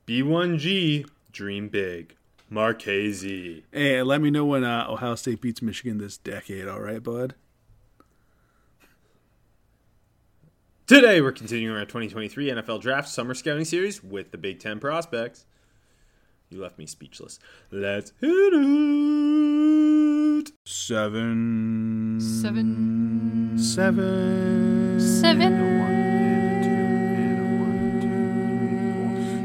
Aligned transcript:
B1G, 0.06 1.08
Dream 1.32 1.70
Big, 1.70 2.18
Marchese. 2.54 3.64
Hey, 3.72 4.04
let 4.04 4.22
me 4.22 4.30
know 4.30 4.46
when 4.46 4.64
uh, 4.64 4.86
Ohio 4.88 5.16
State 5.16 5.42
beats 5.42 5.62
Michigan 5.62 5.98
this 5.98 6.18
decade, 6.18 6.68
all 6.68 6.80
right, 6.80 7.02
bud? 7.02 7.36
Today, 10.86 11.22
we're 11.22 11.32
continuing 11.32 11.76
our 11.76 11.86
2023 11.86 12.52
NFL 12.52 12.82
Draft 12.82 13.10
Summer 13.10 13.34
Scouting 13.34 13.66
Series 13.66 14.04
with 14.04 14.32
the 14.32 14.38
Big 14.38 14.60
Ten 14.60 14.80
prospects. 14.80 15.46
You 16.50 16.62
left 16.62 16.78
me 16.78 16.86
speechless. 16.86 17.40
Let's 17.72 18.14
hit 18.22 18.30
it. 18.54 20.52
Seven. 20.66 22.20
Seven. 22.22 23.58
Seven. 23.58 25.00
Seven. 25.00 25.93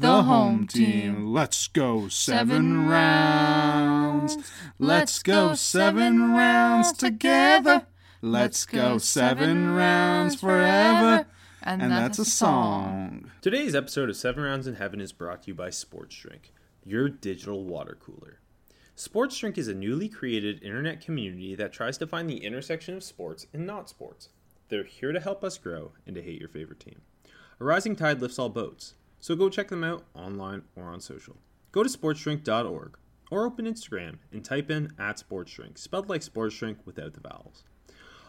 The 0.00 0.22
home 0.22 0.68
team. 0.68 1.32
Let's 1.32 1.66
go 1.66 2.06
seven 2.06 2.86
rounds. 2.86 4.36
Let's 4.78 5.20
go 5.24 5.54
seven 5.54 6.30
rounds 6.34 6.92
together. 6.92 7.84
Let's 8.22 8.64
go 8.64 8.98
seven 8.98 9.74
rounds 9.74 10.36
forever. 10.40 11.26
And 11.64 11.82
that's 11.90 12.20
a 12.20 12.24
song. 12.24 13.32
Today's 13.40 13.74
episode 13.74 14.08
of 14.08 14.16
Seven 14.16 14.44
Rounds 14.44 14.68
in 14.68 14.76
Heaven 14.76 15.00
is 15.00 15.12
brought 15.12 15.42
to 15.42 15.48
you 15.48 15.54
by 15.56 15.70
Sports 15.70 16.14
Drink, 16.14 16.52
your 16.84 17.08
digital 17.08 17.64
water 17.64 17.98
cooler. 18.00 18.38
Sports 18.94 19.36
Drink 19.36 19.58
is 19.58 19.66
a 19.66 19.74
newly 19.74 20.08
created 20.08 20.62
internet 20.62 21.00
community 21.00 21.56
that 21.56 21.72
tries 21.72 21.98
to 21.98 22.06
find 22.06 22.30
the 22.30 22.44
intersection 22.44 22.94
of 22.94 23.02
sports 23.02 23.48
and 23.52 23.66
not 23.66 23.88
sports. 23.88 24.28
They're 24.68 24.84
here 24.84 25.10
to 25.10 25.18
help 25.18 25.42
us 25.42 25.58
grow 25.58 25.90
and 26.06 26.14
to 26.14 26.22
hate 26.22 26.38
your 26.38 26.48
favorite 26.48 26.78
team. 26.78 27.00
A 27.58 27.64
rising 27.64 27.96
tide 27.96 28.20
lifts 28.20 28.38
all 28.38 28.48
boats, 28.48 28.94
so 29.20 29.34
go 29.34 29.48
check 29.48 29.68
them 29.68 29.84
out 29.84 30.04
online 30.14 30.62
or 30.76 30.84
on 30.84 31.00
social. 31.00 31.36
Go 31.72 31.82
to 31.82 31.88
sportsdrink.org 31.88 32.96
or 33.30 33.44
open 33.44 33.66
Instagram 33.66 34.18
and 34.32 34.44
type 34.44 34.70
in 34.70 34.92
at 34.98 35.22
sportsdrink, 35.22 35.78
spelled 35.78 36.08
like 36.08 36.22
sports 36.22 36.56
drink 36.56 36.78
without 36.84 37.14
the 37.14 37.20
vowels. 37.20 37.64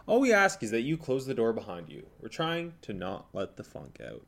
All 0.06 0.20
we 0.20 0.34
ask 0.34 0.64
is 0.64 0.72
that 0.72 0.82
you 0.82 0.98
close 0.98 1.26
the 1.26 1.34
door 1.34 1.54
behind 1.54 1.90
you. 1.90 2.06
We're 2.20 2.30
trying 2.30 2.74
to 2.82 2.94
not 2.94 3.28
let 3.34 3.58
the 3.58 3.64
funk 3.64 4.02
out. 4.06 4.26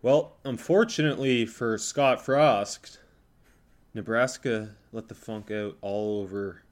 Well, 0.00 0.36
unfortunately 0.44 1.46
for 1.46 1.76
Scott 1.78 2.24
Frost, 2.24 3.00
Nebraska 3.92 4.76
let 4.92 5.08
the 5.08 5.14
funk 5.14 5.50
out 5.50 5.76
all 5.80 6.20
over 6.20 6.62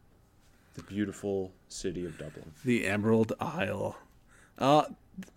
the 0.75 0.83
beautiful 0.83 1.53
city 1.69 2.05
of 2.05 2.17
Dublin. 2.19 2.53
The 2.65 2.87
Emerald 2.87 3.33
Isle. 3.41 3.97
Uh, 4.59 4.85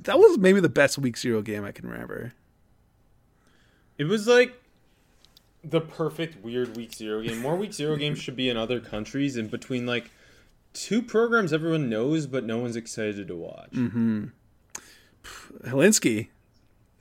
that 0.02 0.19
was 0.19 0.38
maybe 0.38 0.59
the 0.59 0.69
best 0.69 0.97
week 0.97 1.18
zero 1.18 1.41
game 1.41 1.63
I 1.63 1.72
can 1.72 1.88
remember. 1.88 2.34
It 3.97 4.06
was 4.06 4.28
like 4.28 4.62
the 5.63 5.81
perfect 5.81 6.44
weird 6.44 6.78
week 6.78 6.94
zero 6.94 7.22
game. 7.22 7.40
More 7.41 7.56
week 7.56 7.74
zero 7.74 7.96
games 7.96 8.19
should 8.19 8.35
be 8.35 8.50
in 8.50 8.58
other 8.58 8.80
countries 8.80 9.35
and 9.38 9.50
between 9.52 9.85
like 9.85 10.12
two 10.74 11.02
programs 11.02 11.52
everyone 11.52 11.90
knows 11.90 12.28
but 12.28 12.44
no 12.46 12.57
one's 12.59 12.75
excited 12.75 13.28
to 13.28 13.36
watch. 13.36 13.74
Hilinski 15.66 16.28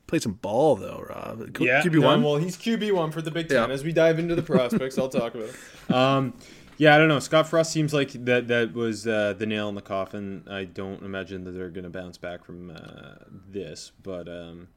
played 0.07 0.23
some 0.23 0.35
ball 0.35 0.77
though, 0.77 1.05
Rob. 1.09 1.55
Q- 1.55 1.67
Yeah, 1.67 1.83
QB 1.83 2.01
no, 2.01 2.07
one. 2.07 2.23
well, 2.23 2.37
he's 2.37 2.57
QB 2.57 2.93
one 2.93 3.11
for 3.13 3.23
the 3.23 3.31
Big 3.31 3.49
Ten. 3.49 3.69
Yeah. 3.69 3.75
As 3.75 3.85
we 3.85 3.93
dive 3.93 4.19
into 4.19 4.35
the 4.35 4.43
prospects, 4.43 4.99
I'll 4.99 5.09
talk 5.09 5.35
about. 5.35 5.49
It. 5.49 5.57
Um, 5.95 6.35
yeah, 6.79 6.95
I 6.95 6.99
don't 6.99 7.07
know. 7.09 7.21
Scott 7.21 7.47
Frost 7.49 7.71
seems 7.73 7.95
like 7.95 8.11
that. 8.27 8.49
That 8.49 8.75
was 8.75 9.07
uh, 9.07 9.35
the 9.39 9.47
nail 9.47 9.69
in 9.69 9.77
the 9.77 9.81
coffin. 9.81 10.43
I 10.51 10.65
don't 10.65 11.03
imagine 11.03 11.45
that 11.45 11.53
they're 11.53 11.71
going 11.71 11.85
to 11.85 11.91
bounce 11.91 12.19
back 12.19 12.45
from 12.45 12.71
uh, 12.71 13.25
this, 13.49 13.93
but 14.03 14.29
um, 14.29 14.69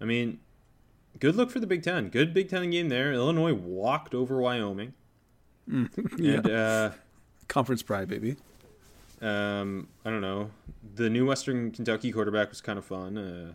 I 0.00 0.04
mean, 0.04 0.38
good 1.20 1.36
look 1.36 1.50
for 1.50 1.60
the 1.60 1.66
Big 1.66 1.82
Ten. 1.82 2.08
Good 2.08 2.32
Big 2.34 2.48
Ten 2.48 2.70
game 2.70 2.88
there. 2.88 3.12
Illinois 3.12 3.52
walked 3.54 4.14
over 4.14 4.40
Wyoming, 4.40 4.94
and 5.66 6.50
uh, 6.50 6.90
Conference 7.48 7.82
pride, 7.82 8.08
baby. 8.08 8.36
um, 9.20 9.88
I 10.04 10.10
don't 10.10 10.20
know. 10.20 10.50
The 10.94 11.08
new 11.10 11.26
Western 11.26 11.70
Kentucky 11.70 12.12
quarterback 12.12 12.50
was 12.50 12.60
kind 12.60 12.78
of 12.78 12.84
fun. 12.84 13.16
Uh, 13.18 13.52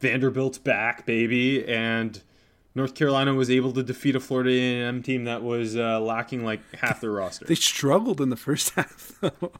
Vanderbilt's 0.00 0.58
back, 0.58 1.06
baby, 1.06 1.66
and 1.66 2.20
North 2.74 2.94
Carolina 2.94 3.32
was 3.34 3.50
able 3.50 3.72
to 3.72 3.82
defeat 3.82 4.14
a 4.14 4.20
Florida 4.20 4.50
A&M 4.50 5.02
team 5.02 5.24
that 5.24 5.42
was 5.42 5.74
uh, 5.76 5.98
lacking 6.00 6.44
like 6.44 6.60
half 6.74 7.00
their 7.00 7.12
roster. 7.12 7.44
They 7.48 7.54
struggled 7.54 8.20
in 8.20 8.28
the 8.28 8.36
first 8.36 8.70
half. 8.74 9.12
though. 9.20 9.52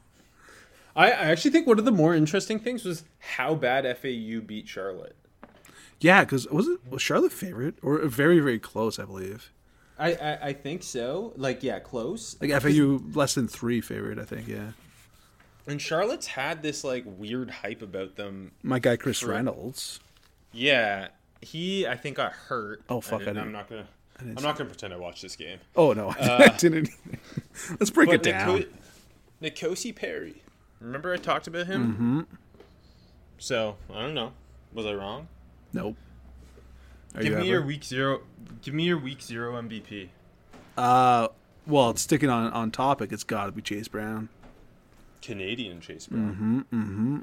I, 0.95 1.07
I 1.07 1.25
actually 1.31 1.51
think 1.51 1.65
one 1.67 1.79
of 1.79 1.85
the 1.85 1.91
more 1.91 2.13
interesting 2.13 2.59
things 2.59 2.85
was 2.85 3.03
how 3.19 3.55
bad 3.55 3.85
FAU 3.97 4.41
beat 4.45 4.67
Charlotte. 4.67 5.15
Yeah, 5.99 6.23
because 6.23 6.47
was 6.49 6.67
it 6.67 6.79
was 6.89 7.01
Charlotte 7.01 7.31
favorite 7.31 7.75
or 7.81 7.99
very 8.07 8.39
very 8.39 8.59
close? 8.59 8.99
I 8.99 9.05
believe. 9.05 9.51
I, 9.99 10.13
I, 10.13 10.39
I 10.49 10.53
think 10.53 10.83
so. 10.83 11.33
Like, 11.37 11.63
yeah, 11.63 11.79
close. 11.79 12.35
Like 12.39 12.51
FAU 12.61 12.99
less 13.13 13.33
than 13.33 13.47
three 13.47 13.81
favorite. 13.81 14.19
I 14.19 14.25
think. 14.25 14.47
Yeah. 14.47 14.71
And 15.65 15.81
Charlotte's 15.81 16.27
had 16.27 16.61
this 16.61 16.83
like 16.83 17.03
weird 17.05 17.49
hype 17.49 17.81
about 17.81 18.15
them. 18.15 18.51
My 18.63 18.79
guy 18.79 18.95
Chris 18.95 19.23
Right. 19.23 19.35
Reynolds. 19.37 19.99
Yeah, 20.51 21.07
he 21.41 21.87
I 21.87 21.95
think 21.97 22.17
got 22.17 22.31
hurt. 22.31 22.83
Oh, 22.89 23.01
fuck, 23.01 23.15
I 23.15 23.25
didn't- 23.25 23.33
didn't- 23.35 23.47
I'm 23.47 23.51
not 23.53 23.69
gonna. 23.69 23.87
I'm 24.19 24.33
not 24.43 24.57
gonna 24.57 24.69
pretend 24.69 24.93
I 24.93 24.97
watched 24.97 25.21
this 25.21 25.35
game. 25.35 25.59
Oh 25.75 25.93
no, 25.93 26.09
I 26.19 26.47
didn't. 26.57 26.89
Let's 27.79 27.89
break 27.91 28.09
it 28.09 28.23
down. 28.23 28.59
Niko- 28.59 28.67
N'Kosi 29.41 29.95
Perry. 29.95 30.41
Remember 30.79 31.11
I 31.13 31.17
talked 31.17 31.47
about 31.47 31.65
him? 31.67 31.93
Mm-hmm. 31.93 32.21
So 33.39 33.77
I 33.93 34.01
don't 34.01 34.13
know. 34.13 34.31
Was 34.73 34.85
I 34.85 34.93
wrong? 34.93 35.27
Nope. 35.73 35.95
Are 37.15 37.21
give 37.21 37.31
you 37.31 37.37
me 37.37 37.41
ever? 37.41 37.49
your 37.49 37.65
week 37.65 37.83
zero. 37.83 38.21
Give 38.61 38.73
me 38.73 38.83
your 38.83 38.97
week 38.97 39.21
zero 39.21 39.53
MVP. 39.61 40.09
Uh, 40.77 41.29
well, 41.65 41.89
it's 41.91 42.01
sticking 42.01 42.29
on 42.29 42.51
on 42.53 42.71
topic. 42.71 43.11
It's 43.11 43.23
got 43.23 43.47
to 43.47 43.51
be 43.51 43.61
Chase 43.61 43.87
Brown. 43.87 44.29
Canadian 45.21 45.81
Chase 45.81 46.07
Brown. 46.07 46.65
Mm-hmm. 46.71 46.81
Mm-hmm. 46.81 47.17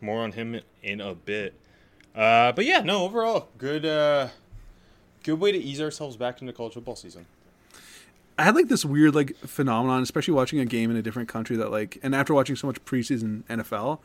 More 0.00 0.22
on 0.22 0.32
him 0.32 0.60
in 0.82 1.00
a 1.00 1.14
bit. 1.14 1.54
Uh, 2.14 2.52
but 2.52 2.64
yeah, 2.64 2.80
no. 2.80 3.04
Overall, 3.04 3.48
good. 3.58 3.84
Uh, 3.86 4.28
good 5.22 5.38
way 5.38 5.52
to 5.52 5.58
ease 5.58 5.80
ourselves 5.80 6.16
back 6.16 6.40
into 6.40 6.52
college 6.52 6.74
football 6.74 6.96
season. 6.96 7.26
I 8.38 8.44
had 8.44 8.54
like 8.54 8.68
this 8.68 8.84
weird 8.84 9.14
like 9.14 9.36
phenomenon, 9.36 10.02
especially 10.02 10.32
watching 10.32 10.60
a 10.60 10.64
game 10.64 10.90
in 10.90 10.96
a 10.96 11.02
different 11.02 11.28
country 11.28 11.56
that 11.56 11.70
like, 11.70 11.98
and 12.02 12.14
after 12.14 12.32
watching 12.32 12.56
so 12.56 12.66
much 12.66 12.82
preseason 12.84 13.42
NFL, 13.44 13.98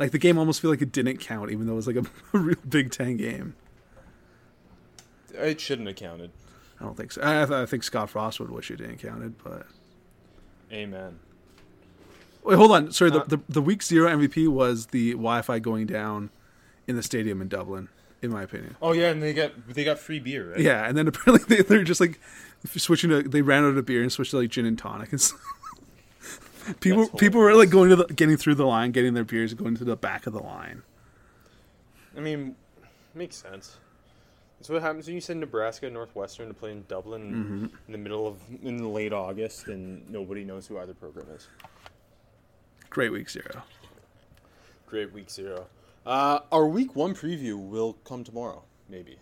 like 0.00 0.10
the 0.10 0.18
game 0.18 0.38
almost 0.38 0.60
feel 0.60 0.70
like 0.70 0.82
it 0.82 0.90
didn't 0.90 1.18
count, 1.18 1.50
even 1.52 1.66
though 1.66 1.74
it 1.74 1.76
was 1.76 1.86
like 1.86 1.96
a, 1.96 2.04
a 2.36 2.38
real 2.40 2.56
Big 2.68 2.90
Ten 2.90 3.16
game. 3.16 3.54
It 5.34 5.60
shouldn't 5.60 5.86
have 5.86 5.96
counted. 5.96 6.32
I 6.80 6.84
don't 6.84 6.96
think 6.96 7.12
so. 7.12 7.22
I, 7.22 7.62
I 7.62 7.66
think 7.66 7.84
Scott 7.84 8.10
Frost 8.10 8.40
would 8.40 8.50
wish 8.50 8.70
it 8.70 8.76
didn't 8.76 8.98
counted, 8.98 9.34
but 9.44 9.66
Amen. 10.72 11.18
wait, 12.42 12.56
hold 12.56 12.72
on. 12.72 12.90
Sorry, 12.90 13.10
the, 13.10 13.22
the 13.24 13.40
the 13.48 13.62
week 13.62 13.82
zero 13.82 14.08
MVP 14.10 14.48
was 14.48 14.86
the 14.86 15.12
Wi-Fi 15.12 15.58
going 15.58 15.86
down 15.86 16.30
in 16.88 16.96
the 16.96 17.02
stadium 17.02 17.40
in 17.42 17.48
Dublin. 17.48 17.88
in 18.22 18.30
my 18.30 18.42
opinion. 18.42 18.76
Oh 18.80 18.92
yeah, 18.92 19.10
and 19.10 19.22
they 19.22 19.32
got 19.34 19.52
they 19.68 19.84
got 19.84 19.98
free 19.98 20.18
beer, 20.20 20.52
right? 20.52 20.60
Yeah, 20.60 20.88
and 20.88 20.96
then 20.96 21.06
apparently 21.06 21.44
they, 21.56 21.62
they're 21.62 21.84
just 21.84 22.00
like 22.00 22.18
switching 22.76 23.10
to 23.10 23.22
they 23.22 23.42
ran 23.42 23.64
out 23.64 23.76
of 23.76 23.84
beer 23.86 24.02
and 24.02 24.10
switched 24.10 24.30
to 24.32 24.38
like 24.38 24.50
gin 24.50 24.64
and 24.66 24.78
tonic 24.78 25.10
and 25.12 25.20
stuff. 25.20 25.40
People 26.80 27.08
people 27.08 27.40
were 27.40 27.54
like 27.54 27.70
going 27.70 27.90
to 27.90 27.96
the 27.96 28.04
getting 28.06 28.36
through 28.36 28.56
the 28.56 28.66
line, 28.66 28.92
getting 28.92 29.14
their 29.14 29.24
beers, 29.24 29.54
going 29.54 29.76
to 29.76 29.84
the 29.84 29.96
back 29.96 30.26
of 30.26 30.32
the 30.32 30.42
line. 30.42 30.82
I 32.16 32.20
mean, 32.20 32.56
makes 33.14 33.36
sense. 33.36 33.78
That's 34.58 34.68
what 34.68 34.82
happens 34.82 35.06
when 35.06 35.14
you 35.14 35.22
send 35.22 35.40
Nebraska 35.40 35.86
and 35.86 35.94
Northwestern 35.94 36.48
to 36.48 36.54
play 36.54 36.72
in 36.72 36.84
Dublin 36.86 37.70
in 37.86 37.92
the 37.92 37.98
middle 37.98 38.26
of 38.26 38.38
in 38.62 38.92
late 38.92 39.12
August, 39.12 39.68
and 39.68 40.08
nobody 40.10 40.44
knows 40.44 40.66
who 40.66 40.78
either 40.78 40.92
program 40.92 41.26
is. 41.34 41.48
Great 42.90 43.10
week 43.10 43.30
zero. 43.30 43.62
Great 44.86 45.12
week 45.12 45.30
zero. 45.30 45.66
Uh, 46.04 46.40
our 46.50 46.66
week 46.66 46.96
one 46.96 47.14
preview 47.14 47.56
will 47.58 47.94
come 48.04 48.24
tomorrow, 48.24 48.62
maybe. 48.88 49.16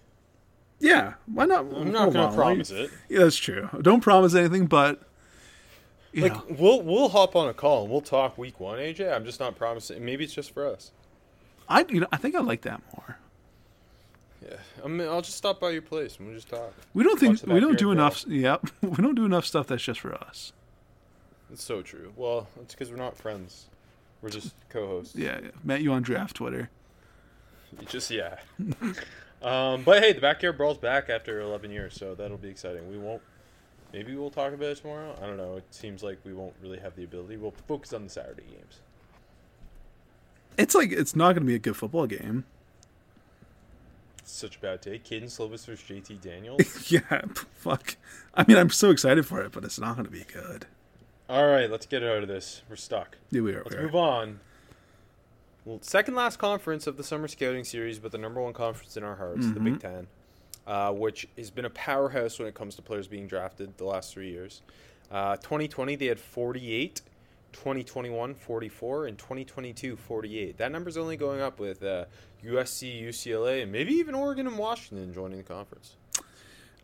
Yeah, 0.80 1.14
why 1.26 1.44
not? 1.44 1.60
I'm 1.74 1.92
not 1.92 2.12
going 2.12 2.30
to 2.30 2.34
promise 2.34 2.70
it. 2.70 2.90
Yeah, 3.08 3.20
that's 3.20 3.36
true. 3.36 3.68
Don't 3.82 4.00
promise 4.00 4.34
anything, 4.34 4.66
but 4.66 5.02
you 6.18 6.24
Like 6.24 6.50
know, 6.50 6.56
we'll 6.58 6.82
we'll 6.82 7.08
hop 7.08 7.36
on 7.36 7.48
a 7.48 7.54
call 7.54 7.82
and 7.82 7.90
we'll 7.90 8.00
talk 8.00 8.36
week 8.36 8.58
one, 8.60 8.78
AJ. 8.78 9.14
I'm 9.14 9.24
just 9.24 9.40
not 9.40 9.56
promising. 9.56 10.04
Maybe 10.04 10.24
it's 10.24 10.34
just 10.34 10.52
for 10.52 10.66
us. 10.66 10.92
I 11.68 11.84
you 11.88 12.00
know 12.00 12.08
I 12.12 12.16
think 12.16 12.34
I 12.34 12.40
like 12.40 12.62
that 12.62 12.82
more. 12.94 13.18
Yeah, 14.42 14.56
I 14.84 14.88
mean, 14.88 15.06
I'll 15.08 15.22
just 15.22 15.36
stop 15.36 15.60
by 15.60 15.70
your 15.70 15.82
place 15.82 16.16
and 16.16 16.26
we'll 16.26 16.36
just 16.36 16.48
talk. 16.48 16.72
We 16.94 17.04
don't 17.04 17.18
think 17.18 17.42
we 17.46 17.60
don't 17.60 17.78
do 17.78 17.90
enough. 17.90 18.24
Yep, 18.26 18.70
we 18.82 18.96
don't 18.96 19.14
do 19.14 19.24
enough 19.24 19.46
stuff 19.46 19.66
that's 19.66 19.82
just 19.82 20.00
for 20.00 20.14
us. 20.14 20.52
It's 21.52 21.64
so 21.64 21.82
true. 21.82 22.12
Well, 22.16 22.48
it's 22.60 22.74
because 22.74 22.90
we're 22.90 22.96
not 22.96 23.16
friends. 23.16 23.66
We're 24.22 24.30
just 24.30 24.54
co-hosts. 24.68 25.16
Yeah, 25.16 25.38
yeah. 25.42 25.50
met 25.64 25.82
you 25.82 25.92
on 25.92 26.02
draft 26.02 26.36
Twitter. 26.36 26.70
Just 27.86 28.10
yeah. 28.10 28.36
um, 29.42 29.82
but 29.82 30.02
hey, 30.02 30.14
the 30.14 30.22
backyard 30.22 30.56
brawl's 30.56 30.78
back 30.78 31.10
after 31.10 31.38
11 31.40 31.70
years, 31.70 31.94
so 31.94 32.14
that'll 32.14 32.38
be 32.38 32.48
exciting. 32.48 32.90
We 32.90 32.96
won't. 32.96 33.20
Maybe 33.92 34.14
we'll 34.14 34.30
talk 34.30 34.52
about 34.52 34.68
it 34.68 34.78
tomorrow. 34.78 35.14
I 35.22 35.26
don't 35.26 35.36
know. 35.36 35.56
It 35.56 35.64
seems 35.70 36.02
like 36.02 36.18
we 36.24 36.34
won't 36.34 36.54
really 36.62 36.78
have 36.78 36.94
the 36.94 37.04
ability. 37.04 37.36
We'll 37.36 37.54
focus 37.66 37.92
on 37.92 38.04
the 38.04 38.10
Saturday 38.10 38.42
games. 38.42 38.80
It's 40.58 40.74
like 40.74 40.92
it's 40.92 41.16
not 41.16 41.28
going 41.32 41.42
to 41.42 41.46
be 41.46 41.54
a 41.54 41.58
good 41.58 41.76
football 41.76 42.06
game. 42.06 42.44
It's 44.18 44.32
such 44.32 44.56
a 44.56 44.58
bad 44.58 44.80
day. 44.82 44.98
Kedon 44.98 45.28
Slovis 45.28 45.64
versus 45.64 45.80
JT 45.88 46.20
Daniels. 46.20 46.90
yeah, 46.90 47.22
fuck. 47.54 47.96
I 48.34 48.44
mean, 48.46 48.58
I'm 48.58 48.70
so 48.70 48.90
excited 48.90 49.24
for 49.24 49.40
it, 49.40 49.52
but 49.52 49.64
it's 49.64 49.78
not 49.78 49.94
going 49.94 50.04
to 50.04 50.12
be 50.12 50.24
good. 50.24 50.66
All 51.30 51.46
right, 51.46 51.70
let's 51.70 51.86
get 51.86 52.02
out 52.02 52.22
of 52.22 52.28
this. 52.28 52.62
We're 52.68 52.76
stuck. 52.76 53.16
Yeah, 53.30 53.42
we 53.42 53.52
are. 53.52 53.58
Let's 53.58 53.70
we 53.70 53.76
are. 53.76 53.82
move 53.84 53.94
on. 53.94 54.40
Well, 55.64 55.78
second 55.82 56.14
last 56.14 56.38
conference 56.38 56.86
of 56.86 56.96
the 56.96 57.04
summer 57.04 57.28
scouting 57.28 57.64
series, 57.64 57.98
but 57.98 58.10
the 58.10 58.18
number 58.18 58.40
one 58.40 58.52
conference 58.52 58.96
in 58.96 59.04
our 59.04 59.16
hearts, 59.16 59.46
the 59.46 59.54
mm-hmm. 59.54 59.64
Big 59.64 59.80
Ten, 59.80 60.06
uh, 60.68 60.92
which 60.92 61.26
has 61.36 61.50
been 61.50 61.64
a 61.64 61.70
powerhouse 61.70 62.38
when 62.38 62.46
it 62.46 62.54
comes 62.54 62.76
to 62.76 62.82
players 62.82 63.08
being 63.08 63.26
drafted 63.26 63.76
the 63.78 63.84
last 63.84 64.12
three 64.12 64.30
years. 64.30 64.62
Uh, 65.10 65.34
2020, 65.38 65.96
they 65.96 66.06
had 66.06 66.20
48. 66.20 67.00
2021, 67.54 68.34
44. 68.34 69.06
And 69.06 69.18
2022, 69.18 69.96
48. 69.96 70.58
That 70.58 70.70
number's 70.70 70.96
only 70.98 71.16
going 71.16 71.40
up 71.40 71.58
with 71.58 71.82
uh, 71.82 72.04
USC, 72.44 73.02
UCLA, 73.02 73.62
and 73.62 73.72
maybe 73.72 73.94
even 73.94 74.14
Oregon 74.14 74.46
and 74.46 74.58
Washington 74.58 75.12
joining 75.14 75.38
the 75.38 75.44
conference. 75.44 75.96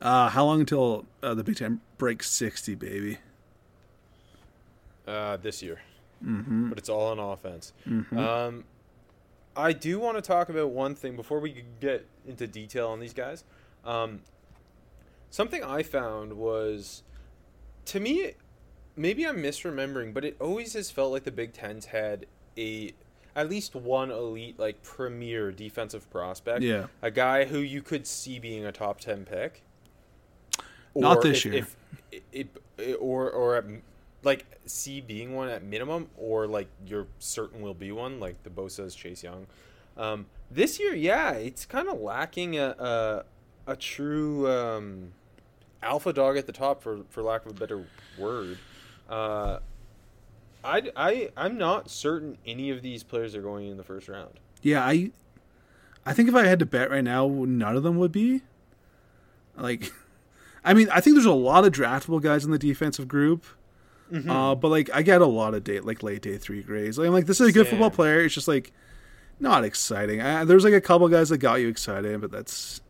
Uh, 0.01 0.31
how 0.31 0.45
long 0.47 0.61
until 0.61 1.05
uh, 1.23 1.35
the 1.35 1.45
Big 1.45 1.57
Ten 1.57 1.81
breaks 1.99 2.31
60, 2.31 2.75
baby? 2.75 3.19
uh, 5.07 5.37
this 5.37 5.63
year, 5.63 5.81
Mm-hmm. 6.25 6.71
but 6.71 6.79
it's 6.79 6.89
all 6.89 7.09
on 7.09 7.19
offense. 7.19 7.75
Um, 8.17 8.65
I 9.55 9.73
do 9.75 9.99
want 9.99 10.17
to 10.17 10.23
talk 10.23 10.49
about 10.49 10.71
one 10.71 10.95
thing 10.95 11.17
before 11.17 11.39
we 11.41 11.65
get 11.81 12.07
into 12.27 12.47
detail 12.47 12.89
on 12.89 13.01
these 13.01 13.13
guys. 13.13 13.45
Um, 13.85 14.21
something 15.31 15.63
I 15.63 15.83
found 15.83 16.35
was, 16.35 17.03
to 17.87 18.01
me, 18.01 18.33
maybe 18.97 19.27
I'm 19.27 19.37
misremembering, 19.39 20.15
but 20.15 20.25
it 20.25 20.37
always 20.41 20.73
has 20.75 20.91
felt 20.91 21.13
like 21.13 21.25
the 21.25 21.33
Big 21.33 21.53
Ten's 21.53 21.87
had 21.87 22.27
a 22.57 22.93
at 23.37 23.49
least 23.51 23.75
one 23.75 24.13
elite, 24.13 24.59
like 24.61 24.81
premier 24.85 25.51
defensive 25.51 26.09
prospect. 26.11 26.63
Yeah. 26.63 26.87
a 27.03 27.11
guy 27.11 27.45
who 27.45 27.59
you 27.59 27.83
could 27.83 28.07
see 28.07 28.39
being 28.39 28.65
a 28.65 28.71
top 28.73 29.01
ten 29.01 29.25
pick. 29.25 29.63
Not 30.95 31.19
Or 31.19 31.23
this 31.23 31.39
if- 31.39 31.53
year. 31.53 31.67
If, 32.13 32.49
it, 32.79 32.97
or 33.01 33.29
or 33.31 33.57
at, 33.57 33.65
like 34.23 34.47
C 34.67 35.01
being 35.01 35.35
one 35.35 35.49
at 35.49 35.65
minimum, 35.65 36.09
or 36.17 36.47
like 36.47 36.69
you're 36.87 37.09
certain 37.19 37.61
will 37.61 37.75
be 37.75 37.91
one, 37.91 38.21
like 38.21 38.41
the 38.45 38.51
Bosa's 38.51 38.95
Chase 38.95 39.23
Young. 39.25 39.47
Um, 39.97 40.27
this 40.51 40.79
year, 40.79 40.95
yeah, 40.95 41.33
it's 41.33 41.67
kind 41.67 41.89
of 41.89 42.01
lacking 42.01 42.57
a, 42.59 42.69
a 42.79 43.25
a 43.67 43.77
true 43.77 44.51
um, 44.51 45.13
alpha 45.83 46.13
dog 46.13 46.37
at 46.37 46.47
the 46.47 46.53
top, 46.53 46.83
for 46.83 47.01
for 47.11 47.23
lack 47.23 47.45
of 47.47 47.53
a 47.53 47.55
better 47.55 47.85
word. 48.19 48.59
Uh, 49.09 49.59
I 50.63 50.91
I 50.97 51.31
I'm 51.37 51.59
not 51.59 51.91
certain 51.91 52.39
any 52.47 52.71
of 52.71 52.83
these 52.83 53.03
players 53.03 53.35
are 53.35 53.43
going 53.43 53.69
in 53.69 53.77
the 53.77 53.85
first 53.85 54.09
round. 54.09 54.41
Yeah, 54.63 54.85
I, 54.85 55.11
I 56.07 56.15
think 56.15 56.29
if 56.29 56.35
I 56.35 56.47
had 56.47 56.59
to 56.61 56.67
bet 56.67 56.91
right 56.91 57.05
now, 57.05 57.29
none 57.29 57.77
of 57.77 57.83
them 57.83 57.99
would 57.99 58.13
be. 58.13 58.41
Like, 59.57 59.93
I 60.65 60.73
mean, 60.73 60.89
I 60.91 61.01
think 61.01 61.17
there's 61.17 61.27
a 61.27 61.33
lot 61.33 61.65
of 61.65 61.73
draftable 61.73 62.23
guys 62.23 62.45
in 62.45 62.51
the 62.51 62.59
defensive 62.59 63.07
group. 63.09 63.45
Uh, 64.29 64.55
but 64.55 64.69
like, 64.69 64.91
I 64.95 65.03
get 65.03 65.23
a 65.23 65.27
lot 65.27 65.55
of 65.55 65.65
day 65.65 65.81
like 65.81 66.03
late 66.05 66.23
day 66.23 66.39
three 66.39 66.63
grades. 66.63 66.99
Like, 66.99 67.09
I'm 67.09 67.13
like, 67.13 67.27
this 67.27 67.41
is 67.41 67.49
a 67.49 67.53
good 67.53 67.67
football 67.67 67.91
player. 67.91 68.21
It's 68.21 68.35
just 68.35 68.47
like 68.47 68.73
not 69.41 69.65
exciting. 69.65 70.21
I, 70.21 70.45
there's 70.45 70.63
like 70.63 70.73
a 70.73 70.81
couple 70.81 71.09
guys 71.09 71.31
that 71.31 71.39
got 71.39 71.57
you 71.57 71.69
excited, 71.69 72.21
but 72.21 72.31
that's 72.31 72.81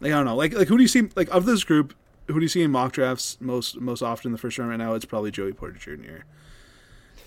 like 0.00 0.12
I 0.12 0.16
don't 0.16 0.24
know. 0.24 0.36
Like, 0.36 0.54
like 0.54 0.68
who 0.68 0.76
do 0.76 0.82
you 0.82 0.88
see 0.88 1.08
like 1.16 1.28
of 1.30 1.44
this 1.46 1.64
group? 1.64 1.94
Who 2.26 2.34
do 2.34 2.40
you 2.40 2.48
see 2.48 2.62
in 2.62 2.70
mock 2.70 2.92
drafts 2.92 3.38
most 3.40 3.80
most 3.80 4.02
often 4.02 4.28
in 4.28 4.32
the 4.32 4.38
first 4.38 4.58
round 4.58 4.70
right 4.70 4.76
now? 4.76 4.94
It's 4.94 5.04
probably 5.04 5.30
Joey 5.30 5.52
Porter 5.52 5.78
Jr. 5.78 6.24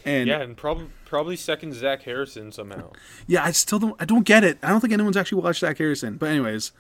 And 0.03 0.27
yeah, 0.27 0.41
and 0.41 0.57
probably 0.57 0.88
probably 1.06 1.35
second 1.35 1.73
Zach 1.73 2.03
Harrison 2.03 2.51
somehow. 2.51 2.91
Yeah, 3.27 3.44
I 3.44 3.51
still 3.51 3.79
don't. 3.79 3.95
I 4.00 4.06
don't 4.06 4.23
get 4.23 4.44
it. 4.44 4.57
I 4.63 4.69
don't 4.69 4.81
think 4.81 4.94
anyone's 4.94 5.15
actually 5.18 5.41
watched 5.41 5.62
Zach 5.62 5.77
Harrison. 5.77 6.18
But 6.18 6.29
anyways, 6.29 6.71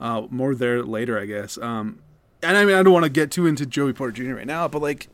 uh, 0.00 0.26
more 0.30 0.54
there 0.54 0.82
later, 0.82 1.18
I 1.18 1.26
guess. 1.26 1.58
Um, 1.58 2.00
and 2.42 2.56
I 2.56 2.64
mean, 2.64 2.74
I 2.74 2.82
don't 2.82 2.92
want 2.92 3.04
to 3.04 3.10
get 3.10 3.30
too 3.30 3.46
into 3.46 3.64
Joey 3.66 3.92
Porter 3.92 4.12
Jr. 4.12 4.34
right 4.34 4.46
now, 4.46 4.66
but 4.66 4.82
like, 4.82 5.08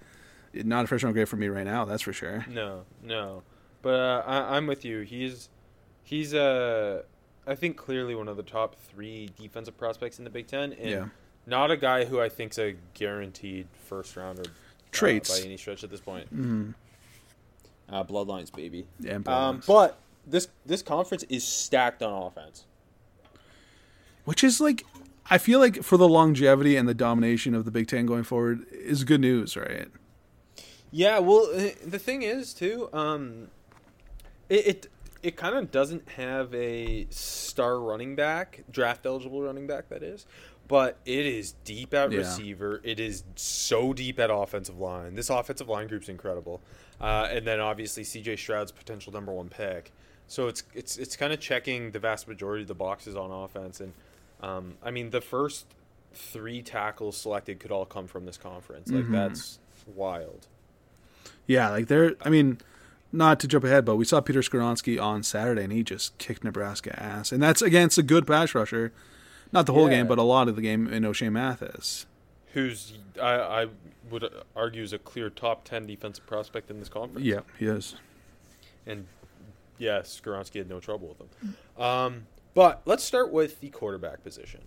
not 0.55 0.85
a 0.85 0.89
first 0.89 1.05
round 1.05 1.15
grade 1.15 1.29
for 1.29 1.37
me 1.37 1.49
right 1.49 1.65
now. 1.65 1.85
That's 1.85 2.03
for 2.03 2.13
sure. 2.13 2.47
No, 2.49 2.85
no. 3.03 3.43
But 3.83 3.95
uh, 3.95 4.23
I, 4.27 4.57
I'm 4.57 4.67
with 4.67 4.85
you. 4.85 5.01
He's 5.01 5.49
he's 6.03 6.35
uh 6.35 7.03
I 7.51 7.57
think 7.57 7.77
clearly 7.77 8.15
one 8.15 8.29
of 8.29 8.37
the 8.37 8.43
top 8.45 8.77
three 8.77 9.29
defensive 9.39 9.77
prospects 9.77 10.19
in 10.19 10.25
the 10.25 10.31
Big 10.31 10.47
Ten, 10.47 10.73
and 10.75 10.89
Yeah. 10.91 11.09
not 11.47 11.71
a 11.71 11.77
guy 11.77 12.05
who 12.05 12.21
I 12.21 12.29
think's 12.29 12.59
a 12.59 12.77
guaranteed 12.95 13.67
first 13.89 14.17
rounder. 14.17 14.45
uh, 14.93 15.19
by 15.29 15.41
any 15.45 15.57
stretch 15.57 15.85
at 15.85 15.91
this 15.91 16.01
point. 16.01 16.27
Mm-hmm. 16.35 16.71
Uh, 17.89 18.05
bloodlines, 18.05 18.53
baby. 18.55 18.87
Yeah, 18.99 19.15
and 19.17 19.29
Um, 19.29 19.63
but 19.67 19.99
this 20.27 20.49
this 20.67 20.83
conference 20.83 21.25
is 21.29 21.45
stacked 21.45 22.03
on 22.03 22.13
offense. 22.23 22.65
Which 24.25 24.45
is 24.45 24.61
like, 24.61 24.85
I 25.29 25.39
feel 25.39 25.59
like 25.61 25.83
for 25.83 25.97
the 25.97 26.09
longevity 26.09 26.77
and 26.77 26.89
the 26.89 26.95
domination 26.95 27.55
of 27.55 27.65
the 27.65 27.71
Big 27.71 27.89
Ten 27.89 28.07
going 28.07 28.23
forward 28.25 28.67
is 28.71 29.03
good 29.05 29.21
news, 29.21 29.57
right? 29.57 29.89
Yeah, 30.93 31.19
well, 31.21 31.49
uh, 31.55 31.71
the 31.85 31.99
thing 31.99 32.23
is 32.23 32.53
too, 32.53 32.89
um, 32.93 33.49
it 34.49 34.67
it, 34.67 34.87
it 35.23 35.37
kind 35.37 35.57
of 35.57 35.71
doesn't 35.71 36.09
have 36.11 36.55
a 36.55 37.07
star 37.11 37.79
running 37.79 38.17
back, 38.17 38.63
draft 38.71 39.05
eligible 39.07 39.43
running 39.43 39.67
back 39.67 39.89
that 39.91 40.03
is, 40.03 40.27
but 40.69 40.97
it 41.05 41.27
is 41.27 41.53
deep 41.65 41.93
at 41.95 42.11
Yeah. 42.13 42.19
receiver. 42.19 42.81
It 42.85 42.99
is 43.01 43.25
so 43.37 43.93
deep 43.93 44.19
at 44.19 44.31
offensive 44.31 44.79
line. 44.79 45.15
This 45.15 45.29
offensive 45.31 45.69
line 45.69 45.89
group's 45.89 46.09
incredible, 46.09 46.61
uh, 47.01 47.29
and 47.31 47.47
then 47.47 47.61
obviously 47.61 48.05
C.J. 48.05 48.37
Stroud's 48.37 48.73
potential 48.73 49.13
number 49.13 49.33
one 49.33 49.49
pick. 49.49 49.93
So 50.27 50.47
it's 50.47 50.63
it's 50.75 50.97
it's 50.97 51.17
kind 51.17 51.33
of 51.33 51.41
checking 51.41 51.91
the 51.91 51.99
vast 51.99 52.29
majority 52.29 52.63
of 52.63 52.69
the 52.69 52.75
boxes 52.75 53.17
on 53.17 53.31
offense, 53.33 53.81
and 53.81 53.93
um, 54.41 54.75
I 54.83 54.91
mean 54.93 55.11
the 55.11 55.21
first 55.21 55.67
three 56.15 56.63
tackles 56.63 57.17
selected 57.17 57.59
could 57.61 57.71
all 57.73 57.85
come 57.85 58.07
from 58.07 58.27
this 58.27 58.37
conference. 58.37 58.91
Like 58.91 59.11
that's 59.11 59.59
wild. 59.87 60.47
Yeah, 61.47 61.71
like 61.71 61.89
they're. 61.89 62.15
I 62.23 62.29
mean, 62.31 62.59
not 63.13 63.41
to 63.41 63.49
jump 63.49 63.65
ahead, 63.65 63.85
but 63.85 63.97
we 63.97 64.05
saw 64.05 64.21
Peter 64.21 64.41
Skoronski 64.41 65.01
on 65.03 65.23
Saturday, 65.23 65.65
and 65.65 65.73
he 65.73 65.83
just 65.83 66.17
kicked 66.19 66.45
Nebraska 66.45 67.01
ass, 67.03 67.33
and 67.33 67.43
that's 67.43 67.61
against 67.63 67.99
a 67.99 68.03
good 68.03 68.27
pass 68.27 68.55
rusher. 68.55 68.93
Not 69.53 69.67
the 69.67 69.73
whole 69.73 69.91
Yeah. 69.91 69.97
game, 69.99 70.07
but 70.07 70.19
a 70.19 70.23
lot 70.23 70.47
of 70.49 70.55
the 70.57 70.63
game 70.63 70.87
in 70.93 71.03
Ochaun 71.03 71.33
Mathis. 71.33 72.07
who's 72.53 72.95
I, 73.21 73.35
I 73.63 73.67
would 74.11 74.29
argue 74.57 74.83
is 74.83 74.93
a 74.93 74.99
clear 74.99 75.31
top 75.31 75.65
ten 75.65 75.87
defensive 75.87 76.27
prospect 76.27 76.69
in 76.71 76.79
this 76.81 76.89
conference. 76.89 77.25
Yeah, 77.27 77.41
he 77.59 77.67
is. 77.67 77.95
and 78.87 79.07
yeah, 79.79 80.01
Skoronski 80.01 80.57
had 80.59 80.69
no 80.69 80.79
trouble 80.81 81.09
with 81.09 81.19
him. 81.21 81.57
Um, 81.83 82.27
but 82.55 82.83
let's 82.85 83.03
start 83.05 83.31
with 83.33 83.61
the 83.61 83.69
quarterback 83.71 84.23
position, 84.25 84.61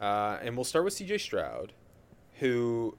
uh, 0.00 0.38
and 0.42 0.56
we'll 0.56 0.64
start 0.64 0.84
with 0.84 0.94
C.J. 0.94 1.18
Stroud, 1.18 1.72
who 2.40 2.96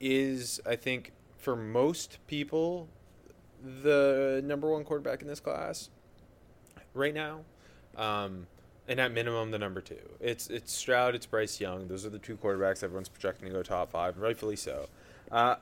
is 0.00 0.60
I 0.66 0.76
think 0.76 1.12
for 1.36 1.56
most 1.56 2.18
people 2.26 2.88
the 3.62 4.40
number 4.44 4.70
one 4.70 4.84
quarterback 4.84 5.22
in 5.22 5.28
this 5.28 5.40
class 5.40 5.90
right 6.94 7.14
now. 7.14 7.40
Um, 7.96 8.46
and 8.86 8.98
at 9.00 9.12
minimum 9.12 9.50
the 9.50 9.58
number 9.58 9.80
two. 9.80 9.98
It's 10.20 10.48
it's 10.48 10.72
Stroud, 10.72 11.14
it's 11.14 11.26
Bryce 11.26 11.60
Young. 11.60 11.88
Those 11.88 12.06
are 12.06 12.10
the 12.10 12.18
two 12.18 12.36
quarterbacks 12.36 12.82
everyone's 12.82 13.08
projecting 13.08 13.48
to 13.48 13.54
go 13.54 13.62
top 13.62 13.90
five, 13.90 14.16
rightfully 14.18 14.56
so. 14.56 14.88
Uh, 15.30 15.56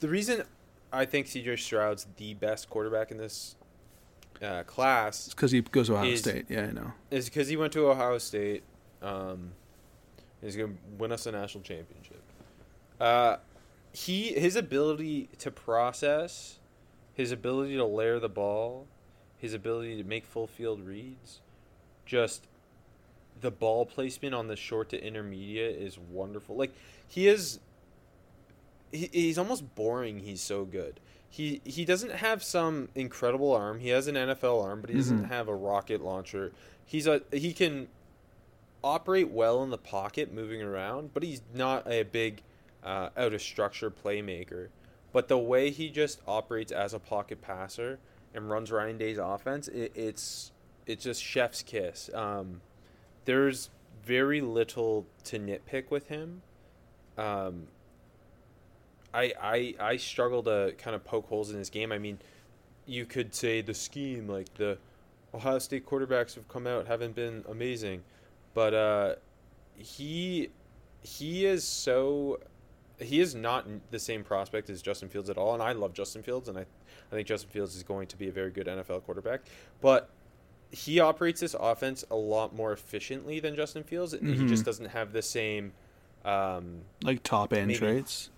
the 0.00 0.08
reason 0.08 0.44
I 0.92 1.04
think 1.04 1.26
CJ 1.26 1.58
Stroud's 1.58 2.06
the 2.16 2.32
best 2.34 2.70
quarterback 2.70 3.10
in 3.10 3.18
this 3.18 3.56
uh, 4.40 4.62
class 4.62 5.26
It's 5.26 5.34
because 5.34 5.50
he 5.50 5.60
goes 5.60 5.88
to 5.88 5.94
Ohio 5.94 6.10
Is- 6.10 6.20
State. 6.20 6.46
Yeah, 6.48 6.62
I 6.68 6.70
know. 6.72 6.92
is 7.10 7.26
because 7.26 7.48
he 7.48 7.56
went 7.56 7.72
to 7.74 7.86
Ohio 7.88 8.16
State. 8.18 8.62
Um, 9.02 9.52
he's 10.40 10.56
going 10.56 10.72
to 10.74 10.78
win 10.98 11.12
us 11.12 11.26
a 11.26 11.32
national 11.32 11.64
championship. 11.64 12.22
Uh, 12.98 13.36
he 13.92 14.28
his 14.32 14.56
ability 14.56 15.28
to 15.38 15.50
process, 15.50 16.60
his 17.14 17.32
ability 17.32 17.76
to 17.76 17.84
layer 17.84 18.18
the 18.18 18.28
ball, 18.28 18.86
his 19.38 19.54
ability 19.54 19.96
to 19.96 20.04
make 20.08 20.24
full 20.24 20.46
field 20.46 20.80
reads, 20.86 21.40
just 22.06 22.46
the 23.40 23.50
ball 23.50 23.84
placement 23.86 24.34
on 24.34 24.46
the 24.48 24.56
short 24.56 24.88
to 24.90 25.04
intermediate 25.04 25.76
is 25.76 25.98
wonderful. 25.98 26.56
Like 26.56 26.72
he 27.08 27.26
is, 27.28 27.58
he, 28.92 29.08
he's 29.12 29.38
almost 29.38 29.74
boring. 29.74 30.20
He's 30.20 30.40
so 30.40 30.64
good. 30.64 31.00
He 31.28 31.60
he 31.64 31.84
doesn't 31.84 32.12
have 32.12 32.42
some 32.44 32.88
incredible 32.94 33.52
arm. 33.52 33.80
He 33.80 33.88
has 33.88 34.06
an 34.06 34.14
NFL 34.16 34.62
arm, 34.62 34.80
but 34.82 34.90
he 34.90 34.96
doesn't 34.96 35.24
Mhm. 35.24 35.28
have 35.28 35.48
a 35.48 35.54
rocket 35.54 36.02
launcher. 36.02 36.52
He's 36.84 37.06
a 37.06 37.22
he 37.32 37.52
can 37.54 37.88
operate 38.84 39.30
well 39.30 39.62
in 39.62 39.70
the 39.70 39.78
pocket, 39.78 40.32
moving 40.32 40.60
around, 40.62 41.14
but 41.14 41.22
he's 41.22 41.40
not 41.54 41.86
a 41.90 42.02
big 42.02 42.42
uh, 42.84 43.08
out 43.16 43.32
of 43.32 43.40
structure 43.40 43.90
playmaker. 43.90 44.68
But 45.12 45.28
the 45.28 45.38
way 45.38 45.70
he 45.70 45.90
just 45.90 46.20
operates 46.26 46.72
as 46.72 46.94
a 46.94 46.98
pocket 46.98 47.42
passer 47.42 47.98
and 48.34 48.48
runs 48.50 48.72
Ryan 48.72 48.98
Day's 48.98 49.18
offense, 49.18 49.68
it, 49.68 49.92
it's 49.94 50.52
it's 50.86 51.04
just 51.04 51.22
chef's 51.22 51.62
kiss. 51.62 52.10
Um, 52.14 52.60
there's 53.24 53.70
very 54.04 54.40
little 54.40 55.06
to 55.24 55.38
nitpick 55.38 55.90
with 55.90 56.08
him. 56.08 56.42
Um, 57.16 57.68
I, 59.14 59.32
I 59.40 59.74
I 59.78 59.96
struggle 59.96 60.42
to 60.44 60.74
kind 60.78 60.96
of 60.96 61.04
poke 61.04 61.28
holes 61.28 61.50
in 61.50 61.58
his 61.58 61.70
game. 61.70 61.92
I 61.92 61.98
mean, 61.98 62.18
you 62.86 63.04
could 63.04 63.34
say 63.34 63.60
the 63.60 63.74
scheme, 63.74 64.26
like 64.28 64.52
the 64.54 64.78
Ohio 65.34 65.58
State 65.58 65.86
quarterbacks 65.86 66.34
have 66.34 66.48
come 66.48 66.66
out, 66.66 66.86
haven't 66.86 67.14
been 67.14 67.44
amazing, 67.48 68.02
but 68.54 68.74
uh, 68.74 69.14
he 69.76 70.48
he 71.02 71.44
is 71.44 71.64
so 71.64 72.40
he 73.02 73.20
is 73.20 73.34
not 73.34 73.66
the 73.90 73.98
same 73.98 74.24
prospect 74.24 74.70
as 74.70 74.82
Justin 74.82 75.08
Fields 75.08 75.28
at 75.30 75.36
all. 75.38 75.54
And 75.54 75.62
I 75.62 75.72
love 75.72 75.92
Justin 75.92 76.22
Fields, 76.22 76.48
and 76.48 76.58
I 76.58 76.62
I 77.10 77.14
think 77.14 77.28
Justin 77.28 77.50
Fields 77.50 77.76
is 77.76 77.82
going 77.82 78.06
to 78.08 78.16
be 78.16 78.28
a 78.28 78.32
very 78.32 78.50
good 78.50 78.66
NFL 78.66 79.02
quarterback, 79.04 79.42
but 79.82 80.08
he 80.70 80.98
operates 81.00 81.40
this 81.40 81.54
offense 81.58 82.04
a 82.10 82.16
lot 82.16 82.54
more 82.54 82.72
efficiently 82.72 83.38
than 83.40 83.54
Justin 83.54 83.82
Fields. 83.84 84.12
He 84.12 84.18
Mhm. 84.18 84.48
just 84.48 84.64
doesn't 84.64 84.86
have 84.86 85.12
the 85.12 85.20
same. 85.22 85.72
Um, 86.24 86.82
Like 87.02 87.22
top 87.22 87.52
end 87.52 87.66
Maybe. 87.68 87.78
traits. 87.78 88.30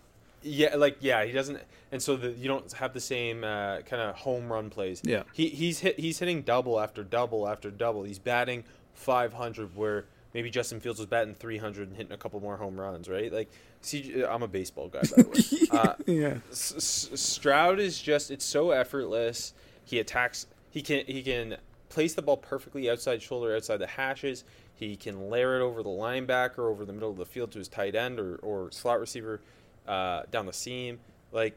yeah, 0.42 0.74
like 0.74 0.96
yeah, 1.00 1.24
he 1.24 1.32
doesn't, 1.32 1.60
and 1.92 2.02
so 2.02 2.16
the, 2.16 2.32
you 2.32 2.48
don't 2.48 2.70
have 2.72 2.92
the 2.94 3.00
same 3.00 3.44
uh, 3.44 3.82
kind 3.82 4.02
of 4.02 4.16
home 4.16 4.50
run 4.52 4.70
plays. 4.70 5.00
Yeah. 5.04 5.22
he 5.32 5.48
he's 5.50 5.78
hit 5.80 5.98
he's 6.00 6.18
hitting 6.18 6.42
double 6.42 6.80
after 6.80 7.04
double 7.04 7.46
after 7.48 7.70
double. 7.70 8.02
He's 8.02 8.18
batting 8.18 8.64
500 8.94 9.76
where 9.76 10.06
maybe 10.32 10.50
Justin 10.50 10.80
Fields 10.80 10.98
was 10.98 11.06
batting 11.06 11.34
300 11.34 11.88
and 11.88 11.96
hitting 11.96 12.12
a 12.12 12.16
couple 12.16 12.40
more 12.40 12.56
home 12.56 12.78
runs, 12.80 13.08
right? 13.08 13.32
Like, 13.32 13.48
see, 13.84 14.24
I'm 14.24 14.42
a 14.42 14.48
baseball 14.48 14.88
guy 14.88 15.00
by 15.00 15.22
the 15.22 15.28
way. 15.28 15.68
uh, 15.78 15.94
yeah. 16.06 16.38
S- 16.50 17.08
S- 17.12 17.20
Stroud 17.20 17.78
is 17.78 18.00
just 18.00 18.30
it's 18.30 18.44
so 18.44 18.70
effortless. 18.70 19.54
He 19.84 19.98
attacks. 19.98 20.46
He 20.70 20.82
can 20.82 21.04
he 21.06 21.22
can 21.22 21.56
place 21.88 22.14
the 22.14 22.22
ball 22.22 22.36
perfectly 22.36 22.90
outside 22.90 23.22
shoulder, 23.22 23.54
outside 23.54 23.78
the 23.78 23.86
hashes. 23.86 24.44
He 24.74 24.96
can 24.96 25.30
layer 25.30 25.60
it 25.60 25.62
over 25.62 25.82
the 25.82 25.90
linebacker, 25.90 26.70
over 26.70 26.84
the 26.84 26.92
middle 26.92 27.10
of 27.10 27.16
the 27.16 27.26
field 27.26 27.52
to 27.52 27.58
his 27.58 27.68
tight 27.68 27.94
end 27.94 28.18
or, 28.18 28.36
or 28.36 28.70
slot 28.72 28.98
receiver 28.98 29.40
uh, 29.86 30.22
down 30.30 30.46
the 30.46 30.52
seam. 30.52 30.98
Like 31.30 31.56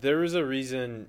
there 0.00 0.24
is 0.24 0.34
a 0.34 0.44
reason 0.44 1.08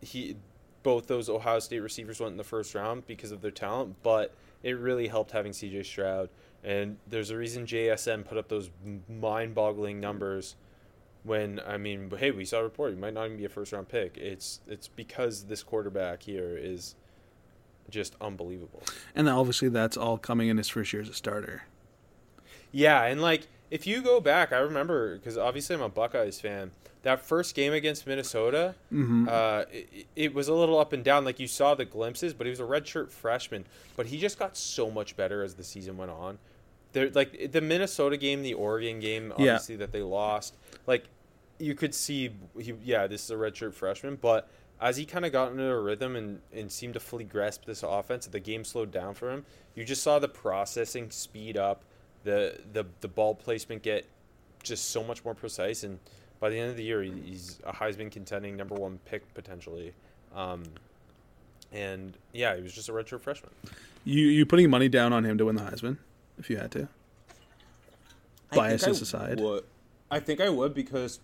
he 0.00 0.36
both 0.82 1.06
those 1.06 1.28
Ohio 1.28 1.58
State 1.60 1.80
receivers 1.80 2.20
went 2.20 2.32
in 2.32 2.36
the 2.36 2.44
first 2.44 2.74
round 2.74 3.06
because 3.06 3.32
of 3.32 3.40
their 3.40 3.50
talent, 3.50 3.96
but 4.02 4.34
it 4.62 4.78
really 4.78 5.08
helped 5.08 5.32
having 5.32 5.52
CJ 5.52 5.86
Stroud. 5.86 6.28
And 6.64 6.98
there's 7.08 7.30
a 7.30 7.36
reason 7.36 7.66
JSN 7.66 8.24
put 8.24 8.38
up 8.38 8.48
those 8.48 8.70
mind-boggling 9.08 10.00
numbers 10.00 10.54
when 11.24 11.60
I 11.66 11.76
mean, 11.76 12.10
hey, 12.18 12.30
we 12.30 12.44
saw 12.44 12.58
a 12.58 12.62
report. 12.64 12.92
He 12.94 12.98
might 12.98 13.14
not 13.14 13.26
even 13.26 13.36
be 13.36 13.44
a 13.44 13.48
first 13.48 13.72
round 13.72 13.88
pick. 13.88 14.16
It's 14.16 14.60
it's 14.68 14.88
because 14.88 15.44
this 15.44 15.62
quarterback 15.62 16.22
here 16.22 16.56
is 16.56 16.94
just 17.90 18.14
unbelievable. 18.20 18.82
And 19.14 19.28
obviously 19.28 19.68
that's 19.68 19.96
all 19.96 20.18
coming 20.18 20.48
in 20.48 20.56
his 20.56 20.68
first 20.68 20.92
year 20.92 21.02
as 21.02 21.08
a 21.08 21.14
starter. 21.14 21.64
Yeah, 22.70 23.02
and 23.04 23.20
like 23.20 23.48
if 23.70 23.86
you 23.86 24.02
go 24.02 24.20
back, 24.20 24.52
I 24.52 24.58
remember 24.58 25.16
because 25.16 25.36
obviously 25.36 25.74
I'm 25.76 25.82
a 25.82 25.88
Buckeyes 25.88 26.40
fan. 26.40 26.70
That 27.02 27.20
first 27.20 27.56
game 27.56 27.72
against 27.72 28.06
Minnesota, 28.06 28.76
Mm-hmm. 28.92 29.26
uh, 29.28 29.64
it, 29.72 30.06
it 30.14 30.34
was 30.34 30.46
a 30.46 30.54
little 30.54 30.78
up 30.78 30.92
and 30.92 31.02
down. 31.02 31.24
Like 31.24 31.40
you 31.40 31.48
saw 31.48 31.74
the 31.74 31.84
glimpses, 31.84 32.32
but 32.32 32.46
he 32.46 32.50
was 32.50 32.60
a 32.60 32.64
redshirt 32.64 33.10
freshman. 33.10 33.64
But 33.96 34.06
he 34.06 34.18
just 34.18 34.38
got 34.38 34.56
so 34.56 34.88
much 34.88 35.16
better 35.16 35.42
as 35.42 35.54
the 35.54 35.64
season 35.64 35.96
went 35.96 36.12
on. 36.12 36.38
There, 36.92 37.10
like 37.10 37.52
the 37.52 37.60
Minnesota 37.60 38.16
game, 38.16 38.42
the 38.42 38.54
Oregon 38.54 39.00
game, 39.00 39.28
Yeah. 39.38 39.54
obviously 39.54 39.76
that 39.76 39.92
they 39.92 40.02
lost. 40.02 40.54
Like 40.86 41.04
you 41.58 41.74
could 41.74 41.94
see, 41.94 42.30
he, 42.58 42.74
yeah, 42.84 43.06
this 43.06 43.24
is 43.24 43.30
a 43.30 43.34
redshirt 43.34 43.72
freshman, 43.74 44.16
but 44.16 44.48
as 44.80 44.96
he 44.96 45.04
kind 45.06 45.24
of 45.24 45.30
got 45.32 45.52
into 45.52 45.64
a 45.64 45.80
rhythm 45.80 46.16
and, 46.16 46.40
and 46.52 46.70
seemed 46.72 46.94
to 46.94 47.00
fully 47.00 47.22
grasp 47.24 47.64
this 47.66 47.82
offense, 47.84 48.26
the 48.26 48.40
game 48.40 48.64
slowed 48.64 48.90
down 48.90 49.14
for 49.14 49.30
him. 49.30 49.44
You 49.76 49.84
just 49.84 50.02
saw 50.02 50.18
the 50.18 50.28
processing 50.28 51.10
speed 51.10 51.56
up, 51.56 51.82
the 52.24 52.58
the 52.72 52.84
the 53.00 53.08
ball 53.08 53.34
placement 53.34 53.82
get 53.82 54.06
just 54.62 54.90
so 54.90 55.02
much 55.04 55.24
more 55.24 55.34
precise, 55.34 55.82
and 55.84 55.98
by 56.40 56.50
the 56.50 56.58
end 56.58 56.70
of 56.70 56.76
the 56.76 56.82
year, 56.82 57.02
he's 57.02 57.58
a 57.64 57.72
Heisman 57.72 58.10
contending 58.10 58.56
number 58.56 58.74
one 58.74 58.98
pick 59.04 59.32
potentially. 59.34 59.92
Um, 60.34 60.64
and 61.72 62.16
yeah, 62.32 62.56
he 62.56 62.62
was 62.62 62.72
just 62.72 62.88
a 62.88 62.92
redshirt 62.92 63.20
freshman. 63.20 63.50
You 64.04 64.26
you 64.26 64.44
putting 64.46 64.68
money 64.68 64.88
down 64.88 65.12
on 65.12 65.24
him 65.24 65.38
to 65.38 65.46
win 65.46 65.56
the 65.56 65.62
Heisman 65.62 65.96
if 66.38 66.50
you 66.50 66.56
had 66.56 66.70
to? 66.72 66.88
Biases 68.54 68.98
I 68.98 69.02
aside. 69.02 69.40
would- 69.40 69.64
I 70.10 70.20
think 70.20 70.40
I 70.40 70.50
would 70.50 70.74
because 70.74 71.20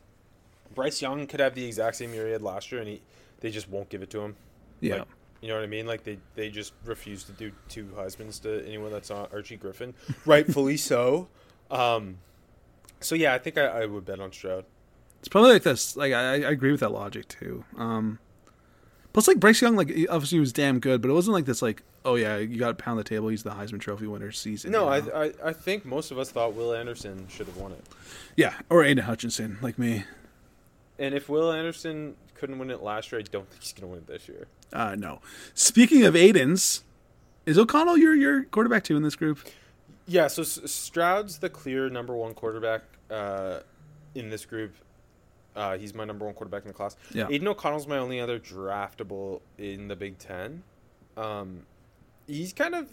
Bryce 0.75 1.03
Young 1.03 1.27
could 1.27 1.41
have 1.41 1.55
the 1.55 1.65
exact 1.67 1.97
same 1.97 2.15
year 2.15 2.25
he 2.27 2.33
had 2.33 2.41
last 2.43 2.73
year, 2.73 2.81
and 2.81 2.89
he 2.89 3.03
they 3.41 3.51
just 3.51 3.69
won't 3.69 3.89
give 3.91 4.03
it 4.03 4.11
to 4.11 4.21
him. 4.21 4.37
Yeah. 4.81 4.97
Like, 5.01 5.09
you 5.43 5.49
know 5.49 5.55
what 5.57 5.63
I 5.65 5.67
mean? 5.67 5.87
Like 5.87 6.05
they 6.05 6.19
they 6.35 6.49
just 6.49 6.73
refuse 6.85 7.25
to 7.25 7.33
do 7.33 7.53
two 7.69 7.85
Heisman's 7.97 8.39
to 8.41 8.67
anyone 8.67 8.91
that's 8.91 9.11
not 9.11 9.33
Archie 9.33 9.57
Griffin, 9.57 9.95
rightfully 10.27 10.77
so. 10.79 11.29
Um, 11.71 12.19
so 13.01 13.15
yeah, 13.15 13.35
I 13.35 13.39
think 13.39 13.59
I, 13.59 13.67
I 13.67 13.87
would 13.87 14.07
bet 14.07 14.21
on 14.21 14.33
Stroud. 14.33 14.65
It's 15.21 15.29
probably 15.29 15.53
like 15.53 15.63
this. 15.65 15.95
Like 15.97 16.13
I, 16.15 16.33
I 16.33 16.51
agree 16.51 16.71
with 16.73 16.81
that 16.81 16.93
logic 16.93 17.29
too. 17.29 17.65
Um, 17.77 18.19
plus, 19.13 19.29
like 19.29 19.39
Bryce 19.41 19.61
Young, 19.63 19.77
like 19.77 19.91
obviously 20.11 20.37
he 20.37 20.41
was 20.41 20.53
damn 20.53 20.79
good, 20.81 21.01
but 21.03 21.11
it 21.11 21.15
wasn't 21.15 21.35
like 21.35 21.45
this. 21.45 21.63
Like, 21.63 21.83
oh 22.05 22.15
yeah, 22.15 22.37
you 22.39 22.59
got 22.59 22.69
to 22.69 22.75
pound 22.83 22.99
the 22.99 23.05
table. 23.05 23.29
He's 23.29 23.43
the 23.43 23.51
Heisman 23.51 23.81
Trophy 23.81 24.07
winner 24.07 24.33
season. 24.33 24.71
No, 24.73 24.93
you 24.95 25.03
know? 25.03 25.11
I, 25.13 25.25
I 25.25 25.33
I 25.47 25.53
think 25.53 25.85
most 25.85 26.11
of 26.11 26.19
us 26.19 26.31
thought 26.31 26.55
Will 26.55 26.75
Anderson 26.75 27.27
should 27.29 27.47
have 27.47 27.57
won 27.57 27.73
it, 27.73 27.85
yeah, 28.37 28.55
or 28.71 28.85
Aidan 28.85 29.05
Hutchinson, 29.05 29.59
like 29.63 29.79
me. 29.79 30.05
and 30.99 31.15
if 31.15 31.29
Will 31.29 31.53
Anderson 31.53 32.17
couldn't 32.35 32.59
win 32.59 32.71
it 32.71 32.83
last 32.83 33.11
year, 33.13 33.21
I 33.21 33.25
don't 33.25 33.49
think 33.51 33.63
he's 33.63 33.73
gonna 33.73 33.89
win 33.89 33.99
it 34.01 34.07
this 34.07 34.29
year. 34.29 34.47
Uh, 34.73 34.95
no. 34.99 35.21
Speaking 35.55 36.05
of 36.05 36.15
Aidan's, 36.15 36.85
is 37.47 37.59
O'Connell 37.59 37.97
your 37.99 38.15
your 38.15 38.45
quarterback 38.45 38.85
too 38.85 38.97
in 38.97 39.03
this 39.03 39.17
group? 39.17 39.39
Yeah, 40.07 40.29
so 40.29 40.43
Stroud's 40.43 41.39
the 41.39 41.51
clear 41.51 41.91
number 41.91 42.15
one 42.15 42.33
quarterback 42.33 42.83
uh, 43.11 43.61
in 44.15 44.31
this 44.31 44.47
group. 44.47 44.75
Uh, 45.57 45.77
he's 45.77 45.95
my 45.95 46.05
number 46.05 46.25
one 46.25 46.35
quarterback 46.35 46.63
in 46.63 46.69
the 46.69 46.75
class. 46.75 46.97
Yeah. 47.13 47.27
Aidan 47.31 47.49
O'Connell's 47.49 47.87
my 47.87 47.99
only 47.99 48.21
other 48.21 48.39
draftable 48.39 49.41
in 49.57 49.89
the 49.89 49.97
Big 49.97 50.19
Ten. 50.19 50.63
Um, 51.17 51.63
he's 52.27 52.53
kind 52.53 52.75
of 52.75 52.89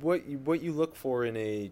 what 0.00 0.26
you, 0.26 0.38
what 0.38 0.60
you 0.62 0.72
look 0.72 0.96
for 0.96 1.24
in 1.24 1.36
a 1.36 1.70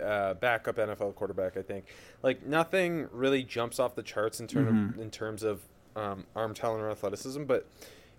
uh, 0.00 0.34
backup 0.34 0.76
NFL 0.76 1.14
quarterback. 1.14 1.56
I 1.56 1.62
think 1.62 1.86
like 2.22 2.46
nothing 2.46 3.08
really 3.10 3.42
jumps 3.42 3.80
off 3.80 3.94
the 3.94 4.02
charts 4.02 4.38
in 4.38 4.46
term 4.46 4.94
Mhm. 4.96 5.00
in 5.00 5.10
terms 5.10 5.42
of 5.42 5.62
um, 5.96 6.26
arm 6.36 6.54
talent 6.54 6.82
or 6.82 6.90
athleticism, 6.90 7.44
but 7.44 7.66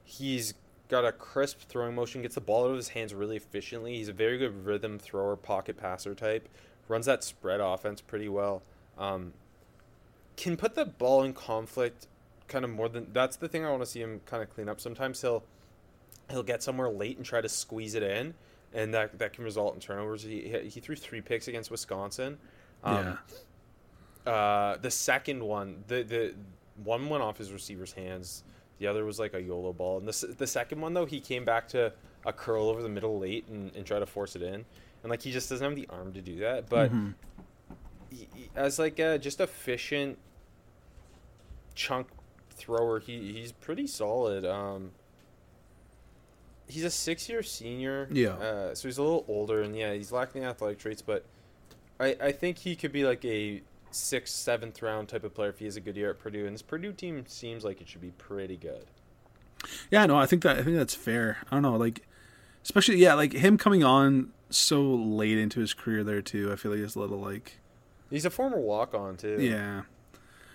he's 0.04 0.54
got 0.90 1.06
a 1.06 1.12
crisp 1.12 1.60
throwing 1.70 1.96
motion, 1.96 2.22
gets 2.24 2.36
the 2.36 2.42
ball 2.42 2.66
out 2.66 2.72
of 2.72 2.76
his 2.76 2.90
hands 2.90 3.14
really 3.14 3.38
efficiently. 3.38 3.96
He's 3.96 4.10
a 4.10 4.14
very 4.14 4.38
good 4.38 4.66
rhythm 4.66 4.98
thrower, 5.00 5.36
pocket 5.38 5.78
passer 5.78 6.16
type. 6.16 6.50
Runs 6.90 7.06
that 7.06 7.24
spread 7.24 7.62
offense 7.62 8.02
pretty 8.02 8.28
well. 8.28 8.64
Um, 8.98 9.34
can 10.40 10.56
put 10.58 10.74
the 10.76 10.86
ball 10.86 11.24
in 11.24 11.34
conflict 11.34 12.08
kind 12.48 12.64
of 12.66 12.72
more 12.72 12.90
than 12.90 13.08
that's 13.14 13.36
the 13.36 13.48
thing 13.48 13.66
I 13.66 13.70
want 13.70 13.82
to 13.84 13.86
see 13.86 14.02
him 14.02 14.22
kind 14.26 14.42
of 14.42 14.50
clean 14.50 14.70
up. 14.70 14.80
Sometimes 14.80 15.22
he'll 15.22 15.44
he'll 16.30 16.44
get 16.44 16.64
somewhere 16.64 16.90
late 16.90 17.18
and 17.18 17.26
try 17.26 17.42
to 17.42 17.50
squeeze 17.50 17.94
it 17.96 18.04
in, 18.04 18.34
and 18.74 18.94
that 18.94 19.20
that 19.20 19.34
can 19.34 19.44
result 19.44 19.76
in 19.76 19.80
turnovers. 19.82 20.24
He 20.24 20.50
he 20.74 20.80
threw 20.80 20.96
three 20.96 21.22
picks 21.22 21.48
against 21.48 21.70
Wisconsin. 21.70 22.38
Um, 22.84 23.18
uh, 24.26 24.78
the 24.78 24.92
second 24.92 25.44
one, 25.44 25.84
the 25.88 26.04
the 26.04 26.34
one 26.84 27.10
went 27.10 27.24
off 27.24 27.38
his 27.38 27.52
receiver's 27.52 27.92
hands. 27.94 28.44
The 28.80 28.88
other 28.88 29.04
was 29.04 29.20
like 29.20 29.34
a 29.34 29.42
YOLO 29.42 29.74
ball, 29.74 29.98
and 29.98 30.08
the 30.08 30.36
the 30.38 30.48
second 30.48 30.80
one 30.82 30.94
though, 30.94 31.06
he 31.06 31.20
came 31.20 31.44
back 31.46 31.68
to 31.70 31.92
a 32.26 32.32
curl 32.34 32.70
over 32.70 32.82
the 32.82 32.90
middle 32.90 33.20
late 33.20 33.48
and, 33.48 33.76
and 33.76 33.86
try 33.86 34.00
to 34.00 34.06
force 34.06 34.36
it 34.36 34.42
in, 34.42 34.54
and 35.04 35.10
like 35.10 35.22
he 35.22 35.32
just 35.32 35.50
doesn't 35.50 35.66
have 35.66 35.76
the 35.76 35.88
arm 35.90 36.14
to 36.14 36.22
do 36.22 36.40
that. 36.40 36.70
But 36.70 36.92
Mhm. 36.92 37.14
he, 38.10 38.28
he- 38.34 38.50
as 38.56 38.80
like 38.80 39.00
a 39.00 39.18
just 39.20 39.42
efficient 39.42 40.18
chunk 41.80 42.08
thrower, 42.52 43.00
he 43.00 43.32
he's 43.32 43.54
pretty 43.54 43.88
solid. 43.88 44.46
Um, 44.46 44.92
he's 46.68 46.84
a 46.84 46.90
six 46.90 47.30
year 47.30 47.42
senior. 47.42 48.10
Yeah. 48.12 48.32
Uh, 48.32 48.76
so 48.76 48.88
he's 48.90 48.98
a 48.98 49.02
little 49.02 49.24
older, 49.30 49.62
and 49.62 49.76
yeah, 49.76 49.94
he's 49.94 50.12
lacking 50.12 50.44
athletic 50.44 50.78
traits, 50.78 51.02
but 51.02 51.26
I 52.00 52.18
I 52.22 52.32
think 52.34 52.58
he 52.60 52.76
could 52.76 52.92
be 52.92 53.06
like 53.06 53.24
a 53.24 53.62
sixth, 53.92 54.36
seventh 54.36 54.82
round 54.82 55.08
type 55.08 55.24
of 55.24 55.34
player 55.34 55.50
if 55.50 55.60
he 55.60 55.66
has 55.66 55.78
a 55.78 55.82
good 55.82 55.96
year 55.96 56.10
at 56.10 56.20
Purdue. 56.20 56.46
And 56.46 56.54
this 56.54 56.62
Purdue 56.62 56.92
team 56.92 57.24
seems 57.28 57.64
like 57.64 57.80
it 57.82 57.88
should 57.88 58.02
be 58.02 58.12
pretty 58.12 58.58
good. 58.58 58.86
Yeah, 59.90 60.06
no, 60.06 60.18
I 60.18 60.26
think 60.26 60.44
that 60.44 60.58
I 60.58 60.64
think 60.64 60.76
that's 60.76 60.96
fair. 60.96 61.38
I 61.50 61.56
don't 61.56 61.64
know, 61.64 61.78
like 61.78 62.06
especially 62.64 62.98
yeah, 62.98 63.14
like 63.14 63.32
him 63.32 63.58
coming 63.58 63.86
on 63.86 64.32
so 64.50 64.82
late 64.82 65.38
into 65.38 65.62
his 65.62 65.74
career 65.74 66.04
there 66.04 66.22
too. 66.22 66.52
I 66.52 66.58
feel 66.58 66.72
like 66.72 66.82
it's 66.82 66.96
a 66.96 67.00
little 67.00 67.20
like 67.20 67.54
He's 68.10 68.26
a 68.26 68.30
former 68.30 68.60
walk 68.60 68.94
on 68.94 69.16
too. 69.16 69.38
yeah. 69.40 69.84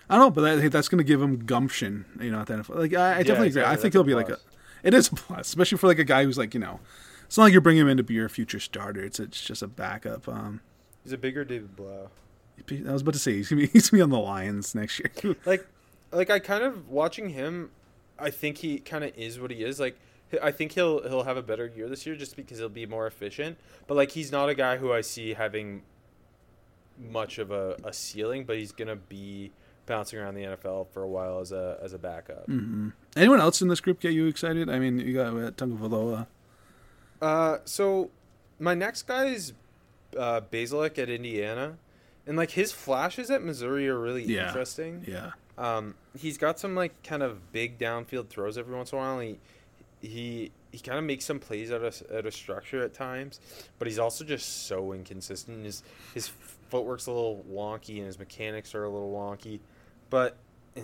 I 0.09 0.15
don't 0.15 0.25
know, 0.25 0.31
but 0.31 0.43
I 0.43 0.59
think 0.59 0.71
that's 0.71 0.87
going 0.87 0.99
to 0.99 1.03
give 1.03 1.21
him 1.21 1.45
gumption, 1.45 2.05
you 2.19 2.31
know, 2.31 2.39
at 2.41 2.47
the 2.47 2.55
NFL. 2.55 2.75
Like, 2.75 2.93
I, 2.93 3.11
I 3.11 3.17
definitely 3.17 3.33
agree. 3.33 3.47
exactly. 3.47 3.73
I 3.73 3.75
think 3.75 3.93
he'll 3.93 4.03
be 4.03 4.15
like 4.15 4.29
a. 4.29 4.37
It 4.83 4.93
is 4.93 5.07
a 5.07 5.15
plus, 5.15 5.47
especially 5.47 5.79
for 5.79 5.87
like 5.87 5.97
a 5.97 6.03
guy 6.03 6.23
who's 6.23 6.37
like, 6.37 6.53
you 6.53 6.59
know, 6.59 6.79
it's 7.25 7.37
not 7.37 7.45
like 7.45 7.53
you're 7.53 7.61
bringing 7.61 7.81
him 7.81 7.89
in 7.89 7.97
to 7.97 8.03
be 8.03 8.13
your 8.13 8.29
future 8.29 8.59
starter. 8.59 9.03
It's 9.03 9.19
it's 9.19 9.41
just 9.41 9.63
a 9.63 9.67
backup. 9.67 10.27
Um, 10.27 10.61
He's 11.03 11.13
a 11.13 11.17
bigger 11.17 11.43
David 11.43 11.75
Blough. 11.75 12.09
I 12.69 12.91
was 12.91 13.01
about 13.01 13.13
to 13.13 13.19
say 13.19 13.33
he's 13.33 13.49
gonna 13.49 13.61
be, 13.61 13.67
he's 13.73 13.89
gonna 13.89 13.99
be 13.99 14.03
on 14.03 14.09
the 14.09 14.19
Lions 14.19 14.75
next 14.75 14.99
year. 14.99 15.35
like 15.45 15.67
like 16.11 16.29
I 16.29 16.39
kind 16.39 16.63
of 16.63 16.89
watching 16.89 17.29
him 17.29 17.71
I 18.17 18.29
think 18.29 18.59
he 18.59 18.79
kind 18.79 19.03
of 19.03 19.11
is 19.17 19.39
what 19.39 19.51
he 19.51 19.63
is 19.63 19.79
like 19.79 19.99
I 20.41 20.51
think 20.51 20.71
he'll 20.73 21.07
he'll 21.07 21.23
have 21.23 21.37
a 21.37 21.43
better 21.43 21.67
year 21.67 21.87
this 21.89 22.05
year 22.05 22.15
just 22.15 22.35
because 22.35 22.57
he'll 22.57 22.69
be 22.69 22.85
more 22.85 23.05
efficient 23.05 23.57
but 23.87 23.95
like 23.95 24.11
he's 24.11 24.31
not 24.31 24.49
a 24.49 24.55
guy 24.55 24.77
who 24.77 24.91
I 24.91 25.01
see 25.01 25.33
having 25.33 25.83
much 26.97 27.37
of 27.37 27.51
a, 27.51 27.77
a 27.83 27.93
ceiling 27.93 28.45
but 28.45 28.57
he's 28.57 28.71
gonna 28.71 28.95
be 28.95 29.51
bouncing 29.85 30.19
around 30.19 30.35
the 30.35 30.43
NFL 30.43 30.87
for 30.93 31.03
a 31.03 31.07
while 31.07 31.39
as 31.39 31.51
a 31.51 31.77
as 31.81 31.93
a 31.93 31.97
backup 31.99 32.45
hmm 32.45 32.89
Anyone 33.15 33.39
else 33.39 33.61
in 33.61 33.67
this 33.69 33.79
group 33.79 33.99
get 34.01 34.13
you 34.13 34.27
excited? 34.27 34.69
I 34.69 34.77
mean, 34.79 34.99
you 34.99 35.13
got 35.13 35.27
uh, 35.27 35.51
Tagovailoa. 35.51 36.27
uh 37.21 37.57
so 37.65 38.11
my 38.59 38.73
next 38.73 39.03
guy 39.03 39.25
is 39.25 39.53
uh 40.17 40.41
Bazelak 40.51 40.97
at 40.97 41.09
Indiana 41.09 41.77
and 42.27 42.35
like 42.37 42.51
his 42.51 42.71
flashes 42.71 43.29
at 43.29 43.43
Missouri 43.43 43.87
are 43.87 43.99
really 43.99 44.23
Yeah. 44.23 44.47
interesting 44.47 45.03
Yeah, 45.07 45.31
Um, 45.57 45.95
he's 46.17 46.37
got 46.37 46.59
some 46.59 46.75
like 46.75 47.03
kind 47.03 47.21
of 47.23 47.51
big 47.51 47.77
downfield 47.79 48.29
throws 48.29 48.57
every 48.57 48.75
once 48.75 48.91
in 48.91 48.97
a 48.97 49.01
while. 49.01 49.19
He 49.19 49.39
he 50.01 50.51
he 50.71 50.79
kind 50.79 50.97
of 50.99 51.05
makes 51.05 51.23
some 51.23 51.39
plays 51.39 51.71
out 51.71 51.83
of 51.83 52.01
out 52.13 52.25
of 52.25 52.33
structure 52.33 52.83
at 52.83 52.93
times, 52.93 53.39
but 53.79 53.87
he's 53.87 53.99
also 53.99 54.25
just 54.25 54.67
so 54.67 54.91
inconsistent. 54.91 55.63
His 55.65 55.83
his 56.13 56.27
footwork's 56.69 57.05
a 57.07 57.11
little 57.11 57.45
wonky 57.49 57.97
and 57.97 58.05
his 58.07 58.19
mechanics 58.19 58.75
are 58.75 58.83
a 58.83 58.89
little 58.89 59.13
wonky, 59.13 59.59
but. 60.09 60.37
uh, 60.77 60.81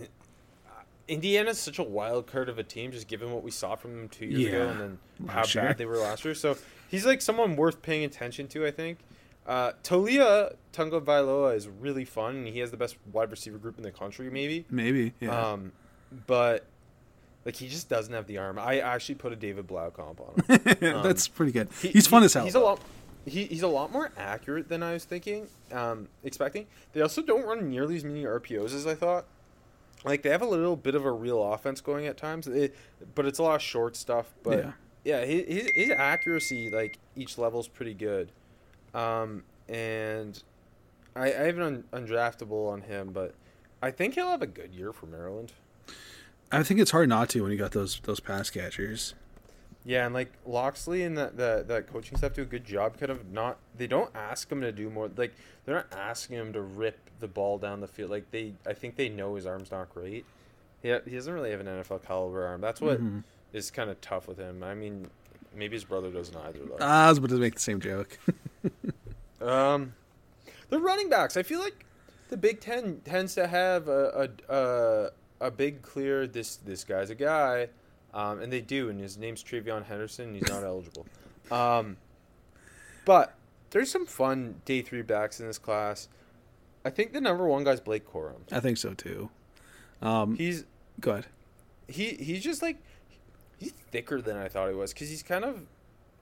Indiana's 1.07 1.59
such 1.59 1.77
a 1.77 1.83
wild 1.83 2.25
card 2.27 2.47
of 2.47 2.57
a 2.57 2.63
team, 2.63 2.91
just 2.91 3.07
given 3.07 3.33
what 3.33 3.43
we 3.43 3.51
saw 3.51 3.75
from 3.75 3.91
them 3.97 4.07
two 4.07 4.25
years 4.27 4.47
ago 4.53 4.57
Yeah, 4.63 4.71
and 4.71 4.79
then 4.79 4.99
how 5.27 5.43
year. 5.43 5.65
bad 5.65 5.77
they 5.77 5.85
were 5.85 5.97
last 5.97 6.23
year. 6.23 6.33
So 6.33 6.55
he's 6.87 7.05
like 7.05 7.21
someone 7.21 7.57
worth 7.57 7.81
paying 7.81 8.05
attention 8.05 8.47
to, 8.49 8.65
I 8.65 8.71
think. 8.71 8.99
Uh, 9.45 9.71
Tolia 9.83 10.53
Tunga 10.71 11.01
Vailoa 11.01 11.53
is 11.55 11.67
really 11.67 12.05
fun, 12.05 12.35
and 12.37 12.47
he 12.47 12.59
has 12.59 12.71
the 12.71 12.77
best 12.77 12.95
wide 13.11 13.29
receiver 13.29 13.57
group 13.57 13.77
in 13.77 13.83
the 13.83 13.91
country, 13.91 14.29
maybe. 14.29 14.63
maybe. 14.69 15.11
Yeah, 15.19 15.51
Um, 15.51 15.73
but 16.27 16.65
like 17.43 17.55
he 17.57 17.67
just 17.67 17.89
doesn't 17.89 18.13
have 18.13 18.27
the 18.27 18.37
arm. 18.37 18.57
I 18.57 18.79
actually 18.79 19.15
put 19.15 19.33
a 19.33 19.35
David 19.35 19.67
Blau 19.67 19.89
comp 19.89 20.21
on 20.21 20.35
him. 20.47 20.95
um, 20.95 21.03
that's 21.03 21.27
pretty 21.27 21.51
good. 21.51 21.67
He- 21.81 21.89
he's 21.89 22.07
fun 22.07 22.21
he- 22.21 22.25
as 22.27 22.33
hell. 22.35 22.43
He's 22.45 22.55
a 22.55 22.59
lot. 22.59 22.79
He, 23.25 23.45
he's 23.45 23.61
a 23.61 23.67
lot 23.67 23.91
more 23.91 24.11
accurate 24.17 24.67
than 24.69 24.81
I 24.81 24.93
was 24.93 25.05
thinking, 25.05 25.47
um, 25.71 26.07
expecting. 26.23 26.65
They 26.93 27.01
also 27.01 27.21
don't 27.21 27.45
run 27.45 27.69
nearly 27.69 27.95
as 27.95 28.03
many 28.03 28.23
RPOs 28.23 28.73
as 28.73 28.87
I 28.87 28.95
thought. 28.95 29.25
Like 30.03 30.23
they 30.23 30.29
have 30.29 30.41
a 30.41 30.47
little 30.47 30.75
bit 30.75 30.95
of 30.95 31.05
a 31.05 31.11
real 31.11 31.53
offense 31.53 31.79
going 31.81 32.07
at 32.07 32.17
times, 32.17 32.47
it, 32.47 32.75
but 33.13 33.25
it's 33.27 33.37
a 33.37 33.43
lot 33.43 33.55
of 33.55 33.61
short 33.61 33.95
stuff. 33.95 34.33
But 34.41 34.57
Yeah. 34.57 34.71
yeah, 35.03 35.25
his, 35.25 35.69
his 35.75 35.89
accuracy 35.91 36.71
like 36.71 36.97
each 37.15 37.37
level 37.37 37.59
is 37.59 37.67
pretty 37.67 37.93
good, 37.93 38.31
um, 38.95 39.43
and 39.69 40.41
I, 41.15 41.25
I 41.27 41.43
have 41.43 41.57
an 41.59 41.83
un, 41.93 42.03
undraftable 42.07 42.71
on 42.71 42.81
him, 42.81 43.11
but 43.13 43.35
I 43.83 43.91
think 43.91 44.15
he'll 44.15 44.29
have 44.31 44.41
a 44.41 44.47
good 44.47 44.73
year 44.73 44.91
for 44.91 45.05
Maryland. 45.05 45.51
I 46.51 46.63
think 46.63 46.79
it's 46.79 46.91
hard 46.91 47.07
not 47.07 47.29
to 47.29 47.43
when 47.43 47.51
you 47.51 47.57
got 47.57 47.71
those 47.71 47.99
those 48.03 48.19
pass 48.19 48.49
catchers. 48.49 49.13
Yeah, 49.83 50.05
and 50.05 50.13
like 50.13 50.31
Locksley 50.45 51.03
and 51.03 51.17
that 51.17 51.37
that 51.37 51.67
that 51.67 51.87
coaching 51.91 52.17
staff 52.17 52.33
do 52.33 52.43
a 52.43 52.45
good 52.45 52.63
job. 52.65 52.99
Kind 52.99 53.11
of 53.11 53.31
not 53.31 53.57
they 53.77 53.87
don't 53.87 54.09
ask 54.15 54.51
him 54.51 54.61
to 54.61 54.71
do 54.71 54.89
more. 54.89 55.09
Like 55.15 55.33
they're 55.65 55.75
not 55.75 55.87
asking 55.91 56.37
him 56.37 56.53
to 56.53 56.61
rip 56.61 56.99
the 57.19 57.27
ball 57.27 57.57
down 57.57 57.79
the 57.81 57.87
field. 57.87 58.11
Like 58.11 58.29
they, 58.31 58.53
I 58.67 58.73
think 58.73 58.95
they 58.95 59.09
know 59.09 59.35
his 59.35 59.45
arm's 59.45 59.71
not 59.71 59.91
great. 59.93 60.25
Yeah, 60.83 60.99
he 61.05 61.15
doesn't 61.15 61.33
really 61.33 61.51
have 61.51 61.59
an 61.59 61.67
NFL 61.67 62.03
caliber 62.03 62.45
arm. 62.45 62.61
That's 62.61 62.79
what 62.81 62.99
is 63.53 63.71
Mhm. 63.71 63.73
kind 63.73 63.89
of 63.89 63.99
tough 64.01 64.27
with 64.27 64.37
him. 64.37 64.63
I 64.63 64.73
mean, 64.75 65.07
maybe 65.55 65.75
his 65.75 65.83
brother 65.83 66.11
doesn't 66.11 66.35
either 66.37 66.59
though. 66.59 66.77
I 66.85 67.09
was 67.09 67.17
about 67.17 67.29
to 67.31 67.37
make 67.37 67.55
the 67.55 67.59
same 67.61 67.79
joke. 67.79 68.17
Um, 69.41 69.93
the 70.69 70.79
running 70.79 71.09
backs. 71.09 71.35
I 71.35 71.41
feel 71.43 71.59
like 71.59 71.85
the 72.29 72.37
Big 72.37 72.59
Ten 72.61 73.01
tends 73.03 73.33
to 73.35 73.47
have 73.47 73.87
a 73.87 74.29
a, 74.49 74.53
a, 74.55 75.09
a 75.47 75.51
big 75.51 75.81
clear. 75.81 76.27
This 76.27 76.57
this 76.57 76.83
guy's 76.83 77.09
a 77.09 77.15
guy, 77.15 77.69
um, 78.13 78.39
and 78.41 78.51
they 78.51 78.61
do. 78.61 78.89
And 78.89 78.99
his 78.99 79.17
name's 79.17 79.43
TreVeyon 79.43 79.85
Henderson. 79.85 80.25
And 80.29 80.35
he's 80.35 80.47
not 80.49 80.63
eligible. 80.63 81.05
Um, 81.51 81.97
but 83.05 83.35
there's 83.71 83.89
some 83.91 84.05
fun 84.05 84.61
day 84.65 84.81
three 84.81 85.01
backs 85.01 85.39
in 85.39 85.47
this 85.47 85.57
class. 85.57 86.07
I 86.85 86.89
think 86.89 87.13
the 87.13 87.21
number 87.21 87.47
one 87.47 87.63
guy's 87.63 87.79
Blake 87.79 88.09
Corum. 88.11 88.41
I 88.51 88.59
think 88.59 88.77
so 88.77 88.93
too. 88.93 89.29
Um, 90.01 90.35
He's 90.35 90.65
good. 90.99 91.25
he 91.87 92.09
he's 92.15 92.43
just 92.43 92.61
like 92.61 92.77
he's 93.59 93.71
thicker 93.91 94.19
than 94.21 94.35
I 94.37 94.47
thought 94.47 94.69
he 94.69 94.75
was 94.75 94.93
because 94.93 95.09
he's 95.09 95.21
kind 95.23 95.43
of 95.45 95.61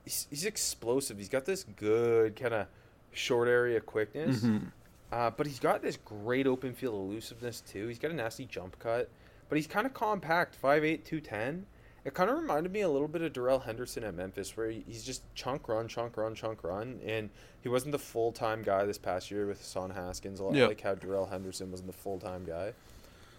he's, 0.03 0.27
he's 0.29 0.45
explosive. 0.45 1.17
He's 1.17 1.29
got 1.29 1.45
this 1.45 1.63
good 1.77 2.35
kind 2.35 2.53
of 2.53 2.67
short 3.13 3.47
area 3.47 3.79
quickness, 3.79 4.41
Mhm. 4.41 4.71
uh, 5.13 5.29
but 5.31 5.47
he's 5.47 5.59
got 5.59 5.81
this 5.81 5.97
great 6.03 6.45
open 6.45 6.73
field 6.73 6.95
elusiveness 6.95 7.61
too. 7.61 7.87
He's 7.87 7.99
got 7.99 8.11
a 8.11 8.13
nasty 8.13 8.45
jump 8.45 8.77
cut, 8.79 9.09
but 9.47 9.55
he's 9.57 9.67
kind 9.67 9.85
of 9.87 9.93
compact, 9.93 10.57
5'8", 10.61 11.05
210. 11.05 11.65
It 12.09 12.15
kind 12.15 12.31
of 12.31 12.37
reminded 12.39 12.73
me 12.73 12.81
a 12.81 12.89
little 12.89 13.07
bit 13.07 13.21
of 13.21 13.33
Darrell 13.33 13.59
Henderson 13.59 14.03
at 14.03 14.15
Memphis, 14.15 14.57
where 14.57 14.71
he's 14.71 15.03
just 15.03 15.21
chunk 15.35 15.67
run, 15.69 15.87
chunk 15.87 16.17
run, 16.17 16.33
chunk 16.33 16.63
run, 16.63 16.99
and 17.05 17.29
he 17.61 17.69
wasn't 17.69 17.91
the 17.91 17.99
full 17.99 18.31
time 18.31 18.63
guy 18.63 18.83
this 18.85 18.97
past 18.97 19.29
year 19.29 19.45
with 19.45 19.63
Son 19.63 19.91
Haskins, 19.91 20.39
a 20.39 20.43
lot 20.43 20.55
Yep. 20.55 20.67
like 20.69 20.81
how 20.81 20.95
Darrell 20.95 21.27
Henderson 21.27 21.69
wasn't 21.69 21.85
the 21.85 21.93
full 21.95 22.17
time 22.17 22.45
guy. 22.45 22.73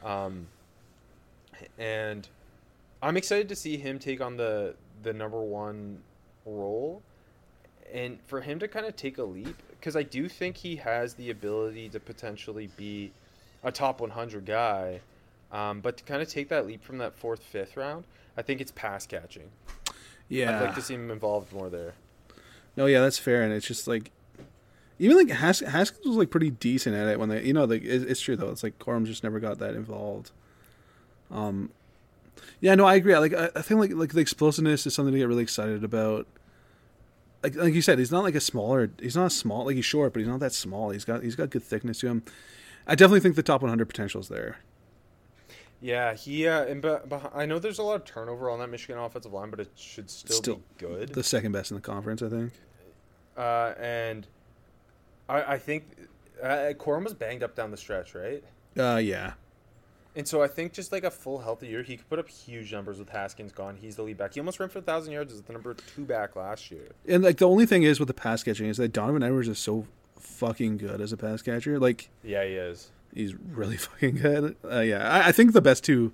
Um, 0.05 0.47
and 1.79 2.29
I'm 3.03 3.17
excited 3.17 3.49
to 3.49 3.57
see 3.57 3.77
him 3.77 3.99
take 3.99 4.21
on 4.21 4.37
the 4.37 4.77
the 5.03 5.13
number 5.13 5.41
one 5.41 5.99
role, 6.47 7.03
and 7.93 8.21
for 8.29 8.41
him 8.41 8.61
to 8.61 8.69
kind 8.69 8.87
of 8.87 8.95
take 8.95 9.19
a 9.19 9.25
leap 9.25 9.61
because 9.81 9.97
I 9.97 10.05
do 10.05 10.29
think 10.29 10.59
he 10.59 10.77
has 10.77 11.15
the 11.15 11.31
ability 11.31 11.89
to 11.89 11.99
potentially 11.99 12.69
be 12.77 13.11
a 13.65 13.73
top 13.73 14.01
100 14.01 14.47
guy, 14.47 15.01
um, 15.51 15.81
but 15.81 15.97
to 15.97 16.05
kind 16.05 16.23
of 16.23 16.29
take 16.29 16.49
that 16.51 16.69
leap 16.69 16.85
from 16.85 16.99
that 16.99 17.15
fourth, 17.17 17.43
fifth 17.43 17.77
round, 17.77 18.05
I 18.37 18.43
think 18.43 18.61
it's 18.61 18.73
pass 18.73 19.07
catching. 19.07 19.51
Yeah. 20.29 20.59
I'd 20.59 20.63
like 20.67 20.75
to 20.77 20.83
see 20.83 20.95
him 20.95 21.11
involved 21.11 21.53
more 21.53 21.69
there. 21.69 21.95
No, 22.77 22.87
yeah, 22.87 23.01
that's 23.01 23.19
fair, 23.19 23.43
and 23.43 23.53
it's 23.53 23.67
just 23.67 23.89
like 23.89 24.11
even 24.99 25.17
like 25.17 25.31
Has- 25.31 25.61
Haskins 25.61 26.07
was 26.07 26.17
like 26.17 26.31
pretty 26.31 26.51
decent 26.51 26.95
at 26.95 27.09
it 27.09 27.19
when 27.19 27.31
they, 27.31 27.43
you 27.43 27.53
know, 27.53 27.65
like 27.65 27.83
it, 27.83 28.03
it's 28.09 28.21
true 28.21 28.37
though. 28.37 28.51
It's 28.51 28.63
like 28.63 28.79
Corum 28.79 29.07
just 29.07 29.25
never 29.25 29.41
got 29.41 29.59
that 29.59 29.75
involved. 29.75 30.31
Um, 31.31 31.71
yeah, 32.61 32.75
no, 32.75 32.85
I 32.85 32.97
agree. 32.97 33.17
Like 33.17 33.33
I, 33.33 33.51
I 33.57 33.63
think 33.63 33.81
like 33.81 33.93
like 33.93 34.13
the 34.13 34.21
explosiveness 34.21 34.87
is 34.87 34.95
something 34.95 35.13
to 35.13 35.19
get 35.19 35.27
really 35.29 35.43
excited 35.43 35.83
about. 35.85 36.27
Like 37.43 37.57
like 37.57 37.73
you 37.73 37.81
said, 37.83 37.99
he's 37.99 38.13
not 38.13 38.25
like 38.25 38.35
a 38.35 38.41
smaller. 38.41 38.91
He's 39.01 39.17
not 39.17 39.33
small. 39.33 39.65
Like 39.65 39.77
he's 39.77 39.87
short, 39.87 40.13
but 40.13 40.21
he's 40.21 40.29
not 40.29 40.41
that 40.41 40.53
small. 40.53 40.91
He's 40.91 41.07
got 41.07 41.23
he's 41.23 41.37
got 41.37 41.49
good 41.51 41.63
thickness 41.63 42.01
to 42.01 42.09
him. 42.09 42.23
I 42.87 42.95
definitely 42.95 43.21
think 43.21 43.37
the 43.37 43.43
top 43.43 43.63
100 43.63 43.87
potential 43.87 44.21
is 44.21 44.29
there. 44.29 44.59
Yeah, 45.81 46.15
he 46.15 46.47
uh, 46.47 46.65
and 46.65 46.83
but, 46.83 47.09
but 47.09 47.33
I 47.35 47.47
know 47.47 47.59
there's 47.59 47.79
a 47.79 47.83
lot 47.83 47.97
of 47.97 48.05
turnover 48.05 48.51
on 48.51 48.59
that 48.59 48.69
Michigan 48.69 48.99
offensive 48.99 49.33
line, 49.33 49.51
but 49.51 49.61
it 49.61 49.71
should 49.77 50.11
still, 50.11 50.37
Still 50.37 50.57
be 50.57 50.63
good. 50.79 51.09
The 51.11 51.25
second 51.25 51.53
best 51.53 51.71
in 51.71 51.77
the 51.77 51.81
conference, 51.81 52.23
I 52.23 52.29
think. 52.29 52.53
Uh, 53.37 53.73
and 53.81 54.27
I, 55.29 55.55
I 55.55 55.59
think 55.59 55.85
uh, 56.43 56.73
Corum 56.79 57.05
was 57.05 57.15
banged 57.15 57.43
up 57.43 57.55
down 57.55 57.71
the 57.71 57.77
stretch, 57.77 58.15
right? 58.15 58.45
Uh, 58.79 58.97
yeah. 58.97 59.33
And 60.17 60.27
so 60.27 60.43
I 60.43 60.49
think 60.49 60.73
just 60.73 60.93
like 60.93 61.05
a 61.05 61.11
full 61.11 61.39
healthy 61.39 61.69
year, 61.69 61.83
he 61.83 61.97
could 61.97 62.09
put 62.09 62.19
up 62.19 62.29
huge 62.29 62.73
numbers 62.73 62.99
with 62.99 63.09
Haskins 63.09 63.53
gone. 63.53 63.77
He's 63.81 63.97
the 63.97 64.03
lead 64.03 64.19
back. 64.19 64.35
He 64.35 64.41
almost 64.41 64.59
ran 64.59 64.69
for 64.69 64.81
a 64.81 64.83
thousand 64.83 65.13
yards 65.13 65.33
as 65.33 65.43
the 65.43 65.53
number 65.53 65.73
two 65.73 66.05
back 66.05 66.35
last 66.35 66.71
year. 66.71 66.89
And 67.07 67.23
like 67.23 67.39
the 67.39 67.49
only 67.49 67.65
thing 67.65 67.85
is 67.85 68.01
with 68.01 68.09
the 68.09 68.15
pass 68.15 68.43
catching 68.43 68.67
is 68.67 68.77
that 68.79 68.93
Donovan 68.93 69.23
Edwards 69.23 69.49
is 69.49 69.59
so 69.59 69.87
fucking 70.19 70.79
good 70.79 71.01
as 71.01 71.13
a 71.13 71.17
pass 71.17 71.43
catcher. 71.43 71.79
Like 71.79 72.11
Yeah, 72.25 72.45
he 72.45 72.55
is. 72.55 72.91
He's 73.15 73.35
really 73.35 73.77
fucking 73.89 74.17
good. 74.17 74.57
Uh, 74.65 74.81
yeah, 74.81 75.09
I, 75.11 75.29
I 75.29 75.33
think 75.33 75.53
the 75.53 75.61
best 75.61 75.85
two, 75.85 76.13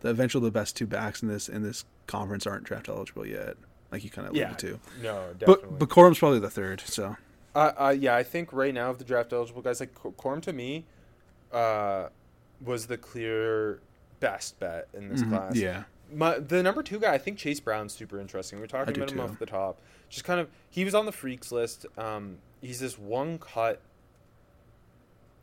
the 0.00 0.10
eventual 0.10 0.40
the 0.40 0.50
best 0.50 0.76
two 0.76 0.86
backs 0.86 1.22
in 1.22 1.28
this 1.28 1.48
in 1.48 1.62
this 1.62 1.84
conference 2.06 2.46
aren't 2.46 2.64
draft 2.64 2.88
eligible 2.88 3.26
yet. 3.26 3.56
like 3.92 4.02
you 4.04 4.10
kind 4.10 4.26
of 4.28 4.34
Yeah, 4.34 4.48
alluded 4.48 4.58
to. 4.60 4.80
no, 5.02 5.28
definitely. 5.38 5.66
But 5.70 5.78
but 5.78 5.88
Corum's 5.88 6.18
probably 6.18 6.38
the 6.40 6.50
third. 6.50 6.80
So 6.80 7.16
Uh, 7.54 7.72
uh, 7.78 7.96
yeah, 7.98 8.14
I 8.16 8.22
think 8.22 8.52
right 8.52 8.72
now 8.74 8.90
of 8.90 8.98
the 8.98 9.04
draft 9.04 9.32
eligible 9.32 9.62
guys, 9.62 9.80
like 9.80 9.94
Cor- 9.94 10.12
Corum 10.12 10.40
to 10.42 10.52
me, 10.52 10.84
uh, 11.52 12.08
was 12.64 12.86
the 12.86 12.96
clear 12.96 13.80
best 14.20 14.58
bet 14.60 14.88
in 14.94 15.08
this 15.08 15.22
class. 15.22 15.52
Mm-hmm. 15.54 15.62
yeah, 15.62 15.82
My, 16.12 16.38
the 16.38 16.62
number 16.62 16.82
two 16.82 16.98
guy, 17.00 17.12
I 17.14 17.18
think 17.18 17.38
Chase 17.38 17.58
Brown's 17.60 17.92
super 17.94 18.20
interesting. 18.20 18.58
We 18.58 18.64
are 18.64 18.68
talking 18.68 18.92
do 18.94 19.00
about 19.02 19.12
him 19.12 19.18
too. 19.18 19.22
off 19.24 19.38
the 19.38 19.46
top. 19.46 19.80
Just 20.08 20.24
kind 20.24 20.40
of, 20.40 20.48
he 20.68 20.84
was 20.84 20.94
on 20.94 21.06
the 21.06 21.12
freaks 21.12 21.50
list. 21.52 21.86
Um, 21.96 22.38
he's 22.60 22.80
this 22.80 22.98
one 22.98 23.38
cut 23.38 23.80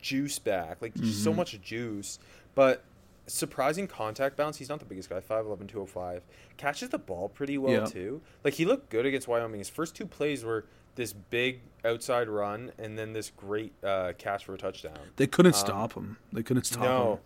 juice 0.00 0.38
back, 0.38 0.80
like 0.80 0.94
Mm-hmm. 0.94 1.10
so 1.10 1.32
much 1.32 1.60
juice, 1.60 2.18
but 2.54 2.84
surprising 3.26 3.86
contact 3.86 4.36
bounce. 4.36 4.56
He's 4.56 4.68
not 4.68 4.78
the 4.78 4.84
biggest 4.86 5.10
guy, 5.10 5.20
5'11", 5.20 5.68
205. 5.68 6.22
Catches 6.56 6.88
the 6.88 6.98
ball 6.98 7.28
pretty 7.28 7.58
well 7.58 7.72
Yeah. 7.72 7.84
too. 7.86 8.20
Like 8.44 8.54
he 8.54 8.64
looked 8.64 8.90
good 8.90 9.04
against 9.06 9.28
Wyoming. 9.28 9.58
His 9.60 9.68
first 9.68 9.94
two 9.94 10.06
plays 10.06 10.44
were 10.44 10.64
this 10.94 11.12
big 11.12 11.60
outside 11.84 12.28
run 12.28 12.72
and 12.78 12.98
then 12.98 13.12
this 13.12 13.30
great 13.36 13.72
uh, 13.84 14.12
catch 14.18 14.44
for 14.44 14.54
a 14.54 14.58
touchdown. 14.58 14.98
they 15.16 15.26
couldn't 15.26 15.54
stop 15.54 15.92
him. 15.92 16.16
They 16.32 16.42
couldn't 16.42 16.64
stop 16.64 16.82
Um, 16.82 16.88
No. 16.88 17.12
him. 17.14 17.18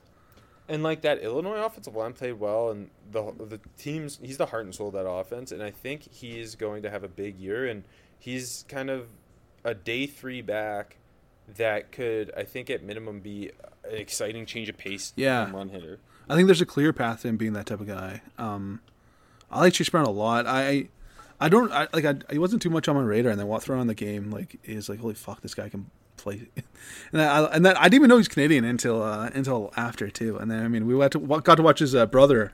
And 0.68 0.82
like 0.82 1.02
that 1.02 1.18
Illinois 1.18 1.64
offensive 1.64 1.94
line 1.96 2.12
played 2.12 2.34
well, 2.34 2.70
and 2.70 2.88
the 3.10 3.32
the 3.32 3.60
teams 3.76 4.18
he's 4.22 4.38
the 4.38 4.46
heart 4.46 4.64
and 4.64 4.74
soul 4.74 4.88
of 4.88 4.94
that 4.94 5.06
offense, 5.08 5.50
and 5.52 5.62
I 5.62 5.70
think 5.70 6.02
he's 6.10 6.54
going 6.54 6.82
to 6.82 6.90
have 6.90 7.02
a 7.04 7.08
big 7.08 7.38
year, 7.38 7.66
and 7.66 7.82
he's 8.18 8.64
kind 8.68 8.88
of 8.88 9.08
a 9.64 9.74
day 9.74 10.06
three 10.06 10.40
back 10.40 10.96
that 11.56 11.92
could 11.92 12.30
I 12.36 12.44
think 12.44 12.70
at 12.70 12.82
minimum 12.82 13.20
be 13.20 13.50
an 13.84 13.96
exciting 13.96 14.46
change 14.46 14.68
of 14.68 14.76
pace 14.78 15.12
Yeah. 15.16 15.50
run 15.50 15.68
hitter. 15.68 15.98
I 16.28 16.36
think 16.36 16.46
there's 16.46 16.60
a 16.60 16.66
clear 16.66 16.92
path 16.92 17.22
to 17.22 17.28
him 17.28 17.36
being 17.36 17.52
that 17.54 17.66
type 17.66 17.80
of 17.80 17.86
guy. 17.86 18.22
Um, 18.38 18.80
I 19.50 19.60
like 19.60 19.72
Chase 19.74 19.88
Brown 19.90 20.06
a 20.06 20.10
lot. 20.10 20.46
I, 20.46 20.88
I 21.40 21.48
don't 21.48 21.70
I, 21.72 21.88
like. 21.92 22.04
I, 22.04 22.14
he 22.30 22.38
wasn't 22.38 22.62
too 22.62 22.70
much 22.70 22.88
on 22.88 22.94
my 22.96 23.02
radar, 23.02 23.32
and 23.32 23.40
then 23.40 23.48
what 23.48 23.62
thrown 23.62 23.80
on 23.80 23.86
the 23.88 23.94
game 23.94 24.30
like 24.30 24.58
is 24.64 24.88
like, 24.88 25.00
holy 25.00 25.14
fuck, 25.14 25.40
this 25.42 25.54
guy 25.54 25.68
can 25.68 25.90
play. 26.16 26.48
and 27.12 27.20
I, 27.20 27.44
and 27.46 27.66
then 27.66 27.76
I 27.76 27.84
didn't 27.84 27.94
even 27.96 28.08
know 28.08 28.16
he's 28.18 28.28
Canadian 28.28 28.64
until 28.64 29.02
uh, 29.02 29.28
until 29.34 29.72
after 29.76 30.08
too. 30.08 30.36
And 30.38 30.50
then 30.50 30.64
I 30.64 30.68
mean, 30.68 30.86
we 30.86 30.94
went 30.94 31.12
to 31.12 31.18
got 31.18 31.56
to 31.56 31.62
watch 31.62 31.80
his 31.80 31.94
uh, 31.94 32.06
brother 32.06 32.52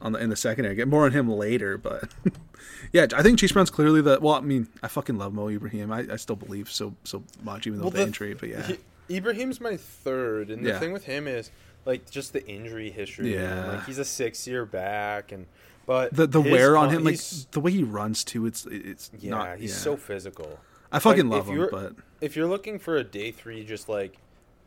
on 0.00 0.12
the 0.12 0.18
in 0.18 0.30
the 0.30 0.36
secondary. 0.36 0.74
Get 0.74 0.88
more 0.88 1.04
on 1.04 1.12
him 1.12 1.28
later, 1.28 1.76
but 1.78 2.08
yeah, 2.92 3.06
I 3.14 3.22
think 3.22 3.38
Chase 3.38 3.52
Brown's 3.52 3.70
clearly 3.70 4.00
the. 4.00 4.18
Well, 4.20 4.34
I 4.34 4.40
mean, 4.40 4.68
I 4.82 4.88
fucking 4.88 5.18
love 5.18 5.32
Mo 5.34 5.48
Ibrahim. 5.48 5.92
I, 5.92 6.06
I 6.12 6.16
still 6.16 6.36
believe 6.36 6.70
so 6.70 6.94
so 7.04 7.22
much, 7.42 7.66
even 7.66 7.78
though 7.78 7.84
Well, 7.84 7.90
the, 7.90 7.98
the- 7.98 8.04
injury. 8.04 8.34
But 8.34 8.48
yeah, 8.48 8.62
He, 9.08 9.16
Ibrahim's 9.16 9.60
my 9.60 9.76
third, 9.76 10.50
and 10.50 10.64
the 10.64 10.70
Yeah. 10.70 10.78
thing 10.78 10.92
with 10.92 11.04
him 11.04 11.26
is 11.26 11.50
like 11.84 12.10
just 12.10 12.32
the 12.32 12.46
injury 12.46 12.90
history. 12.90 13.34
man. 13.34 13.42
Yeah. 13.66 13.72
like 13.72 13.86
he's 13.86 13.98
a 13.98 14.04
six 14.04 14.46
year 14.46 14.64
back, 14.64 15.32
and 15.32 15.46
but 15.86 16.14
the 16.14 16.26
the 16.26 16.40
wear 16.40 16.76
on 16.76 16.90
him, 16.90 17.04
like 17.04 17.18
the 17.52 17.60
way 17.60 17.72
he 17.72 17.82
runs 17.82 18.24
too. 18.24 18.46
It's 18.46 18.66
it's 18.66 19.10
yeah, 19.18 19.30
not. 19.30 19.58
he's 19.58 19.70
yeah. 19.70 19.76
so 19.76 19.96
physical. 19.96 20.58
I 20.90 20.98
fucking 21.00 21.28
like, 21.28 21.46
love 21.46 21.48
him, 21.48 21.68
but 21.70 21.94
if 22.20 22.34
you're 22.36 22.46
looking 22.46 22.78
for 22.78 22.96
a 22.96 23.04
day 23.04 23.30
three, 23.30 23.64
just 23.64 23.88
like 23.88 24.16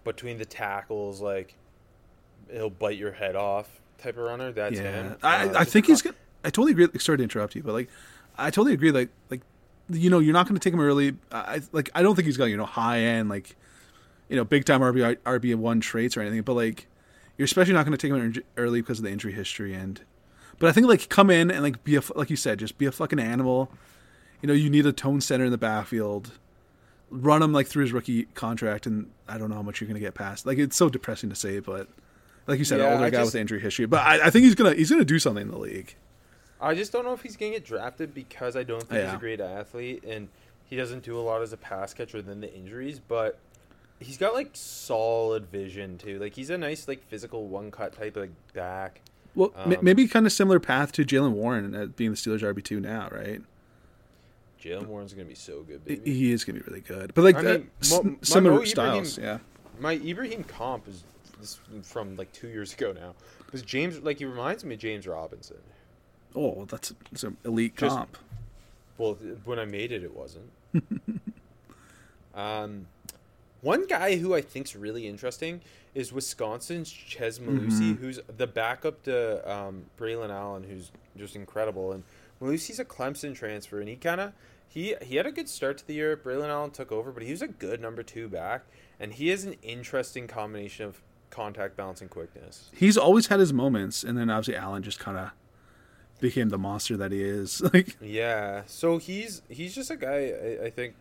between 0.03 0.37
the 0.37 0.45
tackles, 0.45 1.21
like 1.21 1.55
he'll 2.51 2.69
bite 2.69 2.97
your 2.97 3.11
head 3.13 3.35
off 3.35 3.80
type 4.01 4.17
of 4.17 4.23
runner. 4.23 4.51
That's 4.51 4.75
yeah, 4.77 5.03
him. 5.03 5.17
I, 5.23 5.47
Uh, 5.47 5.59
I 5.59 5.63
think 5.63 5.85
he's 5.87 6.01
gonna. 6.01 6.15
I 6.43 6.49
totally 6.49 6.71
agree. 6.71 6.87
Sorry 6.99 7.17
to 7.17 7.23
interrupt 7.23 7.55
you, 7.55 7.63
but 7.63 7.73
like, 7.73 7.89
I 8.37 8.49
totally 8.49 8.73
agree. 8.73 8.91
Like, 8.91 9.09
like, 9.29 9.41
you 9.89 10.09
know, 10.09 10.19
you're 10.19 10.33
not 10.33 10.47
going 10.47 10.59
to 10.59 10.63
take 10.63 10.73
him 10.73 10.81
early. 10.81 11.15
I 11.31 11.37
I- 11.37 11.61
like. 11.71 11.89
I 11.93 12.01
don't 12.01 12.15
think 12.15 12.25
he's 12.25 12.37
got 12.37 12.45
you 12.45 12.57
know 12.57 12.65
high 12.65 12.99
end 12.99 13.29
like, 13.29 13.55
you 14.29 14.35
know, 14.35 14.43
big 14.43 14.65
time 14.65 14.81
RB 14.81 15.17
RB 15.17 15.55
one 15.55 15.79
traits 15.79 16.17
or 16.17 16.21
anything. 16.21 16.41
But 16.41 16.53
like, 16.53 16.87
you're 17.37 17.45
especially 17.45 17.73
not 17.73 17.85
going 17.85 17.97
to 17.97 18.07
take 18.07 18.15
him 18.15 18.43
early 18.57 18.81
because 18.81 18.99
of 18.99 19.05
the 19.05 19.11
injury 19.11 19.33
history 19.33 19.73
and. 19.73 20.01
But 20.59 20.69
I 20.69 20.73
think 20.73 20.85
like 20.85 21.09
come 21.09 21.31
in 21.31 21.49
and 21.49 21.63
like 21.63 21.83
be 21.83 21.95
a 21.95 22.01
like 22.15 22.29
you 22.29 22.35
said, 22.35 22.59
just 22.59 22.77
be 22.77 22.85
a 22.85 22.91
fucking 22.91 23.17
animal. 23.19 23.71
You 24.41 24.47
know, 24.47 24.53
you 24.53 24.69
need 24.69 24.85
a 24.85 24.93
tone 24.93 25.19
center 25.19 25.43
in 25.45 25.51
the 25.51 25.57
backfield. 25.57 26.31
Run 27.09 27.41
him 27.41 27.51
like 27.51 27.65
through 27.67 27.81
his 27.81 27.93
rookie 27.93 28.25
contract, 28.35 28.85
and 28.85 29.09
I 29.27 29.39
don't 29.39 29.49
know 29.49 29.55
how 29.55 29.63
much 29.63 29.81
you're 29.81 29.87
going 29.87 29.95
to 29.95 30.05
get 30.05 30.13
past. 30.13 30.45
Like 30.45 30.59
it's 30.59 30.75
so 30.75 30.87
depressing 30.87 31.29
to 31.31 31.35
say, 31.35 31.59
but 31.59 31.87
like 32.47 32.59
you 32.59 32.65
said, 32.65 32.79
Yeah, 32.79 32.93
older 32.93 33.05
I 33.05 33.09
guy 33.09 33.17
just- 33.19 33.33
with 33.33 33.41
injury 33.41 33.59
history. 33.59 33.85
But 33.85 34.01
I, 34.05 34.27
I 34.27 34.29
think 34.29 34.45
he's 34.45 34.55
gonna 34.55 34.73
he's 34.73 34.89
gonna 34.89 35.05
do 35.05 35.19
something 35.19 35.43
in 35.43 35.51
the 35.51 35.57
league. 35.59 35.95
I 36.59 36.75
just 36.75 36.91
don't 36.91 37.03
know 37.05 37.13
if 37.13 37.21
he's 37.21 37.35
gonna 37.37 37.51
get 37.53 37.65
drafted 37.65 38.13
because 38.13 38.55
I 38.55 38.63
don't 38.63 38.83
think 38.83 39.03
he's 39.03 39.13
a 39.13 39.17
great 39.17 39.39
athlete 39.41 40.03
and 40.07 40.27
he 40.69 40.75
doesn't 40.75 41.03
do 41.03 41.17
a 41.17 41.21
lot 41.21 41.41
as 41.41 41.51
a 41.53 41.57
pass 41.57 41.93
catcher 41.93 42.21
than 42.21 42.39
the 42.41 42.53
injuries, 42.53 42.99
but 42.99 43.39
he's 43.99 44.17
got 44.17 44.33
like 44.33 44.49
solid 44.53 45.47
vision 45.47 45.97
too. 45.97 46.19
Like 46.19 46.33
he's 46.35 46.49
a 46.49 46.57
nice 46.57 46.87
like 46.87 47.03
physical 47.07 47.47
one 47.47 47.71
cut 47.71 47.93
type 47.93 48.15
like 48.15 48.31
back. 48.53 49.01
Well, 49.33 49.53
Um, 49.55 49.75
maybe 49.81 50.07
kind 50.07 50.25
of 50.25 50.31
similar 50.33 50.59
path 50.59 50.91
to 50.93 51.05
Jaylen 51.05 51.31
Warren 51.31 51.73
at 51.73 51.95
being 51.95 52.11
the 52.11 52.17
Steelers 52.17 52.41
RB 52.41 52.61
two 52.63 52.79
now, 52.79 53.07
right? 53.11 53.41
Jaylen 54.61 54.85
Warren's 54.85 55.13
gonna 55.13 55.25
be 55.25 55.33
so 55.35 55.61
good, 55.63 55.81
He- 55.87 55.95
baby. 55.95 56.13
He 56.13 56.31
is 56.31 56.43
gonna 56.43 56.59
be 56.59 56.65
really 56.67 56.81
good, 56.81 57.13
but 57.15 57.23
like 57.23 57.35
I 57.37 57.41
mean, 57.41 57.71
s- 57.81 57.91
Mo- 57.91 58.03
my 58.03 58.15
similar 58.21 58.55
Mo 58.59 58.65
styles, 58.65 59.17
Ibrahim- 59.17 59.39
yeah. 59.41 59.79
My 59.81 59.93
Ibrahim 59.93 60.43
comp 60.43 60.87
is, 60.87 61.03
is 61.41 61.59
from 61.83 62.15
like 62.15 62.31
two 62.31 62.47
years 62.47 62.73
ago 62.73 62.93
now. 62.93 63.13
Because 63.45 63.61
James, 63.61 63.99
like, 64.01 64.19
he 64.19 64.25
reminds 64.25 64.63
me 64.63 64.75
of 64.75 64.79
James 64.79 65.07
Robinson. 65.07 65.57
Oh, 66.35 66.65
that's 66.65 66.93
that's 67.11 67.23
an 67.23 67.37
elite 67.43 67.75
Just- 67.77 67.95
comp. 67.95 68.17
Well, 68.97 69.17
when 69.45 69.57
I 69.57 69.65
made 69.65 69.91
it, 69.91 70.03
it 70.03 70.15
wasn't. 70.15 70.51
um, 72.35 72.85
one 73.61 73.87
guy 73.87 74.17
who 74.17 74.35
I 74.35 74.41
think's 74.41 74.75
really 74.75 75.07
interesting 75.07 75.61
is 75.95 76.13
Wisconsin's 76.13 76.89
Chez 76.89 77.39
Mellusi, 77.39 77.97
who's 77.97 78.19
the 78.37 78.47
backup 78.47 79.03
to 79.03 79.51
um, 79.51 79.85
Braelon 79.99 80.29
Allen, 80.29 80.63
who's 80.63 80.91
just 81.17 81.35
incredible. 81.35 81.91
And 81.91 82.03
Mellusi's 82.41 82.79
a 82.79 82.85
Clemson 82.85 83.35
transfer, 83.35 83.79
and 83.79 83.89
he 83.89 83.95
kind 83.95 84.21
of 84.21 84.33
he 84.67 84.95
he 85.01 85.17
had 85.17 85.25
a 85.25 85.31
good 85.31 85.49
start 85.49 85.77
to 85.79 85.87
the 85.87 85.93
year. 85.93 86.15
Braelon 86.15 86.49
Allen 86.49 86.71
took 86.71 86.91
over, 86.91 87.11
but 87.11 87.23
he 87.23 87.31
was 87.31 87.41
a 87.41 87.47
good 87.47 87.81
number 87.81 88.03
two 88.03 88.27
back, 88.27 88.63
and 88.99 89.13
he 89.13 89.29
is 89.29 89.45
an 89.45 89.55
interesting 89.61 90.27
combination 90.27 90.85
of 90.85 91.01
contact 91.31 91.75
balance 91.75 92.01
and 92.01 92.09
quickness. 92.09 92.69
He's 92.75 92.97
always 92.97 93.27
had 93.27 93.39
his 93.39 93.51
moments, 93.53 94.03
and 94.03 94.17
then 94.17 94.29
obviously 94.29 94.55
Allen 94.55 94.83
just 94.83 94.99
kind 94.99 95.17
of 95.17 95.31
became 96.19 96.49
the 96.49 96.57
monster 96.57 96.95
that 96.97 97.11
he 97.11 97.21
is. 97.23 97.61
Like, 97.73 97.97
Yeah, 98.01 98.63
so 98.67 98.97
he's 98.99 99.41
he's 99.49 99.73
just 99.73 99.89
a 99.89 99.95
guy. 99.95 100.59
I, 100.61 100.65
I 100.65 100.69
think 100.69 100.93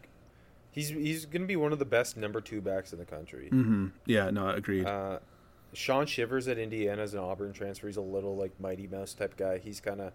he's 0.71 0.89
he's 0.89 1.27
gonna 1.27 1.47
be 1.47 1.57
one 1.57 1.73
of 1.73 1.79
the 1.79 1.85
best 1.85 2.17
number 2.17 2.41
two 2.41 2.61
backs 2.61 2.93
in 2.93 2.99
the 2.99 3.05
country. 3.05 3.49
hmm 3.49 3.89
yeah, 4.07 4.31
no, 4.31 4.49
agreed. 4.49 4.87
Uh, 4.87 5.19
Shaun 5.73 6.07
Shivers 6.07 6.49
at 6.49 6.59
Indiana 6.59 7.03
is 7.03 7.13
an 7.15 7.21
Auburn 7.21 7.53
transfer. 7.53 7.87
He's 7.87 7.97
a 7.97 8.01
little 8.01 8.37
like 8.37 8.59
Mighty 8.59 8.87
Mouse 8.89 9.15
type 9.15 9.37
guy. 9.37 9.59
He's 9.59 9.81
kind 9.81 10.01
of 10.01 10.13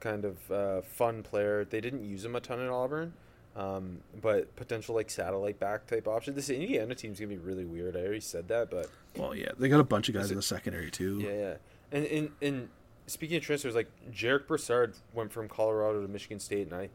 kind 0.00 0.24
of 0.24 0.50
uh, 0.50 0.80
fun 0.82 1.22
player. 1.22 1.64
They 1.64 1.80
didn't 1.80 2.04
use 2.04 2.24
him 2.24 2.34
a 2.34 2.40
ton 2.40 2.58
at 2.60 2.70
Auburn, 2.70 3.12
um, 3.60 3.98
but 4.22 4.54
potential 4.56 4.94
like 4.94 5.10
satellite 5.10 5.58
back 5.60 5.86
type 5.86 6.08
option. 6.08 6.34
This 6.34 6.48
Indiana 6.50 6.94
team's 6.94 7.18
gonna 7.20 7.28
be 7.28 7.36
really 7.38 7.64
weird. 7.64 7.96
I 7.96 8.00
already 8.00 8.20
said 8.20 8.48
that, 8.48 8.70
but 8.70 8.88
well, 9.16 9.34
yeah, 9.34 9.50
they 9.58 9.68
got 9.68 9.80
a 9.80 9.84
bunch 9.84 10.08
of 10.08 10.14
guys 10.14 10.30
in 10.30 10.36
the 10.36 10.42
secondary 10.42 10.90
too. 10.90 11.20
yeah, 11.22 11.30
yeah. 11.32 11.54
And 11.92 12.06
and 12.06 12.30
and 12.40 12.68
speaking 13.06 13.36
of 13.36 13.42
transfers, 13.42 13.74
like 13.74 13.88
Jarek 14.12 14.46
Broussard 14.46 14.94
went 15.12 15.32
from 15.32 15.48
Colorado 15.48 16.00
to 16.02 16.08
Michigan 16.08 16.38
State, 16.40 16.68
and 16.70 16.74
I, 16.74 16.88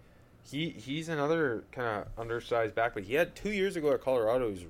he 0.43 0.69
he's 0.69 1.09
another 1.09 1.63
kind 1.71 1.87
of 1.87 2.07
undersized 2.19 2.73
back, 2.73 2.93
but 2.93 3.03
he 3.03 3.13
had 3.15 3.35
two 3.35 3.51
years 3.51 3.75
ago 3.75 3.91
at 3.93 4.01
Colorado. 4.01 4.49
He's 4.49 4.65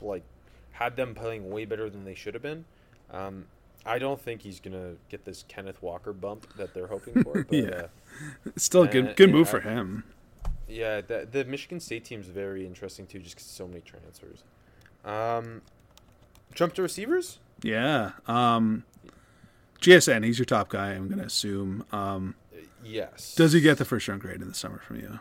like 0.00 0.22
had 0.70 0.96
them 0.96 1.14
playing 1.14 1.50
way 1.50 1.64
better 1.64 1.90
than 1.90 2.04
they 2.04 2.14
should 2.14 2.34
have 2.34 2.42
been. 2.42 2.64
Um, 3.10 3.44
I 3.84 3.98
don't 3.98 4.20
think 4.20 4.42
he's 4.42 4.60
gonna 4.60 4.92
get 5.10 5.24
this 5.24 5.44
Kenneth 5.48 5.82
Walker 5.82 6.12
bump 6.12 6.46
that 6.56 6.72
they're 6.72 6.86
hoping 6.86 7.22
for. 7.24 7.42
But, 7.48 7.52
Yeah. 7.52 7.68
uh, 8.46 8.50
still 8.56 8.84
a 8.84 8.88
good 8.88 9.16
good 9.16 9.30
move 9.30 9.48
I- 9.48 9.50
for 9.50 9.60
him. 9.60 10.04
Yeah, 10.68 11.00
the, 11.00 11.26
the 11.30 11.44
Michigan 11.44 11.80
State 11.80 12.04
team's 12.04 12.26
very 12.26 12.66
interesting 12.66 13.06
too, 13.06 13.18
just 13.18 13.36
'cause 13.36 13.44
so 13.44 13.66
many 13.68 13.80
transfers. 13.80 14.42
Um, 15.04 15.62
jump 16.54 16.74
to 16.74 16.82
receivers. 16.82 17.38
Yeah. 17.62 18.12
Um, 18.26 18.84
JSN, 19.80 20.22
he's 20.24 20.38
your 20.38 20.46
top 20.46 20.68
guy. 20.68 20.90
I'm 20.92 21.08
gonna 21.08 21.24
assume. 21.24 21.84
Um, 21.92 22.34
Yes. 22.84 23.34
does 23.34 23.52
he 23.52 23.60
get 23.60 23.78
the 23.78 23.84
first 23.84 24.08
round 24.08 24.20
grade 24.20 24.40
in 24.40 24.48
the 24.48 24.54
summer 24.54 24.78
from 24.78 24.96
you? 24.96 25.20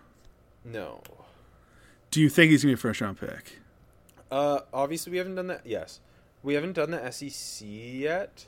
No. 0.63 1.01
Do 2.12 2.19
you 2.21 2.30
think 2.30 2.51
he's 2.51 2.63
gonna 2.63 2.71
be 2.71 2.75
a 2.75 2.77
first 2.77 3.01
round 3.01 3.19
pick? 3.19 3.60
Uh, 4.32 4.62
obviously 4.73 5.12
we 5.12 5.17
haven't 5.17 5.36
done 5.36 5.47
that. 5.47 5.65
Yes, 5.65 5.99
we 6.43 6.54
haven't 6.54 6.73
done 6.73 6.91
the 6.91 7.12
SEC 7.12 7.65
yet. 7.67 8.45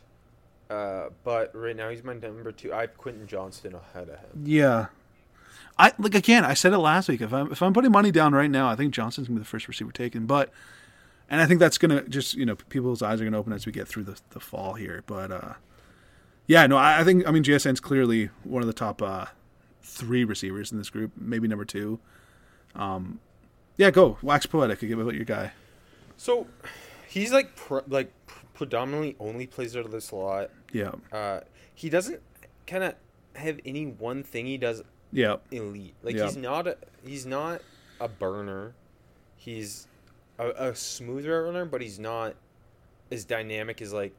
Uh, 0.70 1.10
but 1.24 1.54
right 1.56 1.76
now 1.76 1.90
he's 1.90 2.04
my 2.04 2.14
number 2.14 2.52
two. 2.52 2.74
I 2.74 2.82
have 2.82 2.98
Quentin 2.98 3.28
Johnston 3.28 3.76
ahead 3.76 4.10
of 4.10 4.20
him. 4.20 4.44
Yeah. 4.46 4.88
I 5.78 5.92
like 5.98 6.16
again. 6.16 6.46
I 6.46 6.54
said 6.54 6.74
it 6.74 6.78
last 6.78 7.10
week. 7.10 7.22
If 7.22 7.34
I'm 7.34 7.52
if 7.52 7.62
I'm 7.62 7.74
putting 7.74 7.92
money 7.92 8.12
down 8.12 8.34
right 8.34 8.50
now, 8.50 8.70
I 8.70 8.76
think 8.76 8.94
Johnston's 8.94 9.28
gonna 9.28 9.40
be 9.40 9.44
the 9.44 9.50
first 9.50 9.68
receiver 9.68 9.92
taken. 9.92 10.26
But 10.26 10.52
and 11.30 11.42
I 11.42 11.46
think 11.46 11.60
that's 11.60 11.78
gonna 11.78 12.04
just 12.08 12.36
you 12.36 12.46
know 12.46 12.56
people's 12.56 13.02
eyes 13.02 13.20
are 13.22 13.24
gonna 13.24 13.40
open 13.40 13.54
as 13.54 13.66
we 13.66 13.72
get 13.72 13.88
through 13.88 14.04
the 14.04 14.20
the 14.32 14.40
fall 14.40 14.74
here. 14.76 15.04
But 15.08 15.32
uh, 15.32 15.54
yeah, 16.48 16.68
no, 16.68 16.78
I, 16.78 17.00
I 17.00 17.04
think 17.04 17.28
I 17.28 17.32
mean 17.32 17.44
JSN's 17.44 17.80
clearly 17.80 18.30
one 18.44 18.62
of 18.62 18.68
the 18.68 18.74
top 18.74 19.02
uh, 19.02 19.26
three 19.82 20.24
receivers 20.24 20.72
in 20.72 20.78
this 20.78 20.90
group, 20.90 21.12
maybe 21.18 21.48
number 21.48 21.66
two. 21.66 22.00
Um, 22.76 23.20
yeah, 23.78 23.90
go 23.90 24.18
wax 24.22 24.46
poetic. 24.46 24.80
Give 24.80 25.00
it 25.00 25.16
your 25.16 25.26
guy. 25.26 25.54
So 26.18 26.48
he's 27.08 27.34
like 27.34 27.56
pr- 27.56 27.80
like 27.88 28.12
pr- 28.28 28.46
predominantly 28.54 29.16
only 29.20 29.48
plays 29.48 29.76
out 29.76 29.86
of 29.86 29.92
the 29.92 30.02
slot. 30.02 30.52
Yeah, 30.72 30.92
Uh, 31.12 31.40
he 31.74 31.90
doesn't 31.90 32.22
kind 32.68 32.84
of 32.84 32.96
have 33.36 33.60
any 33.66 33.86
one 33.86 34.24
thing 34.24 34.46
he 34.46 34.58
does 34.58 34.84
Yeah. 35.14 35.38
elite. 35.52 35.94
Like 36.04 36.16
Yeah. 36.16 36.26
he's 36.26 36.38
not 36.38 36.68
a 36.68 36.78
he's 37.06 37.26
not 37.26 37.62
a 38.00 38.08
burner. 38.08 38.74
He's 39.38 39.88
a, 40.40 40.50
a 40.50 40.76
smooth 40.76 41.26
route 41.26 41.46
runner, 41.46 41.66
but 41.66 41.82
he's 41.82 42.00
not 42.00 42.36
as 43.12 43.24
dynamic 43.26 43.82
as 43.82 43.94
like 43.94 44.14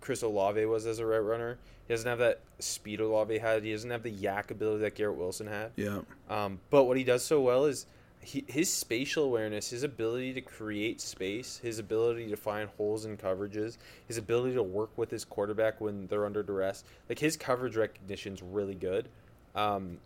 Chris 0.00 0.22
Olave 0.22 0.64
was 0.66 0.86
as 0.86 0.98
a 0.98 1.06
route 1.06 1.24
runner. 1.24 1.58
He 1.86 1.92
doesn't 1.92 2.08
have 2.08 2.18
that 2.20 2.40
speed 2.60 3.00
Olave 3.00 3.36
had. 3.38 3.62
He 3.62 3.72
doesn't 3.72 3.90
have 3.90 4.02
the 4.02 4.10
yak 4.10 4.50
ability 4.50 4.80
that 4.82 4.94
Garrett 4.94 5.16
Wilson 5.16 5.46
had. 5.46 5.72
Yeah. 5.76 6.00
Um, 6.30 6.60
but 6.70 6.84
what 6.84 6.96
he 6.96 7.04
does 7.04 7.22
so 7.22 7.40
well 7.42 7.66
is 7.66 7.84
he, 8.20 8.42
his 8.48 8.72
spatial 8.72 9.24
awareness, 9.24 9.68
his 9.68 9.82
ability 9.82 10.32
to 10.34 10.40
create 10.40 11.00
space, 11.02 11.58
his 11.62 11.78
ability 11.78 12.28
to 12.30 12.36
find 12.36 12.70
holes 12.78 13.04
in 13.04 13.18
coverages, 13.18 13.76
his 14.08 14.16
ability 14.16 14.54
to 14.54 14.62
work 14.62 14.96
with 14.96 15.10
his 15.10 15.26
quarterback 15.26 15.78
when 15.82 16.06
they're 16.06 16.24
under 16.24 16.42
duress. 16.42 16.84
Like 17.08 17.18
his 17.18 17.36
coverage 17.36 17.76
recognition 17.76 18.32
is 18.32 18.42
really 18.42 18.74
good. 18.74 19.08
Um, 19.54 19.98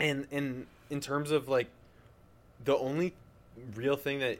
and 0.00 0.26
and 0.32 0.66
in 0.88 1.00
terms 1.00 1.30
of 1.30 1.48
like 1.48 1.68
the 2.64 2.76
only 2.76 3.14
real 3.74 3.96
thing 3.96 4.18
that 4.20 4.38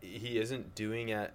he 0.00 0.38
isn't 0.38 0.74
doing 0.74 1.10
at 1.10 1.32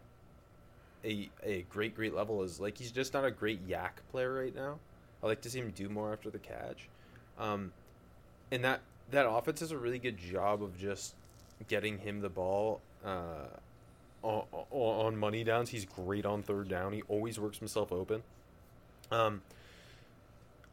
a 1.03 1.29
a 1.43 1.63
great 1.63 1.95
great 1.95 2.13
level 2.13 2.43
is 2.43 2.59
like 2.59 2.77
he's 2.77 2.91
just 2.91 3.13
not 3.13 3.25
a 3.25 3.31
great 3.31 3.59
yak 3.67 4.01
player 4.11 4.33
right 4.33 4.55
now. 4.55 4.77
I 5.21 5.27
like 5.27 5.41
to 5.41 5.49
see 5.49 5.59
him 5.59 5.71
do 5.75 5.89
more 5.89 6.11
after 6.11 6.29
the 6.29 6.39
catch. 6.39 6.87
Um, 7.39 7.71
and 8.51 8.63
that 8.63 8.81
that 9.11 9.27
offense 9.27 9.59
does 9.59 9.71
a 9.71 9.77
really 9.77 9.99
good 9.99 10.17
job 10.17 10.63
of 10.63 10.77
just 10.77 11.15
getting 11.67 11.97
him 11.99 12.21
the 12.21 12.29
ball 12.29 12.81
uh, 13.05 13.47
on, 14.21 14.43
on 14.71 15.17
money 15.17 15.43
downs. 15.43 15.69
He's 15.69 15.85
great 15.85 16.25
on 16.25 16.43
third 16.43 16.67
down. 16.67 16.93
He 16.93 17.03
always 17.07 17.39
works 17.39 17.57
himself 17.57 17.91
open. 17.91 18.23
Um, 19.11 19.41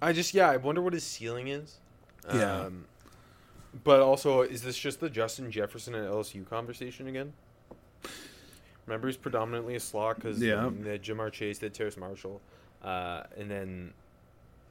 I 0.00 0.12
just 0.12 0.34
yeah, 0.34 0.50
I 0.50 0.56
wonder 0.56 0.80
what 0.80 0.92
his 0.92 1.04
ceiling 1.04 1.48
is. 1.48 1.78
Yeah. 2.32 2.62
Um, 2.66 2.84
but 3.84 4.00
also, 4.00 4.42
is 4.42 4.62
this 4.62 4.76
just 4.76 5.00
the 5.00 5.08
Justin 5.10 5.50
Jefferson 5.50 5.94
and 5.94 6.06
LSU 6.06 6.48
conversation 6.48 7.06
again? 7.06 7.32
Remember, 8.86 9.06
he's 9.08 9.16
predominantly 9.16 9.76
a 9.76 9.80
slot 9.80 10.16
because 10.16 10.40
Yeah. 10.42 10.68
they 10.80 10.90
had 10.92 11.02
Ja'Marr 11.02 11.30
Chase, 11.30 11.58
they 11.58 11.66
had 11.66 11.74
Terrace 11.74 11.96
Marshall, 11.96 12.40
uh, 12.82 13.22
and 13.36 13.50
then 13.50 13.94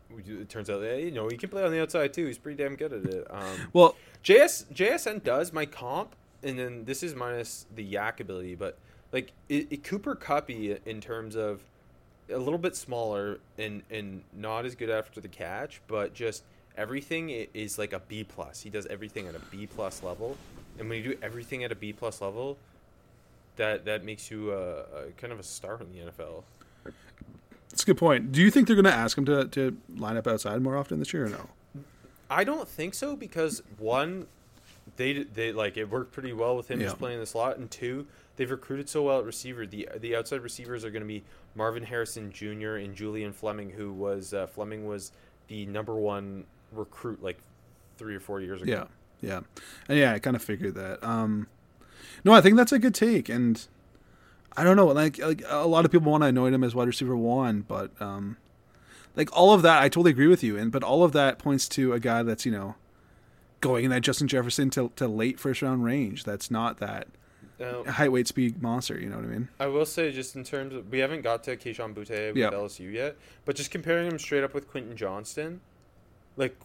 we 0.09 0.21
do- 0.23 0.39
it 0.41 0.49
turns 0.49 0.69
out 0.69 0.79
that 0.81 0.99
you 1.01 1.11
know 1.11 1.27
he 1.29 1.37
can 1.37 1.49
play 1.49 1.63
on 1.63 1.71
the 1.71 1.79
outside 1.81 2.13
too. 2.13 2.25
He's 2.25 2.37
pretty 2.37 2.61
damn 2.61 2.75
good 2.75 2.91
at 2.91 3.05
it. 3.05 3.27
Um, 3.29 3.69
Well, 3.73 3.95
JS 4.23 4.65
JSN 4.73 5.19
does 5.23 5.53
my 5.53 5.65
comp, 5.65 6.15
and 6.43 6.57
then 6.59 6.85
this 6.85 7.03
is 7.03 7.15
minus 7.15 7.67
the 7.73 7.83
yak 7.83 8.19
ability, 8.19 8.55
but 8.55 8.77
like 9.13 9.31
it, 9.47 9.67
it 9.71 9.83
Cooper 9.83 10.15
Cuppy 10.15 10.79
in 10.85 10.99
terms 10.99 11.35
of 11.35 11.61
a 12.29 12.37
little 12.37 12.57
bit 12.59 12.75
smaller 12.75 13.39
and 13.57 13.83
and 13.89 14.23
not 14.33 14.65
as 14.65 14.75
good 14.75 14.89
after 14.89 15.21
the 15.21 15.27
catch, 15.29 15.79
but 15.87 16.13
just 16.13 16.43
everything 16.77 17.29
is 17.53 17.77
like 17.77 17.93
a 17.93 17.99
B 17.99 18.23
plus. 18.23 18.61
He 18.61 18.69
does 18.69 18.85
everything 18.87 19.27
at 19.27 19.35
a 19.35 19.39
B 19.51 19.67
plus 19.67 20.03
level, 20.03 20.37
and 20.77 20.89
when 20.89 20.97
you 21.03 21.13
do 21.13 21.19
everything 21.21 21.63
at 21.63 21.71
a 21.71 21.75
B 21.75 21.93
plus 21.93 22.21
level, 22.21 22.57
that 23.57 23.85
that 23.85 24.03
makes 24.03 24.31
you 24.31 24.51
a, 24.51 24.79
a 24.81 25.11
kind 25.17 25.33
of 25.33 25.39
a 25.39 25.43
star 25.43 25.79
in 25.81 25.91
the 25.91 26.11
NFL. 26.11 26.43
that's 27.69 27.83
a 27.83 27.85
good 27.85 27.97
point. 27.97 28.31
Do 28.31 28.41
you 28.41 28.49
think 28.51 28.67
they're 28.67 28.75
going 28.75 28.85
to 28.85 28.93
ask 28.93 29.17
him 29.17 29.25
to, 29.25 29.45
to 29.49 29.77
line 29.97 30.17
up 30.17 30.27
outside 30.27 30.61
more 30.61 30.77
often 30.77 30.99
this 30.99 31.13
year 31.13 31.25
or 31.25 31.29
no? 31.29 31.49
I 32.29 32.43
don't 32.43 32.67
think 32.67 32.93
so 32.93 33.15
because 33.15 33.63
one, 33.77 34.27
they 34.97 35.23
they 35.23 35.51
like 35.51 35.77
it 35.77 35.89
worked 35.89 36.11
pretty 36.11 36.33
well 36.33 36.55
with 36.55 36.69
him 36.69 36.79
Yeah. 36.79 36.87
just 36.87 36.99
playing 36.99 37.19
the 37.19 37.25
slot, 37.25 37.57
and 37.57 37.69
two, 37.69 38.05
they've 38.35 38.49
recruited 38.49 38.87
so 38.87 39.03
well 39.03 39.19
at 39.19 39.25
receiver. 39.25 39.65
The 39.65 39.89
the 39.99 40.15
outside 40.15 40.41
receivers 40.41 40.85
are 40.85 40.91
going 40.91 41.01
to 41.01 41.07
be 41.07 41.23
Marvin 41.55 41.83
Harrison 41.83 42.31
Jr. 42.31 42.75
and 42.75 42.95
Julian 42.95 43.33
Fleming, 43.33 43.71
who 43.71 43.91
was 43.91 44.33
uh, 44.33 44.45
Fleming 44.47 44.87
was 44.87 45.11
the 45.47 45.65
number 45.65 45.95
one 45.95 46.45
recruit 46.71 47.21
like 47.23 47.37
three 47.97 48.15
or 48.15 48.19
four 48.19 48.41
years 48.41 48.61
ago. 48.61 48.71
Yeah, 49.21 49.27
yeah, 49.29 49.39
and 49.87 49.97
yeah. 49.97 50.13
I 50.13 50.19
kind 50.19 50.35
of 50.35 50.41
figured 50.43 50.75
that. 50.75 51.03
Um, 51.03 51.47
no, 52.23 52.33
I 52.33 52.41
think 52.41 52.55
that's 52.57 52.71
a 52.71 52.79
good 52.79 52.95
take, 52.95 53.29
and 53.29 53.65
I 54.57 54.63
don't 54.63 54.75
know. 54.75 54.87
Like, 54.87 55.17
like 55.19 55.43
a 55.47 55.67
lot 55.67 55.85
of 55.85 55.91
people 55.91 56.11
want 56.11 56.23
to 56.23 56.27
anoint 56.27 56.53
him 56.55 56.63
as 56.63 56.75
wide 56.75 56.87
receiver 56.87 57.15
one, 57.15 57.61
but 57.61 57.91
um, 58.01 58.37
like 59.15 59.29
all 59.35 59.53
of 59.53 59.61
that, 59.61 59.81
I 59.81 59.89
totally 59.89 60.11
agree 60.11 60.27
with 60.27 60.43
you. 60.43 60.57
And 60.57 60.71
but 60.71 60.83
all 60.83 61.03
of 61.03 61.11
that 61.13 61.39
points 61.39 61.67
to 61.69 61.93
a 61.93 61.99
guy 61.99 62.23
that's 62.23 62.45
you 62.45 62.51
know 62.51 62.75
going 63.61 63.85
in 63.85 63.91
that 63.91 64.01
Justin 64.01 64.27
Jefferson 64.27 64.69
to 64.71 64.91
to 64.95 65.07
late 65.07 65.39
first 65.39 65.61
round 65.61 65.83
range. 65.83 66.23
That's 66.23 66.49
not 66.49 66.77
that 66.77 67.07
Now, 67.59 67.83
height, 67.83 68.11
weight, 68.11 68.27
speed 68.27 68.61
monster. 68.61 68.97
You 68.99 69.09
know 69.09 69.17
what 69.17 69.25
I 69.25 69.29
mean? 69.29 69.49
I 69.59 69.67
will 69.67 69.85
say, 69.85 70.11
just 70.11 70.35
in 70.35 70.43
terms 70.45 70.73
of, 70.73 70.89
we 70.89 70.99
haven't 70.99 71.21
got 71.23 71.43
to 71.45 71.57
Kayshon 71.57 71.93
Boutte 71.93 72.29
with 72.29 72.37
Yeah. 72.37 72.51
LSU 72.51 72.91
yet, 72.91 73.17
but 73.45 73.55
just 73.57 73.69
comparing 73.71 74.09
him 74.09 74.17
straight 74.19 74.43
up 74.45 74.53
with 74.53 74.69
Quentin 74.69 74.95
Johnston, 74.95 75.59
like 76.39 76.55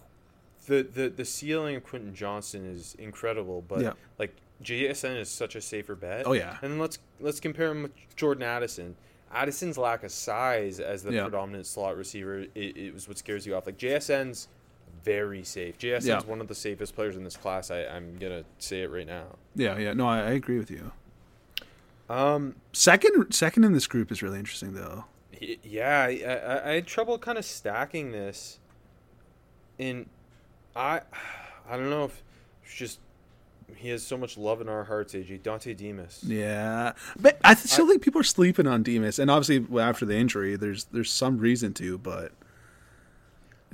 the 0.66 0.82
the 0.82 1.08
the 1.10 1.24
ceiling 1.26 1.76
of 1.76 1.84
Quentin 1.84 2.14
Johnston 2.14 2.64
is 2.64 2.94
incredible, 2.98 3.62
but 3.68 3.80
Yeah. 3.82 3.92
like 4.18 4.34
JSN 4.62 5.16
is 5.20 5.28
such 5.28 5.56
a 5.56 5.60
safer 5.60 5.94
bet. 5.94 6.26
Oh, 6.26 6.32
yeah. 6.32 6.56
and 6.62 6.72
then 6.72 6.78
let's 6.78 6.98
let's 7.20 7.40
compare 7.40 7.70
him 7.70 7.82
with 7.82 7.92
Jordan 8.16 8.42
Addison. 8.44 8.96
Addison's 9.32 9.76
lack 9.76 10.04
of 10.04 10.10
size 10.12 10.78
as 10.80 11.02
the 11.02 11.12
Yeah. 11.12 11.22
predominant 11.24 11.66
slot 11.66 11.96
receiver, 11.96 12.38
it, 12.54 12.76
it 12.76 12.94
was 12.94 13.08
what 13.08 13.18
scares 13.18 13.44
you 13.46 13.54
off. 13.56 13.66
Like 13.66 13.76
JSN's 13.78 14.48
very 15.04 15.42
safe. 15.44 15.76
JSN's 15.76 16.06
Yeah. 16.06 16.20
one 16.22 16.40
of 16.40 16.46
the 16.48 16.54
safest 16.54 16.94
players 16.94 17.16
in 17.16 17.24
this 17.24 17.36
class. 17.36 17.70
I, 17.70 17.84
I'm 17.84 18.16
gonna 18.18 18.44
say 18.58 18.82
it 18.82 18.90
right 18.90 19.06
now. 19.06 19.24
Yeah, 19.56 19.76
yeah. 19.76 19.92
No, 19.92 20.06
I, 20.06 20.18
I 20.20 20.30
agree 20.30 20.56
with 20.58 20.70
you. 20.70 20.92
Um, 22.08 22.54
Second, 22.72 23.32
second 23.32 23.64
in 23.64 23.72
this 23.72 23.86
group 23.86 24.12
is 24.12 24.22
really 24.22 24.38
interesting 24.38 24.74
though. 24.74 25.04
Yeah, 25.62 26.02
I, 26.02 26.22
I, 26.26 26.70
I 26.70 26.74
had 26.74 26.86
trouble 26.86 27.18
kind 27.18 27.38
of 27.38 27.44
stacking 27.44 28.12
this. 28.12 28.58
In, 29.78 30.06
I, 30.76 31.00
I 31.68 31.76
don't 31.76 31.90
know 31.90 32.04
if 32.04 32.22
it's 32.64 32.74
just 32.74 32.98
he 33.76 33.88
has 33.88 34.02
so 34.06 34.16
much 34.16 34.36
love 34.38 34.60
in 34.60 34.68
our 34.68 34.84
hearts. 34.84 35.14
AJ 35.14 35.40
Dontay 35.42 35.76
Demus. 35.76 36.22
Yeah, 36.24 36.92
but 37.18 37.38
I 37.42 37.54
still 37.54 37.86
think 37.88 38.02
people 38.02 38.20
are 38.20 38.24
sleeping 38.24 38.66
on 38.66 38.82
Demus, 38.82 39.18
and 39.18 39.30
obviously 39.30 39.80
after 39.80 40.04
the 40.04 40.16
injury, 40.16 40.56
there's 40.56 40.84
there's 40.86 41.10
some 41.10 41.38
reason 41.38 41.72
to, 41.74 41.98
but 41.98 42.32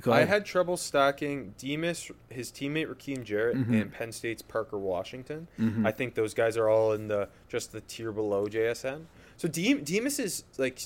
I 0.09 0.23
had 0.23 0.45
trouble 0.45 0.77
stacking 0.77 1.53
Demus, 1.59 2.09
his 2.29 2.51
teammate 2.51 2.87
Rakim 2.87 3.23
Jarrett, 3.23 3.55
Mm-hmm. 3.57 3.73
and 3.75 3.91
Penn 3.93 4.11
State's 4.11 4.41
Parker 4.41 4.79
Washington. 4.79 5.47
I 5.85 5.91
think 5.91 6.15
those 6.15 6.33
guys 6.33 6.57
are 6.57 6.67
all 6.67 6.93
in 6.93 7.07
the 7.07 7.29
just 7.49 7.71
the 7.71 7.81
tier 7.81 8.11
below 8.11 8.47
JSN. 8.47 9.03
So 9.37 9.47
Dem- 9.47 9.83
Demas 9.83 10.17
is 10.19 10.43
like 10.57 10.79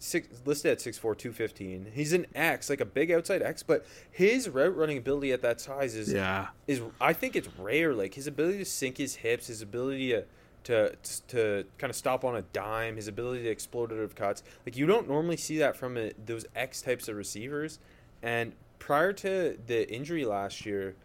six, 0.00 0.26
listed 0.44 0.72
at 0.72 0.78
6'4", 0.78 1.00
215. 1.00 1.92
He's 1.94 2.12
an 2.12 2.26
X, 2.34 2.68
like 2.68 2.80
a 2.80 2.84
big 2.84 3.12
outside 3.12 3.42
X, 3.42 3.62
but 3.62 3.86
his 4.10 4.48
route 4.48 4.74
running 4.74 4.98
ability 4.98 5.30
at 5.30 5.42
that 5.42 5.60
size 5.60 5.94
is 5.94 6.12
yeah, 6.12 6.48
is 6.66 6.80
I 7.00 7.12
think 7.12 7.36
it's 7.36 7.48
rare. 7.56 7.94
Like 7.94 8.14
his 8.14 8.26
ability 8.26 8.58
to 8.58 8.64
sink 8.64 8.96
his 8.96 9.16
hips, 9.16 9.46
his 9.46 9.62
ability 9.62 10.10
to 10.10 10.24
to 10.64 10.96
to 11.28 11.64
kind 11.78 11.90
of 11.90 11.96
stop 11.96 12.24
on 12.24 12.34
a 12.34 12.42
dime, 12.42 12.96
his 12.96 13.06
ability 13.06 13.44
to 13.44 13.50
explode 13.50 13.92
out 13.92 13.98
of 13.98 14.16
cuts. 14.16 14.42
Like 14.66 14.76
you 14.76 14.86
don't 14.86 15.06
normally 15.06 15.36
see 15.36 15.58
that 15.58 15.76
from 15.76 15.96
a, 15.96 16.12
those 16.24 16.46
X 16.56 16.82
types 16.82 17.06
of 17.06 17.16
receivers. 17.16 17.78
And 18.22 18.54
prior 18.78 19.12
to 19.12 19.58
the 19.66 19.90
injury 19.92 20.24
last 20.24 20.66
year, 20.66 20.96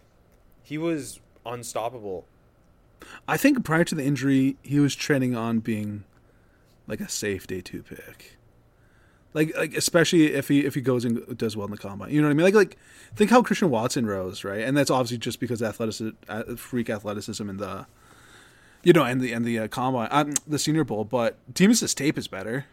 he 0.64 0.78
was 0.78 1.20
unstoppable. 1.46 2.26
I 3.28 3.38
think 3.38 3.64
prior 3.64 3.84
to 3.84 3.94
the 3.94 4.04
injury, 4.04 4.58
he 4.64 4.80
was 4.80 4.96
trending 4.96 5.36
on 5.36 5.60
being 5.60 6.06
like 6.88 7.02
a 7.02 7.10
safe 7.10 7.46
day 7.46 7.62
two 7.62 7.84
pick. 7.84 8.38
Like, 9.36 9.54
like 9.58 9.76
especially 9.76 10.34
if 10.34 10.48
he 10.48 10.66
if 10.66 10.76
he 10.76 10.82
goes 10.82 11.04
and 11.04 11.38
does 11.38 11.58
well 11.58 11.66
in 11.66 11.72
the 11.72 11.78
combine, 11.78 12.10
you 12.10 12.22
know 12.22 12.28
what 12.28 12.32
I 12.32 12.36
mean? 12.36 12.46
Like, 12.46 12.56
like 12.56 12.78
think 13.16 13.30
how 13.30 13.42
Christian 13.42 13.70
Watson 13.70 14.06
rose, 14.06 14.46
right? 14.46 14.62
And 14.62 14.78
that's 14.78 14.90
obviously 14.90 15.18
just 15.18 15.42
because 15.42 15.62
athleticism, 15.62 16.12
freak 16.56 16.90
athleticism, 16.90 17.50
and 17.50 17.60
the, 17.60 17.86
you 18.82 18.94
know, 18.94 19.04
and 19.04 19.20
the 19.20 19.34
and 19.34 19.44
the 19.44 19.60
uh, 19.60 19.68
combine, 19.68 20.08
um, 20.10 20.36
the 20.48 20.58
Senior 20.58 20.86
Bowl. 20.86 21.04
But 21.04 21.36
Demus's 21.54 21.94
tape 21.94 22.18
is 22.18 22.30
better. 22.30 22.66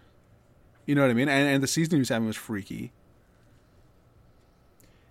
You 0.87 0.95
know 0.95 1.03
what 1.03 1.11
I 1.11 1.15
mean? 1.15 1.29
And 1.29 1.49
and 1.49 1.63
the 1.65 1.67
season 1.67 1.95
he 1.95 1.99
was 1.99 2.11
having 2.11 2.29
was 2.29 2.37
freaky. 2.37 2.93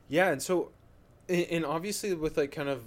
Yeah, 0.08 0.30
and 0.32 0.42
so, 0.42 0.72
and 1.28 1.66
obviously 1.66 2.14
with 2.14 2.38
like 2.38 2.54
kind 2.54 2.70
of 2.70 2.84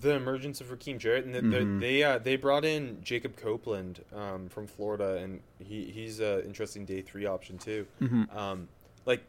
the 0.00 0.14
emergence 0.14 0.60
of 0.60 0.68
Rakim 0.68 0.98
Jarrett, 0.98 1.24
and 1.24 1.34
the, 1.34 1.40
Mm-hmm. 1.40 1.78
the, 1.78 1.86
they 1.86 2.02
uh, 2.02 2.18
they 2.18 2.36
brought 2.36 2.64
in 2.64 2.98
Jacob 3.02 3.36
Copeland 3.36 4.04
um, 4.14 4.48
from 4.48 4.66
Florida, 4.66 5.16
and 5.16 5.40
he 5.58 5.84
he's 5.84 6.20
an 6.20 6.42
interesting 6.42 6.84
day 6.84 7.00
three 7.02 7.26
option 7.26 7.58
too. 7.58 7.86
Mm-hmm. 8.00 8.36
Um, 8.36 8.68
like, 9.06 9.22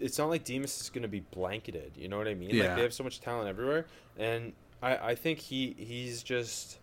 it's 0.00 0.18
not 0.18 0.28
like 0.28 0.44
Demus 0.44 0.80
is 0.80 0.90
going 0.90 1.02
to 1.02 1.08
be 1.08 1.20
blanketed. 1.20 1.92
You 1.96 2.08
know 2.08 2.18
what 2.18 2.28
I 2.28 2.34
mean? 2.34 2.50
Yeah. 2.50 2.64
Like 2.68 2.76
they 2.76 2.82
have 2.82 2.94
so 2.94 3.04
much 3.04 3.20
talent 3.20 3.48
everywhere, 3.48 3.86
and 4.18 4.52
I 4.82 4.96
I 4.96 5.14
think 5.14 5.38
he 5.38 5.74
he's 5.78 6.22
just 6.22 6.78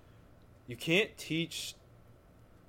you 0.67 0.75
can't 0.75 1.15
teach 1.17 1.75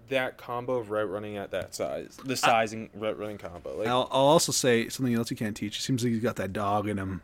that 0.09 0.39
combo 0.39 0.77
of 0.77 0.91
route 0.91 1.11
running 1.11 1.37
at 1.37 1.51
that 1.51 1.75
size, 1.75 2.19
the 2.25 2.35
sizing 2.37 2.89
route 2.95 3.19
running 3.19 3.37
combo. 3.37 3.77
Like 3.77 3.89
I'll, 3.89 4.09
I'll 4.11 4.23
also 4.23 4.53
say 4.53 4.89
something 4.89 5.15
else 5.15 5.31
you 5.31 5.37
can't 5.37 5.55
teach. 5.57 5.79
It 5.79 5.83
seems 5.83 6.03
like 6.03 6.13
he's 6.13 6.23
got 6.23 6.37
that 6.37 6.55
dog 6.55 6.89
in 6.89 6.97
him. 6.97 7.21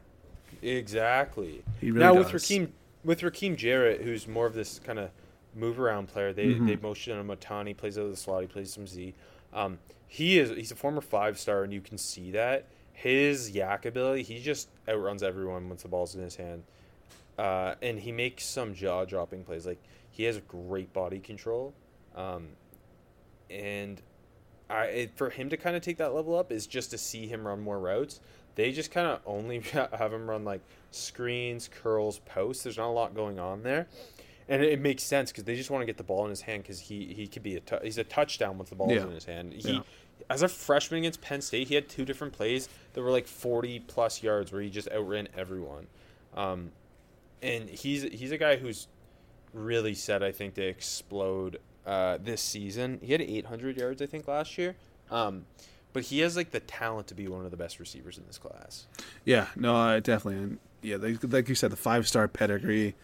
Exactly. 0.60 1.62
He 1.80 1.90
really 1.90 2.04
now 2.04 2.14
with 2.14 2.30
does. 2.30 2.42
Rakim 2.42 2.70
with 3.04 3.20
Rakim 3.20 3.56
Jarrett, 3.56 4.00
who's 4.02 4.26
more 4.26 4.46
of 4.46 4.54
this 4.54 4.78
kind 4.78 4.98
of 4.98 5.10
move 5.54 5.78
around 5.78 6.08
player, 6.08 6.32
they 6.32 6.46
Mm-hmm. 6.46 6.66
they 6.66 6.76
motion 6.76 7.18
him 7.18 7.30
a 7.30 7.36
ton. 7.36 7.66
He 7.66 7.74
plays 7.74 7.96
out 7.98 8.04
of 8.04 8.10
the 8.10 8.16
slot. 8.16 8.42
He 8.42 8.46
plays 8.48 8.72
some 8.72 8.86
Z. 8.86 9.14
Um, 9.52 9.78
he 10.08 10.38
is 10.38 10.50
he's 10.50 10.72
a 10.72 10.76
former 10.76 11.00
five 11.00 11.38
star, 11.38 11.62
and 11.64 11.72
you 11.72 11.80
can 11.80 11.98
see 11.98 12.30
that. 12.32 12.66
his 12.92 13.50
yak 13.50 13.84
ability, 13.86 14.22
he 14.22 14.38
just 14.40 14.68
outruns 14.88 15.22
everyone 15.22 15.68
once 15.68 15.82
the 15.82 15.88
ball's 15.88 16.14
in 16.14 16.22
his 16.22 16.36
hand. 16.36 16.62
Uh, 17.36 17.74
and 17.82 17.98
he 17.98 18.12
makes 18.12 18.44
some 18.46 18.74
jaw 18.74 19.04
dropping 19.04 19.42
plays. 19.44 19.66
Like 19.66 19.78
he 20.10 20.24
has 20.24 20.38
great 20.48 20.92
body 20.92 21.18
control. 21.18 21.74
Um, 22.14 22.48
and 23.50 24.00
I 24.70 24.84
it, 24.86 25.10
for 25.16 25.30
him 25.30 25.50
to 25.50 25.56
kind 25.56 25.76
of 25.76 25.82
take 25.82 25.98
that 25.98 26.14
level 26.14 26.38
up 26.38 26.50
is 26.52 26.66
just 26.66 26.90
to 26.92 26.98
see 26.98 27.26
him 27.26 27.46
run 27.46 27.60
more 27.60 27.78
routes. 27.78 28.20
They 28.54 28.70
just 28.72 28.90
kind 28.92 29.06
of 29.08 29.20
only 29.26 29.60
have 29.72 30.12
him 30.12 30.28
run 30.30 30.44
like 30.44 30.60
screens, 30.94 31.68
curls, 31.68 32.20
posts. 32.20 32.62
There's 32.64 32.78
not 32.78 32.88
a 32.88 32.92
lot 32.92 33.14
going 33.14 33.38
on 33.38 33.62
there, 33.62 33.86
and 34.48 34.62
it, 34.62 34.72
it 34.74 34.80
makes 34.80 35.02
sense 35.02 35.30
because 35.30 35.44
they 35.44 35.56
just 35.56 35.70
want 35.70 35.82
to 35.82 35.86
get 35.86 35.96
the 35.96 36.02
ball 36.04 36.24
in 36.24 36.30
his 36.30 36.40
hand 36.42 36.62
because 36.62 36.80
he 36.80 37.12
he 37.14 37.26
could 37.26 37.42
be 37.42 37.56
a 37.56 37.80
he's 37.82 37.98
a 37.98 38.04
touchdown 38.04 38.56
once 38.58 38.70
the 38.70 38.76
ball 38.76 38.90
Yeah. 38.90 39.02
in 39.02 39.10
his 39.10 39.24
hand. 39.24 39.52
He 39.52 39.72
Yeah. 39.72 39.80
as 40.30 40.42
a 40.42 40.48
freshman 40.48 40.98
against 41.00 41.20
Penn 41.20 41.40
State, 41.42 41.68
he 41.68 41.74
had 41.74 41.88
two 41.88 42.04
different 42.04 42.32
plays 42.32 42.68
that 42.92 43.02
were 43.02 43.10
like 43.10 43.26
40 43.26 43.80
plus 43.80 44.22
yards 44.22 44.52
where 44.52 44.62
he 44.62 44.70
just 44.70 44.88
outran 44.90 45.28
everyone. 45.36 45.86
Um, 46.34 46.70
and 47.42 47.68
he's 47.68 48.02
he's 48.04 48.32
a 48.32 48.38
guy 48.38 48.56
who's 48.56 48.88
really 49.52 49.94
set, 49.94 50.22
I 50.22 50.32
think, 50.32 50.54
to 50.54 50.62
explode 50.66 51.60
uh, 51.86 52.18
this 52.22 52.40
season. 52.40 52.98
He 53.02 53.12
had 53.12 53.20
800 53.20 53.76
yards, 53.76 54.00
I 54.02 54.06
think, 54.06 54.26
last 54.26 54.56
year. 54.58 54.74
Um, 55.10 55.44
but 55.92 56.02
he 56.04 56.20
has 56.20 56.34
like 56.36 56.50
the 56.50 56.58
talent 56.60 57.06
to 57.08 57.14
be 57.14 57.28
one 57.28 57.44
of 57.44 57.50
the 57.52 57.56
best 57.56 57.78
receivers 57.78 58.18
in 58.18 58.24
this 58.26 58.38
class. 58.38 58.86
Yeah, 59.24 59.46
no, 59.54 59.76
I 59.76 60.00
definitely. 60.00 60.56
Yeah, 60.84 60.98
they, 60.98 61.14
like 61.14 61.48
you 61.48 61.54
said, 61.54 61.72
the 61.72 61.76
five 61.76 62.06
star 62.06 62.28
pedigree. 62.28 62.94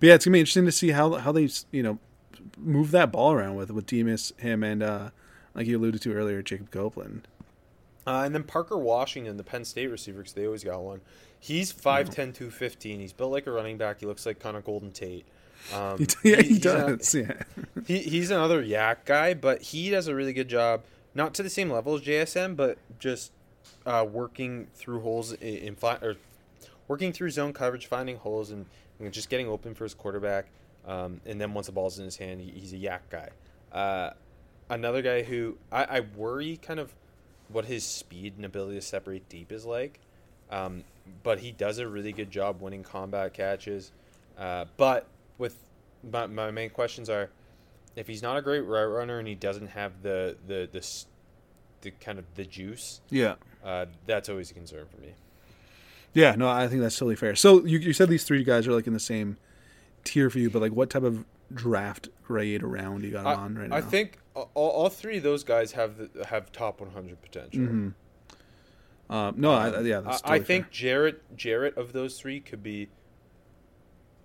But 0.00 0.06
yeah, 0.08 0.14
it's 0.14 0.24
gonna 0.24 0.34
be 0.34 0.40
interesting 0.40 0.64
to 0.66 0.72
see 0.72 0.90
how 0.90 1.14
how 1.14 1.32
they 1.32 1.48
you 1.70 1.82
know 1.82 1.98
move 2.56 2.90
that 2.90 3.12
ball 3.12 3.32
around 3.32 3.54
with 3.56 3.70
with 3.70 3.86
Demus, 3.86 4.32
him, 4.38 4.62
and 4.62 4.82
uh, 4.82 5.10
like 5.54 5.66
you 5.66 5.78
alluded 5.78 6.02
to 6.02 6.12
earlier, 6.14 6.42
Jacob 6.42 6.70
Copeland. 6.70 7.26
Uh, 8.06 8.22
and 8.24 8.34
then 8.34 8.42
Parker 8.42 8.78
Washington, 8.78 9.36
the 9.36 9.44
Penn 9.44 9.64
State 9.64 9.88
receiver, 9.88 10.18
because 10.18 10.32
they 10.32 10.46
always 10.46 10.64
got 10.64 10.80
one. 10.82 11.02
He's 11.38 11.72
5'10", 11.72 12.10
215. 12.14 13.00
He's 13.00 13.12
built 13.12 13.30
like 13.30 13.46
a 13.46 13.52
running 13.52 13.76
back. 13.76 14.00
He 14.00 14.06
looks 14.06 14.24
like 14.24 14.38
kind 14.38 14.56
of 14.56 14.64
Golden 14.64 14.90
Tate. 14.92 15.26
Um, 15.74 15.98
yeah, 16.24 16.40
he, 16.40 16.48
he's 16.48 16.58
a- 16.58 16.96
does. 16.96 17.14
yeah, 17.14 17.42
he, 17.86 17.98
he's 17.98 18.30
another 18.30 18.62
yak 18.62 19.04
guy, 19.04 19.34
but 19.34 19.60
he 19.60 19.90
does 19.90 20.08
a 20.08 20.14
really 20.14 20.32
good 20.32 20.48
job, 20.48 20.84
not 21.14 21.34
to 21.34 21.42
the 21.42 21.50
same 21.50 21.70
level 21.70 21.94
as 21.96 22.00
JSN, 22.00 22.56
but 22.56 22.78
just 22.98 23.30
uh, 23.84 24.06
working 24.10 24.68
through 24.74 25.00
holes 25.00 25.32
in, 25.34 25.56
in 25.56 25.76
fi- 25.76 25.98
or 26.00 26.16
working 26.88 27.12
through 27.12 27.30
zone 27.30 27.52
coverage, 27.52 27.86
finding 27.86 28.16
holes, 28.16 28.50
and, 28.50 28.66
and 28.98 29.12
just 29.12 29.30
getting 29.30 29.48
open 29.48 29.74
for 29.74 29.84
his 29.84 29.94
quarterback. 29.94 30.46
Um, 30.86 31.20
and 31.26 31.40
then 31.40 31.54
once 31.54 31.66
the 31.66 31.72
ball's 31.72 31.98
in 31.98 32.04
his 32.04 32.16
hand, 32.16 32.40
he, 32.40 32.50
he's 32.50 32.72
a 32.72 32.78
yak 32.78 33.08
guy. 33.10 33.28
Uh, 33.72 34.10
another 34.70 35.02
guy 35.02 35.22
who 35.22 35.58
I, 35.70 35.84
I 35.84 36.00
worry 36.00 36.56
kind 36.56 36.80
of 36.80 36.94
what 37.48 37.66
his 37.66 37.84
speed 37.84 38.34
and 38.36 38.44
ability 38.44 38.76
to 38.76 38.82
separate 38.82 39.28
deep 39.28 39.52
is 39.52 39.64
like. 39.64 40.00
Um, 40.50 40.84
but 41.22 41.40
he 41.40 41.52
does 41.52 41.78
a 41.78 41.86
really 41.86 42.12
good 42.12 42.30
job 42.30 42.60
winning 42.60 42.82
combat 42.82 43.34
catches. 43.34 43.92
Uh, 44.38 44.64
but 44.76 45.06
with 45.36 45.56
my, 46.10 46.26
my 46.26 46.50
main 46.50 46.70
questions 46.70 47.10
are 47.10 47.30
if 47.96 48.06
he's 48.06 48.22
not 48.22 48.36
a 48.36 48.42
great 48.42 48.60
route 48.60 48.90
runner 48.90 49.18
and 49.18 49.26
he 49.26 49.34
doesn't 49.34 49.68
have 49.68 50.02
the 50.02 50.36
the 50.46 50.68
the, 50.70 50.86
the 51.80 51.90
kind 51.90 52.18
of 52.18 52.24
the 52.36 52.44
juice, 52.44 53.00
yeah, 53.10 53.34
uh, 53.64 53.86
that's 54.06 54.28
always 54.28 54.50
a 54.50 54.54
concern 54.54 54.86
for 54.94 55.00
me. 55.00 55.14
Yeah. 56.18 56.34
No, 56.36 56.48
I 56.48 56.68
think 56.68 56.80
that's 56.82 56.96
totally 56.98 57.16
fair. 57.16 57.34
So 57.36 57.64
you 57.64 57.78
you 57.78 57.92
said 57.92 58.08
these 58.08 58.24
three 58.24 58.44
guys 58.44 58.66
are 58.66 58.72
like 58.72 58.86
in 58.86 58.92
the 58.92 59.00
same 59.00 59.36
tier 60.04 60.28
for 60.30 60.38
you, 60.38 60.50
but 60.50 60.60
like 60.62 60.72
what 60.72 60.90
type 60.90 61.02
of 61.04 61.24
draft 61.52 62.08
grade 62.24 62.62
around 62.62 63.04
you 63.04 63.10
got 63.12 63.26
I, 63.26 63.34
on 63.34 63.56
right 63.56 63.68
now? 63.70 63.76
I 63.76 63.80
think 63.80 64.18
all, 64.34 64.50
all 64.54 64.88
three 64.88 65.16
of 65.18 65.22
those 65.22 65.44
guys 65.44 65.72
have 65.72 65.96
the, 65.96 66.24
have 66.26 66.52
top 66.52 66.80
100 66.80 67.20
potential. 67.22 67.60
Mhm. 67.60 67.94
Um, 69.10 69.34
no, 69.38 69.52
I, 69.52 69.68
I- 69.70 69.80
yeah, 69.80 70.00
that's 70.00 70.20
I 70.24 70.38
think 70.38 70.66
fair. 70.66 70.70
Jarrett 70.72 71.36
Jarrett 71.36 71.76
of 71.78 71.92
those 71.92 72.20
three 72.20 72.40
could 72.40 72.62
be, 72.62 72.88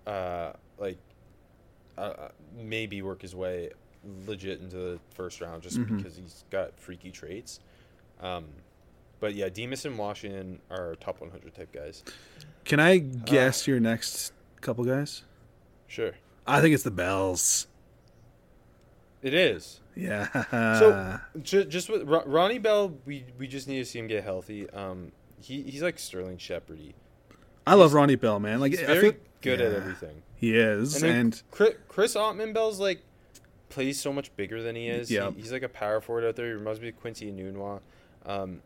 uh, 0.06 0.52
like, 0.78 0.98
uh, 1.96 2.00
uh, 2.00 2.28
maybe 2.56 3.00
work 3.02 3.22
his 3.22 3.34
way 3.34 3.70
legit 4.26 4.60
into 4.60 4.76
the 4.76 5.00
first 5.14 5.40
round 5.40 5.62
just 5.62 5.78
Mhm. 5.78 5.96
because 5.96 6.16
he's 6.16 6.44
got 6.50 6.78
freaky 6.78 7.10
traits. 7.10 7.60
Um, 8.20 8.44
but 9.20 9.34
yeah, 9.34 9.48
Demus 9.48 9.84
and 9.84 9.96
Washington 9.98 10.60
are 10.70 10.94
top 10.96 11.20
100 11.20 11.54
type 11.54 11.72
guys. 11.72 12.02
Can 12.64 12.80
I 12.80 12.98
guess 12.98 13.66
your 13.66 13.80
next 13.80 14.32
couple 14.60 14.84
guys? 14.84 15.22
Sure, 15.86 16.12
I 16.46 16.60
think 16.60 16.74
it's 16.74 16.82
the 16.84 16.90
Bells. 16.90 17.66
it 19.22 19.34
is. 19.34 19.80
Yeah. 19.96 20.26
So 20.78 21.20
ju- 21.42 21.64
just 21.64 21.88
with 21.88 22.02
Ro- 22.02 22.24
Ronnie 22.26 22.58
Bell, 22.58 22.94
we 23.06 23.24
we 23.38 23.46
just 23.46 23.68
need 23.68 23.78
to 23.78 23.84
see 23.84 23.98
him 23.98 24.06
get 24.08 24.24
healthy. 24.24 24.68
Um, 24.70 25.12
he 25.40 25.62
he's 25.62 25.82
like 25.82 25.98
Sterling 25.98 26.38
Shepherdy. 26.38 26.94
I 27.66 27.74
love 27.74 27.94
Ronnie 27.94 28.16
Bell, 28.16 28.40
man. 28.40 28.60
Like 28.60 28.72
He's 28.72 28.82
I 28.82 28.86
very 28.86 29.16
good 29.40 29.60
at 29.60 29.72
everything. 29.72 30.22
He 30.36 30.54
is, 30.56 31.02
And, 31.02 31.12
and, 31.12 31.42
Chris, 31.50 31.74
Chris 31.88 32.14
Autman-Bell's 32.16 32.78
like 32.80 33.00
plays 33.70 33.98
so 33.98 34.12
much 34.12 34.34
bigger 34.36 34.62
than 34.62 34.74
he 34.76 34.88
is. 34.88 35.08
He- 35.08 35.18
he's 35.36 35.52
like 35.52 35.62
a 35.62 35.68
power 35.68 36.00
forward 36.00 36.24
out 36.24 36.36
there. 36.36 36.46
He 36.46 36.52
reminds 36.52 36.80
me 36.80 36.88
of 36.88 37.00
Quincy 37.00 37.30
Enunwa. 37.32 37.80
Um, 38.26 38.60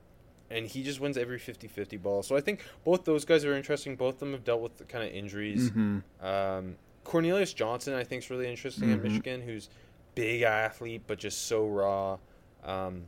and 0.51 0.67
he 0.67 0.83
just 0.83 1.01
wins 1.01 1.17
every 1.19 1.39
50-50 1.39 2.01
ball. 2.03 2.23
So 2.23 2.37
I 2.37 2.41
think 2.41 2.65
both 2.85 3.05
those 3.05 3.25
guys 3.25 3.45
are 3.45 3.55
interesting. 3.55 3.97
Both 3.97 4.15
of 4.15 4.21
them 4.21 4.33
have 4.33 4.45
dealt 4.45 4.61
with 4.63 4.79
the 4.79 4.85
kind 4.85 5.05
of 5.07 5.13
injuries. 5.15 5.71
Mhm. 5.71 6.03
Um, 6.23 6.77
Cornelius 7.05 7.53
Johnson, 7.53 7.95
I 7.95 8.05
think, 8.05 8.23
is 8.25 8.31
really 8.31 8.49
interesting 8.49 8.93
at 8.93 8.99
Mhm. 8.99 9.03
Michigan, 9.03 9.41
who's 9.43 9.69
big 10.15 10.43
athlete 10.43 11.03
but 11.07 11.19
just 11.19 11.43
so 11.47 11.67
raw. 11.67 12.19
Um, 12.65 13.05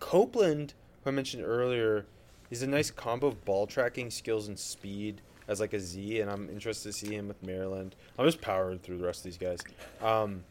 Copeland, 0.00 0.74
who 1.04 1.10
I 1.10 1.12
mentioned 1.12 1.44
earlier, 1.44 2.06
is 2.50 2.62
a 2.62 2.66
nice 2.66 2.90
combo 2.90 3.28
of 3.28 3.44
ball 3.44 3.66
tracking 3.66 4.10
skills 4.10 4.48
and 4.48 4.58
speed 4.58 5.20
as 5.48 5.60
like 5.60 5.72
a 5.72 5.80
Z, 5.80 6.20
and 6.20 6.30
I'm 6.30 6.50
interested 6.50 6.88
to 6.88 6.92
see 6.92 7.14
him 7.14 7.28
with 7.28 7.42
Maryland. 7.42 7.94
I'm 8.18 8.26
just 8.26 8.40
powering 8.40 8.78
through 8.80 8.98
the 8.98 9.04
rest 9.04 9.20
of 9.20 9.24
these 9.24 9.38
guys. 9.38 9.60
Um, 10.00 10.44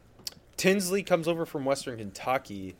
Tinsley 0.57 1.03
comes 1.03 1.27
over 1.27 1.45
from 1.45 1.65
Western 1.65 1.97
Kentucky, 1.97 2.75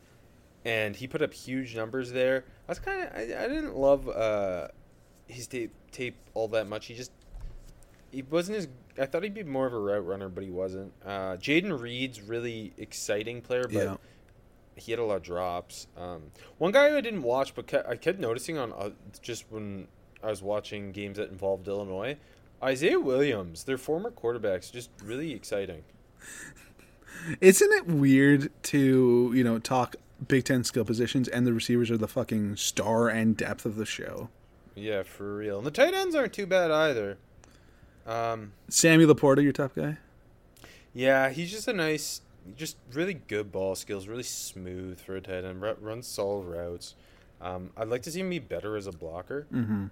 and 0.66 0.96
he 0.96 1.06
put 1.06 1.22
up 1.22 1.32
huge 1.32 1.76
numbers 1.76 2.10
there. 2.12 2.44
I 2.68 2.72
was 2.72 2.78
kind 2.80 3.02
of 3.02 3.14
I, 3.14 3.20
I 3.44 3.48
didn't 3.48 3.76
love 3.76 4.08
uh, 4.08 4.68
his 5.28 5.46
tape 5.46 5.72
tape 5.92 6.16
all 6.34 6.48
that 6.48 6.66
much. 6.66 6.86
He 6.86 6.94
just 6.94 7.12
he 8.10 8.22
wasn't 8.22 8.58
as 8.58 8.68
I 8.98 9.06
thought 9.06 9.22
he'd 9.22 9.34
be 9.34 9.44
more 9.44 9.66
of 9.66 9.72
a 9.74 9.78
route 9.78 10.04
runner, 10.06 10.28
but 10.28 10.42
he 10.42 10.50
wasn't. 10.50 10.92
Uh, 11.04 11.36
Jayden 11.36 11.78
Reed's 11.80 12.20
really 12.20 12.72
exciting 12.78 13.40
player, 13.42 13.64
but 13.64 13.74
Yeah. 13.84 13.96
he 14.74 14.90
had 14.92 14.98
a 14.98 15.04
lot 15.04 15.16
of 15.18 15.22
drops. 15.22 15.86
Um, 15.96 16.22
one 16.58 16.72
guy 16.72 16.90
who 16.90 16.96
I 16.96 17.00
didn't 17.02 17.22
watch, 17.22 17.54
but 17.54 17.66
ke- 17.66 17.86
I 17.86 17.96
kept 17.96 18.18
noticing 18.18 18.56
on 18.58 18.72
uh, 18.72 18.90
just 19.22 19.44
when 19.50 19.86
I 20.22 20.30
was 20.30 20.42
watching 20.42 20.92
games 20.92 21.18
that 21.18 21.30
involved 21.30 21.68
Illinois, 21.68 22.16
Isaiah 22.62 22.98
Williams, 22.98 23.64
their 23.64 23.78
former 23.78 24.10
quarterbacks, 24.10 24.72
just 24.72 24.90
really 25.04 25.32
exciting. 25.32 25.84
Isn't 27.40 27.72
it 27.72 27.86
weird 27.86 28.50
to 28.64 29.32
you 29.34 29.44
know 29.44 29.58
talk 29.58 29.96
Big 30.28 30.44
Ten 30.44 30.64
skill 30.64 30.84
positions 30.84 31.28
and 31.28 31.46
the 31.46 31.52
receivers 31.52 31.90
are 31.90 31.96
the 31.98 32.08
fucking 32.08 32.56
star 32.56 33.08
and 33.08 33.36
depth 33.36 33.66
of 33.66 33.76
the 33.76 33.86
show? 33.86 34.28
Yeah, 34.74 35.02
for 35.02 35.36
real. 35.36 35.58
And 35.58 35.66
the 35.66 35.70
tight 35.70 35.94
ends 35.94 36.14
aren't 36.14 36.32
too 36.32 36.46
bad 36.46 36.70
either. 36.70 37.18
Um, 38.06 38.52
Sammy 38.68 39.04
LaPorta, 39.04 39.42
your 39.42 39.52
top 39.52 39.74
guy. 39.74 39.98
yeah, 40.94 41.30
he's 41.30 41.50
just 41.50 41.66
a 41.68 41.72
nice, 41.72 42.20
just 42.56 42.76
really 42.92 43.14
good 43.14 43.50
ball 43.50 43.74
skills, 43.74 44.06
really 44.06 44.22
smooth 44.22 45.00
for 45.00 45.16
a 45.16 45.20
tight 45.20 45.44
end. 45.44 45.60
ru- 45.60 45.76
Runs 45.80 46.06
solid 46.06 46.44
routes. 46.44 46.94
Um, 47.40 47.70
I'd 47.76 47.88
like 47.88 48.02
to 48.02 48.10
see 48.10 48.20
him 48.20 48.30
be 48.30 48.38
better 48.38 48.76
as 48.76 48.86
a 48.86 48.92
blocker. 48.92 49.46
Mm-hmm. 49.52 49.86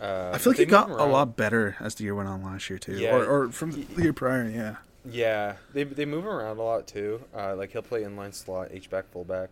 Uh, 0.00 0.30
I 0.32 0.38
feel 0.38 0.52
like 0.52 0.58
he 0.60 0.64
got 0.64 0.88
a 0.90 1.04
lot 1.04 1.36
better 1.36 1.76
as 1.80 1.94
the 1.96 2.04
year 2.04 2.14
went 2.14 2.28
on 2.28 2.42
last 2.42 2.70
year 2.70 2.78
too, 2.78 2.96
Yeah. 2.96 3.14
or, 3.16 3.24
or 3.26 3.52
from 3.52 3.72
the 3.72 4.02
year 4.02 4.12
prior. 4.14 4.48
Yeah. 4.48 4.76
Yeah, 5.04 5.56
they 5.72 5.84
they 5.84 6.04
move 6.06 6.26
around 6.26 6.58
a 6.58 6.62
lot 6.62 6.86
too. 6.86 7.22
Uh, 7.34 7.54
like 7.56 7.72
he'll 7.72 7.82
play 7.82 8.02
inline 8.02 8.34
slot, 8.34 8.68
H 8.70 8.88
back, 8.88 9.10
fullback. 9.10 9.50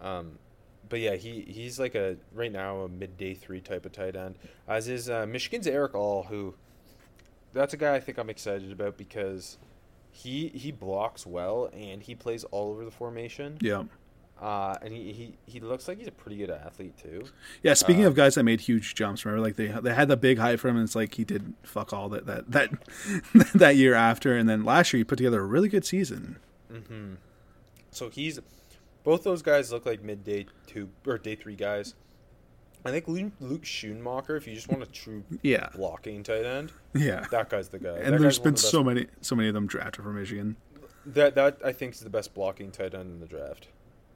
Um, 0.00 0.38
but 0.88 1.00
yeah, 1.00 1.16
he 1.16 1.40
he's 1.42 1.78
like 1.78 1.94
a 1.94 2.16
right 2.34 2.52
now 2.52 2.80
a 2.80 2.88
mid 2.88 3.16
day 3.16 3.34
three 3.34 3.60
type 3.60 3.86
of 3.86 3.92
tight 3.92 4.16
end. 4.16 4.36
As 4.68 4.88
is 4.88 5.08
uh, 5.08 5.26
Michigan's 5.26 5.66
Erick 5.66 5.94
All, 5.94 6.24
who 6.24 6.54
that's 7.52 7.72
a 7.72 7.76
guy 7.76 7.94
I 7.94 8.00
think 8.00 8.18
I'm 8.18 8.30
excited 8.30 8.70
about 8.72 8.96
because 8.96 9.56
he 10.10 10.48
he 10.48 10.72
blocks 10.72 11.26
well 11.26 11.70
and 11.72 12.02
he 12.02 12.14
plays 12.14 12.44
all 12.44 12.70
over 12.70 12.84
the 12.84 12.90
formation. 12.90 13.56
Yeah. 13.60 13.84
Uh, 14.40 14.74
and 14.80 14.94
he, 14.94 15.12
he 15.12 15.34
he 15.46 15.60
looks 15.60 15.86
like 15.86 15.98
he's 15.98 16.06
a 16.06 16.12
pretty 16.12 16.38
good 16.38 16.48
athlete 16.50 16.96
too. 16.96 17.24
Yeah, 17.62 17.74
speaking 17.74 18.04
Uh, 18.04 18.08
of 18.08 18.14
guys 18.14 18.36
that 18.36 18.44
made 18.44 18.62
huge 18.62 18.94
jumps, 18.94 19.24
remember, 19.26 19.44
like 19.46 19.56
they 19.56 19.66
they 19.66 19.92
had 19.92 20.08
the 20.08 20.16
big 20.16 20.38
hype 20.38 20.58
for 20.60 20.68
him, 20.68 20.76
and 20.76 20.84
it's 20.84 20.96
like 20.96 21.14
he 21.14 21.24
did 21.24 21.52
fuck 21.62 21.92
all 21.92 22.08
that 22.08 22.24
that 22.26 22.50
that 22.50 22.70
that 23.54 23.76
year 23.76 23.92
after, 23.94 24.34
and 24.34 24.48
then 24.48 24.64
last 24.64 24.92
year 24.94 24.98
he 24.98 25.04
put 25.04 25.16
together 25.18 25.40
a 25.42 25.46
really 25.46 25.68
good 25.68 25.84
season. 25.84 26.38
Mm-hmm. 26.72 27.14
So 27.90 28.08
he's 28.08 28.40
both 29.04 29.24
those 29.24 29.42
guys 29.42 29.72
look 29.72 29.84
like 29.84 30.02
mid 30.02 30.24
day 30.24 30.46
two 30.66 30.88
or 31.06 31.18
day 31.18 31.34
three 31.34 31.56
guys. 31.56 31.94
I 32.82 32.90
think 32.90 33.08
Luke, 33.08 33.32
Luke 33.40 33.64
Schoonmaker, 33.64 34.38
if 34.38 34.46
you 34.46 34.54
just 34.54 34.68
want 34.68 34.82
a 34.82 34.86
true 34.86 35.22
Yeah, 35.42 35.68
blocking 35.74 36.22
tight 36.22 36.46
end, 36.46 36.72
yeah. 36.94 37.26
that 37.30 37.50
guy's 37.50 37.68
the 37.68 37.78
guy. 37.78 37.98
And 37.98 38.14
That 38.14 38.20
there's 38.22 38.38
been 38.38 38.54
the 38.54 38.60
so 38.60 38.82
many 38.82 39.06
so 39.20 39.36
many 39.36 39.48
of 39.48 39.54
them 39.54 39.66
drafted 39.66 40.02
from 40.02 40.14
Michigan. 40.18 40.56
that 41.04 41.34
that 41.34 41.58
I 41.62 41.72
think 41.72 41.92
is 41.92 42.00
the 42.00 42.08
best 42.08 42.32
blocking 42.32 42.70
tight 42.70 42.94
end 42.94 43.10
in 43.10 43.20
the 43.20 43.26
draft. 43.26 43.68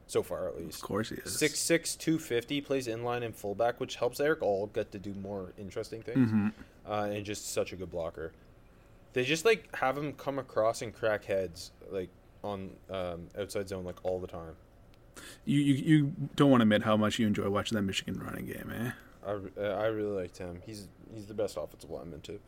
So 0.06 0.22
far 0.22 0.48
at 0.48 0.58
least. 0.60 0.76
Of 0.82 0.82
course 0.88 1.08
he 1.08 1.16
is. 1.16 1.38
Six 1.38 1.58
six 1.58 1.96
two 1.96 2.18
fifty 2.18 2.60
plays 2.60 2.86
inline 2.86 3.24
and 3.24 3.34
fullback, 3.34 3.80
which 3.80 3.96
helps 3.96 4.20
Erick 4.20 4.42
All 4.42 4.66
get 4.66 4.92
to 4.92 4.98
do 4.98 5.14
more 5.14 5.52
interesting 5.58 6.02
things, 6.02 6.30
Mhm. 6.30 6.52
uh, 6.86 7.08
and 7.14 7.24
just 7.24 7.52
such 7.52 7.72
a 7.72 7.76
good 7.76 7.90
blocker. 7.90 8.32
They 9.14 9.24
just 9.24 9.44
like 9.44 9.74
have 9.76 9.96
him 9.96 10.12
come 10.12 10.38
across 10.38 10.82
and 10.82 10.92
crack 10.94 11.24
heads 11.24 11.70
like 11.90 12.10
on 12.42 12.70
um, 12.90 13.28
outside 13.38 13.68
zone 13.68 13.84
like 13.84 14.04
all 14.04 14.20
the 14.20 14.26
time. 14.26 14.56
You, 15.46 15.60
you 15.60 15.74
you 15.74 16.12
don't 16.36 16.50
want 16.50 16.60
to 16.60 16.64
admit 16.64 16.82
how 16.82 16.96
much 16.96 17.18
you 17.18 17.26
enjoy 17.26 17.48
watching 17.48 17.76
that 17.76 17.82
Michigan 17.82 18.20
running 18.22 18.46
game, 18.46 18.70
eh? 18.76 18.90
I, 19.26 19.30
uh, 19.58 19.62
I 19.80 19.86
really 19.86 20.20
liked 20.22 20.36
him. 20.36 20.60
He's 20.66 20.88
he's 21.14 21.26
the 21.26 21.34
best 21.34 21.56
offensive 21.56 21.88
lineman 21.90 22.20
too. 22.20 22.40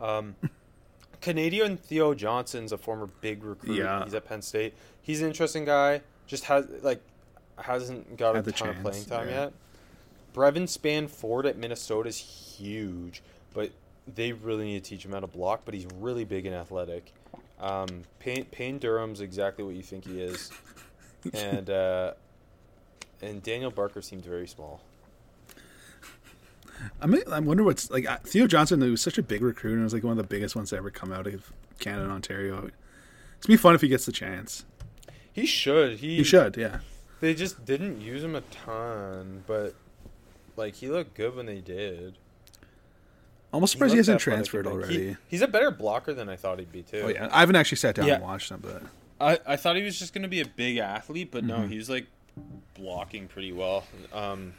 Um, 0.00 0.34
Canadian 1.20 1.76
Theo 1.76 2.14
Johnson's 2.14 2.72
a 2.72 2.78
former 2.78 3.06
big 3.20 3.44
recruit. 3.44 3.76
Yeah. 3.78 4.04
He's 4.04 4.14
at 4.14 4.24
Penn 4.26 4.42
State. 4.42 4.74
He's 5.00 5.20
an 5.22 5.28
interesting 5.28 5.64
guy. 5.64 6.02
Just 6.26 6.44
has 6.44 6.66
like 6.82 7.00
hasn't 7.58 8.16
got 8.16 8.32
a 8.32 8.36
Had 8.36 8.44
the 8.44 8.52
ton 8.52 8.68
of 8.70 8.80
playing 8.80 9.04
time 9.04 9.28
yeah. 9.28 9.44
yet. 9.44 9.52
Brevyn 10.32 10.64
Spann-Ford 10.64 11.46
at 11.46 11.56
Minnesota 11.56 12.08
is 12.08 12.18
huge, 12.18 13.22
but 13.52 13.70
they 14.12 14.32
really 14.32 14.64
need 14.64 14.82
to 14.82 14.90
teach 14.90 15.04
him 15.04 15.12
how 15.12 15.20
to 15.20 15.26
block. 15.26 15.62
But 15.64 15.74
he's 15.74 15.86
really 16.00 16.24
big 16.24 16.46
and 16.46 16.54
athletic. 16.54 17.12
Um, 17.60 18.02
Payne, 18.18 18.44
Payne 18.46 18.78
Durham's 18.78 19.20
exactly 19.20 19.64
what 19.64 19.74
you 19.74 19.82
think 19.82 20.04
he 20.06 20.20
is, 20.20 20.50
and 21.32 21.70
uh, 21.70 22.14
and 23.22 23.42
Daniel 23.42 23.70
Barker 23.70 24.02
seemed 24.02 24.24
very 24.24 24.46
small. 24.48 24.80
I 27.00 27.06
mean, 27.06 27.22
I 27.30 27.38
wonder 27.40 27.62
what's 27.62 27.90
like 27.90 28.06
Theo 28.26 28.46
Johnson. 28.46 28.80
Who 28.80 28.90
was 28.90 29.00
such 29.00 29.18
a 29.18 29.22
big 29.22 29.42
recruit 29.42 29.74
and 29.74 29.84
was 29.84 29.94
like 29.94 30.02
one 30.02 30.12
of 30.12 30.16
the 30.16 30.24
biggest 30.24 30.56
ones 30.56 30.70
to 30.70 30.76
ever 30.76 30.90
come 30.90 31.12
out 31.12 31.26
of 31.26 31.52
Canada 31.78 32.04
and 32.04 32.12
Ontario. 32.12 32.56
It's 33.36 33.46
gonna 33.46 33.56
be 33.56 33.56
fun 33.56 33.74
if 33.74 33.80
he 33.80 33.88
gets 33.88 34.06
the 34.06 34.12
chance. 34.12 34.64
He 35.34 35.44
should. 35.46 35.98
He, 35.98 36.16
He 36.16 36.24
should, 36.24 36.56
yeah. 36.56 36.78
They 37.20 37.34
just 37.34 37.64
didn't 37.66 38.00
use 38.00 38.22
him 38.24 38.34
a 38.34 38.40
ton, 38.42 39.44
but 39.46 39.74
like 40.56 40.74
he 40.76 40.88
looked 40.88 41.14
good 41.14 41.34
when 41.36 41.44
they 41.46 41.60
did. 41.60 42.16
Almost 43.52 43.72
surprised 43.72 43.92
he 43.94 43.98
looked 43.98 44.06
hasn't 44.08 44.20
transferred 44.20 44.66
already. 44.66 45.08
He, 45.10 45.16
he's 45.28 45.42
a 45.42 45.46
better 45.48 45.70
blocker 45.70 46.12
than 46.14 46.28
I 46.28 46.36
thought 46.36 46.58
he'd 46.58 46.72
be 46.72 46.82
too. 46.82 47.02
oh 47.04 47.08
yeah, 47.08 47.28
I 47.32 47.40
haven't 47.40 47.56
actually 47.56 47.76
sat 47.76 47.94
down 47.94 48.06
Yeah. 48.06 48.14
and 48.14 48.22
watched 48.24 48.50
him, 48.50 48.60
but 48.62 48.82
I, 49.20 49.52
I 49.54 49.56
thought 49.56 49.76
he 49.76 49.82
was 49.82 49.98
just 49.98 50.12
gonna 50.14 50.28
be 50.28 50.40
a 50.40 50.46
big 50.46 50.78
athlete, 50.78 51.28
but 51.30 51.44
Mm-hmm. 51.44 51.62
no, 51.62 51.66
he's 51.68 51.88
like 51.90 52.06
blocking 52.74 53.28
pretty 53.28 53.52
well. 53.52 53.84
Um, 54.12 54.54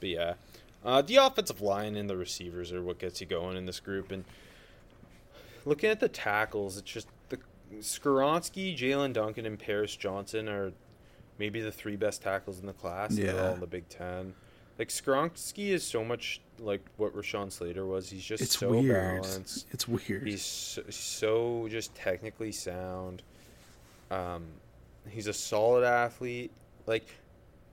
but 0.00 0.08
yeah, 0.08 0.34
uh, 0.84 1.02
the 1.02 1.16
offensive 1.16 1.60
line 1.60 1.94
and 1.96 2.08
the 2.08 2.16
receivers 2.16 2.72
are 2.72 2.82
what 2.82 2.98
gets 2.98 3.20
you 3.20 3.26
going 3.26 3.56
in 3.56 3.66
this 3.66 3.80
group. 3.80 4.10
And 4.10 4.24
looking 5.66 5.90
at 5.90 6.00
the 6.00 6.08
tackles, 6.08 6.76
it's 6.78 6.90
just 6.90 7.08
the 7.70 7.76
Skoronski, 7.78 8.76
Jaelyn 8.76 9.12
Duncan, 9.12 9.46
and 9.46 9.58
Paris 9.58 9.94
Johnson 9.96 10.48
are 10.48 10.72
maybe 11.38 11.60
the 11.60 11.72
three 11.72 11.96
best 11.96 12.22
tackles 12.22 12.60
in 12.60 12.66
the 12.66 12.72
class. 12.72 13.10
and 13.10 13.18
They're 13.26 13.34
Yeah. 13.34 13.48
all 13.48 13.54
in 13.54 13.60
the 13.60 13.66
Big 13.66 13.88
Ten. 13.88 14.34
Like 14.78 14.88
Skoronski 14.88 15.68
is 15.70 15.82
so 15.82 16.04
much 16.04 16.40
like 16.58 16.82
what 16.98 17.14
Rashawn 17.16 17.50
Slater 17.50 17.86
was. 17.86 18.10
He's 18.10 18.24
just 18.24 18.42
it's 18.42 18.58
so 18.58 18.70
weird. 18.70 19.22
balanced. 19.22 19.66
It's 19.72 19.88
weird. 19.88 20.26
He's 20.26 20.42
so, 20.42 20.82
so 20.90 21.66
just 21.70 21.94
technically 21.94 22.52
sound. 22.52 23.22
Um, 24.10 24.44
he's 25.08 25.26
a 25.26 25.32
solid 25.32 25.82
athlete. 25.84 26.52
Like 26.86 27.06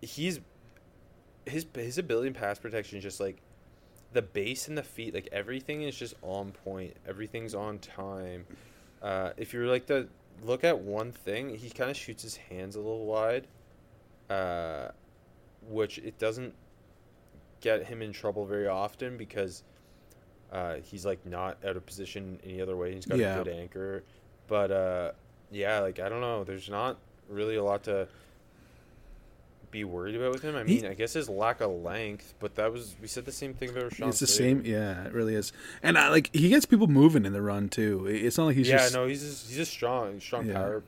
he's 0.02 0.40
his 1.46 1.66
his 1.76 1.98
ability 1.98 2.28
in 2.30 2.34
pass 2.34 2.58
protection 2.58 2.98
is 2.98 3.04
just 3.04 3.20
like 3.20 3.38
the 4.14 4.22
base 4.22 4.68
and 4.70 4.78
the 4.78 4.84
feet. 4.84 5.14
Like 5.14 5.28
everything 5.34 5.82
is 5.84 5.96
just 5.98 6.14
on 6.22 6.52
point. 6.52 6.96
Everything's 7.08 7.54
on 7.54 7.80
time. 7.80 8.46
Uh, 9.04 9.32
if 9.38 9.54
you're 9.54 9.68
like 9.68 9.86
to 9.88 10.08
look 10.44 10.64
at 10.64 10.80
one 10.80 11.12
thing, 11.12 11.54
he 11.56 11.70
kind 11.70 11.92
of 11.92 11.98
shoots 11.98 12.24
his 12.24 12.38
hands 12.38 12.76
a 12.76 12.80
little 12.80 13.06
wide, 13.06 13.46
uh, 14.30 14.88
which 15.70 15.98
it 16.00 16.18
doesn't 16.18 16.54
get 17.62 17.86
him 17.86 18.02
in 18.02 18.12
trouble 18.14 18.46
very 18.46 18.68
often 18.68 19.18
because 19.18 19.64
uh, 20.52 20.76
he's 20.84 21.06
like 21.06 21.26
not 21.26 21.58
out 21.66 21.76
of 21.76 21.86
position 21.86 22.40
any 22.46 22.62
other 22.62 22.78
way. 22.78 22.94
He's 22.94 23.06
got 23.06 23.18
Yeah. 23.20 23.40
a 23.40 23.44
good 23.44 23.54
anchor, 23.54 24.04
but 24.48 24.72
uh, 24.72 25.12
yeah, 25.52 25.80
like 25.80 26.00
I 26.00 26.08
don't 26.10 26.22
know. 26.22 26.44
There's 26.44 26.70
not 26.70 26.98
really 27.30 27.56
a 27.56 27.64
lot 27.64 27.84
to 27.84 28.08
be 29.74 29.84
worried 29.84 30.16
about 30.16 30.32
with 30.32 30.42
him. 30.44 30.56
I 30.56 30.64
He- 30.64 30.76
mean, 30.82 30.86
I 30.86 30.94
guess 30.94 31.12
his 31.14 31.28
lack 31.28 31.60
of 31.60 31.72
length, 31.72 32.34
but 32.40 32.56
that 32.56 32.72
was 32.72 32.96
we 33.02 33.08
said 33.08 33.26
the 33.26 33.32
same 33.34 33.54
thing 33.54 33.70
about 33.72 33.92
Rashawn. 33.92 34.08
it's 34.08 34.20
the 34.22 34.28
same. 34.28 34.64
Yeah, 34.66 35.04
it 35.06 35.12
really 35.12 35.36
is. 35.36 35.52
And 35.82 35.98
I, 35.98 36.08
like 36.10 36.34
he 36.34 36.48
gets 36.50 36.66
people 36.66 36.88
moving 36.88 37.26
in 37.26 37.34
the 37.34 37.42
run 37.42 37.68
too. 37.68 38.06
It's 38.08 38.38
not 38.38 38.46
like 38.46 38.56
he's 38.56 38.68
just 38.68 38.72
yeah, 38.72 38.86
just 38.86 38.94
no, 38.96 39.06
he's 39.08 39.22
just, 39.22 39.48
he's 39.48 39.58
just 39.58 39.72
strong, 39.72 40.20
strong 40.22 40.48
Yeah. 40.48 40.54
power, 40.54 40.84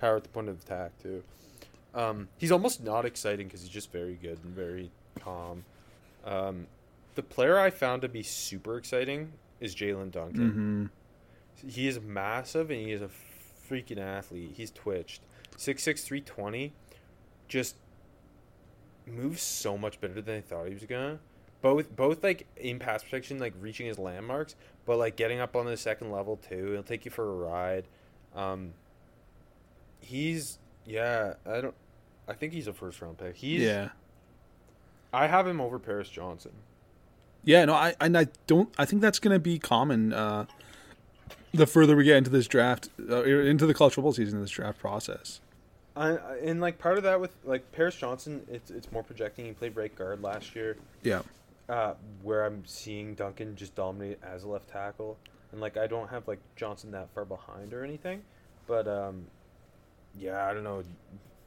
power 0.00 0.16
at 0.16 0.22
the 0.24 0.28
point 0.30 0.48
of 0.48 0.60
attack 0.60 0.92
too. 1.00 1.22
Um, 1.94 2.26
he's 2.38 2.50
almost 2.50 2.82
not 2.82 3.04
exciting 3.04 3.46
because 3.46 3.60
he's 3.60 3.70
just 3.70 3.92
very 3.92 4.14
good 4.14 4.38
and 4.42 4.52
very 4.54 4.90
calm. 5.20 5.64
Um, 6.24 6.66
the 7.14 7.22
player 7.22 7.58
I 7.58 7.70
found 7.70 8.02
to 8.02 8.08
be 8.08 8.24
super 8.24 8.76
exciting 8.76 9.32
is 9.60 9.76
Jaelyn 9.76 10.10
Duncan. 10.10 10.90
Mhm. 11.62 11.70
He 11.70 11.86
is 11.86 12.00
massive 12.00 12.70
and 12.70 12.80
he 12.80 12.90
is 12.90 13.00
a 13.02 13.08
freaking 13.70 13.98
athlete. 13.98 14.52
He's 14.56 14.70
twitched. 14.72 15.20
6'6", 15.56 16.02
320. 16.02 16.72
Just 17.46 17.76
moves 19.06 19.42
so 19.42 19.76
much 19.76 20.00
better 20.00 20.20
than 20.20 20.36
I 20.36 20.40
thought 20.40 20.66
he 20.66 20.74
was 20.74 20.84
gonna. 20.84 21.18
Both 21.62 21.94
both 21.94 22.22
like 22.22 22.46
in 22.56 22.78
pass 22.78 23.02
protection, 23.02 23.38
like 23.38 23.54
reaching 23.60 23.86
his 23.86 23.98
landmarks, 23.98 24.54
but 24.86 24.98
like 24.98 25.16
getting 25.16 25.40
up 25.40 25.56
on 25.56 25.66
the 25.66 25.76
second 25.76 26.10
level 26.10 26.36
too. 26.36 26.72
He'll 26.72 26.82
take 26.82 27.04
you 27.04 27.10
for 27.10 27.28
a 27.28 27.34
ride. 27.34 27.84
Um 28.34 28.74
he's 30.00 30.58
yeah, 30.84 31.34
I 31.46 31.60
don't 31.60 31.74
I 32.28 32.32
think 32.34 32.52
he's 32.52 32.66
a 32.66 32.72
first 32.72 33.00
round 33.00 33.18
pick. 33.18 33.36
He's 33.36 33.62
yeah. 33.62 33.90
I 35.12 35.26
have 35.26 35.46
him 35.46 35.60
over 35.60 35.78
Paris 35.78 36.08
Johnson. 36.08 36.52
Yeah, 37.44 37.64
no, 37.66 37.74
I 37.74 37.94
and 38.00 38.16
I 38.16 38.28
don't. 38.46 38.74
I 38.78 38.84
think 38.84 39.02
that's 39.02 39.18
going 39.18 39.34
to 39.34 39.38
be 39.38 39.58
common. 39.58 40.12
Uh, 40.12 40.46
the 41.52 41.66
further 41.66 41.94
we 41.94 42.04
get 42.04 42.16
into 42.16 42.30
this 42.30 42.48
draft, 42.48 42.88
uh, 43.08 43.22
into 43.22 43.66
the 43.66 43.74
college 43.74 43.94
football 43.94 44.12
season, 44.12 44.40
this 44.40 44.50
draft 44.50 44.78
process. 44.80 45.40
I, 45.96 46.16
and 46.42 46.60
like 46.60 46.78
part 46.78 46.98
of 46.98 47.04
that 47.04 47.20
with 47.20 47.34
like 47.44 47.70
Paris 47.72 47.94
Johnson, 47.94 48.44
it's 48.50 48.70
it's 48.70 48.90
more 48.90 49.02
projecting. 49.02 49.46
He 49.46 49.52
played 49.52 49.76
right 49.76 49.94
guard 49.94 50.22
last 50.22 50.56
year. 50.56 50.76
Yeah, 51.02 51.22
uh, 51.68 51.94
where 52.22 52.44
I'm 52.44 52.64
seeing 52.66 53.14
Duncan 53.14 53.54
just 53.56 53.74
dominate 53.74 54.18
as 54.22 54.42
a 54.42 54.48
left 54.48 54.68
tackle, 54.68 55.18
and 55.52 55.60
like 55.60 55.76
I 55.76 55.86
don't 55.86 56.08
have 56.08 56.26
like 56.26 56.40
Johnson 56.56 56.90
that 56.92 57.10
far 57.14 57.24
behind 57.24 57.72
or 57.72 57.84
anything, 57.84 58.22
but 58.66 58.88
um, 58.88 59.26
yeah, 60.18 60.46
I 60.46 60.52
don't 60.52 60.64
know. 60.64 60.82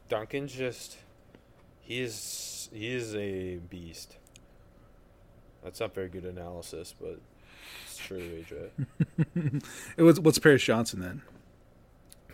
Duncan's 0.07 0.53
just 0.53 0.97
he 1.81 2.01
is 2.01 2.69
he 2.73 2.93
is 2.93 3.15
a 3.15 3.57
beast. 3.57 4.17
That's 5.63 5.79
not 5.79 5.93
very 5.93 6.07
good 6.07 6.25
analysis, 6.25 6.95
but 6.99 7.19
it's 7.85 7.97
true, 7.97 8.19
AJ. 8.19 9.63
it 9.97 10.03
was. 10.03 10.19
What's 10.19 10.39
Paris 10.39 10.63
Johnson 10.63 11.01
then? 11.01 11.21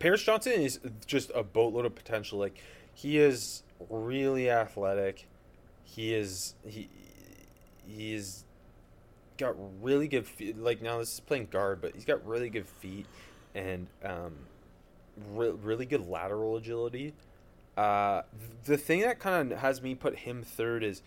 Paris 0.04 0.22
Johnson 0.22 0.52
is 0.52 0.82
just 1.06 1.32
a 1.34 1.44
boatload 1.44 1.86
of 1.86 1.96
potential. 1.96 2.38
Like 2.38 2.62
he 2.94 3.18
is 3.20 3.64
really 3.90 4.50
athletic. 4.50 5.30
He 5.86 6.14
is 6.14 6.56
he 6.68 6.90
he 7.88 8.14
is 8.14 8.44
got 9.38 9.56
really 9.82 10.10
good 10.10 10.28
feet. 10.28 10.58
Like 10.58 10.82
now 10.82 10.98
this 10.98 11.14
is 11.14 11.20
playing 11.22 11.48
guard, 11.52 11.80
but 11.80 11.94
he's 11.94 12.04
got 12.04 12.26
really 12.28 12.50
good 12.50 12.68
feet 12.68 13.06
and 13.56 13.88
um, 14.04 14.34
re- 15.32 15.52
really 15.52 15.86
good 15.86 16.06
lateral 16.06 16.58
agility. 16.58 17.14
Uh, 17.78 18.24
the 18.66 18.76
thing 18.76 19.00
that 19.04 19.20
kind 19.20 19.54
of 19.54 19.60
has 19.60 19.82
me 19.82 19.96
put 19.96 20.18
him 20.18 20.44
third 20.44 20.84
is 20.84 21.02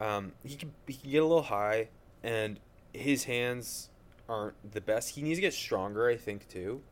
um, 0.00 0.30
he 0.44 0.54
can, 0.54 0.72
he 0.86 0.94
can 0.94 1.10
get 1.10 1.22
a 1.24 1.26
little 1.26 1.42
high 1.42 1.88
and 2.22 2.60
his 2.92 3.24
hands 3.24 3.88
aren't 4.28 4.72
the 4.72 4.80
best. 4.80 5.16
He 5.16 5.22
needs 5.22 5.38
to 5.38 5.42
get 5.42 5.52
stronger, 5.52 6.08
I 6.08 6.16
think, 6.16 6.48
too. 6.48 6.82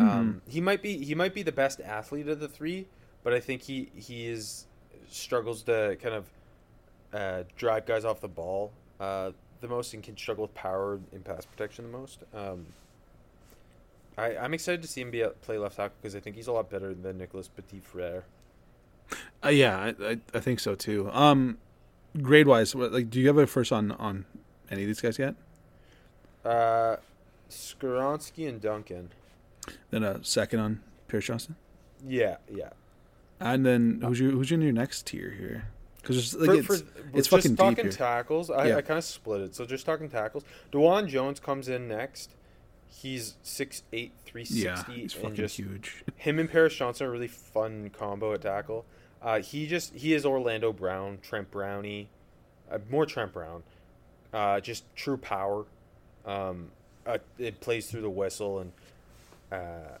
Um, 0.00 0.42
he 0.48 0.60
might 0.60 0.82
be 0.82 1.04
he 1.04 1.14
might 1.14 1.34
be 1.34 1.42
the 1.42 1.52
best 1.52 1.80
athlete 1.80 2.28
of 2.28 2.40
the 2.40 2.48
three, 2.48 2.86
but 3.22 3.32
I 3.32 3.40
think 3.40 3.62
he 3.62 3.90
he 3.94 4.26
is 4.26 4.66
struggles 5.08 5.62
to 5.64 5.96
kind 6.02 6.14
of 6.14 6.30
uh, 7.12 7.42
drive 7.56 7.86
guys 7.86 8.04
off 8.04 8.20
the 8.20 8.28
ball 8.28 8.72
uh, 9.00 9.32
the 9.60 9.68
most 9.68 9.94
and 9.94 10.02
can 10.02 10.16
struggle 10.16 10.42
with 10.42 10.54
power 10.54 11.00
and 11.12 11.24
pass 11.24 11.44
protection 11.44 11.90
the 11.90 11.98
most. 11.98 12.20
Um, 12.34 12.66
I 14.16 14.36
I'm 14.36 14.54
excited 14.54 14.82
to 14.82 14.88
see 14.88 15.00
him 15.00 15.10
be 15.10 15.22
a, 15.22 15.30
play 15.30 15.58
left 15.58 15.76
tackle 15.76 15.96
because 16.00 16.14
I 16.14 16.20
think 16.20 16.36
he's 16.36 16.46
a 16.46 16.52
lot 16.52 16.70
better 16.70 16.94
than 16.94 17.18
Nicholas 17.18 17.48
Petit 17.48 17.80
Frere. 17.80 18.24
Uh, 19.44 19.48
yeah, 19.48 19.76
I, 19.78 20.04
I, 20.04 20.18
I 20.34 20.40
think 20.40 20.60
so 20.60 20.74
too. 20.74 21.10
Um, 21.12 21.58
grade 22.20 22.46
wise, 22.46 22.74
like, 22.74 23.10
do 23.10 23.20
you 23.20 23.26
have 23.26 23.38
a 23.38 23.46
first 23.46 23.72
on 23.72 23.92
on 23.92 24.24
any 24.70 24.82
of 24.82 24.86
these 24.86 25.00
guys 25.00 25.18
yet? 25.18 25.34
Uh, 26.44 26.96
Skoronski 27.50 28.48
and 28.48 28.60
Duncan. 28.60 29.10
Then 29.90 30.02
a 30.04 30.22
second 30.24 30.60
on 30.60 30.80
Paris 31.08 31.26
Johnson, 31.26 31.56
Yeah, 32.06 32.36
yeah. 32.52 32.70
and 33.40 33.64
then 33.66 34.00
who's 34.04 34.20
your 34.20 34.30
who's 34.32 34.50
in 34.52 34.62
your 34.62 34.72
next 34.72 35.06
tier 35.06 35.30
here? 35.30 35.68
Because 36.00 36.34
like 36.34 36.64
for, 36.64 36.74
it's 36.74 36.82
for, 36.82 36.90
it's 37.14 37.28
just 37.28 37.30
fucking 37.30 37.54
deep 37.56 37.78
here. 37.84 37.92
tackles. 37.92 38.50
I, 38.50 38.68
Yeah. 38.68 38.76
I 38.76 38.82
kind 38.82 38.96
of 38.98 39.04
split 39.04 39.42
it. 39.42 39.54
So 39.54 39.66
just 39.66 39.84
talking 39.84 40.08
tackles. 40.08 40.44
Dawand 40.72 41.08
Jones 41.08 41.40
comes 41.40 41.68
in 41.68 41.88
next. 41.88 42.30
He's 42.92 43.36
6'8", 43.44 44.10
360, 44.26 44.60
yeah, 44.60 44.82
he's 44.92 45.12
fucking 45.12 45.36
just 45.36 45.56
huge. 45.56 46.02
him 46.16 46.38
and 46.40 46.50
Paris 46.50 46.74
Johnson 46.74 47.06
are 47.06 47.10
a 47.10 47.12
really 47.12 47.28
fun 47.28 47.90
combo 47.90 48.32
at 48.34 48.42
tackle. 48.42 48.84
Uh, 49.22 49.40
he 49.40 49.66
just 49.66 49.94
he 49.94 50.12
is 50.14 50.24
Orlando 50.26 50.72
Brown, 50.72 51.18
Trent 51.22 51.50
Brownie, 51.50 52.08
uh, 52.70 52.78
more 52.90 53.06
Trent 53.06 53.32
Brown. 53.32 53.62
Uh, 54.32 54.58
just 54.60 54.84
true 54.96 55.16
power. 55.16 55.66
Um, 56.26 56.70
uh, 57.06 57.18
it 57.38 57.60
plays 57.60 57.90
through 57.90 58.02
the 58.02 58.10
whistle 58.10 58.58
and 58.58 58.72
uh, 59.52 59.98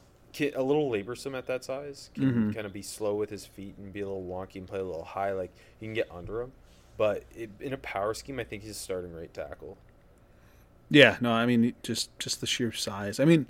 a 0.54 0.62
little 0.62 0.90
laborsome 0.90 1.36
at 1.36 1.46
that 1.46 1.64
size. 1.64 2.10
Can 2.14 2.50
Mhm. 2.50 2.54
kind 2.54 2.66
of 2.66 2.72
be 2.72 2.82
slow 2.82 3.14
with 3.14 3.30
his 3.30 3.44
feet 3.46 3.74
and 3.78 3.92
be 3.92 4.00
a 4.00 4.06
little 4.06 4.22
wonky 4.24 4.56
and 4.56 4.66
play 4.68 4.78
a 4.78 4.84
little 4.84 5.04
high. 5.04 5.32
Like 5.32 5.50
you 5.80 5.88
can 5.88 5.94
get 5.94 6.08
under 6.10 6.40
him, 6.40 6.52
but 6.96 7.24
it, 7.36 7.50
in 7.60 7.72
a 7.72 7.76
power 7.78 8.14
scheme, 8.14 8.38
I 8.38 8.44
think 8.44 8.62
he's 8.62 8.72
a 8.72 8.74
starting 8.74 9.12
right 9.14 9.32
tackle. 9.34 9.76
Yeah, 10.88 11.16
no, 11.20 11.32
I 11.32 11.46
mean 11.46 11.74
just 11.82 12.16
just 12.18 12.40
the 12.40 12.46
sheer 12.46 12.72
size. 12.72 13.18
I 13.20 13.24
mean, 13.24 13.46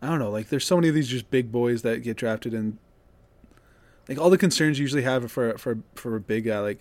I 0.00 0.08
don't 0.08 0.18
know, 0.18 0.30
like 0.30 0.48
there's 0.48 0.64
so 0.66 0.76
many 0.76 0.88
of 0.88 0.94
these 0.94 1.08
just 1.08 1.30
big 1.30 1.50
boys 1.52 1.82
that 1.82 2.02
get 2.02 2.16
drafted 2.16 2.54
and 2.54 2.78
like 4.08 4.18
all 4.18 4.30
the 4.30 4.38
concerns 4.38 4.78
you 4.78 4.82
usually 4.82 5.02
have 5.02 5.30
for 5.30 5.56
for 5.58 5.78
for 5.94 6.16
a 6.16 6.20
big 6.20 6.44
guy 6.44 6.58
like 6.60 6.80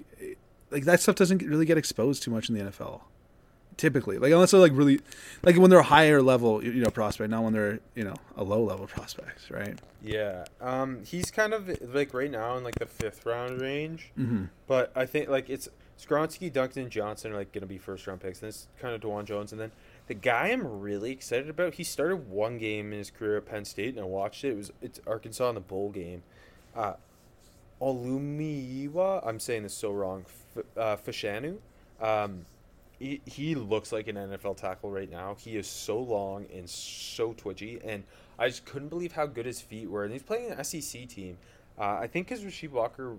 like 0.72 0.86
that 0.86 1.00
stuff 1.02 1.16
doesn't 1.16 1.42
really 1.44 1.66
get 1.66 1.78
exposed 1.78 2.24
too 2.24 2.32
much 2.32 2.48
in 2.50 2.56
the 2.56 2.62
NFL. 2.62 3.02
Typically, 3.78 4.18
like 4.20 4.32
unless 4.32 4.52
they're 4.52 4.60
like 4.60 4.74
really 4.76 5.00
like 5.44 5.56
when 5.58 5.70
they're 5.70 5.80
a 5.80 5.84
higher 5.84 6.22
level, 6.22 6.64
you 6.64 6.74
know, 6.84 6.92
prospect, 6.92 7.30
not 7.32 7.44
when 7.44 7.54
they're, 7.54 7.80
you 7.96 8.04
know, 8.04 8.14
a 8.38 8.44
low 8.44 8.64
level 8.64 8.86
prospect, 8.86 9.50
right? 9.50 9.80
Yeah, 10.04 10.46
um, 10.60 11.04
he's 11.04 11.32
kind 11.32 11.54
of 11.54 11.70
like 11.94 12.14
right 12.14 12.30
now 12.30 12.58
in 12.58 12.64
like 12.64 12.76
the 12.78 12.86
fifth 12.86 13.26
round 13.26 13.60
range. 13.62 14.12
Mhm. 14.20 14.50
But 14.68 14.92
I 14.96 15.06
think 15.06 15.30
like 15.30 15.50
it's 15.50 15.68
Skoronski, 16.00 16.52
Duncan, 16.52 16.90
Johnson 16.90 17.32
are 17.32 17.36
like 17.38 17.52
gonna 17.54 17.66
be 17.66 17.78
first 17.78 18.06
round 18.08 18.22
picks. 18.22 18.42
And 18.42 18.50
it's 18.50 18.68
kind 18.80 18.94
of 18.94 19.02
Dawand 19.02 19.26
Jones, 19.26 19.52
and 19.52 19.60
then 19.62 19.72
the 20.08 20.14
guy 20.16 20.48
I'm 20.50 20.82
really 20.82 21.12
excited 21.12 21.50
about. 21.50 21.76
He 21.76 21.84
started 21.84 22.30
one 22.30 22.58
game 22.58 22.92
in 22.92 23.00
his 23.00 23.10
career 23.10 23.38
at 23.38 23.46
Penn 23.46 23.66
State, 23.66 23.96
and 23.96 24.00
I 24.00 24.04
watched 24.08 24.44
it. 24.44 24.50
It 24.50 24.58
was 24.58 24.72
it's 24.82 25.00
Arkansas 25.08 25.50
in 25.50 25.56
the 25.56 25.62
bowl 25.62 25.90
game. 25.92 26.22
Uh, 26.76 26.94
Olumiwa, 27.82 29.26
I'm 29.26 29.40
saying 29.40 29.64
this 29.64 29.74
so 29.74 29.92
wrong. 29.92 30.26
F- 30.56 30.64
uh, 30.78 30.98
Fashanu, 30.98 31.58
um, 32.00 32.46
he, 33.02 33.22
he 33.26 33.56
looks 33.56 33.92
like 33.92 34.08
an 34.08 34.16
NFL 34.16 34.58
tackle 34.58 34.92
right 34.92 35.10
now. 35.10 35.36
He 35.40 35.58
is 35.58 35.68
so 35.68 36.00
long 36.00 36.46
and 36.54 36.70
so 36.70 37.34
twitchy, 37.34 37.80
and 37.84 38.04
I 38.38 38.48
just 38.48 38.66
couldn't 38.66 38.90
believe 38.90 39.12
how 39.14 39.26
good 39.26 39.46
his 39.46 39.60
feet 39.62 39.90
were. 39.90 40.04
And 40.04 40.14
he's 40.14 40.24
playing 40.24 40.52
an 40.52 40.64
SEC 40.64 41.08
team. 41.08 41.38
Uh, 41.80 41.98
I 42.02 42.08
think 42.08 42.28
because 42.28 42.44
Rasheed 42.44 42.70
Walker 42.72 43.18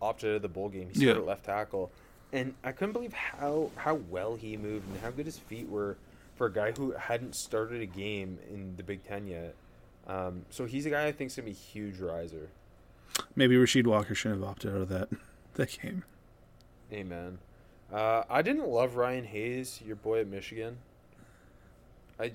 opted 0.00 0.30
out 0.30 0.36
of 0.36 0.42
the 0.42 0.48
bowl 0.48 0.68
game, 0.68 0.88
he 0.88 0.94
started 1.00 1.20
Yeah. 1.20 1.26
left 1.26 1.44
tackle, 1.44 1.90
and 2.32 2.54
I 2.62 2.72
couldn't 2.72 2.92
believe 2.92 3.12
how 3.12 3.70
how 3.76 3.94
well 4.10 4.36
he 4.36 4.56
moved 4.56 4.88
and 4.88 5.00
how 5.00 5.10
good 5.10 5.26
his 5.26 5.38
feet 5.38 5.68
were 5.68 5.96
for 6.36 6.46
a 6.48 6.52
guy 6.52 6.72
who 6.72 6.92
hadn't 6.92 7.34
started 7.34 7.80
a 7.80 7.86
game 7.86 8.38
in 8.50 8.76
the 8.76 8.82
Big 8.82 9.02
Ten 9.04 9.26
yet. 9.26 9.54
Um, 10.06 10.44
so 10.50 10.64
he's 10.66 10.84
a 10.86 10.90
guy 10.90 11.06
I 11.06 11.12
think 11.12 11.30
is 11.30 11.36
gonna 11.36 11.46
be 11.46 11.52
a 11.52 11.54
huge 11.54 11.98
riser. 11.98 12.48
Maybe 13.36 13.56
Rasheed 13.56 13.86
Walker 13.86 14.14
shouldn't 14.14 14.40
have 14.42 14.50
opted 14.50 14.74
out 14.74 14.80
of 14.82 14.88
that 14.90 15.08
that 15.54 15.78
game. 15.80 16.04
Amen. 16.92 17.38
Uh, 17.94 18.24
I 18.28 18.42
didn't 18.42 18.66
love 18.68 18.96
Ryan 18.96 19.24
Hayes, 19.24 19.80
your 19.86 19.94
boy 19.96 20.20
at 20.20 20.26
Michigan. 20.26 20.76
I, 22.18 22.32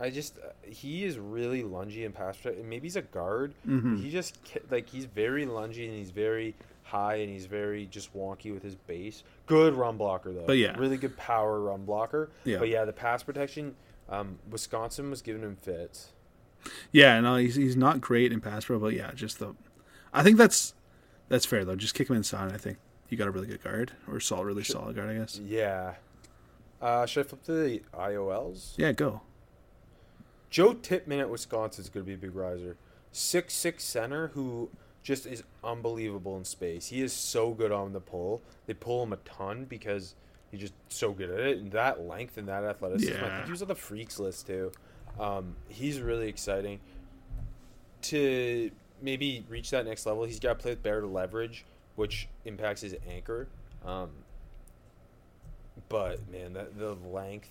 I 0.00 0.08
just 0.08 0.38
uh, 0.38 0.48
he 0.66 1.04
is 1.04 1.18
really 1.18 1.62
lungy 1.62 2.06
and 2.06 2.14
pass 2.14 2.36
protect. 2.38 2.64
Maybe 2.64 2.86
he's 2.86 2.96
a 2.96 3.02
guard. 3.02 3.52
Mhm. 3.66 4.00
He 4.02 4.10
just 4.10 4.38
like 4.70 4.88
he's 4.88 5.04
very 5.04 5.44
lungy 5.44 5.86
and 5.86 5.96
he's 5.96 6.10
very 6.10 6.54
high 6.84 7.16
and 7.16 7.28
he's 7.30 7.44
very 7.46 7.86
just 7.86 8.16
wonky 8.16 8.54
with 8.54 8.62
his 8.62 8.74
base. 8.74 9.22
Good 9.46 9.74
run 9.74 9.98
blocker 9.98 10.32
though. 10.32 10.46
But 10.46 10.56
yeah. 10.56 10.76
really 10.78 10.96
good 10.96 11.16
power 11.16 11.60
run 11.60 11.84
blocker. 11.84 12.30
Yeah. 12.44 12.58
But 12.58 12.68
yeah, 12.70 12.84
the 12.86 12.92
pass 12.92 13.22
protection. 13.22 13.74
Um, 14.08 14.38
Wisconsin 14.50 15.10
was 15.10 15.20
giving 15.20 15.42
him 15.42 15.56
fits. 15.56 16.10
Yeah, 16.90 17.20
no, 17.20 17.36
he's 17.36 17.56
he's 17.56 17.76
not 17.76 18.00
great 18.00 18.32
in 18.32 18.40
pass 18.40 18.64
pro, 18.64 18.78
but 18.78 18.94
yeah, 18.94 19.10
just 19.14 19.40
the 19.40 19.54
I 20.12 20.22
think 20.22 20.38
that's 20.38 20.74
that's 21.28 21.44
fair 21.44 21.64
though. 21.64 21.76
Just 21.76 21.94
kick 21.94 22.08
him 22.08 22.16
inside. 22.16 22.52
I 22.52 22.56
think 22.56 22.78
you 23.08 23.16
got 23.16 23.28
a 23.28 23.30
really 23.30 23.46
good 23.46 23.62
guard 23.62 23.92
or 24.10 24.20
solid, 24.20 24.46
really 24.46 24.64
solid 24.64 24.96
guard, 24.96 25.10
I 25.10 25.14
guess. 25.14 25.38
Yeah. 25.44 25.94
Uh, 26.80 27.06
should 27.06 27.24
I 27.26 27.28
flip 27.28 27.42
to 27.44 27.52
the 27.52 27.82
IOLs? 27.94 28.74
Yeah, 28.76 28.92
go. 28.92 29.22
Joe 30.50 30.74
Tippmann 30.74 31.20
at 31.20 31.28
Wisconsin 31.30 31.82
is 31.84 31.88
going 31.90 32.04
to 32.04 32.08
be 32.08 32.14
a 32.14 32.18
big 32.18 32.34
riser. 32.34 32.76
Six 33.12 33.54
six 33.54 33.82
center 33.84 34.28
who 34.28 34.70
just 35.02 35.26
is 35.26 35.42
unbelievable 35.64 36.36
in 36.36 36.44
space. 36.44 36.88
He 36.88 37.00
is 37.02 37.12
so 37.12 37.52
good 37.52 37.72
on 37.72 37.92
the 37.92 38.00
pull. 38.00 38.42
They 38.66 38.74
pull 38.74 39.02
him 39.04 39.12
a 39.12 39.16
ton 39.18 39.64
because 39.64 40.14
he's 40.50 40.60
just 40.60 40.74
so 40.88 41.12
good 41.12 41.30
at 41.30 41.40
it. 41.40 41.58
And 41.58 41.72
that 41.72 42.00
length 42.06 42.36
and 42.36 42.48
that 42.48 42.64
athleticism. 42.64 43.12
I 43.12 43.16
Yeah. 43.20 43.34
think 43.36 43.44
he 43.46 43.50
was 43.52 43.62
on 43.62 43.68
the 43.68 43.74
freaks 43.74 44.18
list 44.18 44.46
too. 44.46 44.72
Um, 45.18 45.56
he's 45.68 46.00
really 46.00 46.28
exciting. 46.28 46.80
To 48.02 48.70
maybe 49.02 49.44
reach 49.48 49.70
that 49.70 49.86
next 49.86 50.06
level, 50.06 50.24
he's 50.24 50.38
got 50.40 50.50
to 50.50 50.54
play 50.62 50.70
with 50.72 50.82
better 50.82 51.06
leverage, 51.06 51.64
which 51.96 52.28
impacts 52.44 52.80
his 52.82 52.94
anchor. 53.10 53.48
Um, 53.84 54.10
but 55.88 56.30
man, 56.30 56.52
that 56.54 56.78
the 56.78 56.94
length, 56.94 57.50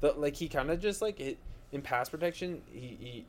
the 0.00 0.12
like 0.12 0.36
he 0.36 0.48
kind 0.48 0.70
of 0.70 0.80
just 0.80 1.02
like 1.02 1.20
it 1.20 1.38
in 1.72 1.82
pass 1.82 2.08
protection. 2.08 2.62
He 2.70 2.96
he 3.00 3.26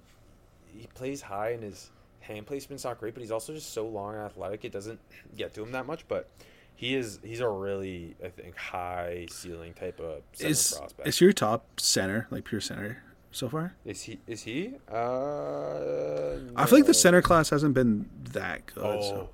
he 0.80 0.88
plays 0.94 1.22
high 1.22 1.52
and 1.52 1.64
his 1.64 1.90
hand 2.20 2.46
placement's 2.46 2.84
not 2.84 3.00
great, 3.00 3.14
but 3.14 3.22
he's 3.22 3.32
also 3.32 3.54
just 3.54 3.74
so 3.74 3.88
long 3.88 4.14
and 4.16 4.24
athletic. 4.24 4.66
It 4.66 4.72
doesn't 4.72 5.00
get 5.36 5.54
to 5.56 5.64
him 5.64 5.72
that 5.72 5.86
much, 5.86 6.08
but 6.08 6.30
he 6.76 6.96
is 6.96 7.20
he's 7.24 7.40
a 7.40 7.50
really 7.50 8.16
I 8.24 8.30
think 8.30 8.56
high 8.56 9.28
ceiling 9.30 9.74
type 9.74 10.00
of 10.00 10.22
center 10.34 10.52
Is 10.52 10.74
prospect. 10.78 11.08
is 11.08 11.22
your 11.22 11.34
top 11.34 11.80
center 11.80 12.28
like 12.30 12.46
pure 12.46 12.62
center 12.62 13.04
so 13.32 13.50
far? 13.50 13.76
Is 13.86 14.04
he? 14.04 14.20
Is 14.28 14.44
he? 14.44 14.76
Uh, 14.92 16.36
I 16.56 16.66
feel 16.66 16.80
like 16.80 16.86
the 16.88 16.94
center 16.94 17.22
class 17.22 17.50
hasn't 17.50 17.74
been 17.74 18.10
that 18.32 18.66
good. 18.68 18.84
Oh, 18.84 19.02
So 19.02 19.30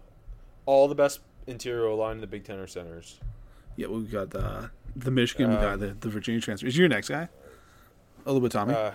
all 0.65 0.87
the 0.87 0.95
best 0.95 1.19
interior 1.47 1.91
line 1.93 2.15
in 2.15 2.21
the 2.21 2.27
Big 2.27 2.43
Ten 2.43 2.57
are 2.59 2.67
centers. 2.67 3.19
yeah, 3.75 3.87
we 3.87 4.03
got 4.03 4.29
the 4.31 4.69
the 4.95 5.11
Michigan 5.11 5.51
guy, 5.51 5.73
Um, 5.73 5.79
the 5.79 5.87
the 5.99 6.09
Virginia 6.09 6.39
transfer. 6.41 6.67
Is 6.67 6.77
your 6.77 6.87
next 6.87 7.09
guy? 7.09 7.27
A 8.25 8.31
little 8.31 8.41
bit, 8.41 8.51
Tommy. 8.51 8.73
Uh, 8.73 8.91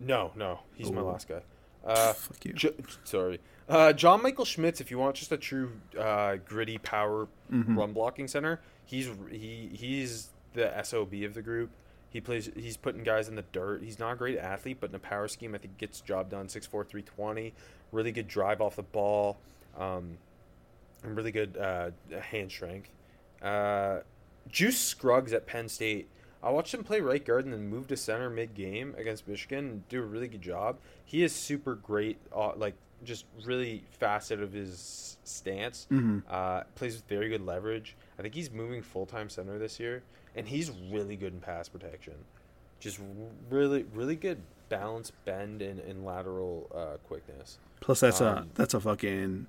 no, 0.00 0.32
no, 0.36 0.60
he's 0.74 0.90
my 0.90 1.00
Oh. 1.00 1.06
last 1.06 1.28
guy. 1.28 1.42
Uh, 1.84 2.12
Fuck 2.12 2.44
you. 2.44 2.52
J- 2.52 2.74
sorry, 3.04 3.40
uh, 3.68 3.92
John 3.92 4.22
Michael 4.22 4.44
Schmitz. 4.44 4.80
If 4.80 4.90
you 4.90 4.98
want 4.98 5.16
just 5.16 5.32
a 5.32 5.36
true 5.36 5.72
uh, 5.98 6.36
gritty 6.44 6.78
power 6.78 7.28
Mhm. 7.52 7.76
run 7.76 7.92
blocking 7.92 8.28
center, 8.28 8.60
he's 8.84 9.08
he 9.30 9.68
he's 9.72 10.30
the 10.54 10.82
sob 10.82 11.12
of 11.14 11.34
the 11.34 11.42
group. 11.42 11.70
He 12.10 12.20
plays. 12.20 12.50
He's 12.54 12.76
putting 12.76 13.02
guys 13.04 13.28
in 13.28 13.36
the 13.36 13.44
dirt. 13.52 13.82
He's 13.82 13.98
not 13.98 14.12
a 14.12 14.16
great 14.16 14.38
athlete, 14.38 14.78
but 14.80 14.90
in 14.90 14.96
a 14.96 15.00
power 15.00 15.26
scheme, 15.28 15.54
I 15.54 15.58
think 15.58 15.78
gets 15.78 16.00
job 16.02 16.28
done. 16.30 16.46
6'4", 16.48 16.84
320. 16.84 17.54
Really 17.90 18.12
good 18.12 18.28
drive 18.28 18.60
off 18.60 18.76
the 18.76 18.82
ball. 18.82 19.38
Um, 19.78 20.18
and 21.04 21.16
really 21.16 21.32
good 21.32 21.56
uh, 21.56 21.90
hand 22.20 22.50
strength. 22.50 22.90
Uh, 23.42 24.00
Juice 24.48 24.78
Scruggs 24.78 25.32
at 25.32 25.46
Penn 25.46 25.68
State. 25.68 26.08
I 26.42 26.50
watched 26.50 26.74
him 26.74 26.82
play 26.84 27.00
right 27.00 27.24
guard 27.24 27.44
and 27.44 27.52
then 27.52 27.68
move 27.68 27.86
to 27.88 27.96
center 27.96 28.28
mid 28.30 28.54
game 28.54 28.94
against 28.98 29.26
Michigan 29.28 29.58
and 29.68 29.88
do 29.88 30.02
a 30.02 30.06
really 30.06 30.28
good 30.28 30.42
job. 30.42 30.78
He 31.04 31.22
is 31.22 31.32
super 31.32 31.74
great, 31.76 32.18
uh, 32.34 32.52
like 32.56 32.74
just 33.04 33.24
really 33.44 33.84
fast 33.98 34.30
out 34.32 34.40
of 34.40 34.52
his 34.52 35.16
stance. 35.24 35.86
Mhm. 35.90 36.22
Uh, 36.28 36.64
plays 36.74 36.94
with 36.94 37.06
very 37.08 37.28
good 37.28 37.44
leverage. 37.44 37.96
I 38.18 38.22
think 38.22 38.34
he's 38.34 38.50
moving 38.50 38.82
full 38.82 39.06
time 39.06 39.28
center 39.28 39.58
this 39.58 39.78
year, 39.80 40.02
and 40.36 40.46
he's 40.48 40.70
really 40.90 41.16
good 41.16 41.32
in 41.32 41.40
pass 41.40 41.68
protection. 41.68 42.14
Just 42.80 43.00
really, 43.48 43.84
really 43.94 44.16
good 44.16 44.38
balance, 44.68 45.12
bend, 45.24 45.62
and, 45.62 45.78
and 45.80 46.04
lateral 46.04 46.68
uh, 46.74 46.96
quickness. 47.06 47.58
Plus, 47.80 48.00
that's 48.00 48.20
a 48.20 48.38
um, 48.38 48.50
that's 48.54 48.74
a 48.74 48.80
fucking 48.80 49.46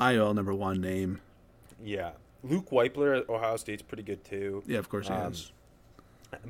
IOL 0.00 0.34
number 0.34 0.54
one 0.54 0.80
name. 0.80 1.20
Yeah, 1.82 2.12
Luke 2.42 2.70
Wypler 2.70 3.18
at 3.20 3.28
Ohio 3.28 3.56
State's 3.56 3.82
pretty 3.82 4.02
good 4.02 4.24
too. 4.24 4.62
Yeah, 4.66 4.78
of 4.78 4.88
course 4.88 5.08
he 5.08 5.14
Um, 5.14 5.32
is. 5.32 5.52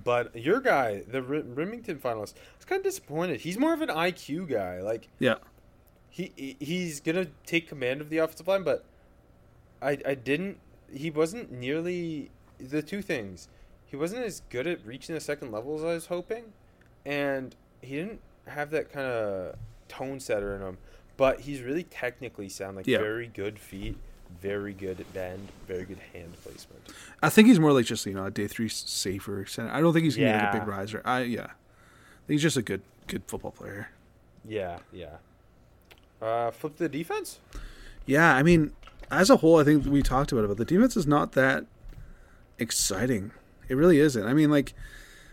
But 0.03 0.35
your 0.37 0.61
guy, 0.61 1.03
the 1.07 1.19
R- 1.19 1.43
Remington 1.43 1.99
finalist, 1.99 2.35
I 2.37 2.57
was 2.57 2.65
kind 2.67 2.81
of 2.81 2.85
disappointed. 2.85 3.43
He's 3.43 3.59
more 3.59 3.73
of 3.73 3.81
an 3.81 3.89
IQ 3.91 4.47
guy. 4.49 4.81
Like 4.81 5.09
Yeah, 5.19 5.37
he 6.11 6.33
he- 6.37 6.57
he's 6.61 7.01
gonna 7.01 7.27
take 7.47 7.69
command 7.69 8.01
of 8.01 8.11
the 8.11 8.19
offensive 8.19 8.49
line, 8.49 8.65
but 8.65 8.85
I 9.81 9.99
I 10.05 10.15
didn't. 10.15 10.59
He 10.93 11.11
wasn't 11.11 11.53
nearly 11.53 12.31
the 12.59 12.83
two 12.83 13.03
things. 13.03 13.49
He 13.87 13.97
wasn't 13.97 14.25
as 14.25 14.43
good 14.51 14.67
at 14.67 14.85
reaching 14.85 15.15
the 15.15 15.21
second 15.21 15.53
level 15.53 15.77
as 15.77 15.85
I 15.85 15.95
was 15.95 16.07
hoping, 16.07 16.53
and 17.07 17.55
he 17.81 17.95
didn't 17.97 18.21
have 18.47 18.71
that 18.71 18.91
kind 18.91 19.07
of 19.07 19.57
tone 19.87 20.19
setter 20.21 20.55
in 20.57 20.61
him. 20.63 20.79
But 21.19 21.41
he's 21.41 21.61
really 21.61 21.83
technically 21.83 22.49
sound, 22.49 22.77
like 22.77 22.87
Yeah. 22.87 22.99
very 22.99 23.27
good 23.27 23.59
feet, 23.59 23.97
very 24.41 24.73
good 24.73 25.05
bend, 25.13 25.49
very 25.67 25.85
good 25.85 25.99
hand 26.15 26.33
placement. 26.43 26.81
I 27.23 27.29
think 27.29 27.49
he's 27.49 27.59
more 27.61 27.73
like 27.73 27.85
just 27.85 28.07
you 28.07 28.15
know 28.15 28.25
a 28.25 28.31
day 28.31 28.47
three 28.47 28.69
safer 28.71 29.45
center. 29.45 29.71
I 29.71 29.83
don't 29.83 29.93
think 29.93 30.05
he's 30.05 30.17
gonna 30.17 30.33
be 30.33 30.45
like 30.47 30.55
a 30.55 30.59
big 30.61 30.67
riser. 30.69 31.03
I 31.05 31.23
yeah, 31.25 31.43
I 31.43 31.47
think 32.27 32.39
he's 32.39 32.43
just 32.43 32.57
a 32.57 32.63
good 32.63 32.81
good 33.07 33.23
football 33.27 33.51
player. 33.51 33.91
Yeah, 34.47 34.79
yeah. 34.93 35.17
Uh, 36.23 36.51
flip 36.51 36.77
the 36.77 36.89
defense. 36.89 37.41
Yeah, 38.07 38.35
I 38.35 38.43
mean, 38.43 38.73
as 39.11 39.29
a 39.29 39.37
whole, 39.37 39.59
I 39.61 39.65
think 39.65 39.85
we 39.87 40.03
talked 40.03 40.33
about 40.33 40.45
it, 40.45 40.49
but 40.49 40.57
the 40.57 40.65
defense 40.65 40.97
is 40.97 41.07
not 41.07 41.33
that 41.33 41.67
exciting. 42.59 43.33
It 43.69 43.75
really 43.77 43.99
isn't. 44.01 44.25
I 44.27 44.33
mean, 44.35 44.51
like, 44.51 44.73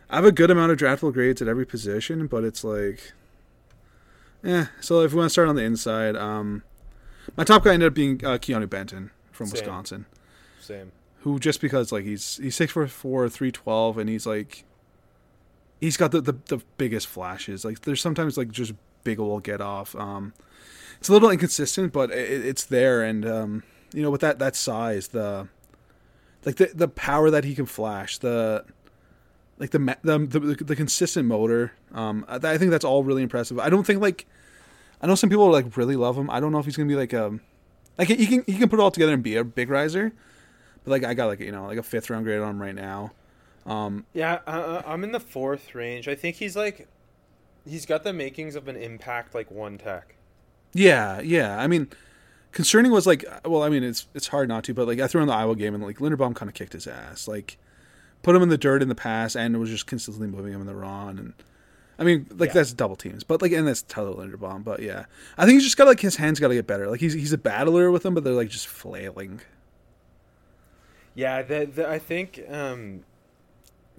I 0.10 0.16
have 0.18 0.26
a 0.26 0.32
good 0.32 0.52
amount 0.52 0.72
of 0.72 0.78
draftable 0.78 1.14
grades 1.14 1.42
at 1.42 1.48
every 1.48 1.66
position, 1.66 2.28
but 2.28 2.44
it's 2.44 2.64
like, 2.64 3.14
eh. 4.46 4.66
So 4.82 5.02
if 5.02 5.12
we 5.14 5.18
want 5.18 5.28
to 5.28 5.30
start 5.32 5.48
on 5.48 5.56
the 5.56 5.64
inside, 5.64 6.16
um, 6.16 6.64
My 7.38 7.44
top 7.44 7.64
guy 7.64 7.74
ended 7.74 7.88
up 7.88 7.94
being 7.94 8.24
uh, 8.24 8.38
Keanu 8.38 8.70
Benton 8.70 9.12
from 9.32 9.48
Same. 9.48 9.54
Wisconsin, 9.60 10.06
Same. 10.60 10.92
who 11.20 11.40
just 11.40 11.60
because 11.62 11.92
like 11.92 12.04
he's 12.06 12.38
he's 12.38 12.56
six 12.56 12.72
foot 12.74 12.90
four, 12.90 13.28
three 13.30 13.52
twelve, 13.52 13.98
and 13.98 14.10
he's 14.10 14.26
like 14.26 14.64
he's 15.82 15.98
got 15.98 16.12
the, 16.12 16.22
the 16.22 16.34
the 16.48 16.60
biggest 16.78 17.08
flashes. 17.08 17.66
Like 17.66 17.82
there's 17.82 18.02
sometimes 18.02 18.38
like 18.38 18.52
just 18.52 18.74
big 19.04 19.20
old 19.20 19.44
get 19.44 19.62
off. 19.62 19.96
Um, 19.96 20.34
it's 21.00 21.10
a 21.10 21.14
little 21.14 21.30
inconsistent, 21.30 21.92
but 21.94 22.12
it, 22.12 22.46
it's 22.46 22.64
there, 22.64 23.02
and 23.04 23.26
um, 23.26 23.64
you 23.94 24.02
know 24.02 24.12
with 24.12 24.22
that 24.22 24.40
that 24.40 24.56
size, 24.56 25.10
the 25.10 25.48
like 26.46 26.56
the 26.58 26.72
the 26.74 26.88
power 26.88 27.30
that 27.32 27.44
he 27.44 27.56
can 27.56 27.66
flash, 27.66 28.18
the 28.20 28.64
like 29.58 29.72
the 29.72 29.98
the 30.04 30.20
the, 30.20 30.40
the 30.64 30.76
consistent 30.76 31.28
motor. 31.28 31.74
Um, 31.94 32.26
I 32.28 32.36
I 32.36 32.58
think 32.58 32.72
that's 32.72 32.86
all 32.86 33.04
really 33.04 33.24
impressive. 33.24 33.60
I 33.60 33.70
don't 33.70 33.86
think 33.86 34.02
like 34.02 34.26
I 35.02 35.08
know 35.08 35.16
some 35.16 35.30
people 35.30 35.50
like 35.52 35.78
really 35.78 35.96
love 35.96 36.18
him. 36.18 36.30
I 36.30 36.40
don't 36.40 36.52
know 36.52 36.60
if 36.60 36.66
he's 36.66 36.76
gonna 36.78 36.90
be 36.90 36.96
like 36.96 37.14
um 37.14 37.42
like 37.98 38.08
he 38.08 38.26
can 38.28 38.44
he 38.46 38.58
can 38.58 38.70
put 38.70 38.80
it 38.80 38.82
all 38.82 38.92
together 38.92 39.14
and 39.14 39.24
be 39.24 39.36
a 39.36 39.44
big 39.44 39.70
riser. 39.70 40.12
But 40.84 40.92
like 40.92 41.04
I 41.04 41.14
got 41.14 41.28
like 41.28 41.40
you 41.40 41.52
know 41.52 41.66
like 41.66 41.78
a 41.78 41.84
fifth 41.84 42.10
round 42.10 42.26
grade 42.26 42.42
on 42.42 42.52
him 42.52 42.62
right 42.62 42.76
now. 42.76 43.14
Um, 43.66 44.06
Yeah, 44.14 44.40
uh, 44.46 44.84
I'm 44.86 45.04
in 45.04 45.12
the 45.12 45.20
fourth 45.20 45.74
range. 45.74 46.08
I 46.08 46.14
think 46.14 46.36
he's 46.36 46.56
like, 46.56 46.88
he's 47.68 47.88
got 47.88 48.04
the 48.04 48.14
makings 48.14 48.56
of 48.56 48.68
an 48.68 48.76
impact 48.76 49.34
like 49.34 49.50
one 49.50 49.78
tech. 49.80 50.16
yeah, 50.74 51.20
yeah. 51.22 51.58
I 51.60 51.66
mean, 51.66 51.88
concerning 52.52 52.92
was 52.92 53.08
like 53.08 53.26
well, 53.46 53.64
I 53.64 53.70
mean 53.70 53.84
it's 53.84 54.08
it's 54.14 54.28
hard 54.28 54.50
not 54.50 54.64
to, 54.66 54.74
but 54.74 54.88
like 54.88 55.00
I 55.00 55.08
threw 55.08 55.22
in 55.22 55.28
the 55.28 55.34
Iowa 55.34 55.56
game 55.56 55.74
and 55.74 55.84
like 55.84 55.98
Linderbaum 55.98 56.36
kind 56.36 56.50
of 56.50 56.54
kicked 56.56 56.74
his 56.74 56.88
ass. 56.88 57.28
Like 57.28 57.58
put 58.26 58.36
him 58.36 58.42
in 58.42 58.50
the 58.50 58.58
dirt 58.58 58.82
in 58.82 58.90
the 58.90 58.96
past 58.96 59.36
and 59.36 59.58
was 59.60 59.70
just 59.70 59.86
consistently 59.88 60.28
moving 60.28 60.52
him 60.54 60.62
in 60.62 60.68
the 60.68 60.76
run 60.76 61.18
and. 61.20 61.34
I 61.98 62.04
mean, 62.04 62.26
like 62.30 62.50
Yeah. 62.50 62.56
that's 62.56 62.74
double 62.74 62.98
teams, 62.98 63.24
but 63.24 63.42
like, 63.42 63.54
and 63.54 63.66
that's 63.66 63.82
Tyler 63.82 64.14
Linderbaum. 64.16 64.66
But 64.66 64.82
yeah, 64.82 65.06
I 65.38 65.46
think 65.46 65.54
he's 65.54 65.64
just 65.64 65.78
got 65.78 65.88
like 65.88 66.02
his 66.02 66.18
hands 66.18 66.42
got 66.42 66.50
to 66.50 66.54
get 66.54 66.68
better. 66.68 66.90
Like 66.90 67.00
he's 67.00 67.14
he's 67.14 67.32
a 67.32 67.38
battler 67.38 67.90
with 67.90 68.04
them, 68.04 68.14
but 68.14 68.26
they're 68.26 68.34
like 68.34 68.50
just 68.50 68.68
flailing. 68.68 69.40
Yeah, 71.14 71.42
the, 71.42 71.66
the 71.74 71.88
I 71.90 72.00
think 72.00 72.42
um 72.50 73.06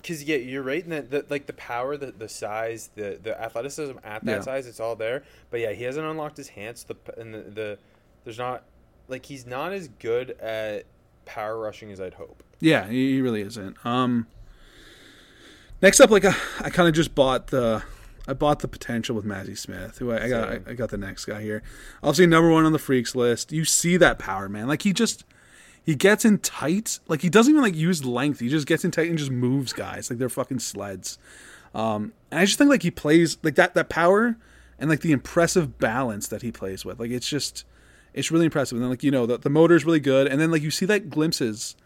cuz 0.03 0.23
yeah, 0.25 0.37
you're 0.37 0.63
right 0.63 0.85
in 0.85 0.91
that 0.91 1.11
the, 1.11 1.25
like 1.31 1.47
the 1.47 1.55
power, 1.55 1.97
the 1.97 2.13
the 2.13 2.29
size, 2.29 2.91
the 2.97 3.19
the 3.23 3.41
athleticism 3.41 3.97
at 4.05 4.23
that 4.27 4.31
Yeah. 4.31 4.41
size, 4.43 4.67
it's 4.67 4.79
all 4.81 4.95
there. 4.97 5.23
But 5.51 5.61
yeah, 5.61 5.73
he 5.73 5.85
hasn't 5.85 6.07
unlocked 6.07 6.37
his 6.37 6.49
hands 6.51 6.85
the 6.85 6.97
and 7.17 7.33
the, 7.33 7.39
the 7.51 7.79
there's 8.25 8.37
not 8.39 8.65
like 9.09 9.25
he's 9.25 9.47
not 9.47 9.73
as 9.73 9.89
good 9.89 10.33
at 10.33 10.85
power 11.27 11.59
rushing 11.59 11.93
as 11.93 12.01
I'd 12.01 12.15
hope. 12.15 12.43
Yeah, 12.61 12.89
he 12.89 13.21
really 13.21 13.43
isn't. 13.43 13.77
Um, 13.85 14.27
next 15.83 16.01
up, 16.01 16.11
like 16.11 16.25
uh, 16.25 16.33
I 16.61 16.71
kind 16.71 16.89
of 16.89 16.95
just 16.95 17.15
bought 17.15 17.49
the, 17.49 17.83
I 18.27 18.33
bought 18.33 18.61
the 18.61 18.69
potential 18.69 19.15
with 19.15 19.27
Mazi 19.27 19.59
Smith, 19.59 19.99
who 19.99 20.11
I, 20.11 20.25
I 20.25 20.29
got. 20.29 20.49
I, 20.49 20.61
I 20.69 20.75
got 20.75 20.89
the 20.89 20.97
next 20.97 21.27
guy 21.27 21.43
here. 21.43 21.63
Obviously, 22.03 22.27
number 22.27 22.51
one 22.51 22.65
on 22.65 22.73
the 22.73 22.79
freaks 22.79 23.15
list. 23.15 23.53
You 23.53 23.67
see 23.67 23.99
that 23.99 24.19
power, 24.19 24.49
man. 24.49 24.67
Like 24.67 24.83
he 24.83 24.93
just, 24.95 25.25
he 25.85 25.95
gets 25.95 26.25
in 26.25 26.39
tight. 26.39 26.99
Like 27.07 27.21
he 27.21 27.29
doesn't 27.29 27.53
even 27.53 27.63
like 27.63 27.77
use 27.77 28.05
length. 28.05 28.41
He 28.41 28.49
just 28.49 28.67
gets 28.67 28.85
in 28.85 28.91
tight 28.91 29.11
and 29.11 29.19
just 29.19 29.31
moves 29.31 29.73
guys 29.73 30.09
like 30.09 30.19
they're 30.19 30.29
fucking 30.29 30.61
sleds. 30.61 31.19
Um, 31.75 32.15
and 32.31 32.41
I 32.41 32.47
just 32.47 32.57
think 32.57 32.71
like 32.71 32.83
he 32.83 32.91
plays 32.91 33.37
like 33.43 33.57
that 33.57 33.75
that 33.75 33.91
power 33.91 34.37
and 34.79 34.89
like 34.89 35.01
the 35.01 35.13
impressive 35.13 35.79
balance 35.79 36.27
that 36.29 36.43
he 36.43 36.51
plays 36.51 36.85
with. 36.85 36.99
Like 36.99 37.11
it's 37.11 37.29
just, 37.29 37.65
it's 38.17 38.31
really 38.33 38.47
impressive. 38.47 38.77
And 38.77 38.83
then 38.83 38.91
like 38.91 39.05
you 39.05 39.13
know 39.13 39.27
the 39.27 39.39
the 39.39 39.51
motor's 39.51 39.85
really 39.85 40.01
good. 40.01 40.27
And 40.27 40.41
then 40.41 40.51
like 40.51 40.63
you 40.63 40.73
see 40.73 40.87
that 40.87 41.09
glimpses 41.11 41.77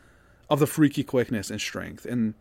of 0.48 0.60
the 0.60 0.66
freaky 0.66 1.04
quickness 1.04 1.50
and 1.50 1.60
strength. 1.60 2.06
And 2.06 2.34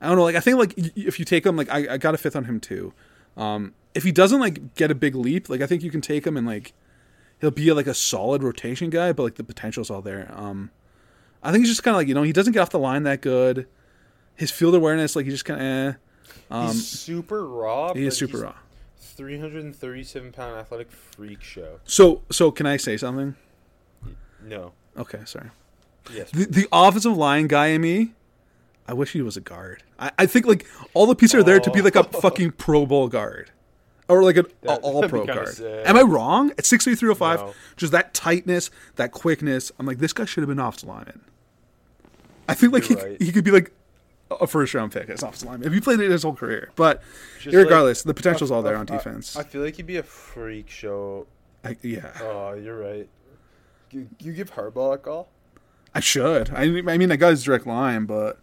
I 0.00 0.08
don't 0.08 0.16
know, 0.16 0.24
like 0.24 0.34
I 0.36 0.40
think 0.40 0.58
like 0.58 0.74
if 0.76 1.18
you 1.18 1.24
take 1.24 1.46
him, 1.46 1.56
like 1.56 1.70
I, 1.70 1.94
I 1.94 1.96
got 1.98 2.14
a 2.14 2.18
fifth 2.18 2.34
on 2.34 2.44
him 2.44 2.58
too. 2.58 2.92
Um, 3.36 3.74
if 3.94 4.02
he 4.02 4.10
doesn't 4.12 4.40
like 4.40 4.74
get 4.74 4.90
a 4.90 4.94
big 4.94 5.14
leap, 5.14 5.48
like 5.48 5.60
I 5.60 5.66
think 5.66 5.82
you 5.82 5.90
can 5.90 6.00
take 6.00 6.26
him 6.26 6.36
and 6.36 6.46
like 6.46 6.72
he'll 7.40 7.50
be 7.50 7.72
like 7.72 7.86
a 7.86 7.94
solid 7.94 8.42
rotation 8.42 8.90
guy, 8.90 9.12
but 9.12 9.22
like 9.22 9.34
the 9.36 9.44
potential's 9.44 9.90
all 9.90 10.02
there. 10.02 10.32
Um, 10.34 10.70
I 11.42 11.52
think 11.52 11.62
he's 11.62 11.70
just 11.70 11.82
kind 11.82 11.94
of 11.94 11.98
like 11.98 12.08
you 12.08 12.14
know 12.14 12.22
he 12.22 12.32
doesn't 12.32 12.52
get 12.52 12.60
off 12.60 12.70
the 12.70 12.78
line 12.78 13.04
that 13.04 13.20
good. 13.20 13.66
His 14.34 14.50
field 14.50 14.74
awareness, 14.74 15.16
like 15.16 15.24
he 15.24 15.30
just 15.30 15.44
kind 15.44 15.60
of. 15.60 15.66
Eh. 15.66 15.96
Um, 16.50 16.66
he's 16.68 16.86
super 16.88 17.46
raw. 17.46 17.92
he 17.92 18.06
is 18.06 18.16
super 18.16 18.38
raw. 18.38 18.54
337 19.18 20.30
pound 20.30 20.56
athletic 20.56 20.92
freak 20.92 21.42
show. 21.42 21.80
So 21.84 22.22
so 22.30 22.52
can 22.52 22.66
I 22.66 22.76
say 22.76 22.96
something? 22.96 23.34
No. 24.42 24.72
Okay, 24.96 25.18
sorry. 25.24 25.50
Yes. 26.14 26.30
The, 26.30 26.46
the 26.46 26.68
offensive 26.70 27.16
line 27.16 27.48
guy 27.48 27.66
in 27.68 27.80
me, 27.80 28.12
I 28.86 28.94
wish 28.94 29.12
he 29.12 29.20
was 29.20 29.36
a 29.36 29.40
guard. 29.40 29.82
I, 29.98 30.12
I 30.20 30.26
think 30.26 30.46
like 30.46 30.66
all 30.94 31.06
the 31.06 31.16
pieces 31.16 31.34
are 31.34 31.42
there 31.42 31.58
to 31.58 31.70
be 31.72 31.82
like 31.82 31.96
a 31.96 32.06
oh. 32.06 32.20
fucking 32.20 32.52
Pro 32.52 32.86
Bowl 32.86 33.08
guard. 33.08 33.50
Or 34.06 34.22
like 34.22 34.36
an 34.36 34.46
That- 34.62 34.80
all 34.82 35.06
pro 35.08 35.26
guard. 35.26 35.48
sick. 35.48 35.82
Am 35.84 35.96
I 35.96 36.02
wrong? 36.02 36.50
At 36.52 36.64
6'3", 36.64 36.96
305, 36.96 37.40
No. 37.40 37.54
just 37.76 37.90
that 37.90 38.14
tightness, 38.14 38.70
that 38.94 39.10
quickness. 39.10 39.72
I'm 39.80 39.84
like, 39.84 39.98
this 39.98 40.12
guy 40.12 40.26
should 40.26 40.42
have 40.42 40.48
been 40.48 40.60
offensive 40.60 40.88
lineman. 40.88 41.22
I 42.48 42.54
think 42.54 42.72
like 42.72 42.84
he, 42.84 42.94
right. 42.94 43.20
he 43.20 43.32
could 43.32 43.44
be 43.44 43.50
like 43.50 43.72
a 44.30 44.46
first 44.46 44.74
round 44.74 44.92
pick 44.92 45.08
as 45.08 45.22
offensive 45.22 45.48
lineman 45.48 45.68
if 45.68 45.72
he 45.74 45.80
played 45.80 46.00
it 46.00 46.10
his 46.10 46.22
whole 46.22 46.34
career. 46.34 46.70
But 46.76 47.02
Just 47.40 47.56
regardless, 47.56 48.00
like- 48.04 48.10
the 48.10 48.14
potential's 48.14 48.50
all 48.50 48.62
there 48.62 48.76
I- 48.76 48.80
on 48.80 48.86
defense. 48.86 49.36
I 49.36 49.42
feel 49.42 49.62
like 49.62 49.76
he'd 49.76 49.86
be 49.86 49.96
a 49.96 50.02
freak 50.02 50.68
show. 50.70 51.26
I, 51.64 51.76
yeah, 51.82 52.12
Oh, 52.20 52.52
you're 52.54 52.78
right. 52.78 53.08
You, 53.90 54.08
you 54.20 54.32
give 54.32 54.52
Harbaugh 54.52 54.94
a 54.94 54.98
call? 54.98 55.28
I 55.94 56.00
should. 56.00 56.50
I, 56.50 56.62
I 56.64 56.98
mean, 56.98 57.10
I 57.10 57.16
got 57.16 57.30
his 57.30 57.42
direct 57.42 57.66
line, 57.66 58.04
but 58.04 58.38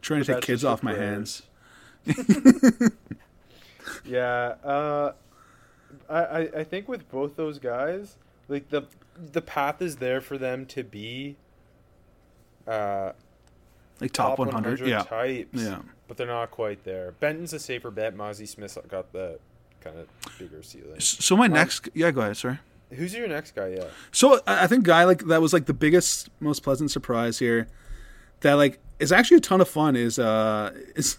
trying 0.00 0.22
to 0.24 0.32
take 0.34 0.42
kids 0.42 0.64
off 0.64 0.82
my 0.82 0.94
hands. 0.94 1.42
Yeah. 4.04 4.54
Uh, 4.64 5.12
I, 6.08 6.18
I 6.18 6.38
I 6.58 6.64
think 6.64 6.88
with 6.88 7.08
both 7.10 7.36
those 7.36 7.58
guys, 7.58 8.16
like 8.48 8.68
the 8.70 8.82
the 9.16 9.42
path 9.42 9.82
is 9.82 9.96
there 9.96 10.20
for 10.20 10.38
them 10.38 10.66
to 10.66 10.82
be. 10.84 11.36
Uh, 12.66 13.12
Like 14.00 14.12
top, 14.12 14.38
100, 14.38 14.80
yeah. 14.80 15.02
types. 15.02 15.48
Yeah. 15.52 15.80
But 16.08 16.16
they're 16.16 16.26
not 16.26 16.50
quite 16.50 16.84
there. 16.84 17.12
Benton's 17.20 17.52
a 17.52 17.58
safer 17.58 17.90
bet. 17.90 18.16
Mazi 18.16 18.48
Smith's 18.48 18.78
got 18.88 19.12
the 19.12 19.38
kind 19.80 19.96
of 19.98 20.08
bigger 20.38 20.62
ceiling. 20.62 21.00
So 21.00 21.36
my 21.36 21.46
next, 21.46 21.88
yeah, 21.94 22.10
go 22.10 22.22
ahead, 22.22 22.36
sorry. 22.36 22.58
Who's 22.92 23.14
your 23.14 23.28
next 23.28 23.54
guy? 23.54 23.68
Yeah. 23.68 23.84
So 24.10 24.40
I 24.46 24.64
I 24.64 24.66
think 24.66 24.84
guy 24.84 25.04
like 25.04 25.26
that 25.26 25.40
was 25.40 25.52
like 25.52 25.66
the 25.66 25.74
biggest, 25.74 26.28
most 26.40 26.62
pleasant 26.64 26.90
surprise 26.90 27.38
here. 27.38 27.68
That 28.40 28.54
like 28.54 28.80
is 28.98 29.12
actually 29.12 29.36
a 29.36 29.40
ton 29.40 29.60
of 29.60 29.68
fun. 29.68 29.94
Is 29.94 30.18
uh 30.18 30.72
is 30.96 31.18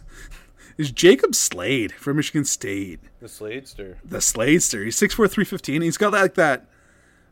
is 0.78 0.92
Jacob 0.92 1.34
Slade 1.34 1.94
from 1.94 2.18
Michigan 2.18 2.44
State, 2.44 3.00
The 3.20 3.28
Sladester. 3.28 3.96
the 4.04 4.18
Sladester. 4.18 4.84
He's 4.84 4.98
six 4.98 5.14
four 5.14 5.28
three 5.30 5.46
fifteen. 5.46 5.82
He's 5.82 5.98
got 5.98 6.10
that, 6.12 6.22
like 6.22 6.34
that 6.36 6.66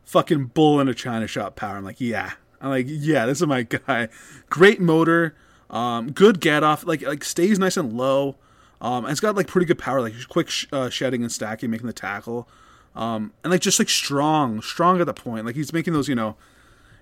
fucking 0.05 0.45
bull 0.47 0.79
in 0.79 0.87
a 0.87 0.93
china 0.93 1.27
shop 1.27 1.55
power. 1.55 1.75
I'm 1.75 1.83
like, 1.83 1.99
yeah. 1.99 2.31
I'm 2.61 2.69
like, 2.69 2.85
yeah, 2.87 3.25
this 3.25 3.41
is 3.41 3.47
my 3.47 3.63
guy. 3.63 4.09
Great 4.49 4.79
motor, 4.79 5.35
um, 5.69 6.11
good 6.11 6.39
get 6.39 6.63
off. 6.63 6.85
Like 6.85 7.01
like 7.01 7.23
stays 7.23 7.59
nice 7.59 7.77
and 7.77 7.93
low. 7.93 8.35
Um, 8.81 9.05
and 9.05 9.11
it's 9.11 9.19
got 9.19 9.35
like 9.35 9.47
pretty 9.47 9.65
good 9.65 9.77
power, 9.79 10.01
like 10.01 10.13
quick 10.29 10.49
sh- 10.49 10.67
uh, 10.71 10.89
shedding 10.89 11.21
and 11.21 11.31
stacking, 11.31 11.69
making 11.69 11.87
the 11.87 11.93
tackle. 11.93 12.47
Um, 12.95 13.33
and 13.43 13.51
like 13.51 13.61
just 13.61 13.79
like 13.79 13.89
strong, 13.89 14.61
strong 14.61 14.99
at 15.01 15.05
the 15.05 15.13
point. 15.13 15.45
Like 15.45 15.55
he's 15.55 15.73
making 15.73 15.93
those, 15.93 16.07
you 16.07 16.15
know, 16.15 16.37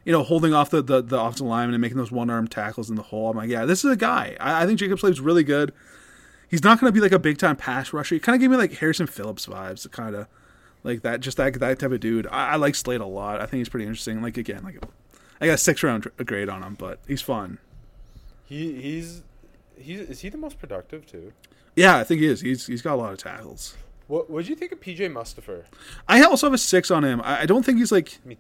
you 0.04 0.12
know, 0.12 0.24
holding 0.24 0.54
off 0.54 0.70
the 0.70 0.82
the, 0.82 1.02
the 1.02 1.20
offensive 1.20 1.46
lineman 1.46 1.76
and 1.76 1.82
making 1.82 1.98
those 1.98 2.12
one 2.12 2.30
arm 2.30 2.48
tackles 2.48 2.90
in 2.90 2.96
the 2.96 3.04
hole. 3.04 3.30
I'm 3.30 3.38
like, 3.38 3.50
yeah, 3.50 3.66
this 3.66 3.86
is 3.86 3.92
a 3.92 3.96
guy. 3.96 4.36
I, 4.40 4.64
I 4.64 4.66
think 4.66 4.80
Jacob 4.80 5.00
Slade's 5.00 5.22
really 5.22 5.44
good. 5.44 5.74
He's 6.50 6.64
not 6.64 6.80
going 6.80 6.92
to 6.92 6.94
be 6.94 7.02
like 7.02 7.12
a 7.12 7.20
big 7.20 7.38
time 7.38 7.58
pass 7.58 7.92
rusher. 7.94 8.16
He 8.16 8.20
kind 8.20 8.36
of 8.36 8.42
gave 8.42 8.50
me 8.50 8.58
like 8.58 8.74
Harrison 8.74 9.06
Phillips 9.06 9.46
vibes, 9.46 9.90
kind 9.92 10.16
of 10.16 10.28
like 10.84 11.02
that, 11.02 11.20
just 11.20 11.38
that 11.38 11.54
that 11.60 11.80
type 11.80 11.92
of 11.92 12.00
dude. 12.00 12.26
I, 12.28 12.52
I 12.52 12.56
like 12.56 12.76
Slade 12.76 13.02
a 13.02 13.06
lot. 13.06 13.42
I 13.42 13.46
think 13.46 13.60
he's 13.60 13.70
pretty 13.70 13.86
interesting. 13.86 14.22
Like 14.22 14.38
again, 14.38 14.64
like 14.64 14.82
I 15.40 15.46
got 15.48 15.54
a 15.54 15.58
six 15.58 15.84
round 15.84 16.10
grade 16.18 16.50
on 16.50 16.64
him, 16.64 16.76
but 16.76 17.00
he's 17.08 17.22
fun. 17.22 17.60
He 18.46 18.82
he's 18.82 19.24
he's 19.78 20.00
is 20.02 20.20
he 20.22 20.30
the 20.30 20.38
most 20.38 20.60
productive 20.60 21.06
too? 21.06 21.34
Yeah, 21.76 21.98
I 21.98 22.04
think 22.04 22.22
he 22.22 22.28
is. 22.28 22.42
He's 22.42 22.66
he's 22.68 22.82
got 22.82 22.96
a 22.96 22.98
lot 22.98 23.14
of 23.14 23.20
tackles. 23.20 23.76
What 24.08 24.30
what 24.30 24.40
did 24.44 24.50
you 24.50 24.56
think 24.56 24.72
of 24.72 24.80
PJ 24.80 25.00
Mustipher? 25.12 25.66
I 26.08 26.22
also 26.24 26.48
have 26.48 26.54
a 26.54 26.58
six 26.58 26.90
on 26.90 27.04
him. 27.04 27.22
I, 27.22 27.42
I 27.42 27.46
don't 27.46 27.64
think 27.64 27.78
he's 27.78 27.92
like 27.92 28.20
Me 28.26 28.38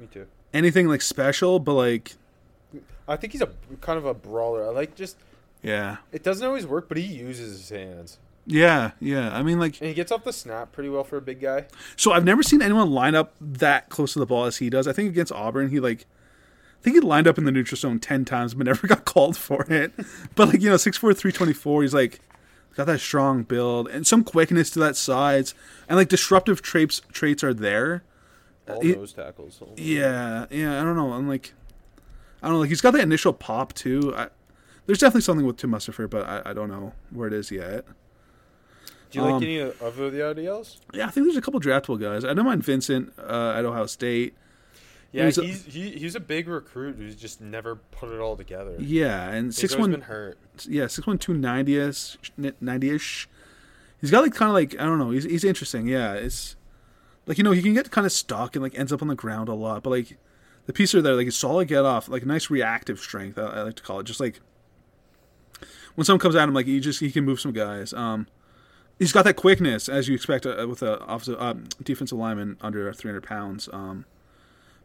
me 0.00 0.06
too. 0.06 0.26
anything 0.52 0.88
like 0.88 1.02
special, 1.02 1.58
but 1.58 1.74
like 1.74 2.14
I 3.08 3.16
think 3.16 3.32
he's 3.32 3.42
a 3.42 3.50
kind 3.80 3.98
of 3.98 4.04
a 4.04 4.14
brawler. 4.14 4.66
I 4.66 4.70
like 4.70 4.94
just 4.94 5.16
yeah, 5.62 5.96
it 6.12 6.22
doesn't 6.22 6.46
always 6.46 6.66
work, 6.66 6.88
but 6.88 6.96
he 6.98 7.04
uses 7.04 7.58
his 7.58 7.70
hands 7.70 8.18
yeah, 8.46 8.92
yeah. 9.00 9.36
I 9.36 9.42
mean 9.42 9.58
like 9.58 9.80
and 9.80 9.88
he 9.88 9.94
gets 9.94 10.12
off 10.12 10.24
the 10.24 10.32
snap 10.32 10.72
pretty 10.72 10.88
well 10.88 11.04
for 11.04 11.16
a 11.16 11.20
big 11.20 11.40
guy. 11.40 11.66
So 11.96 12.12
I've 12.12 12.24
never 12.24 12.42
seen 12.42 12.62
anyone 12.62 12.90
line 12.92 13.14
up 13.14 13.34
that 13.40 13.88
close 13.88 14.12
to 14.12 14.20
the 14.20 14.26
ball 14.26 14.44
as 14.44 14.58
he 14.58 14.70
does. 14.70 14.86
I 14.86 14.92
think 14.92 15.10
against 15.10 15.32
Auburn, 15.32 15.68
he 15.70 15.80
like, 15.80 16.06
think 16.86 16.96
he 16.96 17.00
lined 17.00 17.26
up 17.26 17.36
in 17.36 17.44
the 17.44 17.50
neutral 17.52 17.76
zone 17.76 17.98
ten 17.98 18.24
times, 18.24 18.54
but 18.54 18.66
never 18.66 18.86
got 18.88 19.04
called 19.04 19.36
for 19.36 19.62
it. 19.72 19.92
but 20.36 20.48
like 20.48 20.62
you 20.62 20.70
know, 20.70 20.76
six 20.76 20.96
four 20.96 21.12
three 21.12 21.32
twenty 21.32 21.52
four, 21.52 21.82
he's 21.82 21.92
like 21.94 22.20
got 22.76 22.86
that 22.86 23.00
strong 23.00 23.42
build 23.42 23.88
and 23.88 24.06
some 24.06 24.22
quickness 24.22 24.70
to 24.70 24.78
that 24.78 24.96
size, 24.96 25.54
and 25.88 25.96
like 25.96 26.08
disruptive 26.08 26.62
traits 26.62 27.02
traits 27.12 27.42
are 27.42 27.52
there. 27.54 28.04
All 28.68 28.80
he- 28.80 28.92
those 28.92 29.12
tackles. 29.12 29.60
Yeah, 29.76 30.46
yeah. 30.50 30.80
I 30.80 30.84
don't 30.84 30.96
know. 30.96 31.12
I'm 31.12 31.28
like, 31.28 31.52
I 32.42 32.46
don't 32.46 32.54
know. 32.54 32.60
Like 32.60 32.68
he's 32.68 32.80
got 32.80 32.92
that 32.92 33.00
initial 33.02 33.32
pop 33.32 33.72
too. 33.72 34.14
I, 34.16 34.28
there's 34.86 34.98
definitely 34.98 35.22
something 35.22 35.44
with 35.46 35.56
Tim 35.56 35.70
Mustipher, 35.72 36.08
but 36.08 36.24
I, 36.26 36.42
I 36.46 36.52
don't 36.52 36.68
know 36.68 36.92
where 37.10 37.26
it 37.26 37.32
is 37.34 37.50
yet. 37.50 37.84
Do 39.10 39.18
you 39.18 39.24
like 39.24 39.34
Um, 39.34 39.42
any 39.42 39.58
of 39.58 39.80
of 39.82 39.96
the 39.96 40.18
IDLs? 40.18 40.78
Yeah, 40.94 41.06
I 41.06 41.10
think 41.10 41.26
there's 41.26 41.36
a 41.36 41.40
couple 41.40 41.60
draftable 41.60 42.00
guys. 42.00 42.24
I 42.24 42.34
don't 42.34 42.44
mind 42.44 42.62
Vincent 42.64 43.12
uh, 43.18 43.54
at 43.56 43.64
Ohio 43.64 43.86
State. 43.86 44.34
Yeah, 45.16 45.30
He's 45.30 45.64
he, 45.64 45.90
he's 45.92 46.14
a 46.14 46.20
big 46.20 46.46
recruit 46.46 46.96
who's 46.96 47.16
just 47.16 47.40
never 47.40 47.76
put 47.76 48.12
it 48.12 48.20
all 48.20 48.36
together. 48.36 48.76
Yeah, 48.78 49.30
and 49.30 49.54
six 49.54 49.74
one. 49.74 49.90
been 49.90 50.02
hurt. 50.02 50.38
yeah, 50.68 50.86
six 50.88 51.06
one 51.06 51.16
two 51.16 51.32
ninety 51.32 51.78
ish, 51.78 52.18
ninety 52.60 52.90
ish. 52.90 53.26
He's 53.98 54.10
got 54.10 54.22
like 54.22 54.34
kind 54.34 54.50
of 54.50 54.54
like 54.54 54.74
I 54.78 54.84
don't 54.84 54.98
know. 54.98 55.10
He's 55.10 55.24
he's 55.24 55.42
interesting. 55.42 55.88
Yeah, 55.88 56.12
it's 56.12 56.54
like 57.24 57.38
you 57.38 57.44
know 57.44 57.52
he 57.52 57.62
can 57.62 57.72
get 57.72 57.90
kind 57.90 58.06
of 58.06 58.12
stuck 58.12 58.56
and 58.56 58.62
like 58.62 58.78
ends 58.78 58.92
up 58.92 59.00
on 59.00 59.08
the 59.08 59.14
ground 59.14 59.48
a 59.48 59.54
lot, 59.54 59.82
but 59.82 59.88
like 59.88 60.18
the 60.66 60.74
piece 60.74 60.94
are 60.94 61.00
there 61.00 61.14
like 61.14 61.28
a 61.28 61.32
solid 61.32 61.68
get 61.68 61.86
off, 61.86 62.10
like 62.10 62.26
nice 62.26 62.50
reactive 62.50 62.98
strength. 62.98 63.38
I, 63.38 63.44
I 63.44 63.62
like 63.62 63.76
to 63.76 63.82
call 63.82 64.00
it 64.00 64.04
just 64.04 64.20
like 64.20 64.40
when 65.94 66.04
someone 66.04 66.20
comes 66.20 66.36
at 66.36 66.46
him, 66.46 66.52
like 66.52 66.66
he 66.66 66.78
just 66.78 67.00
he 67.00 67.10
can 67.10 67.24
move 67.24 67.40
some 67.40 67.52
guys. 67.52 67.94
Um, 67.94 68.26
he's 68.98 69.12
got 69.12 69.24
that 69.24 69.36
quickness 69.36 69.88
as 69.88 70.08
you 70.08 70.14
expect 70.14 70.44
uh, 70.44 70.66
with 70.68 70.82
a 70.82 70.98
offensive 71.04 71.40
uh, 71.40 71.54
defensive 71.82 72.18
lineman 72.18 72.58
under 72.60 72.92
three 72.92 73.08
hundred 73.08 73.24
pounds. 73.24 73.70
Um, 73.72 74.04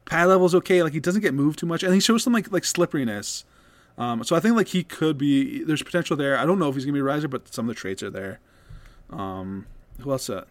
pad 0.05 0.27
level's 0.27 0.55
okay. 0.55 0.83
Like 0.83 0.93
he 0.93 0.99
doesn't 0.99 1.21
get 1.21 1.33
moved 1.33 1.59
too 1.59 1.65
much, 1.65 1.83
and 1.83 1.93
he 1.93 1.99
shows 1.99 2.23
some 2.23 2.33
like 2.33 2.51
like 2.51 2.63
slipperiness. 2.63 3.43
Um, 3.97 4.23
so 4.23 4.35
I 4.35 4.39
think 4.39 4.55
like 4.55 4.69
he 4.69 4.83
could 4.83 5.17
be. 5.17 5.63
There's 5.63 5.83
potential 5.83 6.15
there. 6.15 6.37
I 6.37 6.45
don't 6.45 6.59
know 6.59 6.69
if 6.69 6.75
he's 6.75 6.85
gonna 6.85 6.93
be 6.93 6.99
a 6.99 7.03
riser, 7.03 7.27
but 7.27 7.53
some 7.53 7.69
of 7.69 7.75
the 7.75 7.79
traits 7.79 8.01
are 8.03 8.09
there. 8.09 8.39
Um, 9.09 9.67
who 9.99 10.11
else? 10.11 10.29
Uh, 10.29 10.45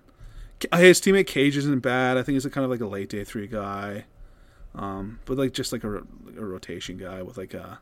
Ca- 0.60 0.76
his 0.76 1.00
teammate 1.00 1.26
Cage 1.26 1.56
isn't 1.56 1.80
bad. 1.80 2.16
I 2.16 2.22
think 2.22 2.34
he's 2.34 2.44
a 2.44 2.50
kind 2.50 2.64
of 2.64 2.70
like 2.70 2.80
a 2.80 2.86
late 2.86 3.08
day 3.08 3.24
three 3.24 3.46
guy, 3.46 4.04
um, 4.74 5.18
but 5.24 5.38
like 5.38 5.52
just 5.52 5.72
like 5.72 5.84
a, 5.84 5.98
a 5.98 6.44
rotation 6.44 6.96
guy 6.98 7.22
with 7.22 7.38
like 7.38 7.54
a, 7.54 7.80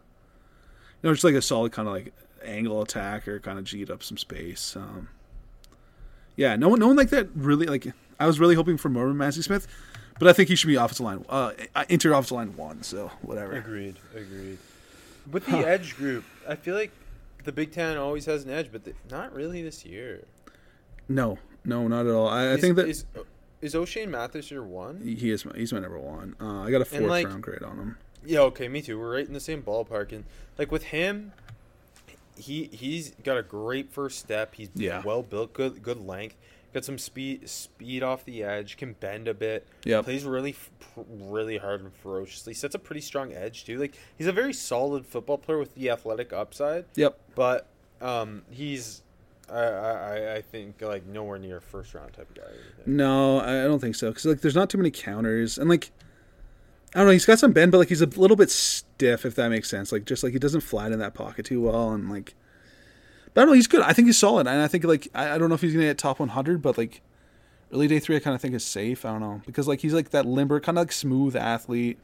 you 1.02 1.08
know, 1.08 1.12
just 1.12 1.24
like 1.24 1.34
a 1.34 1.42
solid 1.42 1.72
kind 1.72 1.88
of 1.88 1.94
like 1.94 2.12
angle 2.44 2.80
attacker, 2.82 3.40
kind 3.40 3.58
of 3.58 3.64
G'd 3.64 3.90
up 3.90 4.02
some 4.02 4.16
space. 4.16 4.76
Um, 4.76 5.08
yeah, 6.36 6.54
no 6.54 6.68
one, 6.68 6.78
no 6.78 6.86
one 6.86 6.96
like 6.96 7.10
that 7.10 7.28
really 7.34 7.66
like. 7.66 7.88
I 8.20 8.26
was 8.26 8.38
really 8.38 8.54
hoping 8.54 8.76
for 8.76 8.88
more 8.88 9.08
of 9.08 9.16
Mazi 9.16 9.42
Smith, 9.42 9.66
but 10.18 10.28
I 10.28 10.32
think 10.32 10.48
he 10.48 10.56
should 10.56 10.66
be 10.68 10.74
offensive 10.76 11.04
line, 11.04 11.24
uh, 11.28 11.52
interior 11.88 12.16
offensive 12.16 12.36
line 12.36 12.56
one. 12.56 12.82
So 12.82 13.10
whatever. 13.22 13.52
Agreed. 13.52 13.96
Agreed. 14.14 14.58
With 15.30 15.46
the 15.46 15.58
edge 15.58 15.96
group, 15.96 16.24
I 16.48 16.54
feel 16.56 16.74
like 16.74 16.90
the 17.44 17.52
Big 17.52 17.72
Ten 17.72 17.96
always 17.98 18.24
has 18.26 18.44
an 18.44 18.50
edge, 18.50 18.70
but 18.72 18.84
the, 18.84 18.94
not 19.10 19.34
really 19.34 19.62
this 19.62 19.84
year. 19.84 20.24
No, 21.08 21.38
no, 21.64 21.86
not 21.88 22.06
at 22.06 22.12
all. 22.12 22.28
I, 22.28 22.54
I 22.54 22.56
think 22.56 22.76
that 22.76 22.88
is 22.88 23.04
is 23.60 23.74
Ochaun 23.74 24.08
Mathis 24.08 24.50
your 24.50 24.62
one? 24.62 25.00
he 25.00 25.30
is. 25.30 25.44
my- 25.44 25.52
He's 25.56 25.72
my 25.72 25.80
number 25.80 25.98
one. 25.98 26.36
Uh, 26.40 26.60
I 26.62 26.70
got 26.70 26.80
a 26.80 26.84
fourth 26.84 27.02
like- 27.02 27.26
round 27.26 27.42
grade 27.42 27.62
on 27.62 27.76
him. 27.78 27.98
Yeah, 28.24 28.40
okay, 28.40 28.68
me 28.68 28.82
too. 28.82 28.98
We're 28.98 29.14
right 29.14 29.26
in 29.26 29.32
the 29.32 29.40
same 29.40 29.62
ballpark, 29.62 30.12
and 30.12 30.24
like 30.58 30.70
with 30.72 30.84
him, 30.84 31.32
he 32.36 32.64
he's 32.72 33.10
got 33.24 33.36
a 33.38 33.42
great 33.42 33.90
first 33.92 34.18
step. 34.18 34.54
He's 34.54 34.68
Yeah. 34.74 35.02
well 35.04 35.22
built, 35.22 35.52
good 35.52 35.82
good 35.82 35.98
length, 36.04 36.36
got 36.78 36.84
some 36.84 36.98
speed 36.98 37.48
speed 37.48 38.02
off 38.02 38.24
the 38.24 38.42
edge, 38.42 38.76
can 38.76 38.92
bend 38.94 39.28
a 39.28 39.34
bit. 39.34 39.66
Yeah. 39.84 40.02
plays 40.02 40.24
really 40.24 40.52
pr- 40.80 41.00
really 41.08 41.58
hard 41.58 41.80
and 41.82 41.92
ferociously. 41.92 42.54
Sets 42.54 42.74
a 42.74 42.78
pretty 42.78 43.00
strong 43.00 43.32
edge 43.32 43.64
too. 43.64 43.78
Like 43.78 43.94
he's 44.16 44.26
a 44.26 44.32
very 44.32 44.52
solid 44.52 45.04
football 45.06 45.38
player 45.38 45.58
with 45.58 45.74
the 45.74 45.90
athletic 45.90 46.32
upside, 46.32 46.84
Yep. 46.94 47.18
but 47.34 47.66
um 48.00 48.42
he's. 48.50 49.02
I, 49.50 49.62
I, 49.62 50.34
I 50.36 50.42
think 50.42 50.82
like 50.82 51.06
nowhere 51.06 51.38
near 51.38 51.60
first 51.60 51.94
round 51.94 52.12
type 52.12 52.28
of 52.28 52.36
guy. 52.36 52.50
No, 52.84 53.40
I 53.40 53.64
don't 53.64 53.78
think 53.78 53.94
so. 53.94 54.08
Because 54.10 54.26
like, 54.26 54.40
there's 54.42 54.54
not 54.54 54.68
too 54.68 54.76
many 54.76 54.90
counters, 54.90 55.56
and 55.56 55.70
like, 55.70 55.90
I 56.94 56.98
don't 56.98 57.06
know. 57.06 57.12
He's 57.12 57.24
got 57.24 57.38
some 57.38 57.52
bend, 57.52 57.72
but 57.72 57.78
like, 57.78 57.88
he's 57.88 58.02
a 58.02 58.06
little 58.06 58.36
bit 58.36 58.50
stiff, 58.50 59.24
if 59.24 59.34
that 59.36 59.48
makes 59.48 59.70
sense. 59.70 59.90
Like, 59.90 60.04
just 60.04 60.22
like 60.22 60.34
he 60.34 60.38
doesn't 60.38 60.60
flatten 60.60 60.98
that 60.98 61.14
pocket 61.14 61.46
too 61.46 61.62
well, 61.62 61.92
and 61.92 62.10
like, 62.10 62.34
but 63.34 63.40
I 63.40 63.44
don't 63.44 63.48
know. 63.50 63.54
He's 63.54 63.66
good. 63.66 63.82
I 63.82 63.92
think 63.92 64.06
he's 64.06 64.18
solid, 64.18 64.46
and 64.46 64.60
I 64.62 64.68
think 64.68 64.84
like 64.84 65.08
I, 65.14 65.34
I 65.34 65.38
don't 65.38 65.48
know 65.48 65.54
if 65.54 65.60
he's 65.60 65.72
gonna 65.72 65.84
get 65.86 65.98
top 65.98 66.18
100, 66.20 66.60
but 66.62 66.76
like, 66.78 67.00
early 67.72 67.86
day 67.88 67.98
three, 67.98 68.16
I 68.16 68.20
kind 68.20 68.34
of 68.34 68.40
think 68.40 68.54
is 68.54 68.64
safe. 68.64 69.04
I 69.04 69.10
don't 69.10 69.20
know 69.20 69.42
because 69.46 69.66
like 69.68 69.80
he's 69.80 69.94
like 69.94 70.10
that 70.10 70.26
limber, 70.26 70.60
kind 70.60 70.78
of 70.78 70.82
like 70.82 70.92
smooth 70.92 71.36
athlete, 71.36 71.98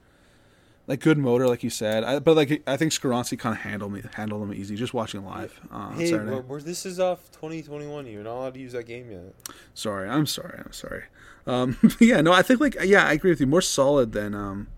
like 0.87 1.01
good 1.01 1.19
motor, 1.19 1.47
like 1.49 1.63
you 1.63 1.71
said. 1.71 2.05
I, 2.05 2.19
but 2.19 2.37
like 2.37 2.63
I 2.67 2.77
think 2.77 2.93
Skoronski 2.93 3.39
kind 3.39 3.55
of 3.55 3.63
handled 3.63 3.93
me, 3.93 4.03
handled 4.15 4.43
him 4.43 4.53
easy. 4.55 4.77
Just 4.77 4.93
watching 4.95 5.25
live 5.25 5.59
uh, 5.71 5.91
Hey, 5.93 6.11
Saturday. 6.11 6.31
we're, 6.33 6.41
we're- 6.43 6.63
this 6.63 6.85
is 6.87 7.01
off 7.01 7.31
2021. 7.33 8.07
You're 8.07 8.23
not 8.25 8.35
allowed 8.37 8.55
to 8.55 8.61
use 8.61 8.73
that 8.73 8.85
game 8.85 9.11
yet. 9.11 9.35
Sorry, 9.75 10.09
I'm 10.09 10.27
sorry, 10.27 10.59
I'm 10.59 10.73
sorry. 10.73 11.05
Um, 11.47 11.77
yeah, 12.01 12.21
no, 12.21 12.33
I 12.33 12.43
think 12.43 12.61
like 12.61 12.77
yeah, 12.85 13.07
I 13.07 13.13
agree 13.13 13.31
with 13.31 13.41
you. 13.41 13.47
More 13.47 13.63
solid 13.63 14.13
than 14.13 14.35
um, 14.35 14.69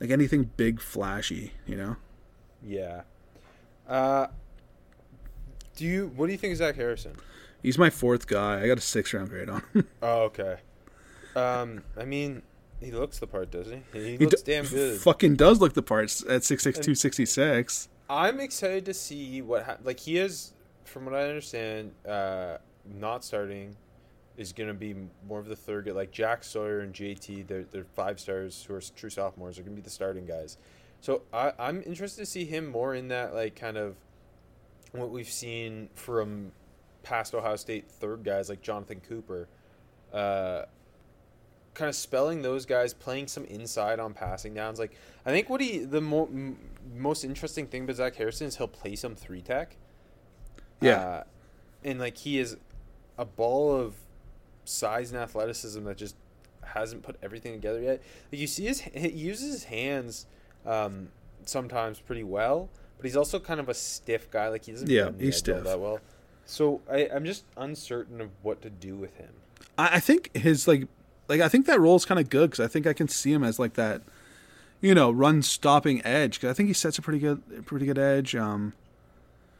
like 0.00 0.10
anything 0.10 0.50
big, 0.56 0.80
flashy. 0.80 1.52
You 1.66 1.76
know, 1.76 1.96
Yeah. 2.62 3.02
Uh, 3.88 4.28
do 5.82 5.88
you? 5.88 6.12
What 6.16 6.26
do 6.26 6.32
you 6.32 6.38
think 6.38 6.52
of 6.52 6.58
Zach 6.58 6.76
Harrison? 6.76 7.12
he's 7.62 7.76
my 7.78 7.90
fourth 7.90 8.26
guy. 8.26 8.62
I 8.62 8.66
got 8.66 8.78
a 8.78 8.80
six 8.80 9.12
round 9.12 9.28
grade 9.28 9.48
on. 9.48 9.62
him. 9.72 9.88
Oh, 10.02 10.22
okay. 10.22 10.56
Um, 11.34 11.82
I 11.98 12.04
mean, 12.04 12.42
he 12.80 12.90
looks 12.92 13.18
the 13.18 13.26
part, 13.26 13.50
doesn't 13.50 13.84
he? 13.92 14.00
He, 14.00 14.10
he 14.16 14.26
looks 14.26 14.42
d- 14.42 14.52
damn 14.52 14.66
good. 14.66 15.00
Fucking 15.00 15.36
does 15.36 15.60
look 15.60 15.74
the 15.74 15.82
part 15.82 16.22
at 16.28 16.44
six 16.44 16.62
six 16.62 16.78
two 16.78 16.94
sixty 16.94 17.26
six. 17.26 17.88
I'm 18.08 18.40
excited 18.40 18.84
to 18.86 18.94
see 18.94 19.42
what 19.42 19.64
hap 19.64 19.80
like 19.84 20.00
he 20.00 20.18
is, 20.18 20.52
from 20.84 21.04
what 21.04 21.14
I 21.14 21.28
understand, 21.28 21.92
uh, 22.08 22.58
not 22.84 23.24
starting 23.24 23.76
is 24.36 24.52
going 24.52 24.68
to 24.68 24.74
be 24.74 24.94
more 25.28 25.38
of 25.38 25.46
the 25.46 25.56
third 25.56 25.86
guy. 25.86 25.92
Like 25.92 26.10
Jack 26.10 26.44
Sawyer 26.44 26.80
and 26.80 26.94
JT, 26.94 27.46
they're 27.46 27.64
they're 27.64 27.84
five 27.84 28.20
stars 28.20 28.64
who 28.66 28.74
are 28.74 28.82
true 28.94 29.10
sophomores. 29.10 29.58
Are 29.58 29.62
going 29.62 29.74
to 29.74 29.80
be 29.80 29.84
the 29.84 29.90
starting 29.90 30.26
guys. 30.26 30.58
So 31.00 31.22
I 31.32 31.52
I'm 31.58 31.82
interested 31.84 32.20
to 32.22 32.26
see 32.26 32.44
him 32.44 32.66
more 32.66 32.94
in 32.94 33.08
that 33.08 33.34
like 33.34 33.56
kind 33.56 33.76
of 33.76 33.96
what 34.92 35.10
we've 35.10 35.28
seen 35.28 35.88
from 35.94 36.52
past 37.02 37.34
Ohio 37.34 37.56
State 37.56 37.90
third 37.90 38.22
guys 38.24 38.48
like 38.48 38.62
Jonathan 38.62 39.00
Cooper. 39.00 39.48
Uh, 40.12 40.62
kind 41.74 41.88
of 41.88 41.94
spelling 41.94 42.42
those 42.42 42.66
guys, 42.66 42.92
playing 42.92 43.26
some 43.26 43.44
inside 43.46 43.98
on 43.98 44.12
passing 44.12 44.54
downs. 44.54 44.78
Like 44.78 44.92
I 45.24 45.30
think 45.30 45.48
what 45.48 45.60
he 45.60 45.78
the 45.78 46.00
mo- 46.00 46.28
m- 46.30 46.58
most 46.94 47.24
interesting 47.24 47.66
thing 47.66 47.84
about 47.84 47.96
Zach 47.96 48.16
Harrison 48.16 48.46
is 48.46 48.56
he'll 48.56 48.68
play 48.68 48.94
some 48.96 49.14
three 49.14 49.42
tech. 49.42 49.76
Yeah. 50.80 50.98
uh, 50.98 51.24
and 51.84 51.98
like 51.98 52.16
he 52.18 52.38
is 52.38 52.56
a 53.18 53.24
ball 53.24 53.74
of 53.74 53.94
size 54.64 55.12
and 55.12 55.20
athleticism 55.20 55.84
that 55.84 55.96
just 55.96 56.16
hasn't 56.64 57.02
put 57.02 57.16
everything 57.22 57.52
together 57.52 57.80
yet. 57.80 58.02
Like 58.30 58.40
you 58.40 58.46
see 58.46 58.66
his 58.66 58.80
he 58.80 59.08
uses 59.10 59.52
his 59.52 59.64
hands 59.64 60.26
um, 60.66 61.08
sometimes 61.44 61.98
pretty 62.00 62.22
well, 62.24 62.68
but 63.02 63.08
he's 63.08 63.16
also 63.16 63.40
kind 63.40 63.58
of 63.58 63.68
a 63.68 63.74
stiff 63.74 64.30
guy. 64.30 64.48
Like 64.48 64.64
he 64.64 64.72
doesn't 64.72 64.88
Yeah, 64.88 65.10
he's 65.18 65.36
stiff. 65.36 65.64
that 65.64 65.80
well. 65.80 66.00
So 66.46 66.80
I, 66.90 67.08
I'm 67.12 67.24
just 67.24 67.44
uncertain 67.56 68.20
of 68.20 68.30
what 68.42 68.62
to 68.62 68.70
do 68.70 68.94
with 68.96 69.16
him. 69.16 69.30
I, 69.76 69.96
I 69.96 70.00
think 70.00 70.34
his 70.36 70.68
like 70.68 70.86
like 71.28 71.40
I 71.40 71.48
think 71.48 71.66
that 71.66 71.80
role 71.80 71.96
is 71.96 72.04
kind 72.04 72.20
of 72.20 72.30
good 72.30 72.50
because 72.50 72.64
I 72.64 72.68
think 72.68 72.86
I 72.86 72.92
can 72.92 73.08
see 73.08 73.32
him 73.32 73.42
as 73.44 73.58
like 73.58 73.74
that, 73.74 74.02
you 74.80 74.94
know, 74.94 75.10
run 75.10 75.42
stopping 75.42 76.04
edge. 76.04 76.34
Because 76.40 76.50
I 76.50 76.54
think 76.54 76.68
he 76.68 76.72
sets 76.72 76.98
a 76.98 77.02
pretty 77.02 77.18
good 77.18 77.66
pretty 77.66 77.86
good 77.86 77.98
edge. 77.98 78.34
Um, 78.36 78.72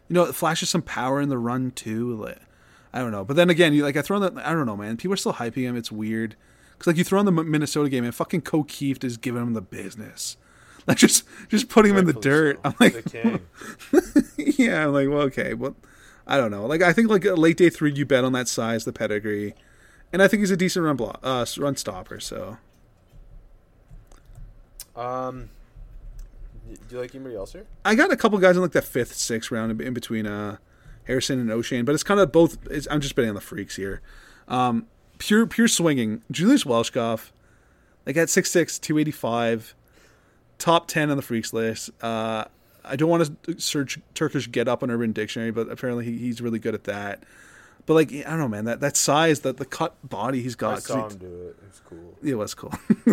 you 0.09 0.15
know, 0.15 0.25
it 0.25 0.35
flashes 0.35 0.71
some 0.71 0.83
power 0.83 1.21
in 1.21 1.29
the 1.29 1.39
run 1.39 1.71
too. 1.71 2.15
Like, 2.17 2.39
I 2.93 3.01
don't 3.01 3.13
know, 3.13 3.25
but 3.25 3.37
then 3.37 3.51
again, 3.51 3.73
you 3.73 3.83
like 3.83 3.97
I 3.97 4.03
throw 4.03 4.23
in 4.23 4.35
the 4.35 4.49
I 4.49 4.53
don't 4.53 4.67
know, 4.67 4.77
man. 4.77 4.97
People 4.97 5.15
are 5.15 5.17
still 5.19 5.35
hyping 5.35 5.63
him. 5.63 5.77
It's 5.77 5.91
weird 5.93 6.37
because 6.73 6.87
like 6.89 6.97
you 6.97 7.05
throw 7.05 7.21
in 7.21 7.27
the 7.27 7.33
Minnesota 7.33 7.89
game 7.89 8.05
and 8.05 8.15
fucking 8.15 8.43
Kokeeft 8.43 9.05
is 9.05 9.17
giving 9.17 9.43
him 9.43 9.55
the 9.55 9.63
business. 9.63 10.37
Like 10.89 10.99
just 10.99 11.25
just 11.49 11.69
putting 11.69 11.93
him 11.93 11.99
in 11.99 12.07
the 12.07 12.13
dirt. 12.13 12.57
so. 12.57 12.61
I'm 12.65 12.75
like, 12.81 13.13
yeah, 14.59 14.85
I'm 14.85 14.93
like, 14.93 15.09
well, 15.09 15.21
okay, 15.23 15.55
well, 15.55 15.77
I 16.27 16.37
don't 16.37 16.51
know. 16.51 16.67
Like, 16.67 16.83
I 16.83 16.93
think 16.93 17.09
like 17.09 17.25
a 17.25 17.35
late 17.35 17.57
day 17.57 17.71
three, 17.71 17.93
you 17.93 18.05
bet 18.05 18.25
on 18.25 18.33
that 18.33 18.49
size, 18.49 18.85
the 18.85 18.93
pedigree, 18.93 19.55
and 20.13 20.21
I 20.21 20.27
think 20.29 20.41
he's 20.41 20.51
a 20.51 20.57
decent 20.57 20.85
run 20.85 20.97
block, 20.97 21.21
uh, 21.23 21.47
run 21.59 21.77
stopper. 21.77 22.19
So 22.19 22.57
Um, 24.97 25.51
do 26.67 26.77
you 26.91 27.01
like 27.01 27.15
anybody 27.15 27.37
else 27.37 27.53
here? 27.53 27.67
I 27.85 27.95
got 27.95 28.13
a 28.13 28.17
couple 28.17 28.39
guys 28.39 28.57
in 28.57 28.63
like 28.63 28.73
the 28.73 28.83
fifth, 28.83 29.15
sixth 29.15 29.51
round 29.51 29.81
in, 29.81 29.95
between 29.95 30.27
uh, 30.27 30.57
Harrison 31.05 31.39
and 31.41 31.51
Ochaun, 31.51 31.85
but 31.85 31.95
it's 31.95 32.03
kind 32.05 32.21
of 32.21 32.33
both. 32.33 32.59
It's, 32.71 32.87
I'm 32.91 33.01
just 33.01 33.15
betting 33.15 33.31
on 33.31 33.35
the 33.35 33.41
freaks 33.41 33.77
here. 33.77 34.01
Um, 34.49 34.87
pure 35.19 35.47
pure 35.47 35.69
swinging. 35.69 36.23
Julius 36.31 36.65
Welschof, 36.65 37.31
like 38.07 38.17
at 38.17 38.29
6'6", 38.29 38.81
285, 38.81 39.75
top 40.63 40.87
ten 40.87 41.11
on 41.11 41.17
the 41.17 41.23
freaks 41.23 41.53
list. 41.53 41.91
Uh, 42.01 42.45
I 42.85 42.97
don't 42.97 43.09
want 43.09 43.45
to 43.45 43.61
search 43.61 43.99
Turkish 44.15 44.51
get 44.51 44.69
up 44.69 44.83
on 44.83 44.91
Urban 44.91 45.13
Dictionary, 45.13 45.51
but 45.51 45.69
apparently 45.69 46.05
he, 46.05 46.19
he's 46.19 46.41
really 46.41 46.61
good 46.61 46.75
at 46.75 46.85
that. 46.85 47.25
But 47.85 47.95
like 47.95 48.13
I 48.13 48.31
don't 48.31 48.39
know, 48.39 48.49
man, 48.49 48.65
that 48.67 48.79
that 48.81 48.97
size, 48.97 49.41
that 49.41 49.57
the 49.57 49.65
cut 49.65 49.97
body 50.09 50.41
he's 50.41 50.55
got. 50.55 50.77
I 50.77 50.79
saw 50.79 51.09
him 51.09 51.19
do 51.19 51.49
it. 51.49 51.57
It's 51.67 51.81
cool. 51.81 52.17
it 52.23 52.35
was 52.37 52.55
cool. 52.55 52.71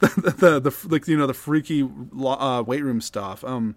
the, 0.00 0.34
the, 0.36 0.60
the 0.60 0.88
like 0.88 1.06
you 1.06 1.16
know 1.16 1.28
the 1.28 1.34
freaky 1.34 1.88
uh, 2.20 2.64
weight 2.66 2.82
room 2.82 3.00
stuff. 3.00 3.44
Um, 3.44 3.76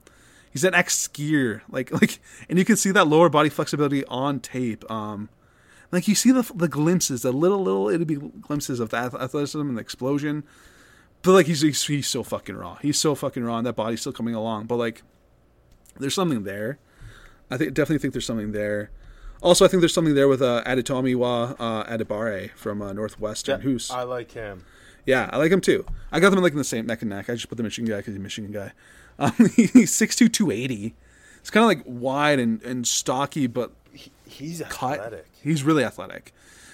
he's 0.51 0.63
an 0.63 0.73
ex 0.73 1.07
skier, 1.07 1.61
like 1.69 1.91
like, 1.91 2.19
and 2.49 2.57
you 2.57 2.65
can 2.65 2.77
see 2.77 2.89
that 2.91 3.07
lower 3.07 3.29
body 3.29 3.49
flexibility 3.49 4.03
on 4.05 4.39
tape. 4.39 4.89
Um, 4.89 5.29
like 5.91 6.07
you 6.07 6.15
see 6.15 6.31
the 6.31 6.51
the 6.55 6.67
glimpses, 6.67 7.21
the 7.21 7.31
little 7.31 7.61
little 7.61 7.89
it'll 7.89 8.07
be 8.07 8.15
glimpses 8.15 8.79
of 8.79 8.91
athleticism 8.91 9.61
and 9.61 9.77
the 9.77 9.81
explosion. 9.81 10.43
But 11.23 11.31
like 11.31 11.45
he's, 11.47 11.61
he's 11.61 11.83
he's 11.85 12.07
so 12.07 12.21
fucking 12.23 12.55
raw. 12.55 12.75
He's 12.81 12.99
so 12.99 13.15
fucking 13.15 13.43
raw, 13.43 13.57
and 13.57 13.65
that 13.65 13.75
body's 13.75 14.01
still 14.01 14.11
coming 14.13 14.35
along. 14.35 14.65
But 14.65 14.75
like, 14.75 15.01
there's 15.97 16.13
something 16.15 16.43
there. 16.43 16.79
I 17.49 17.57
think 17.57 17.73
definitely 17.73 17.99
think 17.99 18.13
there's 18.13 18.25
something 18.25 18.51
there. 18.51 18.91
Also, 19.41 19.65
I 19.65 19.67
think 19.67 19.81
there's 19.81 19.93
something 19.93 20.15
there 20.15 20.27
with 20.27 20.41
uh, 20.41 20.63
Adetomiwa 20.65 21.55
uh, 21.59 21.83
Adebawore 21.85 22.51
from 22.51 22.81
uh, 22.81 22.93
Northwestern, 22.93 23.61
who's 23.61 23.89
I 23.91 24.03
like 24.03 24.31
him. 24.31 24.65
yeah, 25.05 25.29
I 25.33 25.37
like 25.37 25.51
him 25.51 25.59
too. 25.61 25.85
I 26.11 26.19
got 26.19 26.29
them 26.31 26.41
like 26.41 26.53
in 26.53 26.57
the 26.57 26.63
same 26.63 26.85
neck 26.85 27.01
and 27.01 27.09
neck. 27.09 27.29
I 27.29 27.33
just 27.35 27.49
put 27.49 27.57
the 27.57 27.63
Michigan 27.63 27.89
guy 27.89 27.97
because 27.97 28.13
he's 28.13 28.19
a 28.19 28.23
Michigan 28.23 28.51
guy. 28.51 28.71
Um, 29.19 29.31
he's 29.55 29.91
6'2", 29.91 30.33
280. 30.33 30.95
He's 31.39 31.49
kind 31.51 31.63
of 31.63 31.67
like 31.67 31.83
wide 31.85 32.39
and, 32.39 32.59
and 32.63 32.87
stocky, 32.87 33.45
but 33.45 33.71
He's 34.25 34.59
cut. 34.69 34.97
athletic. 34.97 35.27
He's 35.43 35.61
really 35.61 35.83
athletic. 35.83 36.33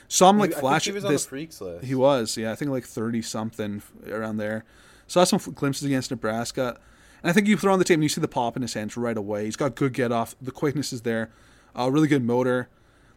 Saw 0.09 0.31
him 0.31 0.39
like 0.39 0.49
I 0.49 0.53
think 0.53 0.61
flash 0.61 0.85
he 0.85 0.91
was 0.91 1.05
on 1.05 1.11
this. 1.13 1.23
the 1.23 1.29
freaks 1.29 1.61
list. 1.61 1.85
He 1.85 1.95
was, 1.95 2.35
yeah. 2.35 2.51
I 2.51 2.55
think 2.55 2.71
like 2.71 2.83
thirty 2.83 3.21
something 3.21 3.81
around 4.09 4.37
there. 4.37 4.65
Saw 5.07 5.23
some 5.23 5.39
glimpses 5.53 5.85
against 5.85 6.11
Nebraska, 6.11 6.77
and 7.23 7.29
I 7.29 7.33
think 7.33 7.47
you 7.47 7.55
throw 7.55 7.71
on 7.73 7.79
the 7.79 7.85
tape 7.85 7.95
and 7.95 8.03
you 8.03 8.09
see 8.09 8.19
the 8.19 8.27
pop 8.27 8.55
in 8.55 8.61
his 8.61 8.73
hands 8.73 8.97
right 8.97 9.15
away. 9.17 9.45
He's 9.45 9.55
got 9.55 9.75
good 9.75 9.93
get 9.93 10.11
off. 10.11 10.35
The 10.41 10.51
quickness 10.51 10.91
is 10.91 11.03
there. 11.03 11.29
Uh, 11.77 11.89
really 11.89 12.07
good 12.07 12.23
motor. 12.23 12.67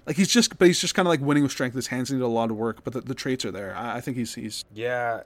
Like 0.06 0.16
he's 0.16 0.28
just, 0.28 0.58
but 0.58 0.66
he's 0.68 0.80
just 0.80 0.94
kind 0.94 1.06
of 1.06 1.10
like 1.10 1.20
winning 1.20 1.42
with 1.42 1.52
strength. 1.52 1.74
His 1.74 1.86
hands 1.88 2.10
need 2.12 2.20
a 2.20 2.26
lot 2.26 2.50
of 2.50 2.56
work, 2.56 2.84
but 2.84 2.92
the, 2.92 3.00
the 3.00 3.14
traits 3.14 3.44
are 3.44 3.50
there. 3.50 3.74
I, 3.74 3.96
I 3.96 4.00
think 4.00 4.16
he's 4.16 4.34
he's 4.34 4.64
Yeah, 4.74 5.22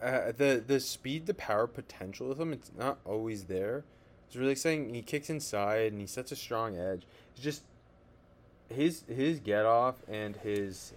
uh, 0.00 0.32
the 0.36 0.62
the 0.64 0.78
speed 0.78 1.26
the 1.26 1.34
power 1.34 1.66
potential 1.66 2.30
of 2.30 2.38
him, 2.38 2.52
it's 2.52 2.70
not 2.78 2.98
always 3.04 3.44
there. 3.44 3.84
It's 4.26 4.36
really 4.36 4.52
exciting. 4.52 4.94
He 4.94 5.02
kicks 5.02 5.28
inside 5.28 5.90
and 5.90 6.00
he 6.00 6.06
sets 6.06 6.30
a 6.30 6.36
strong 6.36 6.76
edge. 6.78 7.02
It's 7.32 7.42
just 7.42 7.62
his 8.74 9.02
his 9.08 9.40
get 9.40 9.64
off 9.66 9.96
and 10.08 10.36
his 10.36 10.92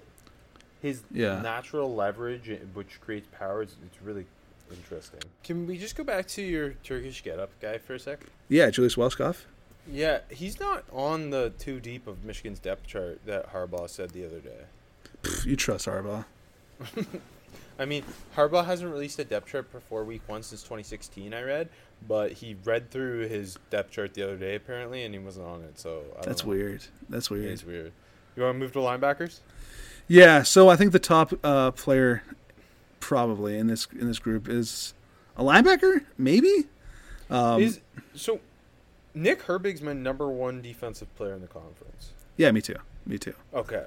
his 0.82 1.02
Yeah. 1.12 1.42
natural 1.42 1.94
leverage, 1.96 2.50
uh, 2.50 2.56
which 2.74 3.00
creates 3.02 3.28
power. 3.32 3.62
It's, 3.62 3.76
it's 3.86 4.02
really 4.02 4.26
interesting. 4.72 5.22
Can 5.44 5.66
we 5.68 5.78
just 5.78 5.96
go 5.96 6.04
back 6.04 6.28
to 6.30 6.42
your 6.42 6.72
Turkish 6.84 7.24
get 7.24 7.40
up 7.40 7.50
guy 7.62 7.78
for 7.78 7.94
a 7.96 8.00
sec? 8.00 8.20
yeah. 8.50 8.70
Julius 8.70 8.96
Welschof. 8.96 9.42
Yeah, 9.92 10.20
he's 10.30 10.60
not 10.62 10.86
on 10.94 11.30
the 11.30 11.52
too 11.60 11.80
deep 11.82 12.08
of 12.08 12.24
Michigan's 12.24 12.60
depth 12.60 12.88
chart 12.88 13.20
that 13.26 13.52
Harbaugh 13.54 13.90
said 13.90 14.12
the 14.12 14.26
other 14.26 14.40
day. 14.40 14.62
Pff, 15.24 15.46
You 15.46 15.56
trust 15.58 15.88
Harbaugh? 15.88 16.24
I 17.80 17.86
mean, 17.86 18.04
Harbaugh 18.36 18.66
hasn't 18.66 18.92
released 18.92 19.20
a 19.20 19.24
depth 19.24 19.48
chart 19.48 19.72
before 19.72 20.04
week 20.04 20.22
one 20.28 20.44
since 20.44 20.62
2016. 20.62 21.34
I 21.34 21.42
read, 21.42 21.70
but 22.08 22.34
he 22.34 22.56
read 22.64 22.92
through 22.92 23.28
his 23.28 23.58
depth 23.70 23.92
chart 23.92 24.14
the 24.14 24.24
other 24.24 24.38
day 24.38 24.56
apparently, 24.56 25.04
and 25.04 25.14
he 25.14 25.20
wasn't 25.20 25.48
on 25.48 25.62
it. 25.64 25.80
So 25.80 26.04
That's 26.24 26.44
know. 26.44 26.52
weird. 26.52 26.84
That's 27.10 27.30
weird. 27.30 27.46
is 27.46 27.66
weird. 27.66 27.92
You 28.36 28.44
want 28.44 28.56
to 28.56 28.60
move 28.60 28.72
to 28.74 28.80
linebackers? 28.80 29.40
Yeah, 30.08 30.44
so 30.44 30.70
I 30.70 30.76
think 30.76 30.92
the 30.92 31.00
top 31.00 31.34
uh, 31.44 31.72
player 31.72 32.24
probably 33.00 33.58
in 33.58 33.68
this 33.68 33.88
in 34.00 34.08
this 34.08 34.20
group 34.20 34.48
is 34.48 34.94
a 35.38 35.44
linebacker, 35.44 36.06
maybe. 36.18 36.68
Um, 37.30 37.62
is 37.62 37.80
so 38.14 38.40
Nick 39.14 39.44
Herbig's 39.44 39.82
my 39.82 39.94
number 39.94 40.30
one 40.30 40.62
defensive 40.62 41.14
player 41.16 41.34
in 41.34 41.42
the 41.42 41.48
conference. 41.48 42.12
yeah, 42.38 42.52
me 42.52 42.62
too. 42.62 42.76
Me 43.06 43.18
too. 43.18 43.34
Okay, 43.54 43.86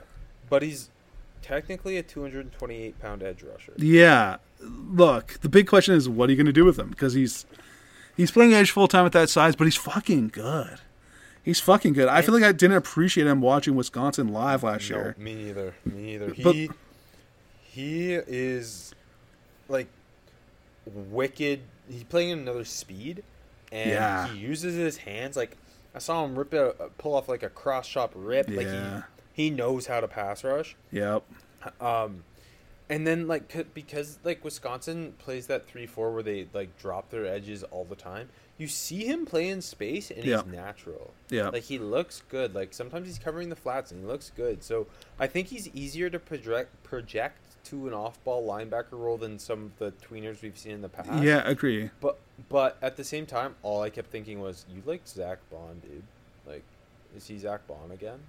but 0.48 0.62
he's 0.62 0.90
technically 1.46 1.96
a 1.96 2.02
228 2.02 2.98
pound 3.00 3.22
edge 3.22 3.42
rusher. 3.42 3.72
Yeah, 3.76 4.36
look, 4.60 5.38
the 5.40 5.48
big 5.48 5.66
question 5.66 5.94
is 5.94 6.08
what 6.08 6.28
are 6.28 6.32
you 6.32 6.36
going 6.36 6.46
to 6.46 6.52
do 6.52 6.64
with 6.64 6.78
him 6.78 6.88
because 6.90 7.14
he's 7.14 7.46
he's 8.16 8.30
playing 8.30 8.52
edge 8.54 8.70
full 8.70 8.88
time 8.88 9.06
at 9.06 9.12
that 9.12 9.28
size, 9.30 9.54
but 9.56 9.64
he's 9.64 9.76
fucking 9.76 10.28
good. 10.28 10.78
He's 11.42 11.60
fucking 11.60 11.92
good. 11.92 12.08
I 12.08 12.22
feel 12.22 12.34
like 12.34 12.42
I 12.42 12.50
didn't 12.50 12.76
appreciate 12.76 13.26
him 13.28 13.40
watching 13.40 13.76
Wisconsin 13.76 14.28
live 14.28 14.64
last 14.64 14.90
No, 14.90 14.96
year. 14.96 15.14
me 15.18 15.34
neither. 15.34 15.74
Me 15.84 16.02
neither. 16.18 16.34
But- 16.42 16.54
He 16.54 16.70
he 17.70 18.14
is 18.14 18.92
like 19.68 19.86
wicked. 20.86 21.60
He's 21.88 22.04
playing 22.04 22.30
in 22.30 22.38
another 22.40 22.64
speed, 22.64 23.22
and 23.70 23.90
Yeah. 23.90 24.28
he 24.28 24.38
uses 24.38 24.74
his 24.74 24.96
hands. 24.98 25.36
Like 25.36 25.56
I 25.94 25.98
saw 25.98 26.24
him 26.24 26.36
rip 26.36 26.52
out, 26.54 26.98
pull 26.98 27.14
off 27.14 27.28
like 27.28 27.42
a 27.42 27.48
cross 27.48 27.86
chop 27.88 28.12
rip. 28.14 28.48
Like 28.48 28.66
Yeah. 28.66 28.96
he 28.98 29.02
he 29.36 29.50
knows 29.50 29.86
how 29.86 30.00
to 30.00 30.08
pass 30.08 30.42
rush. 30.42 30.74
Yep. 30.90 31.22
Um, 31.78 32.24
and 32.88 33.06
then 33.06 33.28
like 33.28 33.74
because 33.74 34.18
like 34.24 34.42
Wisconsin 34.42 35.12
plays 35.18 35.46
that 35.48 35.66
three 35.66 35.86
four 35.86 36.12
where 36.12 36.22
they 36.22 36.46
like 36.54 36.78
drop 36.78 37.10
their 37.10 37.26
edges 37.26 37.62
all 37.64 37.84
the 37.84 37.96
time. 37.96 38.30
You 38.56 38.66
see 38.68 39.04
him 39.04 39.26
play 39.26 39.48
in 39.50 39.60
space 39.60 40.10
and 40.10 40.24
Yeah. 40.24 40.42
he's 40.42 40.52
natural. 40.52 41.12
Yeah. 41.28 41.50
Like 41.50 41.64
he 41.64 41.78
looks 41.78 42.22
good. 42.30 42.54
Like 42.54 42.72
sometimes 42.72 43.06
he's 43.06 43.18
covering 43.18 43.50
the 43.50 43.56
flats 43.56 43.90
and 43.92 44.00
he 44.00 44.06
looks 44.06 44.32
good. 44.34 44.62
So 44.62 44.86
I 45.18 45.26
think 45.26 45.48
he's 45.48 45.68
easier 45.74 46.08
to 46.08 46.18
project 46.18 46.82
project 46.82 47.38
to 47.64 47.88
an 47.88 47.92
off 47.92 48.22
ball 48.24 48.46
linebacker 48.48 48.92
role 48.92 49.18
than 49.18 49.38
some 49.38 49.64
of 49.64 49.78
the 49.78 49.92
tweeners 50.06 50.40
we've 50.40 50.56
seen 50.56 50.72
in 50.72 50.80
the 50.82 50.88
past. 50.88 51.22
Yeah, 51.22 51.42
agree. 51.46 51.90
But 52.00 52.16
but 52.48 52.78
at 52.80 52.96
the 52.96 53.04
same 53.04 53.26
time, 53.26 53.56
all 53.62 53.82
I 53.82 53.90
kept 53.90 54.08
thinking 54.10 54.40
was, 54.40 54.64
you 54.72 54.82
like 54.86 55.06
Zack 55.06 55.38
Baun, 55.50 55.80
dude. 55.82 56.04
Like, 56.46 56.62
is 57.16 57.26
he 57.26 57.36
Zack 57.38 57.66
Baun 57.66 57.90
again? 57.90 58.20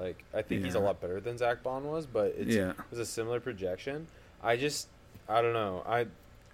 Like, 0.00 0.24
I 0.34 0.40
think 0.42 0.64
he's 0.64 0.74
a 0.74 0.80
lot 0.80 1.00
better 1.00 1.20
than 1.20 1.36
Zack 1.36 1.62
Baun 1.62 1.84
was, 1.84 2.06
but 2.06 2.34
it's, 2.38 2.54
Yeah. 2.54 2.70
it 2.70 2.76
was 2.90 2.98
a 3.00 3.04
similar 3.06 3.38
projection. 3.38 4.06
I 4.42 4.56
just, 4.56 4.88
I 5.28 5.42
don't 5.42 5.52
know. 5.52 5.82
I, 5.86 6.06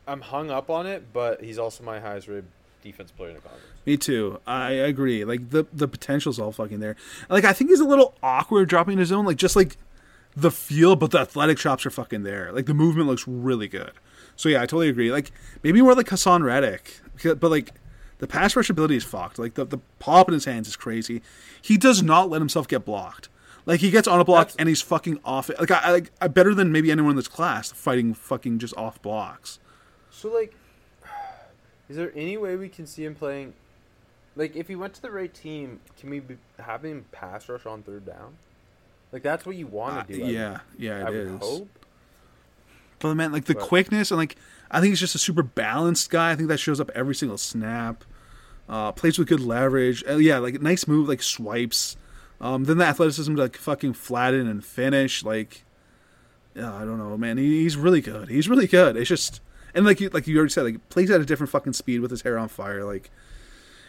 I'm 0.08 0.20
hung 0.20 0.50
up 0.50 0.68
on 0.68 0.86
it, 0.86 1.12
but 1.12 1.42
he's 1.42 1.58
also 1.58 1.84
my 1.84 2.00
highest 2.00 2.26
rated 2.28 2.46
defense 2.82 3.10
player 3.12 3.30
in 3.30 3.34
the 3.36 3.40
conference. 3.42 3.64
Me 3.84 3.96
too. 3.96 4.40
I 4.46 4.70
agree. 4.72 5.24
Like 5.24 5.50
the 5.50 5.64
the 5.72 5.86
potential's 5.88 6.38
all 6.40 6.52
fucking 6.52 6.80
there. 6.80 6.96
Like 7.28 7.44
I 7.44 7.52
think 7.52 7.70
he's 7.70 7.80
a 7.80 7.84
little 7.84 8.14
awkward 8.22 8.68
dropping 8.68 8.98
his 8.98 9.08
zone. 9.08 9.24
Like 9.24 9.36
just 9.36 9.54
like 9.56 9.76
the 10.36 10.50
feel, 10.50 10.94
but 10.96 11.10
the 11.12 11.18
athletic 11.18 11.58
chops 11.58 11.86
are 11.86 11.90
fucking 11.90 12.22
there. 12.24 12.50
Like 12.52 12.66
the 12.66 12.74
movement 12.74 13.08
looks 13.08 13.26
really 13.26 13.66
good. 13.68 13.92
So 14.36 14.48
yeah, 14.48 14.58
I 14.58 14.66
totally 14.66 14.88
agree. 14.88 15.10
Like 15.12 15.32
maybe 15.62 15.80
more 15.82 15.94
like 15.94 16.06
Haason 16.06 16.44
Reddick, 16.44 17.00
but 17.24 17.50
like 17.50 17.72
the 18.18 18.26
pass 18.26 18.54
rush 18.56 18.70
ability 18.70 18.96
is 18.96 19.04
fucked. 19.04 19.38
Like 19.38 19.54
the 19.54 19.64
the 19.64 19.78
pop 19.98 20.28
in 20.28 20.34
his 20.34 20.44
hands 20.44 20.68
is 20.68 20.76
crazy. 20.76 21.22
He 21.62 21.76
does 21.76 22.02
not 22.02 22.28
let 22.30 22.40
himself 22.40 22.68
get 22.68 22.84
blocked. 22.84 23.28
Like 23.66 23.80
he 23.80 23.90
gets 23.90 24.06
on 24.08 24.20
a 24.20 24.24
block 24.24 24.46
That's- 24.46 24.56
and 24.58 24.68
he's 24.68 24.80
fucking 24.80 25.20
off 25.24 25.50
it. 25.50 25.58
Like 25.60 25.70
I, 25.72 25.78
I 25.80 25.90
like 25.90 26.10
I 26.20 26.28
better 26.28 26.54
than 26.54 26.70
maybe 26.72 26.90
anyone 26.90 27.10
in 27.10 27.16
this 27.16 27.28
class 27.28 27.72
fighting 27.72 28.14
fucking 28.14 28.58
just 28.60 28.76
off 28.76 29.02
blocks. 29.02 29.58
So, 30.10 30.28
like, 30.32 30.54
is 31.88 31.96
there 31.96 32.12
any 32.14 32.36
way 32.36 32.56
we 32.56 32.68
can 32.68 32.86
see 32.86 33.04
him 33.04 33.14
playing? 33.14 33.54
Like, 34.36 34.54
if 34.54 34.68
he 34.68 34.76
went 34.76 34.94
to 34.94 35.02
the 35.02 35.10
right 35.10 35.32
team, 35.32 35.80
can 35.98 36.10
we 36.10 36.20
be, 36.20 36.36
have 36.58 36.84
him 36.84 37.06
pass 37.10 37.48
rush 37.48 37.64
on 37.66 37.82
third 37.82 38.04
down? 38.06 38.36
Like, 39.12 39.22
that's 39.22 39.46
what 39.46 39.56
you 39.56 39.66
Uh, 39.66 39.70
want 39.70 40.08
to 40.08 40.14
do. 40.14 40.20
I 40.22 40.24
would- 40.26 40.34
yeah, 40.34 40.58
yeah, 40.78 40.96
I 40.98 41.08
it 41.08 41.12
would 41.12 41.26
is. 41.34 41.40
hope. 41.40 41.68
But 42.98 43.14
man, 43.14 43.32
like 43.32 43.44
the 43.46 43.54
But- 43.54 43.62
quickness 43.64 44.10
and 44.10 44.18
like 44.18 44.36
I 44.70 44.80
think 44.80 44.90
he's 44.90 45.00
just 45.00 45.14
a 45.14 45.18
super 45.18 45.42
balanced 45.42 46.10
guy. 46.10 46.30
I 46.32 46.36
think 46.36 46.48
that 46.48 46.58
shows 46.58 46.80
up 46.80 46.90
every 46.94 47.14
single 47.14 47.38
snap. 47.38 48.04
Uh, 48.68 48.90
plays 48.92 49.16
with 49.18 49.28
good 49.28 49.40
leverage. 49.40 50.02
Uh, 50.08 50.16
yeah, 50.16 50.38
like 50.38 50.60
nice 50.62 50.88
move, 50.88 51.08
like 51.08 51.22
swipes. 51.22 51.96
Um, 52.40 52.64
then 52.64 52.78
the 52.78 52.84
athleticism 52.84 53.34
to 53.36 53.42
like 53.42 53.56
fucking 53.56 53.94
flatten 53.94 54.46
and 54.46 54.64
finish. 54.64 55.24
Like, 55.24 55.64
yeah, 56.54 56.74
I 56.74 56.80
don't 56.80 56.98
know, 56.98 57.16
man. 57.16 57.38
He, 57.38 57.62
he's 57.62 57.76
really 57.76 58.00
good. 58.00 58.28
He's 58.28 58.48
really 58.48 58.66
good. 58.66 58.96
It's 58.96 59.08
just 59.08 59.40
and 59.76 59.84
like 59.84 60.00
you 60.00 60.08
like 60.08 60.26
you 60.26 60.36
already 60.38 60.50
said, 60.52 60.64
like 60.64 60.88
plays 60.88 61.10
at 61.10 61.20
a 61.20 61.24
different 61.24 61.50
fucking 61.50 61.74
speed 61.74 62.00
with 62.00 62.10
his 62.10 62.22
hair 62.22 62.38
on 62.38 62.48
fire. 62.48 62.82
Like, 62.84 63.10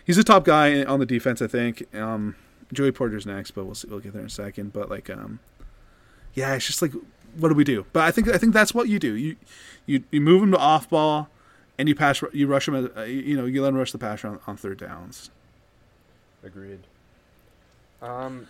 he's 0.05 0.17
the 0.17 0.23
top 0.23 0.43
guy 0.43 0.83
on 0.83 0.99
the 0.99 1.05
defense, 1.05 1.41
I 1.41 1.47
think. 1.47 1.93
Um, 1.95 2.35
Joey 2.73 2.91
Porter's 2.91 3.25
next, 3.25 3.51
but 3.51 3.65
we'll 3.65 3.75
see, 3.75 3.87
we'll 3.87 4.01
get 4.01 4.11
there 4.11 4.21
in 4.21 4.27
a 4.27 4.29
second. 4.29 4.73
But 4.73 4.89
like, 4.89 5.09
um, 5.09 5.39
yeah, 6.33 6.53
it's 6.55 6.67
just 6.67 6.81
like, 6.81 6.91
what 7.37 7.49
do 7.49 7.55
we 7.55 7.63
do? 7.63 7.85
But 7.93 8.03
I 8.03 8.11
think 8.11 8.27
I 8.27 8.37
think 8.37 8.53
that's 8.53 8.73
what 8.73 8.89
you 8.89 8.99
do. 8.99 9.13
You 9.15 9.37
you 9.85 10.03
you 10.11 10.19
move 10.19 10.43
him 10.43 10.51
to 10.51 10.57
off 10.57 10.89
ball, 10.89 11.29
and 11.77 11.87
you 11.87 11.95
pass 11.95 12.21
you 12.33 12.47
rush 12.47 12.67
him. 12.67 12.91
Uh, 12.95 13.03
you 13.03 13.37
know 13.37 13.45
you 13.45 13.63
let 13.63 13.69
him 13.69 13.75
rush 13.77 13.93
the 13.93 13.97
pass 13.97 14.25
on, 14.25 14.39
on 14.45 14.57
third 14.57 14.79
downs. 14.79 15.29
Agreed. 16.43 16.79
Um, 18.01 18.47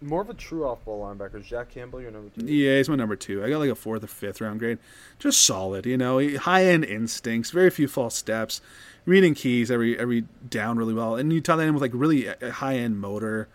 more 0.00 0.22
of 0.22 0.30
a 0.30 0.34
true 0.34 0.64
off-ball 0.66 1.02
linebacker. 1.02 1.40
Is 1.40 1.46
Jack 1.46 1.70
Campbell 1.70 2.00
your 2.00 2.10
number 2.10 2.30
two? 2.38 2.46
Yeah, 2.46 2.76
he's 2.76 2.88
my 2.88 2.94
number 2.94 3.16
two. 3.16 3.44
I 3.44 3.50
got 3.50 3.58
like 3.58 3.70
a 3.70 3.74
fourth 3.74 4.04
or 4.04 4.06
fifth 4.06 4.40
round 4.40 4.60
grade. 4.60 4.78
Just 5.18 5.40
solid, 5.44 5.86
you 5.86 5.96
know. 5.96 6.36
High 6.38 6.64
end 6.66 6.84
instincts, 6.84 7.50
very 7.50 7.70
few 7.70 7.88
false 7.88 8.14
steps, 8.14 8.60
reading 9.06 9.34
keys 9.34 9.70
every 9.70 9.98
every 9.98 10.24
down 10.48 10.78
really 10.78 10.94
well, 10.94 11.16
and 11.16 11.32
you 11.32 11.40
tie 11.40 11.56
that 11.56 11.66
in 11.66 11.74
with 11.74 11.82
like 11.82 11.90
really 11.94 12.26
high 12.52 12.76
end 12.76 13.00
motor. 13.00 13.48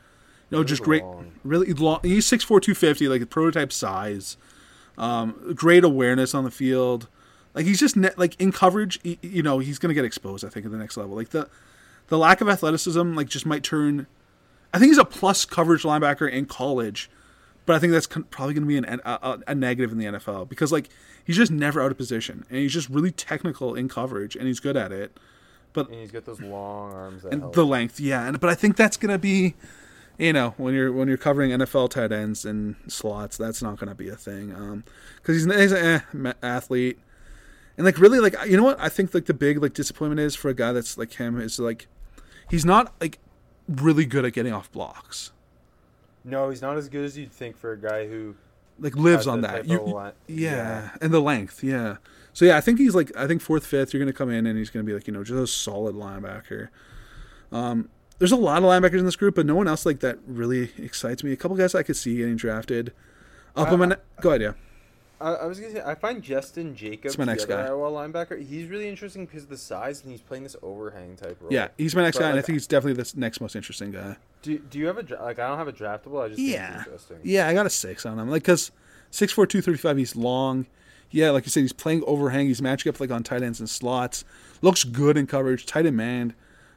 You 0.49 0.57
know, 0.59 0.63
just 0.63 0.83
great, 0.83 1.03
long. 1.03 1.31
really 1.43 1.73
long. 1.73 1.99
He's 2.03 2.25
six 2.25 2.43
four 2.43 2.59
two 2.59 2.75
fifty, 2.75 3.07
like 3.07 3.21
a 3.21 3.25
prototype 3.25 3.71
size. 3.71 4.35
Um, 4.97 5.53
great 5.55 5.83
awareness 5.83 6.35
on 6.35 6.43
the 6.43 6.51
field. 6.51 7.07
Like 7.55 7.65
he's 7.65 7.79
just 7.79 7.95
ne- 7.95 8.11
like 8.17 8.39
in 8.39 8.51
coverage. 8.51 8.99
y- 9.05 9.17
You 9.21 9.41
know, 9.41 9.59
he's 9.59 9.79
gonna 9.79 9.93
get 9.93 10.03
exposed. 10.05 10.43
I 10.45 10.49
think 10.49 10.65
at 10.65 10.71
the 10.73 10.77
next 10.77 10.97
level. 10.97 11.15
Like 11.15 11.29
the 11.29 11.47
the 12.09 12.17
lack 12.17 12.41
of 12.41 12.49
athleticism, 12.49 13.15
like 13.15 13.29
just 13.29 13.45
might 13.45 13.63
turn. 13.63 14.07
I 14.73 14.79
think 14.79 14.89
he's 14.89 14.97
a 14.97 15.05
plus 15.05 15.45
coverage 15.45 15.83
linebacker 15.83 16.29
in 16.29 16.45
college, 16.45 17.09
but 17.65 17.75
I 17.75 17.79
think 17.79 17.93
that's 17.93 18.07
probably 18.07 18.55
going 18.55 18.63
to 18.63 18.67
be 18.67 18.77
an, 18.77 19.01
a, 19.05 19.39
a, 19.47 19.55
negative 19.55 19.91
in 19.91 19.99
the 19.99 20.05
NFL 20.05 20.49
because 20.49 20.71
like 20.71 20.89
he's 21.23 21.37
just 21.37 21.51
never 21.51 21.81
out 21.81 21.91
of 21.91 21.97
position 21.97 22.43
and 22.49 22.59
he's 22.59 22.73
just 22.73 22.89
really 22.89 23.11
technical 23.11 23.75
in 23.75 23.87
coverage 23.87 24.35
and 24.35 24.47
he's 24.47 24.59
good 24.59 24.75
at 24.75 24.91
it. 24.91 25.17
And 25.89 25.99
he's 25.99 26.11
got 26.11 26.25
those 26.25 26.41
long 26.41 26.91
arms 26.91 27.23
And 27.23 27.41
help. 27.41 27.53
the 27.53 27.65
length, 27.65 27.99
yeah, 27.99 28.27
and 28.27 28.39
but 28.39 28.49
I 28.49 28.55
think 28.55 28.75
that's 28.75 28.97
going 28.97 29.11
to 29.11 29.17
be, 29.17 29.55
you 30.17 30.33
know, 30.33 30.53
when 30.57 30.73
you're 30.73 30.91
when 30.91 31.07
you're 31.07 31.17
covering 31.17 31.51
NFL 31.51 31.91
tight 31.91 32.11
ends 32.11 32.45
and 32.45 32.75
slots, 32.87 33.37
that's 33.37 33.61
not 33.61 33.79
going 33.79 33.89
to 33.89 33.95
be 33.95 34.09
a 34.09 34.15
thing. 34.15 34.53
Um, 34.53 34.83
because 35.17 35.43
he's, 35.43 35.55
he's 35.55 35.71
an 35.71 36.01
eh, 36.25 36.33
athlete, 36.43 36.99
and 37.75 37.85
like 37.85 37.97
really 37.97 38.19
like 38.19 38.35
you 38.47 38.55
know 38.55 38.63
what 38.63 38.79
I 38.79 38.89
think 38.89 39.15
like 39.15 39.25
the 39.25 39.33
big 39.33 39.63
like 39.63 39.73
disappointment 39.73 40.19
is 40.19 40.35
for 40.35 40.49
a 40.49 40.53
guy 40.53 40.73
that's 40.73 40.95
like 40.95 41.13
him 41.13 41.39
is 41.39 41.57
like, 41.57 41.87
he's 42.51 42.65
not 42.65 42.93
like 43.01 43.17
really 43.67 44.05
good 44.05 44.25
at 44.25 44.33
getting 44.33 44.53
off 44.53 44.71
blocks. 44.71 45.31
No, 46.23 46.49
he's 46.49 46.61
not 46.61 46.77
as 46.77 46.87
good 46.89 47.03
as 47.05 47.17
you'd 47.17 47.31
think 47.31 47.57
for 47.57 47.71
a 47.73 47.77
guy 47.77 48.07
who 48.07 48.35
like 48.79 48.95
lives 48.95 49.27
on 49.27 49.41
that. 49.41 49.67
You, 49.67 49.81
li- 49.81 50.11
yeah, 50.27 50.91
and 51.01 51.13
the 51.13 51.19
length, 51.19 51.63
yeah. 51.63 51.97
So 52.33 52.45
yeah, 52.45 52.57
I 52.57 52.61
think 52.61 52.79
he's 52.79 52.95
like 52.95 53.11
I 53.15 53.27
think 53.27 53.41
fourth, 53.41 53.65
fifth. 53.65 53.93
You're 53.93 53.99
gonna 54.01 54.13
come 54.13 54.29
in 54.29 54.45
and 54.47 54.57
he's 54.57 54.69
gonna 54.69 54.83
be 54.85 54.93
like 54.93 55.05
you 55.07 55.13
know 55.13 55.23
just 55.23 55.39
a 55.39 55.47
solid 55.47 55.95
linebacker. 55.95 56.69
Um, 57.51 57.89
there's 58.19 58.31
a 58.31 58.35
lot 58.37 58.57
of 58.59 58.63
linebackers 58.63 58.99
in 58.99 59.05
this 59.05 59.15
group, 59.15 59.35
but 59.35 59.45
no 59.45 59.55
one 59.55 59.67
else 59.67 59.85
like 59.85 59.99
that 59.99 60.17
really 60.25 60.71
excites 60.77 61.23
me. 61.23 61.31
A 61.33 61.35
couple 61.35 61.57
guys 61.57 61.75
I 61.75 61.83
could 61.83 61.97
see 61.97 62.15
getting 62.17 62.37
drafted. 62.37 62.93
Up 63.55 63.67
Uh, 63.69 63.73
on 63.73 63.79
my 63.79 63.85
ne- 63.87 63.95
go 64.21 64.29
ahead, 64.29 64.41
yeah. 64.41 64.53
I, 65.23 65.33
I 65.35 65.45
was 65.45 65.59
gonna 65.59 65.71
say 65.73 65.81
I 65.85 65.95
find 65.95 66.21
Jestin 66.23 66.75
Jacobs, 66.75 67.15
That's 67.15 67.17
my 67.17 67.25
the 67.25 67.31
next 67.31 67.43
other 67.45 67.55
guy. 67.55 67.67
Iowa 67.67 67.89
linebacker, 67.89 68.45
he's 68.45 68.67
really 68.67 68.87
interesting 68.89 69.25
because 69.25 69.43
of 69.43 69.49
the 69.49 69.57
size 69.57 70.01
and 70.03 70.11
he's 70.11 70.21
playing 70.21 70.43
this 70.43 70.55
overhang 70.61 71.15
type 71.15 71.37
role. 71.41 71.51
Yeah, 71.51 71.69
he's 71.77 71.95
my 71.95 72.01
next 72.03 72.17
But, 72.17 72.21
guy, 72.23 72.27
and 72.29 72.33
I 72.33 72.37
like, 72.39 72.45
think 72.45 72.55
he's 72.55 72.67
definitely 72.67 73.01
the 73.01 73.11
next 73.19 73.39
most 73.41 73.55
interesting 73.55 73.91
guy. 73.91 74.17
Do, 74.41 74.57
do 74.59 74.77
you 74.77 74.87
have 74.87 74.97
a 74.97 75.03
dra- 75.03 75.21
like? 75.23 75.39
I 75.39 75.47
don't 75.47 75.57
have 75.57 75.67
a 75.69 75.73
draftable. 75.73 76.23
I 76.23 76.27
just 76.27 76.37
think 76.39 76.51
Yeah, 76.51 76.77
it's 76.79 76.85
interesting. 76.87 77.17
yeah, 77.23 77.47
I 77.47 77.53
got 77.53 77.65
a 77.65 77.69
six 77.69 78.05
on 78.05 78.19
him. 78.19 78.29
Like, 78.29 78.43
cause 78.43 78.71
six 79.11 79.31
four 79.31 79.47
two 79.47 79.61
thirty 79.61 79.77
five. 79.77 79.97
He's 79.97 80.15
long. 80.15 80.65
Yeah, 81.09 81.29
like 81.29 81.45
you 81.45 81.51
said, 81.51 81.61
he's 81.61 81.73
playing 81.73 82.03
overhang. 82.07 82.47
He's 82.47 82.61
matching 82.61 82.89
up 82.89 82.99
like 82.99 83.11
on 83.11 83.23
tight 83.23 83.43
ends 83.43 83.59
and 83.59 83.69
slots. 83.69 84.25
Looks 84.61 84.83
good 84.83 85.15
in 85.15 85.27
coverage. 85.27 85.65
Tight 85.65 85.85
end 85.85 85.95
man, 85.95 86.33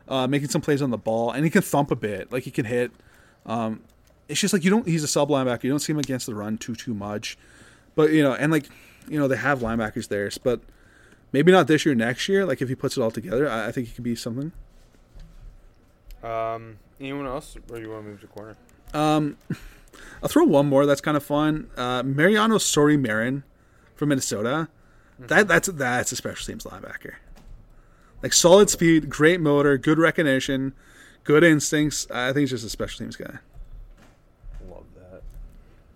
uh, 0.08 0.26
making 0.26 0.48
some 0.50 0.60
plays 0.60 0.82
on 0.82 0.90
the 0.90 0.98
ball, 0.98 1.30
and 1.30 1.42
he 1.44 1.50
can 1.50 1.62
thump 1.62 1.90
a 1.90 1.96
bit. 1.96 2.30
Like 2.30 2.44
he 2.44 2.50
can 2.50 2.66
hit. 2.66 2.92
Um, 3.46 3.80
it's 4.28 4.40
just 4.40 4.52
like 4.52 4.62
you 4.62 4.70
don't. 4.70 4.86
He's 4.86 5.02
a 5.02 5.08
sub 5.08 5.30
linebacker. 5.30 5.64
You 5.64 5.70
don't 5.70 5.78
see 5.80 5.92
him 5.92 5.98
against 5.98 6.26
the 6.26 6.34
run 6.34 6.58
too 6.58 6.74
too 6.74 6.94
much. 6.94 7.38
But 7.96 8.12
you 8.12 8.22
know, 8.22 8.34
and 8.34 8.52
like 8.52 8.68
you 9.08 9.18
know, 9.18 9.26
they 9.26 9.36
have 9.36 9.60
linebackers 9.60 10.06
there, 10.06 10.30
but 10.44 10.60
maybe 11.32 11.50
not 11.50 11.66
this 11.66 11.84
year. 11.84 11.94
Next 11.96 12.28
year, 12.28 12.46
like 12.46 12.62
if 12.62 12.68
he 12.68 12.76
puts 12.76 12.96
it 12.96 13.02
all 13.02 13.10
together, 13.10 13.48
I, 13.48 13.68
I 13.68 13.72
think 13.72 13.88
he 13.88 13.94
could 13.94 14.04
be 14.04 14.14
something. 14.14 14.52
Um, 16.22 16.78
anyone 17.00 17.26
else, 17.26 17.56
or 17.70 17.78
you 17.78 17.90
want 17.90 18.04
to 18.04 18.10
move 18.10 18.20
to 18.20 18.26
corner? 18.28 18.56
Um, 18.94 19.36
I'll 20.22 20.28
throw 20.28 20.44
one 20.44 20.66
more. 20.66 20.86
That's 20.86 21.00
kind 21.00 21.16
of 21.16 21.24
fun. 21.24 21.70
Uh, 21.76 22.02
Mariano 22.04 22.58
Sori 22.58 23.00
Marin 23.00 23.42
from 23.94 24.10
Minnesota. 24.10 24.68
That 25.18 25.48
that's 25.48 25.68
that's 25.68 26.12
a 26.12 26.16
special 26.16 26.44
teams 26.46 26.64
linebacker. 26.64 27.14
Like 28.22 28.34
solid 28.34 28.68
speed, 28.68 29.08
great 29.08 29.40
motor, 29.40 29.78
good 29.78 29.98
recognition, 29.98 30.74
good 31.24 31.42
instincts. 31.42 32.06
I 32.10 32.28
think 32.28 32.40
he's 32.40 32.50
just 32.50 32.66
a 32.66 32.68
special 32.68 32.98
teams 32.98 33.16
guy. 33.16 33.38
Love 34.68 34.84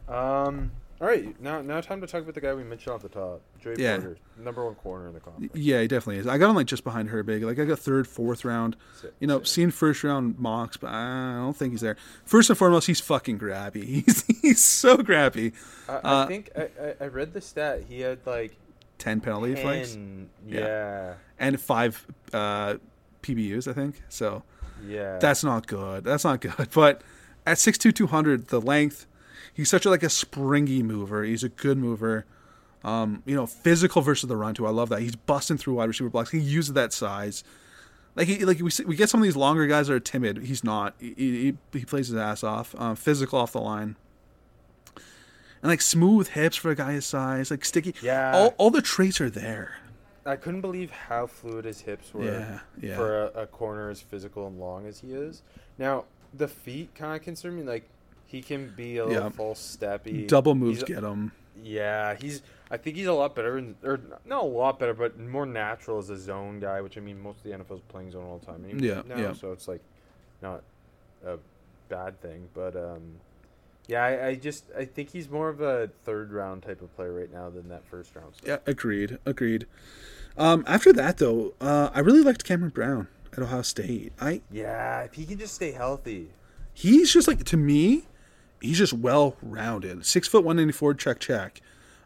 that. 0.08 0.14
Um. 0.14 0.70
All 1.00 1.06
right, 1.06 1.40
now 1.40 1.62
now 1.62 1.80
time 1.80 2.02
to 2.02 2.06
talk 2.06 2.20
about 2.22 2.34
the 2.34 2.42
guy 2.42 2.52
we 2.52 2.62
mentioned 2.62 2.92
off 2.94 3.00
the 3.00 3.08
top, 3.08 3.40
Dre 3.58 3.74
Yeah. 3.78 3.96
Porter, 3.96 4.16
number 4.36 4.64
one 4.66 4.74
corner 4.74 5.08
in 5.08 5.14
the 5.14 5.20
conference. 5.20 5.50
Yeah, 5.54 5.80
he 5.80 5.88
definitely 5.88 6.18
is. 6.18 6.26
I 6.26 6.36
got 6.36 6.50
him 6.50 6.56
like 6.56 6.66
just 6.66 6.84
behind 6.84 7.08
Herbig. 7.08 7.42
Like 7.42 7.58
I 7.58 7.64
got 7.64 7.78
third, 7.78 8.06
fourth 8.06 8.44
round. 8.44 8.76
You 9.18 9.26
know, 9.26 9.38
sick. 9.38 9.46
seen 9.46 9.70
first 9.70 10.04
round 10.04 10.38
mocks, 10.38 10.76
but 10.76 10.90
I 10.90 11.36
don't 11.36 11.56
think 11.56 11.72
he's 11.72 11.80
there. 11.80 11.96
First 12.26 12.50
and 12.50 12.58
foremost, 12.58 12.86
he's 12.86 13.00
fucking 13.00 13.38
grabby. 13.38 13.82
He's 14.04 14.24
he's 14.42 14.60
so 14.62 14.98
grabby. 14.98 15.54
I, 15.88 15.92
I 15.94 15.96
Uh, 15.96 16.26
think 16.26 16.50
I, 16.54 16.68
I, 17.00 17.06
read 17.06 17.32
the 17.32 17.40
stat. 17.40 17.84
He 17.88 18.00
had 18.00 18.18
like 18.26 18.58
Ten 18.98 19.20
penalty 19.22 19.54
flags. 19.56 19.96
Yeah. 20.46 20.60
Yeah, 20.60 21.14
and 21.38 21.58
five 21.58 22.06
uh, 22.34 22.74
PBUs, 23.22 23.66
I 23.66 23.72
think. 23.72 24.02
So. 24.10 24.42
yeah. 24.86 25.16
That's 25.18 25.42
not 25.42 25.66
good. 25.66 26.04
That's 26.04 26.24
not 26.24 26.42
good. 26.42 26.52
But 26.74 27.00
at 27.46 27.56
6'2", 27.56 27.94
200, 27.94 28.48
the 28.48 28.60
length, 28.60 29.06
he's 29.54 29.68
such 29.68 29.86
a, 29.86 29.90
like 29.90 30.02
a 30.02 30.10
springy 30.10 30.82
mover. 30.82 31.24
He's 31.24 31.44
a 31.44 31.48
good 31.48 31.78
mover. 31.78 32.26
Um, 32.82 33.22
you 33.26 33.34
know, 33.36 33.46
physical 33.46 34.00
versus 34.02 34.28
the 34.28 34.36
run 34.36 34.54
too. 34.54 34.66
I 34.66 34.70
love 34.70 34.88
that. 34.88 35.00
He's 35.00 35.16
busting 35.16 35.58
through 35.58 35.74
wide 35.74 35.88
receiver 35.88 36.08
blocks. 36.08 36.30
He 36.30 36.38
uses 36.38 36.72
that 36.74 36.92
size. 36.92 37.44
Like 38.16 38.26
he, 38.26 38.44
like 38.44 38.60
we 38.60 38.70
see, 38.70 38.84
we 38.84 38.96
get 38.96 39.08
some 39.08 39.20
of 39.20 39.24
these 39.24 39.36
longer 39.36 39.66
guys 39.66 39.88
that 39.88 39.94
are 39.94 40.00
timid. 40.00 40.38
He's 40.38 40.64
not. 40.64 40.94
He, 40.98 41.14
he, 41.16 41.56
he 41.78 41.84
plays 41.84 42.08
his 42.08 42.16
ass 42.16 42.42
off. 42.42 42.74
Um, 42.78 42.96
physical 42.96 43.38
off 43.38 43.52
the 43.52 43.60
line. 43.60 43.96
And 44.96 45.70
like 45.70 45.82
smooth 45.82 46.28
hips 46.28 46.56
for 46.56 46.70
a 46.70 46.74
guy 46.74 46.92
his 46.92 47.04
size. 47.06 47.50
Like 47.50 47.64
sticky. 47.64 47.94
Yeah. 48.02 48.32
All, 48.34 48.54
all 48.56 48.70
the 48.70 48.82
traits 48.82 49.20
are 49.20 49.30
there. 49.30 49.76
I 50.24 50.36
couldn't 50.36 50.60
believe 50.60 50.90
how 50.90 51.26
fluid 51.26 51.64
his 51.64 51.80
hips 51.80 52.12
were 52.12 52.24
Yeah, 52.24 52.60
yeah. 52.80 52.96
for 52.96 53.24
a, 53.24 53.42
a 53.42 53.46
corner 53.46 53.90
as 53.90 54.00
physical 54.00 54.46
and 54.46 54.60
long 54.60 54.86
as 54.86 55.00
he 55.00 55.12
is. 55.12 55.42
Now 55.78 56.04
the 56.34 56.48
feet 56.48 56.94
kind 56.94 57.16
of 57.16 57.22
concern 57.22 57.56
me. 57.56 57.62
Like 57.62 57.88
he 58.30 58.42
can 58.42 58.72
be 58.76 58.98
a 58.98 59.04
little 59.06 59.24
Yeah. 59.24 59.28
false 59.30 59.76
steppy. 59.76 60.26
Double 60.28 60.54
moves 60.54 60.78
He's- 60.78 60.88
get 60.88 61.02
him. 61.02 61.32
Yeah, 61.62 62.14
he's. 62.14 62.42
I 62.70 62.76
think 62.76 62.96
he's 62.96 63.06
a 63.08 63.12
lot 63.12 63.34
better, 63.34 63.58
in, 63.58 63.74
or 63.84 63.98
not 64.24 64.42
a 64.42 64.46
lot 64.46 64.78
better, 64.78 64.94
but 64.94 65.18
more 65.18 65.44
natural 65.44 65.98
as 65.98 66.08
a 66.08 66.16
zone 66.16 66.60
guy. 66.60 66.80
Which 66.80 66.96
I 66.96 67.00
mean, 67.00 67.20
most 67.20 67.38
of 67.38 67.42
the 67.44 67.52
NFL's 67.52 67.82
playing 67.88 68.12
zone 68.12 68.24
all 68.24 68.38
the 68.38 68.46
time. 68.46 68.64
Yeah, 68.78 69.02
now, 69.06 69.16
yeah. 69.18 69.32
So 69.34 69.52
it's 69.52 69.66
like 69.68 69.82
not 70.40 70.62
a 71.26 71.36
bad 71.88 72.20
thing, 72.22 72.48
but 72.54 72.76
um, 72.76 73.16
yeah, 73.88 74.04
I, 74.04 74.26
I 74.28 74.34
just 74.36 74.64
I 74.78 74.84
think 74.86 75.10
he's 75.10 75.28
more 75.28 75.48
of 75.50 75.60
a 75.60 75.90
third 76.04 76.32
round 76.32 76.62
type 76.62 76.80
of 76.80 76.94
player 76.96 77.12
right 77.12 77.30
now 77.32 77.50
than 77.50 77.68
that 77.68 77.84
first 77.84 78.14
round. 78.14 78.36
stuff. 78.36 78.48
Yeah, 78.48 78.58
agreed, 78.70 79.18
agreed. 79.26 79.66
Um, 80.38 80.64
after 80.66 80.92
that, 80.94 81.18
though, 81.18 81.54
uh, 81.60 81.90
I 81.92 81.98
really 82.00 82.22
liked 82.22 82.44
Cameron 82.44 82.70
Brown 82.70 83.08
at 83.32 83.40
Ohio 83.40 83.62
State. 83.62 84.12
I 84.20 84.40
Yeah, 84.50 85.02
if 85.02 85.14
he 85.14 85.26
can 85.26 85.38
just 85.38 85.54
stay 85.56 85.72
healthy. 85.72 86.30
he's 86.72 87.12
just 87.12 87.26
like 87.28 87.44
to 87.44 87.56
me, 87.58 88.06
he's 88.60 88.78
just 88.78 88.92
well 88.92 89.36
rounded. 89.42 90.04
Six 90.06 90.28
foot 90.28 90.44
one 90.44 90.56
ninety 90.56 90.72
four, 90.72 90.94
check 90.94 91.18
check. 91.20 91.60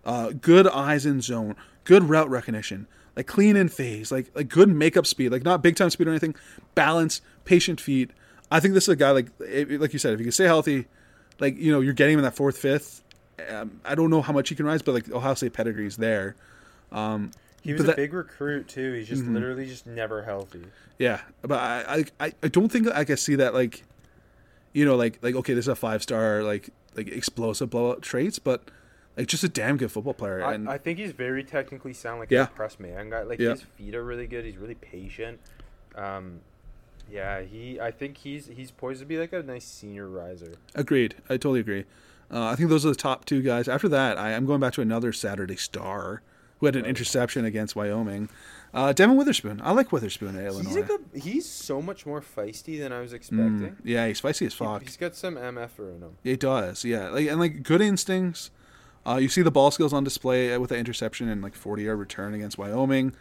Uh, 0.04 0.32
good 0.40 0.66
eyes 0.68 1.06
in 1.06 1.20
zone, 1.20 1.56
good 1.84 2.04
route 2.04 2.28
recognition, 2.28 2.86
like 3.16 3.26
clean 3.26 3.56
in 3.56 3.68
phase, 3.68 4.12
like 4.12 4.30
like 4.34 4.48
good 4.48 4.68
makeup 4.68 5.06
speed, 5.06 5.30
like 5.32 5.42
not 5.44 5.62
big 5.62 5.76
time 5.76 5.90
speed 5.90 6.06
or 6.06 6.10
anything. 6.10 6.34
Balance, 6.74 7.20
patient 7.44 7.80
feet. 7.80 8.10
I 8.50 8.60
think 8.60 8.74
this 8.74 8.84
is 8.84 8.88
a 8.90 8.96
guy 8.96 9.10
like 9.12 9.28
like 9.40 9.92
you 9.92 9.98
said, 9.98 10.12
if 10.12 10.18
he 10.20 10.24
can 10.24 10.32
stay 10.32 10.44
healthy, 10.44 10.86
like 11.40 11.56
you 11.56 11.72
know 11.72 11.80
you're 11.80 11.94
getting 11.94 12.14
him 12.14 12.18
in 12.20 12.24
that 12.24 12.36
fourth, 12.36 12.58
fifth. 12.58 13.02
Um, 13.50 13.80
I 13.84 13.94
don't 13.94 14.10
know 14.10 14.22
how 14.22 14.32
much 14.32 14.48
he 14.48 14.54
can 14.54 14.64
rise, 14.66 14.82
but 14.82 14.92
like 14.92 15.10
Ohio 15.10 15.34
State 15.34 15.54
pedigree's 15.54 15.96
there. 15.96 16.36
Um, 16.92 17.32
He 17.62 17.72
was 17.72 17.80
a 17.80 17.84
that- 17.84 17.92
Mm-hmm. 17.92 18.00
big 18.02 18.12
recruit 18.12 18.68
too. 18.68 18.92
He's 18.92 19.08
just 19.08 19.24
literally 19.24 19.66
just 19.66 19.86
never 19.86 20.22
healthy. 20.22 20.64
Yeah, 20.98 21.20
but 21.42 21.58
I, 21.58 22.04
I- 22.20 22.32
I 22.42 22.48
don't 22.48 22.68
think 22.70 22.86
I 22.94 23.04
can 23.04 23.16
see 23.16 23.34
that 23.36 23.52
like, 23.54 23.82
you 24.74 24.84
know, 24.84 24.96
like 24.96 25.18
like 25.22 25.34
okay, 25.36 25.54
this 25.54 25.64
is 25.64 25.68
a 25.68 25.74
five 25.74 26.02
star 26.02 26.42
like 26.42 26.68
like 26.94 27.08
explosive 27.08 27.70
blowout 27.70 28.02
traits, 28.02 28.38
but 28.38 28.70
like 29.16 29.26
just 29.28 29.42
a 29.44 29.48
damn 29.48 29.76
good 29.78 29.90
football 29.90 30.12
player. 30.14 30.44
I, 30.44 30.52
and 30.54 30.68
I 30.68 30.76
think 30.76 30.98
he's 30.98 31.12
very 31.12 31.42
technically 31.44 31.92
sound, 31.94 32.20
like 32.20 32.30
Yeah. 32.30 32.42
a 32.42 32.46
press 32.48 32.78
man 32.78 33.08
guy. 33.10 33.22
Like 33.22 33.38
Yeah. 33.38 33.50
his 33.52 33.62
feet 33.62 33.94
are 33.94 34.04
really 34.04 34.26
good. 34.26 34.44
He's 34.44 34.58
really 34.58 34.74
patient. 34.74 35.40
Um, 35.94 36.40
yeah, 37.10 37.40
he. 37.42 37.80
I 37.80 37.90
think 37.90 38.18
he's 38.18 38.48
he's 38.48 38.70
poised 38.70 39.00
to 39.00 39.06
be 39.06 39.18
like 39.18 39.32
a 39.32 39.42
nice 39.42 39.64
senior 39.64 40.08
riser. 40.08 40.54
agreed. 40.74 41.14
I 41.28 41.34
totally 41.34 41.60
agree. 41.60 41.84
Uh, 42.30 42.46
I 42.46 42.56
think 42.56 42.70
those 42.70 42.84
are 42.84 42.88
the 42.88 42.94
top 42.96 43.26
two 43.26 43.42
guys. 43.42 43.68
After 43.68 43.88
that, 43.90 44.18
I, 44.18 44.34
I'm 44.34 44.46
going 44.46 44.58
back 44.60 44.72
to 44.74 44.80
another 44.80 45.12
Saturday 45.12 45.56
star 45.56 46.22
who 46.58 46.66
had 46.66 46.74
an 46.74 46.84
interception 46.86 47.44
against 47.44 47.76
Wyoming. 47.76 48.28
Uh, 48.74 48.92
Devon 48.92 49.16
Witherspoon. 49.16 49.60
I 49.64 49.70
like 49.70 49.92
Witherspoon 49.92 50.36
at 50.36 50.44
Illinois. 50.44 50.74
He's 50.74 50.90
a, 50.90 50.98
he's 51.20 51.48
so 51.48 51.80
much 51.80 52.04
more 52.06 52.20
feisty 52.20 52.78
than 52.78 52.92
I 52.92 53.00
was 53.00 53.12
Mm, 53.12 53.16
expecting. 53.16 53.76
yeah, 53.84 54.06
he's 54.08 54.18
spicy 54.18 54.46
as 54.46 54.52
fuck. 54.54 54.80
He, 54.80 54.86
has 54.86 54.96
got 54.96 55.14
some 55.14 55.36
MF 55.36 55.78
in 55.78 56.02
him. 56.02 56.16
He 56.24 56.36
does, 56.36 56.84
yeah. 56.84 57.08
Like 57.10 57.28
and 57.28 57.38
like 57.38 57.62
good 57.62 57.80
instincts. 57.80 58.50
Uh, 59.06 59.16
you 59.16 59.28
see 59.28 59.42
the 59.42 59.50
ball 59.52 59.70
skills 59.70 59.92
on 59.92 60.02
display 60.02 60.56
with 60.58 60.70
the 60.70 60.76
interception 60.76 61.28
and 61.28 61.40
like 61.42 61.54
40 61.54 61.84
yard 61.84 61.98
return 61.98 62.34
against 62.34 62.58
Wyoming. 62.58 63.14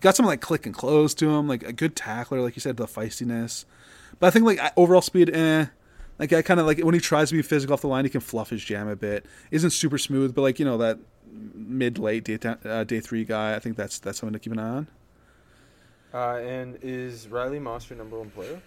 Got 0.00 0.14
some 0.14 0.26
like 0.26 0.40
click 0.40 0.66
and 0.66 0.74
close 0.74 1.14
to 1.14 1.30
him, 1.30 1.48
like 1.48 1.62
a 1.62 1.72
good 1.72 1.96
tackler, 1.96 2.40
like 2.40 2.54
you 2.56 2.60
said, 2.60 2.76
the 2.76 2.86
feistiness. 2.86 3.64
But 4.18 4.26
I 4.26 4.30
think 4.30 4.44
like 4.44 4.60
overall 4.76 5.00
speed, 5.00 5.30
eh. 5.34 5.66
Like 6.18 6.32
I 6.32 6.42
kind 6.42 6.58
of 6.60 6.66
like 6.66 6.80
when 6.80 6.94
he 6.94 7.00
tries 7.00 7.30
to 7.30 7.36
be 7.36 7.42
physical 7.42 7.72
off 7.74 7.80
the 7.80 7.86
line, 7.88 8.04
he 8.04 8.10
can 8.10 8.20
fluff 8.20 8.50
his 8.50 8.62
jam 8.64 8.88
a 8.88 8.96
bit. 8.96 9.24
Isn't 9.52 9.70
super 9.70 9.96
smooth, 9.96 10.34
but 10.34 10.42
like 10.42 10.58
you 10.58 10.64
know 10.66 10.76
that 10.78 10.98
mid 11.32 11.98
late 11.98 12.24
day 12.24 12.38
uh, 12.64 12.84
day 12.84 13.00
three 13.00 13.24
guy. 13.24 13.54
I 13.54 13.58
think 13.60 13.76
that's 13.76 13.98
that's 14.00 14.18
something 14.18 14.32
to 14.34 14.38
keep 14.40 14.52
an 14.52 14.58
eye 14.58 14.68
on. 14.68 14.86
Uh, 16.12 16.36
and 16.36 16.78
is 16.82 17.28
Riley 17.28 17.58
Moss 17.58 17.88
your 17.90 17.98
number 17.98 18.18
one 18.18 18.30
player? 18.30 18.60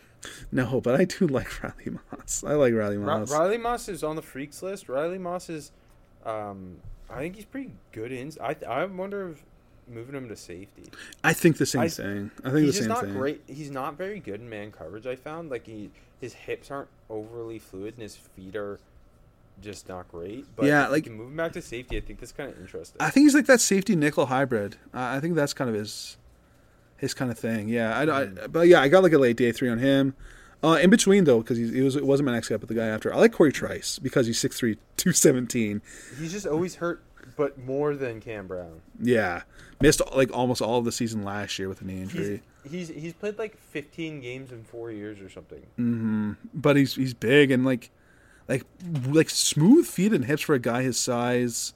No, 0.51 0.79
but 0.81 0.99
I 0.99 1.05
do 1.05 1.25
like 1.27 1.63
Riley 1.63 1.97
Moss. 2.11 2.43
I 2.45 2.53
like 2.53 2.73
Riley 2.73 2.97
Ri- 2.97 3.05
Moss. 3.05 3.31
Riley 3.31 3.57
Moss 3.57 3.89
is 3.89 4.03
on 4.03 4.15
the 4.15 4.21
freaks 4.21 4.61
list. 4.61 4.87
Riley 4.89 5.17
Moss 5.17 5.49
is, 5.49 5.71
um, 6.25 6.77
I 7.09 7.19
think 7.19 7.35
he's 7.35 7.45
pretty 7.45 7.71
good 7.91 8.11
in. 8.11 8.31
I 8.41 8.55
I 8.67 8.85
wonder 8.85 9.29
if 9.31 9.43
moving 9.87 10.15
him 10.15 10.29
to 10.29 10.35
safety. 10.35 10.83
I 11.23 11.33
think 11.33 11.57
the 11.57 11.65
same 11.65 11.81
I- 11.81 11.87
thing. 11.89 12.31
I 12.45 12.51
think 12.51 12.65
he's 12.65 12.65
the 12.65 12.71
just 12.73 12.79
same 12.81 12.87
not 12.89 13.03
thing. 13.05 13.13
great. 13.13 13.41
He's 13.47 13.71
not 13.71 13.97
very 13.97 14.19
good 14.19 14.39
in 14.41 14.49
man 14.49 14.71
coverage. 14.71 15.07
I 15.07 15.15
found 15.15 15.49
like 15.49 15.65
he 15.65 15.89
his 16.19 16.33
hips 16.33 16.69
aren't 16.69 16.89
overly 17.09 17.57
fluid 17.57 17.95
and 17.95 18.03
his 18.03 18.15
feet 18.15 18.55
are 18.55 18.79
just 19.59 19.89
not 19.89 20.07
great. 20.11 20.45
But 20.55 20.65
Yeah, 20.67 20.87
like- 20.87 21.07
him 21.07 21.35
back 21.35 21.53
to 21.53 21.61
safety. 21.63 21.97
I 21.97 22.01
think 22.01 22.19
that's 22.19 22.31
kind 22.31 22.51
of 22.51 22.59
interesting. 22.59 22.97
I 23.01 23.09
think 23.09 23.25
he's 23.25 23.33
like 23.35 23.47
that 23.47 23.59
safety 23.61 23.95
nickel 23.95 24.27
hybrid. 24.27 24.77
I 24.93 25.17
I 25.17 25.19
think 25.19 25.33
that's 25.35 25.53
kind 25.53 25.69
of 25.69 25.75
his 25.75 26.17
his 27.01 27.13
kind 27.13 27.29
of 27.31 27.37
thing. 27.37 27.67
Yeah, 27.67 27.97
I, 27.97 28.21
I 28.21 28.25
but 28.47 28.67
yeah, 28.67 28.79
I 28.79 28.87
got 28.87 29.03
like 29.03 29.11
a 29.11 29.17
late 29.17 29.35
day 29.35 29.51
three 29.51 29.67
on 29.69 29.79
him. 29.79 30.15
Uh, 30.63 30.77
in 30.81 30.91
between 30.91 31.23
though, 31.23 31.39
because 31.39 31.57
he 31.57 31.81
was 31.81 31.95
it 31.95 32.05
wasn't 32.05 32.27
my 32.27 32.31
next 32.33 32.47
guy, 32.47 32.55
but 32.57 32.69
the 32.69 32.75
guy 32.75 32.85
after. 32.85 33.11
I 33.13 33.17
like 33.17 33.33
Cory 33.33 33.51
Trice 33.51 33.97
because 33.99 34.27
he's 34.27 34.39
6'3", 34.39 34.77
217. 34.95 35.81
he's 36.19 36.31
just 36.31 36.45
always 36.45 36.75
hurt, 36.75 37.03
but 37.35 37.57
more 37.57 37.95
than 37.95 38.21
Cam 38.21 38.45
Brown. 38.45 38.81
Yeah, 39.01 39.41
missed 39.81 40.01
like 40.15 40.31
almost 40.31 40.61
all 40.61 40.77
of 40.77 40.85
the 40.85 40.91
season 40.91 41.23
last 41.23 41.57
year 41.57 41.67
with 41.67 41.81
a 41.81 41.85
knee 41.85 42.01
He's 42.01 42.13
injury. 42.15 42.43
he's 42.69 42.87
he's 42.89 43.13
played 43.13 43.39
like 43.39 43.57
15 43.57 44.21
games 44.21 44.51
in 44.51 44.63
four 44.63 44.91
years 44.91 45.19
or 45.19 45.29
something. 45.29 45.61
Mm-hmm. 45.79 46.33
But 46.53 46.75
he's 46.77 46.93
he's 46.93 47.15
big 47.15 47.49
and 47.49 47.65
like 47.65 47.89
like 48.47 48.63
like 49.07 49.31
smooth 49.31 49.87
feet 49.87 50.13
and 50.13 50.25
hips 50.25 50.43
for 50.43 50.53
a 50.53 50.59
guy 50.59 50.83
his 50.83 50.99
size. 50.99 51.73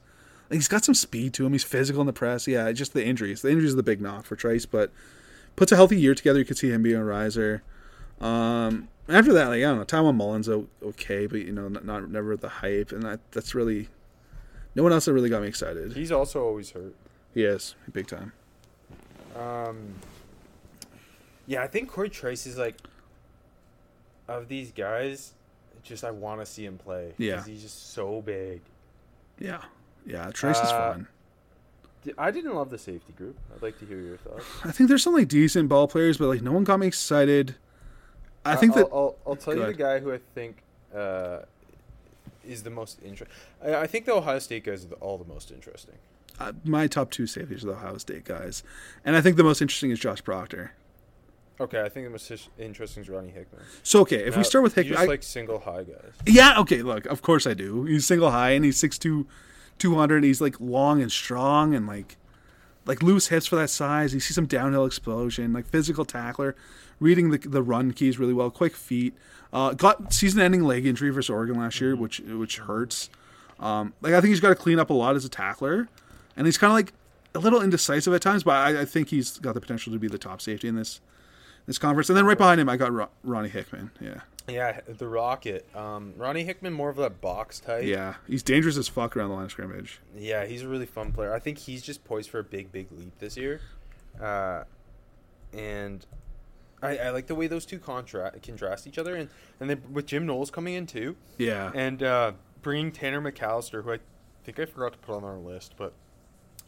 Like 0.52 0.58
he's 0.58 0.68
got 0.68 0.86
some 0.86 0.94
speed 0.94 1.34
to 1.34 1.46
him. 1.48 1.54
He's 1.54 1.64
physical 1.64 2.02
in 2.02 2.06
the 2.08 2.14
press. 2.14 2.48
Yeah, 2.48 2.72
just 2.72 2.94
the 2.94 3.04
injuries. 3.04 3.42
The 3.42 3.50
injuries 3.50 3.74
are 3.74 3.78
the 3.78 3.82
big 3.84 4.00
knock 4.00 4.26
for 4.26 4.36
Trice, 4.36 4.68
but 4.68 4.92
puts 5.56 5.72
a 5.72 5.76
healthy 5.76 5.99
year 5.99 6.16
together. 6.16 6.39
You 6.39 6.45
could 6.45 6.58
see 6.58 6.70
him 6.70 6.84
being 6.84 6.97
a 6.97 7.03
riser. 7.03 7.64
Um, 8.22 8.88
after 9.08 9.34
that, 9.34 9.47
like 9.47 9.58
I 9.60 9.62
don't 9.62 9.78
know, 9.78 9.86
Tiawan 9.86 10.16
Mullen 10.16 10.68
okay, 10.84 11.28
but 11.28 11.39
you 11.41 11.51
know, 11.51 11.68
not, 11.68 11.86
not 11.86 12.10
never 12.10 12.36
the 12.36 12.49
hype, 12.49 12.91
and 12.91 13.03
that 13.03 13.20
that's 13.32 13.53
really 13.53 13.89
no 14.74 14.84
one 14.84 14.91
else 14.91 15.06
that 15.06 15.14
really 15.14 15.30
got 15.30 15.41
me 15.41 15.47
excited. 15.47 15.93
He's 15.93 16.12
also 16.12 16.43
always 16.43 16.72
hurt. 16.72 16.95
He 17.34 17.43
is 17.43 17.76
big 17.91 18.08
time. 18.08 18.32
Um, 19.36 19.95
yeah, 21.45 21.62
I 21.62 21.68
think 21.68 21.89
Cory 21.89 22.10
Trice 22.10 22.45
is 22.45 22.58
like 22.58 22.76
of 24.28 24.47
these 24.47 24.72
guys. 24.72 25.34
Just 25.84 26.03
I 26.03 26.12
want 26.12 26.39
to 26.39 26.45
see 26.47 26.66
him 26.66 26.78
play. 26.78 27.14
Yeah. 27.18 27.43
he's 27.45 27.62
just 27.62 27.93
so 27.93 28.22
big. 28.22 28.62
Yeah, 29.39 29.62
yeah. 30.06 30.32
Trice 30.32 30.58
is 30.58 30.70
Uh, 30.70 30.93
fun. 30.93 31.08
I 32.18 32.32
didn't 32.32 32.53
love 32.56 32.70
the 32.70 32.78
safety 32.78 33.14
group. 33.14 33.38
I'd 33.56 33.62
like 33.62 33.80
to 33.80 33.86
hear 33.86 33.99
your 33.99 34.18
thoughts. 34.18 34.45
I 34.64 34.72
think 34.72 34.89
there's 34.89 35.03
some 35.03 35.14
like 35.14 35.28
decent 35.28 35.70
ball 35.70 35.88
players, 35.88 36.18
but 36.18 36.28
like 36.28 36.41
no 36.41 36.51
one 36.51 36.64
got 36.64 36.80
me 36.80 36.88
excited. 36.88 37.56
I 38.45 38.53
Uh, 38.53 38.58
think 38.58 38.74
I'll, 38.74 38.78
that 38.84 38.89
I'll, 38.93 39.16
I'll 39.28 39.36
tell 39.36 39.53
Go 39.53 39.60
you 39.60 39.64
ahead. 39.64 39.76
the 39.76 39.78
guy 39.84 39.99
who 39.99 40.14
I 40.14 40.20
think 40.36 40.58
uh, 40.95 41.39
is 42.47 42.64
the 42.64 42.70
most 42.70 42.99
interesting. 43.03 43.36
I, 43.64 43.76
I 43.76 43.88
think 43.88 44.06
the 44.06 44.14
Ohio 44.14 44.39
State 44.39 44.64
guys 44.66 44.86
are 44.86 44.89
the, 44.89 44.95
all 44.95 45.18
the 45.18 45.26
most 45.32 45.51
interesting. 45.51 45.95
uh, 46.39 46.51
my 46.64 46.86
top 46.88 47.10
two 47.12 47.26
safeties 47.28 47.64
are 47.64 47.68
the 47.68 47.74
Ohio 47.74 47.97
State 47.97 48.24
guys, 48.26 48.64
and 49.03 49.16
I 49.16 49.22
think 49.22 49.36
the 49.38 49.43
most 49.43 49.62
interesting 49.62 49.91
is 49.91 49.99
Josh 49.99 50.24
Proctor. 50.24 50.74
Okay, 51.60 51.82
I 51.82 51.88
think 51.88 52.06
the 52.06 52.12
most 52.12 52.30
interesting 52.60 53.01
is 53.03 53.10
Ronnie 53.10 53.30
Hickman. 53.32 53.62
So 53.82 54.01
okay, 54.01 54.18
if 54.26 54.36
we 54.36 54.43
start 54.43 54.62
with 54.64 54.76
you 54.76 54.84
Hickman, 54.84 54.97
just 54.97 55.08
I- 55.08 55.12
like 55.12 55.24
single 55.24 55.60
high 55.60 55.84
guys. 55.84 56.12
yeah, 56.28 56.60
okay. 56.60 56.82
Look, 56.82 57.06
of 57.06 57.22
course 57.22 57.47
I 57.47 57.53
do. 57.53 57.86
He's 57.86 58.06
single 58.06 58.30
high 58.30 58.51
and 58.51 58.66
he's 58.66 58.78
6'2", 58.78 59.26
200. 59.80 60.24
He's 60.24 60.42
like 60.42 60.60
long 60.60 61.02
and 61.02 61.12
strong 61.12 61.74
and 61.74 61.88
like 61.88 62.18
like 62.86 63.02
loose 63.02 63.28
hips 63.28 63.48
for 63.48 63.56
that 63.56 63.70
size. 63.70 64.14
You 64.14 64.20
see 64.20 64.34
some 64.34 64.46
downhill 64.46 64.86
explosion, 64.86 65.54
like 65.54 65.66
physical 65.66 66.06
tackler, 66.06 66.56
reading 67.00 67.32
the 67.32 67.38
the 67.38 67.64
run 67.64 67.92
keys 67.92 68.20
really 68.20 68.34
well, 68.34 68.50
quick 68.50 68.76
feet. 68.76 69.14
Uh, 69.54 69.74
got 69.74 70.12
season-ending 70.12 70.64
leg 70.64 70.86
injury 70.86 71.10
versus 71.12 71.30
Oregon 71.30 71.58
last 71.58 71.80
year, 71.80 71.96
which 71.96 72.20
which 72.20 72.58
hurts. 72.60 73.10
Um, 73.60 73.94
like 74.02 74.14
I 74.14 74.22
think 74.22 74.30
he's 74.30 74.42
got 74.42 74.50
to 74.50 74.56
clean 74.56 74.80
up 74.80 74.90
a 74.90 74.94
lot 74.94 75.16
as 75.16 75.26
a 75.26 75.30
tackler, 75.30 75.88
and 76.36 76.46
he's 76.46 76.58
kind 76.58 76.72
of 76.72 76.76
like 76.76 76.94
a 77.34 77.40
little 77.40 77.62
indecisive 77.62 78.14
at 78.14 78.22
times. 78.22 78.44
But 78.44 78.56
I, 78.56 78.82
I 78.82 78.86
think 78.86 79.10
he's 79.10 79.40
got 79.40 79.54
the 79.54 79.62
potential 79.62 79.94
to 79.94 80.00
be 80.00 80.08
the 80.08 80.18
top 80.18 80.42
safety 80.42 80.68
in 80.68 80.76
this 80.76 81.00
this 81.66 81.78
conference. 81.78 82.09
And 82.09 82.18
then 82.18 82.26
right 82.26 82.38
behind 82.38 82.59
him, 82.61 82.70
I 82.70 82.78
got 82.78 82.91
Ro- 82.93 83.09
Ronnie 83.24 83.49
Hickman. 83.49 83.91
Yeah, 83.99 84.22
Yeah, 84.47 84.80
the 84.88 85.07
Rocket. 85.07 85.66
Um, 85.76 86.13
Ronnie 86.18 86.43
Hickman, 86.43 86.74
more 86.74 86.89
of 86.89 86.95
that 86.97 87.22
box 87.22 87.59
type. 87.59 87.84
yeah, 87.86 88.16
he's 88.28 88.43
dangerous 88.43 88.78
as 88.78 88.88
fuck 88.88 89.16
around 89.18 89.30
the 89.30 89.36
line 89.36 89.45
of 89.45 89.51
scrimmage. 89.51 89.99
Yeah, 90.16 90.45
he's 90.45 90.61
a 90.61 90.68
really 90.68 90.86
fun 90.86 91.11
player. 91.11 91.34
I 91.34 91.39
think 91.39 91.57
he's 91.59 91.82
just 91.82 92.03
poised 92.05 92.30
for 92.30 92.39
a 92.39 92.43
big, 92.43 92.72
big 92.72 92.88
leap 92.91 93.18
this 93.20 93.36
year. 93.38 93.61
Uh, 94.22 94.63
and 95.53 96.05
I, 96.82 96.97
I 96.97 97.09
like 97.09 97.28
the 97.28 97.36
way 97.36 97.47
those 97.47 97.66
two 97.66 97.80
contra- 97.80 98.34
contrast 98.43 98.88
each 98.88 98.97
other. 98.97 99.16
And, 99.16 99.30
and 99.59 99.70
then 99.70 99.82
with 99.91 100.05
Jim 100.05 100.26
Knowles 100.26 100.51
coming 100.51 100.74
in 100.76 100.86
too. 100.86 101.16
Yeah, 101.38 101.72
And 101.74 102.03
uh, 102.03 102.34
bringing 102.61 102.91
Tanner 102.91 103.22
McCalister, 103.22 103.84
who 103.84 103.93
I 103.93 103.99
think 104.43 104.59
I 104.59 104.66
forgot 104.66 104.93
to 104.93 104.99
put 104.99 105.16
on 105.16 105.24
our 105.24 105.38
list, 105.38 105.74
but 105.78 105.93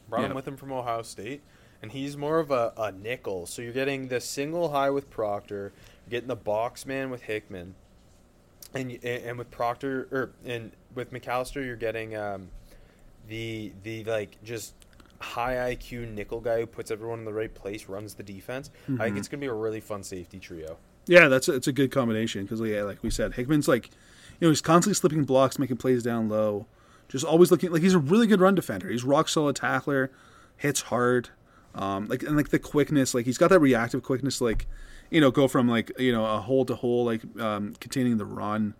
brought 0.09 0.21
Yeah. 0.21 0.27
him 0.29 0.35
with 0.35 0.47
him 0.47 0.57
from 0.57 0.71
Ohio 0.71 1.01
State. 1.03 1.41
And 1.81 1.91
he's 1.91 2.17
more 2.17 2.39
of 2.39 2.51
a, 2.51 2.73
a 2.77 2.91
nickel. 2.91 3.45
So 3.45 3.61
you're 3.61 3.73
getting 3.73 4.07
the 4.07 4.19
single 4.19 4.69
high 4.69 4.89
with 4.89 5.09
Proctor, 5.09 5.73
getting 6.09 6.27
the 6.27 6.35
box 6.35 6.85
man 6.85 7.09
with 7.09 7.23
Hickman. 7.23 7.75
And, 8.73 9.03
and 9.03 9.37
with 9.37 9.49
Proctor 9.49 10.07
or 10.11 10.31
and 10.45 10.71
with 10.93 11.11
McCalister, 11.11 11.65
you're 11.65 11.75
getting 11.75 12.15
um, 12.17 12.49
the 13.27 13.71
the 13.83 14.03
like 14.03 14.43
just 14.43 14.73
high 15.19 15.75
IQ 15.75 16.13
nickel 16.13 16.41
guy 16.41 16.59
who 16.59 16.65
puts 16.67 16.91
everyone 16.91 17.19
in 17.19 17.25
the 17.25 17.33
right 17.33 17.53
place, 17.53 17.87
runs 17.87 18.13
the 18.15 18.23
defense. 18.23 18.69
I 18.99 19.05
think 19.05 19.17
it's 19.17 19.27
gonna 19.27 19.41
be 19.41 19.47
a 19.47 19.53
really 19.53 19.79
fun 19.79 20.03
safety 20.03 20.37
trio. 20.37 20.77
Yeah, 21.07 21.29
that's 21.29 21.47
a, 21.47 21.55
it's 21.55 21.67
a 21.67 21.71
good 21.71 21.91
combination 21.91 22.43
because, 22.43 22.59
yeah, 22.61 22.83
like 22.83 23.01
we 23.01 23.09
said, 23.09 23.33
Hickman's 23.33 23.67
like, 23.67 23.87
you 24.39 24.47
know, 24.47 24.49
he's 24.49 24.61
constantly 24.61 24.93
slipping 24.93 25.23
blocks, 25.23 25.57
making 25.57 25.77
plays 25.77 26.03
down 26.03 26.27
low, 26.29 26.67
just 27.07 27.25
always 27.25 27.49
looking 27.49 27.71
like 27.71 27.81
he's 27.81 27.93
a 27.93 27.99
really 27.99 28.27
good 28.27 28.41
run 28.41 28.55
defender. 28.55 28.89
He's 28.89 29.03
rock 29.03 29.29
solid 29.29 29.55
tackler, 29.55 30.11
hits 30.57 30.81
hard, 30.81 31.29
um, 31.77 32.07
like 32.07 32.23
and 32.23 32.35
like 32.35 32.49
the 32.49 32.59
quickness, 32.59 33.13
like 33.13 33.25
he's 33.25 33.37
got 33.37 33.49
that 33.51 33.59
reactive 33.59 34.03
quickness, 34.03 34.41
like 34.41 34.67
you 35.09 35.21
know, 35.21 35.31
go 35.31 35.47
from 35.47 35.69
like 35.69 35.91
you 35.99 36.11
know 36.11 36.25
a 36.25 36.39
hole 36.39 36.65
to 36.65 36.75
hole, 36.75 37.05
like 37.05 37.21
um, 37.39 37.73
containing 37.79 38.17
the 38.17 38.25
run. 38.25 38.73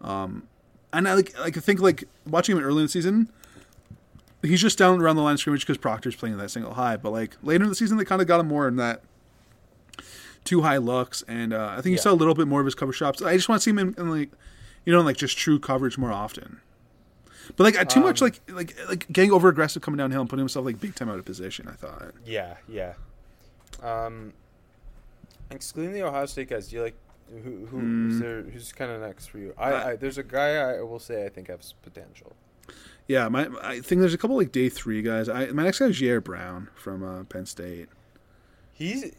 Um, 0.00 0.44
and 0.92 1.06
I 1.08 1.14
like 1.14 1.38
like 1.38 1.56
I 1.56 1.60
think 1.60 1.80
like 1.80 2.04
watching 2.26 2.56
him 2.56 2.62
early 2.62 2.78
in 2.78 2.84
the 2.84 2.88
season, 2.88 3.28
he's 4.42 4.60
just 4.62 4.78
down 4.78 5.00
around 5.02 5.16
the 5.16 5.22
line 5.22 5.34
of 5.34 5.40
scrimmage 5.40 5.62
because 5.62 5.76
Proctor's 5.76 6.16
playing 6.16 6.38
that 6.38 6.50
single 6.50 6.74
high. 6.74 6.96
But 6.96 7.10
like 7.10 7.36
later 7.42 7.64
in 7.64 7.68
the 7.70 7.76
season, 7.76 7.98
they 7.98 8.04
kind 8.04 8.22
of 8.22 8.28
got 8.28 8.40
him 8.40 8.48
more 8.48 8.68
in 8.68 8.76
that 8.76 9.02
two 10.44 10.62
high 10.62 10.76
looks, 10.76 11.22
and 11.26 11.52
uh, 11.52 11.70
I 11.72 11.76
think 11.76 11.86
you 11.86 11.92
Yeah. 11.92 12.00
saw 12.02 12.12
a 12.12 12.14
little 12.14 12.34
bit 12.34 12.46
more 12.46 12.60
of 12.60 12.66
his 12.66 12.74
cover 12.76 12.92
shots. 12.92 13.20
I 13.20 13.34
just 13.36 13.48
want 13.48 13.60
to 13.60 13.64
see 13.64 13.70
him 13.70 13.78
in, 13.80 13.94
in 13.98 14.08
like, 14.10 14.30
you 14.84 14.92
know, 14.92 15.00
in, 15.00 15.04
like 15.06 15.16
just 15.16 15.36
true 15.36 15.58
coverage 15.58 15.98
more 15.98 16.12
often. 16.12 16.60
But 17.56 17.64
like 17.74 17.88
too 17.88 18.00
much 18.00 18.20
Um, 18.22 18.26
like 18.26 18.40
like 18.50 18.88
like 18.88 19.06
getting 19.12 19.30
over 19.32 19.48
aggressive 19.48 19.82
coming 19.82 19.98
downhill 19.98 20.20
and 20.22 20.28
putting 20.30 20.40
himself 20.42 20.64
like 20.66 20.80
big 20.80 20.94
time 20.94 21.08
out 21.08 21.18
of 21.18 21.24
position. 21.24 21.68
I 21.68 21.72
thought. 21.74 22.12
Yeah, 22.24 22.56
yeah. 22.68 22.94
Um, 23.82 24.32
excluding 25.50 25.92
the 25.92 26.02
Ohio 26.02 26.26
State 26.26 26.48
guys, 26.50 26.68
do 26.68 26.76
you 26.76 26.82
like 26.82 26.96
who 27.30 27.66
who 27.66 27.78
Hmm. 27.78 28.10
is 28.10 28.20
there? 28.20 28.42
Who's 28.42 28.72
kind 28.72 28.90
of 28.90 29.00
next 29.00 29.26
for 29.26 29.38
you? 29.38 29.54
I, 29.58 29.72
Uh, 29.72 29.88
I 29.90 29.96
there's 29.96 30.18
a 30.18 30.22
guy 30.22 30.56
I 30.56 30.80
will 30.82 30.98
say 30.98 31.24
I 31.24 31.28
think 31.28 31.48
has 31.48 31.74
potential. 31.82 32.34
Yeah, 33.06 33.28
my 33.28 33.48
I 33.62 33.80
think 33.80 34.00
there's 34.00 34.14
a 34.14 34.18
couple 34.18 34.36
like 34.36 34.50
day 34.50 34.68
three 34.68 35.02
guys. 35.02 35.28
I 35.28 35.46
my 35.52 35.62
next 35.64 35.78
guy 35.78 35.86
is 35.86 36.00
Ji'Ayir 36.00 36.24
Brown 36.24 36.68
from 36.74 37.02
uh, 37.04 37.22
Penn 37.24 37.46
State. 37.46 37.88
He's 38.72 39.12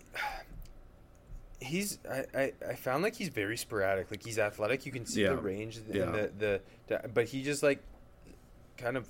he's 1.60 1.98
I, 2.10 2.26
I, 2.36 2.54
I 2.70 2.76
found 2.76 3.04
like 3.04 3.16
he's 3.16 3.30
very 3.30 3.58
sporadic. 3.58 4.12
Like 4.12 4.24
he's 4.24 4.38
athletic. 4.38 4.86
You 4.86 4.92
can 4.92 5.06
see 5.06 5.24
Yeah. 5.24 5.30
the 5.30 5.38
range 5.38 5.78
and 5.78 5.96
Yeah. 5.96 6.06
the, 6.12 6.32
the 6.38 6.62
the 6.88 7.08
but 7.14 7.26
he 7.26 7.44
just 7.44 7.64
like 7.64 7.80
kind 8.78 8.98
of 8.98 9.08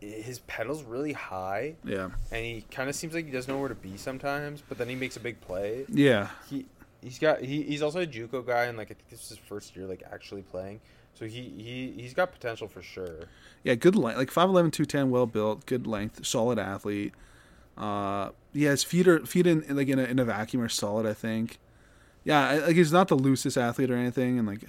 his 0.00 0.38
pedals 0.40 0.84
really 0.84 1.12
high 1.12 1.74
Yeah, 1.84 2.10
and 2.30 2.44
he 2.44 2.64
kind 2.70 2.88
of 2.88 2.94
seems 2.94 3.14
like 3.14 3.24
he 3.26 3.32
doesn't 3.32 3.52
know 3.52 3.58
where 3.58 3.68
to 3.68 3.74
be 3.74 3.96
sometimes. 3.96 4.62
But 4.68 4.78
then 4.78 4.88
he 4.88 4.94
makes 4.94 5.16
a 5.16 5.20
big 5.20 5.40
play. 5.40 5.84
yeah, 5.88 6.28
he 6.48 6.66
he's 7.02 7.18
got 7.18 7.40
he, 7.40 7.62
he's 7.62 7.82
also 7.82 8.00
a 8.00 8.06
JUCO 8.06 8.46
guy 8.46 8.64
and 8.64 8.78
like 8.78 8.88
I 8.90 8.94
think 8.94 9.08
this 9.10 9.22
is 9.24 9.28
his 9.30 9.38
first 9.38 9.74
year 9.76 9.86
like 9.86 10.02
actually 10.10 10.42
playing. 10.42 10.80
So 11.14 11.24
he 11.26 11.52
he 11.56 11.94
he's 12.00 12.14
got 12.14 12.30
potential 12.30 12.68
for 12.68 12.80
sure. 12.80 13.24
yeah. 13.64 13.74
Good 13.74 13.96
length, 13.96 14.18
like 14.18 14.30
5'11", 14.30 14.72
210, 14.72 15.10
well 15.10 15.26
built, 15.26 15.66
good 15.66 15.84
length, 15.86 16.24
solid 16.24 16.58
athlete. 16.60 17.12
Uh, 17.76 18.30
yeah, 18.52 18.70
his 18.70 18.84
feet 18.84 19.08
are 19.08 19.24
feet 19.26 19.46
in 19.46 19.64
like 19.68 19.88
in 19.88 19.98
a, 19.98 20.04
in 20.04 20.18
a 20.20 20.24
vacuum 20.24 20.62
are 20.62 20.68
solid. 20.68 21.06
I 21.06 21.14
think. 21.14 21.58
Yeah, 22.24 22.60
like 22.66 22.76
he's 22.76 22.92
not 22.92 23.08
the 23.08 23.16
loosest 23.16 23.56
athlete 23.56 23.90
or 23.90 23.96
anything, 23.96 24.38
and 24.38 24.46
like 24.46 24.60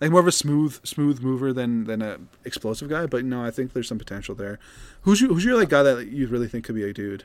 like 0.00 0.10
more 0.10 0.20
of 0.20 0.26
a 0.26 0.32
smooth 0.32 0.84
smooth 0.84 1.20
mover 1.20 1.52
than 1.52 1.84
than 1.84 2.02
a 2.02 2.18
explosive 2.44 2.88
guy. 2.88 3.06
But 3.06 3.24
no, 3.24 3.44
I 3.44 3.50
think 3.50 3.72
there's 3.72 3.88
some 3.88 3.98
potential 3.98 4.34
there. 4.34 4.58
Who's 5.02 5.20
your, 5.20 5.30
who's 5.32 5.44
your 5.44 5.56
like 5.56 5.68
guy 5.68 5.82
that 5.82 6.08
you 6.08 6.26
really 6.26 6.48
think 6.48 6.64
could 6.64 6.74
be 6.74 6.84
a 6.84 6.92
dude? 6.92 7.24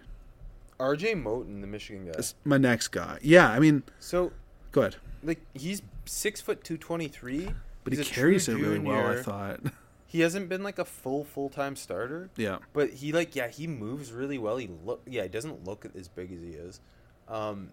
RJ 0.80 1.22
Moten, 1.22 1.61
the 1.61 1.68
Michigan 1.68 2.06
guy. 2.06 2.14
That's 2.14 2.34
my 2.43 2.57
next 2.57 2.88
guy. 2.89 3.19
Yeah, 3.22 3.49
I 3.49 3.60
mean, 3.60 3.84
So 3.99 4.31
go 4.72 4.81
ahead. 4.81 4.95
like 5.23 5.39
he's 5.53 5.81
six 6.06 6.41
foot 6.41 6.64
two 6.64 6.77
twenty 6.77 7.07
three. 7.07 7.52
But 7.84 7.93
he 7.93 8.03
carries 8.03 8.48
it 8.48 8.56
really 8.56 8.80
well. 8.80 9.07
I 9.07 9.22
thought. 9.22 9.60
He 10.11 10.19
hasn't 10.19 10.49
been 10.49 10.61
like 10.61 10.77
a 10.77 10.84
full 10.84 11.23
full 11.23 11.48
time 11.48 11.77
starter, 11.77 12.30
yeah, 12.35 12.57
but 12.73 12.89
he 12.89 13.14
like 13.14 13.34
yeah 13.34 13.48
he 13.48 13.65
moves 13.65 14.11
really 14.11 14.38
well. 14.38 14.57
He 14.57 14.69
look 14.85 15.02
yeah 15.07 15.23
he 15.23 15.30
doesn't 15.30 15.64
look 15.64 15.89
as 15.98 16.10
big 16.10 16.34
as 16.34 16.41
he 16.41 16.49
is, 16.49 16.81
um, 17.30 17.69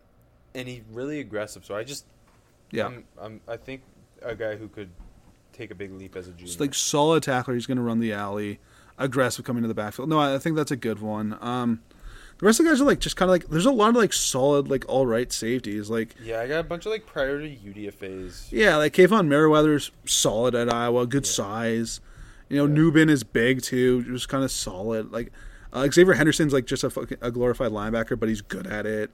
and 0.55 0.69
he's 0.69 0.83
really 0.93 1.19
aggressive. 1.19 1.65
So 1.65 1.75
I 1.75 1.83
just 1.83 2.05
yeah. 2.71 2.87
I'm, 2.87 3.05
I'm 3.21 3.41
I 3.49 3.57
think 3.57 3.83
a 4.23 4.35
guy 4.35 4.57
who 4.57 4.69
could 4.69 4.91
take 5.53 5.71
a 5.71 5.75
big 5.75 5.93
leap 5.93 6.17
as 6.17 6.29
a 6.29 6.31
junior. 6.31 6.47
Just 6.47 6.61
like 6.61 6.75
solid 6.75 7.23
tackler. 7.23 7.55
He's 7.55 7.67
going 7.67 7.79
to 7.79 7.83
run 7.83 8.01
the 8.01 8.13
alley, 8.13 8.61
aggressive 8.97 9.45
coming 9.45 9.63
to 9.63 9.69
the 9.69 9.75
backfield. 9.75 10.09
No, 10.09 10.19
I 10.19 10.39
think 10.39 10.57
that's 10.57 10.71
a 10.71 10.77
good 10.77 11.01
one. 11.01 11.37
Um, 11.41 11.81
the 12.39 12.47
rest 12.47 12.61
of 12.61 12.67
the 12.67 12.71
guys 12.71 12.81
are 12.81 12.85
like 12.85 13.01
just 13.01 13.17
kind 13.17 13.29
of 13.29 13.33
like 13.33 13.49
there's 13.49 13.67
a 13.67 13.73
lot 13.73 13.91
of 13.91 13.97
like 13.97 14.13
solid 14.13 14.69
like 14.69 14.85
all 14.89 15.07
right 15.07 15.33
safeties. 15.33 15.91
Like 15.91 16.15
yeah, 16.23 16.41
I 16.41 16.47
got 16.47 16.61
a 16.61 16.65
bunch 16.65 16.87
of 16.87 16.93
like 16.93 17.05
priority 17.05 17.59
UDFA's. 17.65 18.53
yeah, 18.53 18.77
like 18.77 18.93
Kaevon 18.95 19.27
Merriweather's 19.27 19.91
solid 20.07 20.55
at 20.55 20.73
Iowa, 20.73 21.07
good 21.07 21.27
size. 21.27 22.01
You 22.49 22.65
know, 22.65 22.73
Nubin 22.73 23.11
is 23.11 23.25
big 23.25 23.63
too, 23.63 24.05
just 24.05 24.29
kind 24.29 24.45
of 24.45 24.53
solid. 24.53 25.11
Like 25.11 25.33
uh, 25.73 25.89
Xavier 25.91 26.15
Henderson's 26.15 26.53
like 26.53 26.67
just 26.67 26.85
a 26.85 27.19
a 27.21 27.33
glorified 27.33 27.73
linebacker, 27.73 28.19
but 28.19 28.29
he's 28.29 28.41
good 28.41 28.69
at 28.69 28.87
it. 28.87 29.11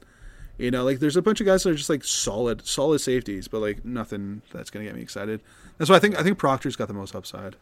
You 0.59 0.71
know, 0.71 0.85
like 0.85 1.01
there's 1.01 1.17
a 1.17 1.23
bunch 1.23 1.41
of 1.41 1.47
guys 1.47 1.65
that 1.65 1.71
are 1.71 1.75
just 1.75 1.91
like 1.91 2.05
solid, 2.05 2.67
solid 2.67 3.01
safeties, 3.01 3.49
but 3.49 3.61
like 3.61 3.85
nothing 3.85 4.43
that's 4.53 4.71
gonna 4.71 4.85
get 4.85 4.95
me 4.95 5.03
excited. 5.03 5.41
That's 5.79 5.91
why 5.91 5.97
I 5.97 5.99
think 5.99 6.19
I 6.19 6.23
think 6.23 6.39
Proctor's 6.39 6.77
got 6.77 6.89
the 6.89 6.95
most 6.95 7.15
upside. 7.15 7.57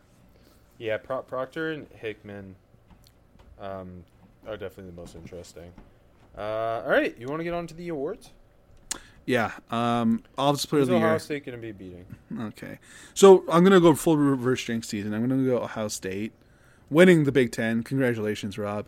Yeah, 0.79 0.99
Pro- 0.99 1.23
Proctor 1.23 1.73
and 1.73 1.87
Hickman 1.95 2.55
um, 3.61 4.05
are 4.47 4.57
definitely 4.57 4.91
the 4.91 5.01
most 5.01 5.15
interesting. 5.15 5.73
Uh, 6.37 6.83
all 6.85 6.91
right, 6.91 7.17
you 7.19 7.29
want 7.29 7.41
to 7.41 7.45
get 7.45 7.55
on 7.55 7.67
to 7.69 7.75
the 7.75 7.89
awards? 7.89 8.31
Yeah. 9.27 9.53
Um, 9.71 10.25
offensive 10.37 10.69
player 10.69 10.81
Who's 10.81 10.89
of 10.89 10.93
the 10.93 10.97
Ohio 10.97 10.99
year. 10.99 11.07
Ohio 11.09 11.19
State 11.19 11.47
going 11.47 11.57
to 11.57 11.63
be 11.63 11.73
beating? 11.73 12.05
Okay. 12.49 12.79
So 13.15 13.45
I'm 13.49 13.63
gonna 13.63 13.81
go 13.81 13.95
full 13.95 14.17
reverse 14.17 14.65
drink 14.65 14.85
season. 14.85 15.15
I'm 15.15 15.27
gonna 15.27 15.45
go 15.45 15.63
Ohio 15.63 15.89
State, 15.89 16.33
winning 16.91 17.25
the 17.25 17.33
Big 17.33 17.53
Ten. 17.53 17.83
Congratulations, 17.83 18.59
Rob. 18.59 18.87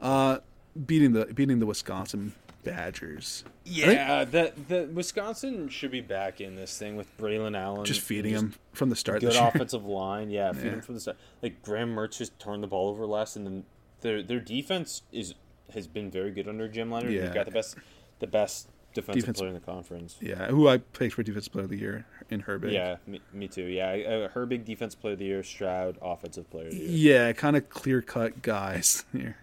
Uh, 0.00 0.38
beating 0.84 1.12
the 1.12 1.26
beating 1.26 1.58
the 1.60 1.66
Wisconsin 1.66 2.34
Badgers. 2.70 3.44
Yeah, 3.64 4.24
that 4.24 4.68
the 4.68 4.88
Wisconsin 4.92 5.68
should 5.68 5.90
be 5.90 6.00
back 6.00 6.40
in 6.40 6.56
this 6.56 6.76
thing 6.78 6.96
with 6.96 7.16
Braelon 7.18 7.56
Allen. 7.56 7.84
Just 7.84 8.00
feeding 8.00 8.34
and 8.34 8.52
him 8.52 8.58
from 8.72 8.90
the 8.90 8.96
start 8.96 9.20
Good 9.20 9.34
offensive 9.40 9.84
line, 9.86 10.30
yeah, 10.30 10.52
feed 10.52 10.64
Yeah. 10.64 10.70
him 10.72 10.80
from 10.82 10.94
the 10.94 11.00
start. 11.00 11.16
Like 11.42 11.62
Graham 11.62 11.94
Mertz 11.94 12.18
just 12.18 12.38
turned 12.38 12.62
the 12.62 12.66
ball 12.68 12.88
over 12.88 13.06
less, 13.06 13.36
and 13.36 13.46
then 13.46 13.64
their 14.00 14.22
their 14.22 14.40
defense 14.40 15.02
is 15.12 15.34
has 15.74 15.86
been 15.86 16.10
very 16.10 16.30
good 16.30 16.48
under 16.48 16.68
Jim 16.68 16.90
Leonhard. 16.90 17.12
Yeah. 17.12 17.22
They've 17.22 17.34
got 17.34 17.44
the 17.46 17.50
best 17.52 17.76
the 18.18 18.26
best 18.26 18.68
defensive 18.94 19.22
Defense- 19.22 19.38
player 19.38 19.48
in 19.48 19.54
the 19.54 19.60
conference. 19.60 20.16
Yeah, 20.20 20.46
who 20.48 20.68
I 20.68 20.78
picked 20.78 21.14
for 21.14 21.22
defensive 21.22 21.52
player 21.52 21.64
of 21.64 21.70
the 21.70 21.76
year 21.78 22.06
in 22.30 22.42
Herbig. 22.44 22.72
Yeah, 22.72 22.96
me, 23.06 23.20
me 23.32 23.46
too. 23.46 23.64
Yeah, 23.64 23.90
uh, 23.90 24.28
Herbig 24.28 24.64
defense 24.64 24.94
player 24.94 25.12
of 25.12 25.18
the 25.18 25.26
year, 25.26 25.42
Stroud, 25.42 25.98
offensive 26.00 26.48
player 26.50 26.66
of 26.68 26.72
the 26.72 26.78
year. 26.78 27.26
Yeah, 27.26 27.32
kind 27.32 27.56
of 27.56 27.68
clear 27.68 28.00
cut 28.00 28.40
guys 28.42 29.04
here. 29.12 29.36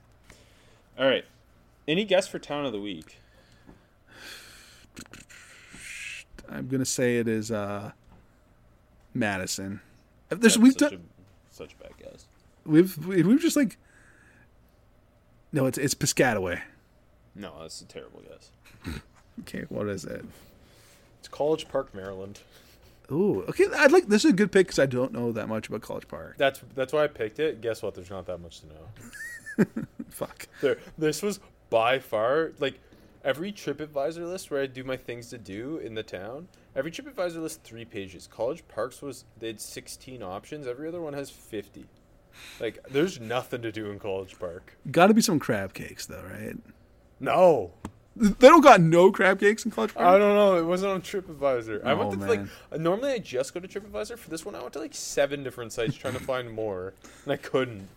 All 0.98 1.06
right, 1.08 1.24
any 1.88 2.05
guess 2.05 2.27
for 2.27 2.39
town 2.39 2.65
of 2.65 2.72
the 2.72 2.80
week? 2.80 3.18
I'm 6.49 6.68
gonna 6.68 6.85
say 6.85 7.18
it 7.18 7.27
is 7.27 7.51
uh, 7.51 7.91
Madison. 9.14 9.81
There's 10.30 10.41
That's 10.41 10.57
we've 10.57 10.73
such 10.73 10.91
done 10.91 11.03
a, 11.51 11.55
such 11.55 11.73
a 11.73 11.84
bad 11.84 11.97
guess. 11.97 12.26
we've 12.65 12.97
we've 13.05 13.41
just 13.41 13.55
like 13.55 13.77
no, 15.51 15.65
it's 15.68 15.77
it's 15.77 15.95
Piscataway. 15.95 16.61
No, 17.35 17.53
that's 17.61 17.81
a 17.81 17.85
terrible 17.85 18.22
guess. 18.22 18.51
Okay, 19.41 19.65
what 19.69 19.88
is 19.88 20.05
it? 20.05 20.23
It's 21.19 21.27
College 21.27 21.68
Park, 21.68 21.93
Maryland. 21.95 22.39
Ooh, 23.11 23.43
okay. 23.49 23.65
I'd 23.76 23.91
like 23.91 24.07
this 24.07 24.23
is 24.26 24.31
a 24.31 24.35
good 24.35 24.51
pick 24.51 24.68
because 24.68 24.80
I 24.80 24.85
don't 24.85 25.11
know 25.11 25.31
that 25.31 25.47
much 25.47 25.68
about 25.68 25.81
College 25.81 26.07
Park. 26.07 26.35
That's 26.38 26.61
that's 26.76 26.93
why 26.93 27.03
I 27.03 27.07
picked 27.07 27.39
it. 27.39 27.61
Guess 27.61 27.81
what? 27.81 27.95
There's 27.95 28.10
not 28.10 28.26
that 28.27 28.39
much 28.39 28.61
to 28.61 28.68
know. 28.68 29.85
Fuck. 30.10 30.47
There, 30.61 30.77
this 30.97 31.22
was 31.22 31.39
by 31.74 31.98
far 31.98 32.52
like 32.60 32.80
every 33.26 33.52
TripAdvisor 33.52 34.28
list 34.30 34.52
where 34.52 34.62
I 34.62 34.68
do 34.68 34.84
my 34.84 34.95
things 34.95 35.30
to 35.32 35.40
do 35.40 35.78
in 35.78 35.95
the 35.95 36.04
town. 36.04 36.48
Every 36.76 36.91
TripAdvisor 36.91 37.41
list 37.41 37.64
three 37.64 37.84
pages. 37.84 38.28
College 38.32 38.64
Parks 38.68 39.02
was 39.02 39.26
they 39.40 39.48
had 39.48 39.60
16 39.60 40.22
options. 40.22 40.68
Every 40.68 40.88
other 40.88 41.02
one 41.02 41.14
has 41.14 41.32
50. 41.32 41.86
Like 42.60 42.78
there's 42.91 43.20
nothing 43.20 43.64
to 43.64 43.72
do 43.72 43.90
in 43.90 43.98
College 43.98 44.38
Park. 44.38 44.78
Got 44.91 45.08
to 45.08 45.16
be 45.16 45.22
some 45.22 45.40
crab 45.40 45.74
cakes 45.74 46.06
though, 46.06 46.24
right? 46.32 46.56
No, 47.20 47.72
They 48.16 48.48
don't 48.48 48.62
got 48.62 48.80
no 48.80 49.12
crab 49.12 49.40
cakes 49.40 49.66
in 49.66 49.72
College 49.72 49.95
Park. 49.95 50.06
I 50.08 50.20
don't 50.20 50.36
know. 50.36 50.58
It 50.58 50.66
wasn't 50.66 50.91
on 50.91 51.02
TripAdvisor. 51.02 51.84
I 51.84 51.95
went 51.95 52.12
Oh, 52.12 52.16
to 52.16 52.26
like 52.28 52.40
man. 52.41 52.50
normally 52.84 53.14
I 53.14 53.18
just 53.18 53.52
go 53.56 53.60
to 53.60 53.68
TripAdvisor. 53.68 54.20
For 54.20 54.30
this 54.30 54.45
one, 54.45 54.54
I 54.54 54.62
went 54.62 54.74
to 54.74 54.80
like 54.80 54.94
seven 54.94 55.41
different 55.44 55.74
sites 55.74 55.95
trying 55.95 56.14
to 56.14 56.20
find 56.34 56.52
more, 56.52 56.94
and 57.24 57.34
I 57.34 57.38
couldn't. 57.38 57.88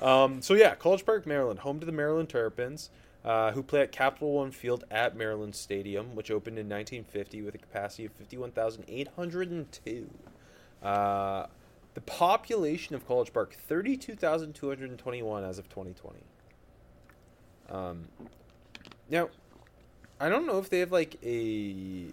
Um, 0.00 0.40
so 0.40 0.54
yeah, 0.54 0.74
College 0.76 1.04
Park, 1.04 1.26
Maryland, 1.26 1.58
home 1.60 1.80
to 1.80 1.86
the 1.86 1.92
Maryland 1.92 2.28
Terrapins, 2.28 2.88
uh, 3.28 3.52
who 3.52 3.62
play 3.62 3.82
at 3.82 3.92
Capital 3.92 4.32
One 4.32 4.50
Field 4.50 4.84
at 4.90 5.14
Maryland 5.14 5.54
Stadium, 5.54 6.14
which 6.14 6.30
opened 6.30 6.58
in 6.58 6.66
1950 6.66 7.42
with 7.42 7.54
a 7.54 7.58
capacity 7.58 8.06
of 8.06 8.12
51,802. 8.12 10.10
Uh, 10.82 11.46
the 11.92 12.00
population 12.00 12.94
of 12.94 13.06
College 13.06 13.30
Park 13.34 13.54
32,221 13.54 15.44
as 15.44 15.58
of 15.58 15.68
2020. 15.68 16.18
Um, 17.68 18.08
now, 19.10 19.28
I 20.18 20.30
don't 20.30 20.46
know 20.46 20.58
if 20.58 20.70
they 20.70 20.78
have 20.78 20.90
like 20.92 21.16
a 21.22 22.06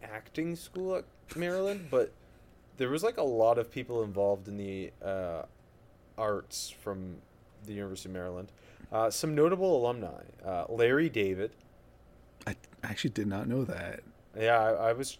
acting 0.00 0.54
school 0.54 0.94
at 0.94 1.04
Maryland, 1.36 1.88
but 1.90 2.12
there 2.76 2.88
was 2.88 3.02
like 3.02 3.16
a 3.16 3.22
lot 3.24 3.58
of 3.58 3.68
people 3.72 4.04
involved 4.04 4.46
in 4.46 4.58
the 4.58 4.92
uh, 5.04 5.42
arts 6.16 6.70
from 6.70 7.16
the 7.66 7.72
University 7.72 8.08
of 8.08 8.12
Maryland. 8.12 8.52
Uh, 8.90 9.10
some 9.10 9.34
notable 9.34 9.76
alumni: 9.76 10.22
uh, 10.44 10.64
Larry 10.68 11.08
David. 11.08 11.50
I 12.46 12.56
actually 12.82 13.10
did 13.10 13.26
not 13.26 13.46
know 13.48 13.64
that. 13.64 14.00
Yeah, 14.38 14.58
I, 14.58 14.90
I 14.90 14.92
was. 14.92 15.18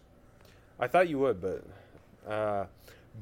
I 0.80 0.86
thought 0.86 1.08
you 1.08 1.18
would, 1.18 1.40
but 1.40 1.64
uh, 2.30 2.66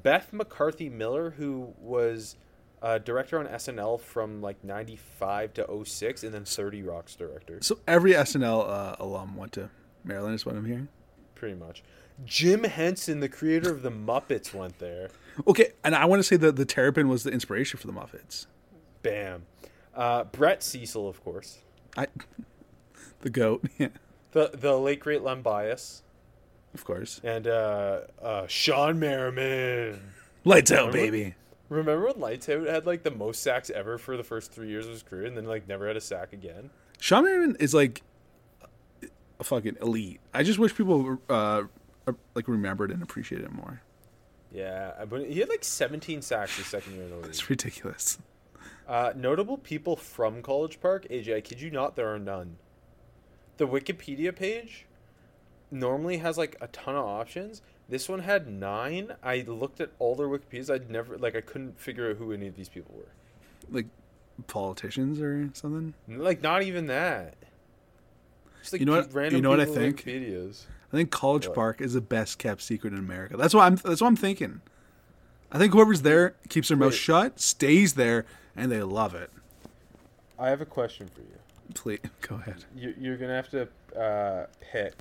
Beth 0.02 0.32
McCarthy 0.32 0.88
Miller, 0.88 1.30
who 1.30 1.72
was 1.80 2.36
uh, 2.82 2.98
director 2.98 3.38
on 3.38 3.46
SNL 3.46 3.98
from 4.00 4.40
like 4.42 4.62
'95 4.62 5.54
to 5.54 5.84
06, 5.84 6.22
and 6.22 6.34
then 6.34 6.44
30 6.44 6.82
Rock's 6.82 7.16
director. 7.16 7.58
So 7.62 7.78
every 7.88 8.12
SNL 8.12 8.68
uh, 8.68 8.96
alum 9.00 9.36
went 9.36 9.52
to 9.52 9.70
Maryland, 10.04 10.34
is 10.34 10.44
what 10.46 10.54
I'm 10.54 10.66
hearing. 10.66 10.88
pretty 11.34 11.54
much. 11.56 11.82
Jim 12.24 12.64
Henson, 12.64 13.20
the 13.20 13.28
creator 13.28 13.70
of 13.70 13.82
the 13.82 13.90
Muppets, 13.90 14.54
went 14.54 14.78
there. 14.78 15.10
Okay, 15.46 15.72
and 15.84 15.94
I 15.94 16.06
want 16.06 16.20
to 16.20 16.22
say 16.22 16.36
that 16.36 16.56
the 16.56 16.64
Terrapin 16.64 17.08
was 17.08 17.24
the 17.24 17.30
inspiration 17.30 17.78
for 17.78 17.86
the 17.86 17.92
Muppets. 17.92 18.46
Bam. 19.02 19.44
Uh, 19.97 20.24
Brett 20.24 20.62
Cecil, 20.62 21.09
of 21.09 21.24
course. 21.24 21.59
I, 21.97 22.06
the 23.23 23.31
goat, 23.31 23.64
yeah, 23.78 23.89
The 24.32 24.51
the 24.52 24.77
late 24.78 25.01
great 25.01 25.23
Len 25.23 25.40
Bias 25.43 26.02
of 26.74 26.85
course. 26.85 27.20
and 27.24 27.47
uh, 27.47 28.01
uh, 28.23 28.43
Shawne 28.43 28.98
Merriman. 28.98 29.98
Lights 30.44 30.70
out, 30.70 30.89
Remember? 30.93 30.98
baby. 30.98 31.35
Remember 31.68 32.05
when 32.06 32.20
Lights 32.20 32.48
Out 32.48 32.66
had 32.68 32.86
like 32.86 33.02
the 33.02 33.10
most 33.10 33.43
sacks 33.43 33.70
ever 33.70 33.98
for 33.98 34.16
the 34.16 34.23
first 34.23 34.52
three 34.52 34.68
years 34.68 34.85
of 34.86 34.93
his 34.93 35.02
career, 35.02 35.24
and 35.24 35.36
then 35.36 35.47
like 35.47 35.66
never 35.66 35.89
had 35.89 35.97
a 35.97 36.01
sack 36.01 36.32
again? 36.32 36.70
Shawne 37.01 37.24
Merriman 37.24 37.56
is 37.59 37.74
like 37.74 38.02
a 39.40 39.44
fucking 39.44 39.78
elite. 39.81 40.20
I 40.32 40.43
just 40.44 40.59
wish 40.60 40.74
people 40.77 41.18
uh, 41.28 41.62
uh, 42.06 42.12
like 42.36 42.47
remembered 42.47 42.90
and 42.93 43.02
appreciated 43.02 43.47
him 43.48 43.55
more. 43.56 43.81
Yeah, 44.52 45.05
but 45.10 45.27
he 45.27 45.40
had 45.40 45.48
like 45.48 45.64
17 45.64 46.23
sacks 46.23 46.56
his 46.56 46.66
second 46.66 46.94
year 46.94 47.02
in 47.05 47.10
the 47.10 47.16
league. 47.16 47.27
It's 47.27 47.51
ridiculous. 47.51 48.18
Uh, 48.88 49.12
notable 49.16 49.58
people 49.58 49.96
from 49.96 50.42
College 50.42 50.80
Park, 50.80 51.06
AJ, 51.10 51.36
I 51.36 51.40
kid 51.40 51.60
you 51.60 51.70
not, 51.70 51.96
there 51.96 52.12
are 52.12 52.18
none. 52.18 52.56
The 53.56 53.66
Wikipedia 53.66 54.34
page 54.34 54.86
normally 55.70 56.18
has 56.18 56.38
like 56.38 56.56
a 56.60 56.68
ton 56.68 56.94
of 56.94 57.04
options. 57.04 57.62
This 57.88 58.08
one 58.08 58.20
had 58.20 58.48
nine. 58.48 59.12
I 59.22 59.44
looked 59.46 59.80
at 59.80 59.90
all 59.98 60.14
their 60.14 60.28
Wikipedias. 60.28 60.72
I'd 60.72 60.90
never 60.90 61.16
like 61.18 61.34
I 61.34 61.40
couldn't 61.40 61.78
figure 61.80 62.10
out 62.10 62.16
who 62.16 62.32
any 62.32 62.46
of 62.48 62.54
these 62.56 62.68
people 62.68 62.94
were. 62.96 63.08
Like 63.70 63.86
politicians 64.46 65.20
or 65.20 65.48
something. 65.54 65.94
Like 66.08 66.42
not 66.42 66.62
even 66.62 66.86
that. 66.86 67.34
Just 68.60 68.72
like 68.72 68.80
You 68.80 68.86
know 68.86 68.96
what- 68.96 69.12
random 69.14 69.36
you 69.36 69.42
know 69.42 69.50
what 69.50 69.60
I 69.60 69.64
think? 69.64 70.04
Wikipedias. 70.04 70.64
I 70.92 70.96
think 70.96 71.10
College 71.10 71.46
What? 71.48 71.54
Park 71.54 71.80
is 71.80 71.94
the 71.94 72.00
best 72.00 72.38
kept 72.38 72.62
secret 72.62 72.92
in 72.92 72.98
America. 72.98 73.36
That's 73.36 73.54
what 73.54 73.62
I'm. 73.62 73.76
That's 73.76 74.00
what 74.00 74.06
I'm 74.06 74.16
thinking. 74.16 74.60
I 75.50 75.58
think 75.58 75.72
whoever's 75.72 76.02
there 76.02 76.34
keeps 76.48 76.68
their 76.68 76.76
mouth 76.76 76.90
Wait. 76.92 76.98
shut, 76.98 77.40
stays 77.40 77.94
there, 77.94 78.24
and 78.57 78.70
they 78.70 78.83
love 78.83 79.15
it. 79.15 79.31
I 80.39 80.49
have 80.49 80.61
a 80.61 80.66
question 80.66 81.09
for 81.15 81.20
you. 81.20 81.39
Please 81.74 82.01
go 82.20 82.37
ahead. 82.37 82.65
you 82.74 82.95
you're 82.99 83.16
gonna 83.16 83.35
have 83.35 83.51
to 83.51 83.69
uh, 83.99 84.47
pick 84.73 84.95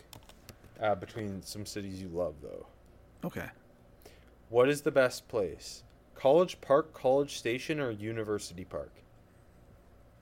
uh, 0.81 0.95
between 0.95 1.41
some 1.41 1.65
cities 1.65 2.01
you 2.01 2.09
love, 2.09 2.35
though. 2.41 2.65
Okay. 3.23 3.47
What 4.49 4.69
is 4.69 4.81
the 4.81 4.91
best 4.91 5.27
place? 5.27 5.83
College 6.13 6.59
Park, 6.61 6.93
College 6.93 7.37
Station, 7.37 7.79
or 7.79 7.91
University 7.91 8.63
Park? 8.65 8.91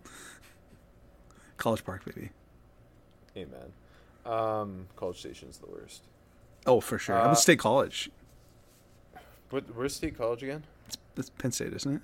College 1.58 1.84
Park, 1.84 2.06
baby. 2.06 2.30
Amen. 3.38 3.72
Um, 4.26 4.88
College 4.96 5.20
Station's 5.20 5.58
the 5.58 5.68
worst. 5.68 6.04
Oh, 6.66 6.80
for 6.80 6.98
sure. 6.98 7.16
I'm 7.20 7.30
Uh, 7.30 7.34
a 7.34 7.36
state 7.36 7.60
college. 7.60 8.10
What? 9.50 9.64
Where's 9.76 9.96
State 9.96 10.18
College 10.18 10.44
again? 10.44 10.64
It's 11.18 11.30
Penn 11.30 11.52
State, 11.52 11.74
isn't 11.74 11.96
it? 11.98 12.02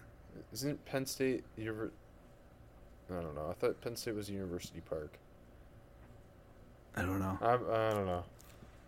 Isn't 0.54 0.84
Penn 0.86 1.06
State 1.06 1.44
Univer- 1.58 1.92
I 3.12 3.22
don't 3.22 3.36
know. 3.36 3.48
I 3.50 3.54
thought 3.54 3.80
Penn 3.82 3.96
State 3.96 4.16
was 4.16 4.30
University 4.30 4.82
Park. 4.82 5.14
I 6.96 7.02
don't 7.02 7.20
know. 7.20 7.38
I, 7.42 7.54
I 7.54 7.90
don't 7.92 8.06
know. 8.06 8.24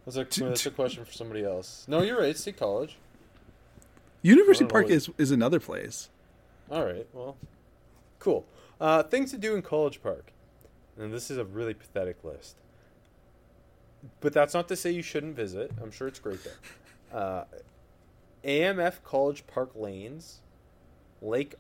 That's 0.06 0.18
a, 0.18 0.44
that's 0.44 0.66
a 0.66 0.72
question 0.72 1.06
for 1.06 1.12
somebody 1.12 1.44
else. 1.44 1.86
No, 1.88 2.02
you're 2.02 2.20
right. 2.20 2.36
State 2.38 2.58
College. 2.58 2.98
University 4.24 4.66
I 4.66 4.68
don't 4.68 4.70
know 4.70 4.74
Park 4.74 4.86
what- 4.86 4.94
is 4.94 5.10
is 5.18 5.32
another 5.32 5.60
place. 5.60 6.10
All 6.72 6.86
right. 6.86 7.08
Well, 7.14 7.38
cool. 8.20 8.46
Uh, 8.80 9.04
things 9.04 9.30
to 9.32 9.38
do 9.38 9.56
in 9.56 9.62
College 9.62 10.02
Park, 10.02 10.32
and 10.98 11.14
this 11.14 11.30
is 11.30 11.38
a 11.38 11.46
really 11.46 11.74
pathetic 11.74 12.24
list. 12.24 12.56
But 14.20 14.34
that's 14.34 14.54
not 14.56 14.68
to 14.70 14.76
say 14.76 14.90
you 14.92 15.04
shouldn't 15.04 15.36
visit. 15.36 15.72
I'm 15.82 15.92
sure 15.92 16.08
it's 16.08 16.18
great 16.20 16.40
there. 16.44 16.54
Uh, 17.14 17.44
AMF 18.44 19.04
College 19.04 19.46
Park 19.46 19.72
Lanes, 19.76 20.40
Lake 21.22 21.56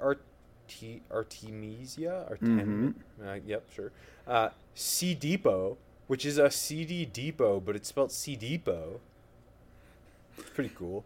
Artemesia, 1.11 2.29
Artem- 2.29 2.95
uh, 3.23 3.37
yep, 3.45 3.63
sure. 3.73 3.91
Uh, 4.27 4.49
C 4.73 5.13
Depot, 5.13 5.77
which 6.07 6.25
is 6.25 6.37
a 6.37 6.49
CD 6.51 7.05
depot, 7.05 7.59
but 7.59 7.75
it's 7.75 7.89
spelled 7.89 8.11
C 8.11 8.35
Depot. 8.35 8.99
Pretty 10.53 10.71
cool. 10.75 11.03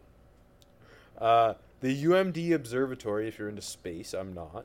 Uh, 1.18 1.54
the 1.80 2.04
UMD 2.04 2.52
Observatory, 2.52 3.28
if 3.28 3.38
you're 3.38 3.48
into 3.48 3.62
space, 3.62 4.14
I'm 4.14 4.32
not. 4.34 4.64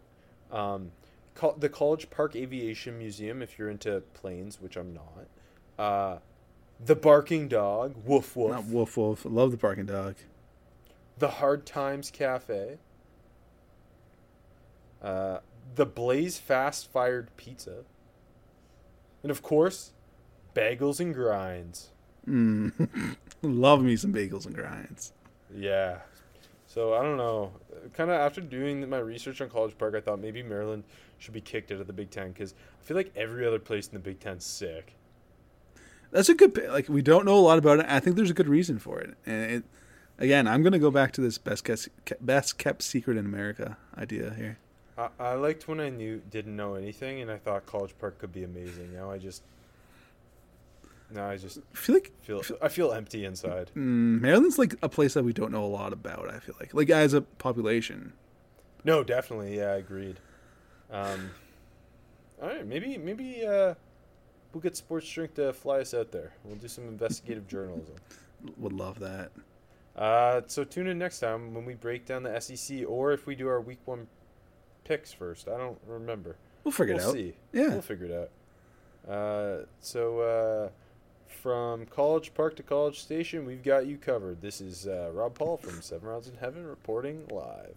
Um, 0.51 0.91
col- 1.35 1.55
the 1.57 1.69
College 1.69 2.09
Park 2.09 2.35
Aviation 2.35 2.97
Museum, 2.97 3.41
if 3.41 3.57
you're 3.57 3.69
into 3.69 4.01
planes, 4.13 4.59
which 4.61 4.75
I'm 4.77 4.93
not. 4.93 5.27
Uh, 5.77 6.17
The 6.83 6.95
Barking 6.95 7.47
Dog, 7.47 7.95
Woof 8.05 8.35
Woof. 8.35 8.51
Not 8.51 8.65
woof 8.65 8.97
woof. 8.97 9.25
Love 9.25 9.51
the 9.51 9.57
barking 9.57 9.85
dog. 9.85 10.15
The 11.19 11.27
Hard 11.29 11.65
Times 11.65 12.09
Cafe. 12.11 12.77
Uh, 15.01 15.39
the 15.75 15.85
Blaze 15.85 16.37
Fast 16.37 16.91
Fired 16.91 17.35
Pizza. 17.37 17.83
And 19.23 19.31
of 19.31 19.41
course, 19.41 19.91
Bagels 20.53 20.99
and 20.99 21.13
Grinds. 21.13 21.91
Mm. 22.27 23.15
Love 23.41 23.83
me 23.83 23.95
some 23.95 24.13
bagels 24.13 24.45
and 24.45 24.55
grinds. 24.55 25.13
Yeah. 25.53 25.99
So 26.67 26.93
I 26.93 27.01
don't 27.01 27.17
know. 27.17 27.51
Kind 27.93 28.11
of 28.11 28.17
after 28.17 28.41
doing 28.41 28.87
my 28.87 28.99
research 28.99 29.41
on 29.41 29.49
College 29.49 29.77
Park, 29.77 29.95
I 29.95 30.01
thought 30.01 30.19
maybe 30.19 30.43
Maryland 30.43 30.83
should 31.17 31.33
be 31.33 31.41
kicked 31.41 31.71
out 31.71 31.81
of 31.81 31.87
the 31.87 31.93
Big 31.93 32.11
Ten 32.11 32.31
because 32.31 32.53
I 32.79 32.83
feel 32.83 32.95
like 32.95 33.11
every 33.15 33.45
other 33.45 33.59
place 33.59 33.87
in 33.87 33.93
the 33.93 33.99
Big 33.99 34.19
Ten's 34.19 34.45
sick. 34.45 34.95
That's 36.11 36.29
a 36.29 36.35
good. 36.35 36.57
Like 36.69 36.87
we 36.87 37.01
don't 37.01 37.25
know 37.25 37.35
a 37.35 37.41
lot 37.41 37.57
about 37.57 37.79
it. 37.79 37.85
I 37.89 37.99
think 37.99 38.15
there's 38.15 38.29
a 38.29 38.35
good 38.35 38.47
reason 38.47 38.79
for 38.79 38.99
it. 38.99 39.15
And 39.25 39.51
it, 39.51 39.63
again, 40.17 40.47
I'm 40.47 40.63
gonna 40.63 40.79
go 40.79 40.91
back 40.91 41.11
to 41.13 41.21
this 41.21 41.37
best 41.37 41.63
kept, 41.65 41.89
best 42.21 42.57
kept 42.57 42.83
secret 42.83 43.17
in 43.17 43.25
America 43.25 43.77
idea 43.97 44.33
here. 44.37 44.57
I, 45.19 45.23
I 45.31 45.33
liked 45.35 45.67
when 45.67 45.79
I 45.79 45.89
knew 45.89 46.21
didn't 46.29 46.55
know 46.55 46.75
anything, 46.75 47.21
and 47.21 47.31
I 47.31 47.37
thought 47.37 47.65
College 47.65 47.93
Park 47.99 48.19
could 48.19 48.31
be 48.33 48.43
amazing. 48.43 48.93
Now 48.93 49.11
I 49.11 49.17
just, 49.17 49.43
now 51.09 51.29
I 51.29 51.37
just 51.37 51.57
I 51.57 51.77
feel 51.77 51.95
like 51.95 52.11
feel 52.21 52.41
I 52.61 52.67
feel 52.67 52.91
empty 52.91 53.25
inside. 53.25 53.71
mm, 53.75 54.21
Maryland's 54.21 54.57
like 54.59 54.75
a 54.81 54.89
place 54.89 55.13
that 55.13 55.23
we 55.23 55.33
don't 55.33 55.51
know 55.51 55.63
a 55.63 55.67
lot 55.67 55.93
about. 55.93 56.29
I 56.29 56.39
feel 56.39 56.55
like, 56.59 56.73
like 56.73 56.89
as 56.89 57.13
a 57.13 57.21
population. 57.21 58.13
No, 58.83 59.03
definitely, 59.03 59.57
yeah, 59.57 59.71
I 59.71 59.75
agreed. 59.75 60.19
Um, 60.91 61.31
all 62.41 62.47
right, 62.49 62.65
maybe 62.65 62.97
maybe 62.97 63.45
uh, 63.45 63.75
we'll 64.53 64.61
get 64.61 64.75
Sports 64.75 65.09
Drink 65.11 65.35
to 65.35 65.53
fly 65.53 65.79
us 65.79 65.93
out 65.93 66.11
there. 66.11 66.33
We'll 66.43 66.55
do 66.55 66.67
some 66.67 66.87
investigative 66.87 67.47
journalism. 67.49 67.95
Would 68.57 68.73
love 68.73 68.99
that. 68.99 69.31
Uh, 69.95 70.41
so 70.47 70.63
tune 70.63 70.87
in 70.87 70.97
next 70.97 71.19
time 71.19 71.53
when 71.53 71.65
we 71.65 71.75
break 71.75 72.05
down 72.05 72.23
the 72.23 72.39
SEC, 72.39 72.79
or 72.87 73.11
if 73.11 73.27
we 73.27 73.35
do 73.35 73.47
our 73.47 73.61
Week 73.61 73.79
One 73.85 74.07
picks 74.83 75.13
first. 75.13 75.47
I 75.47 75.57
don't 75.57 75.79
remember. 75.87 76.35
We'll 76.63 76.71
figure 76.71 76.95
we'll 76.95 77.03
it 77.03 77.07
out. 77.07 77.13
see. 77.13 77.33
Yeah. 77.53 77.69
we'll 77.69 77.81
figure 77.81 78.05
it 78.07 78.29
out. 79.07 79.11
Uh, 79.11 79.65
so 79.79 80.19
uh, 80.19 80.69
from 81.41 81.85
College 81.85 82.33
Park 82.33 82.55
to 82.57 82.63
College 82.63 82.99
Station, 82.99 83.45
we've 83.45 83.63
got 83.63 83.87
you 83.87 83.97
covered. 83.97 84.41
This 84.41 84.61
is 84.61 84.87
uh, 84.87 85.11
Rob 85.13 85.35
Paul 85.35 85.57
from 85.57 85.81
Seven 85.81 86.07
Rounds 86.09 86.27
in 86.27 86.37
Heaven 86.37 86.65
reporting 86.65 87.27
live. 87.31 87.69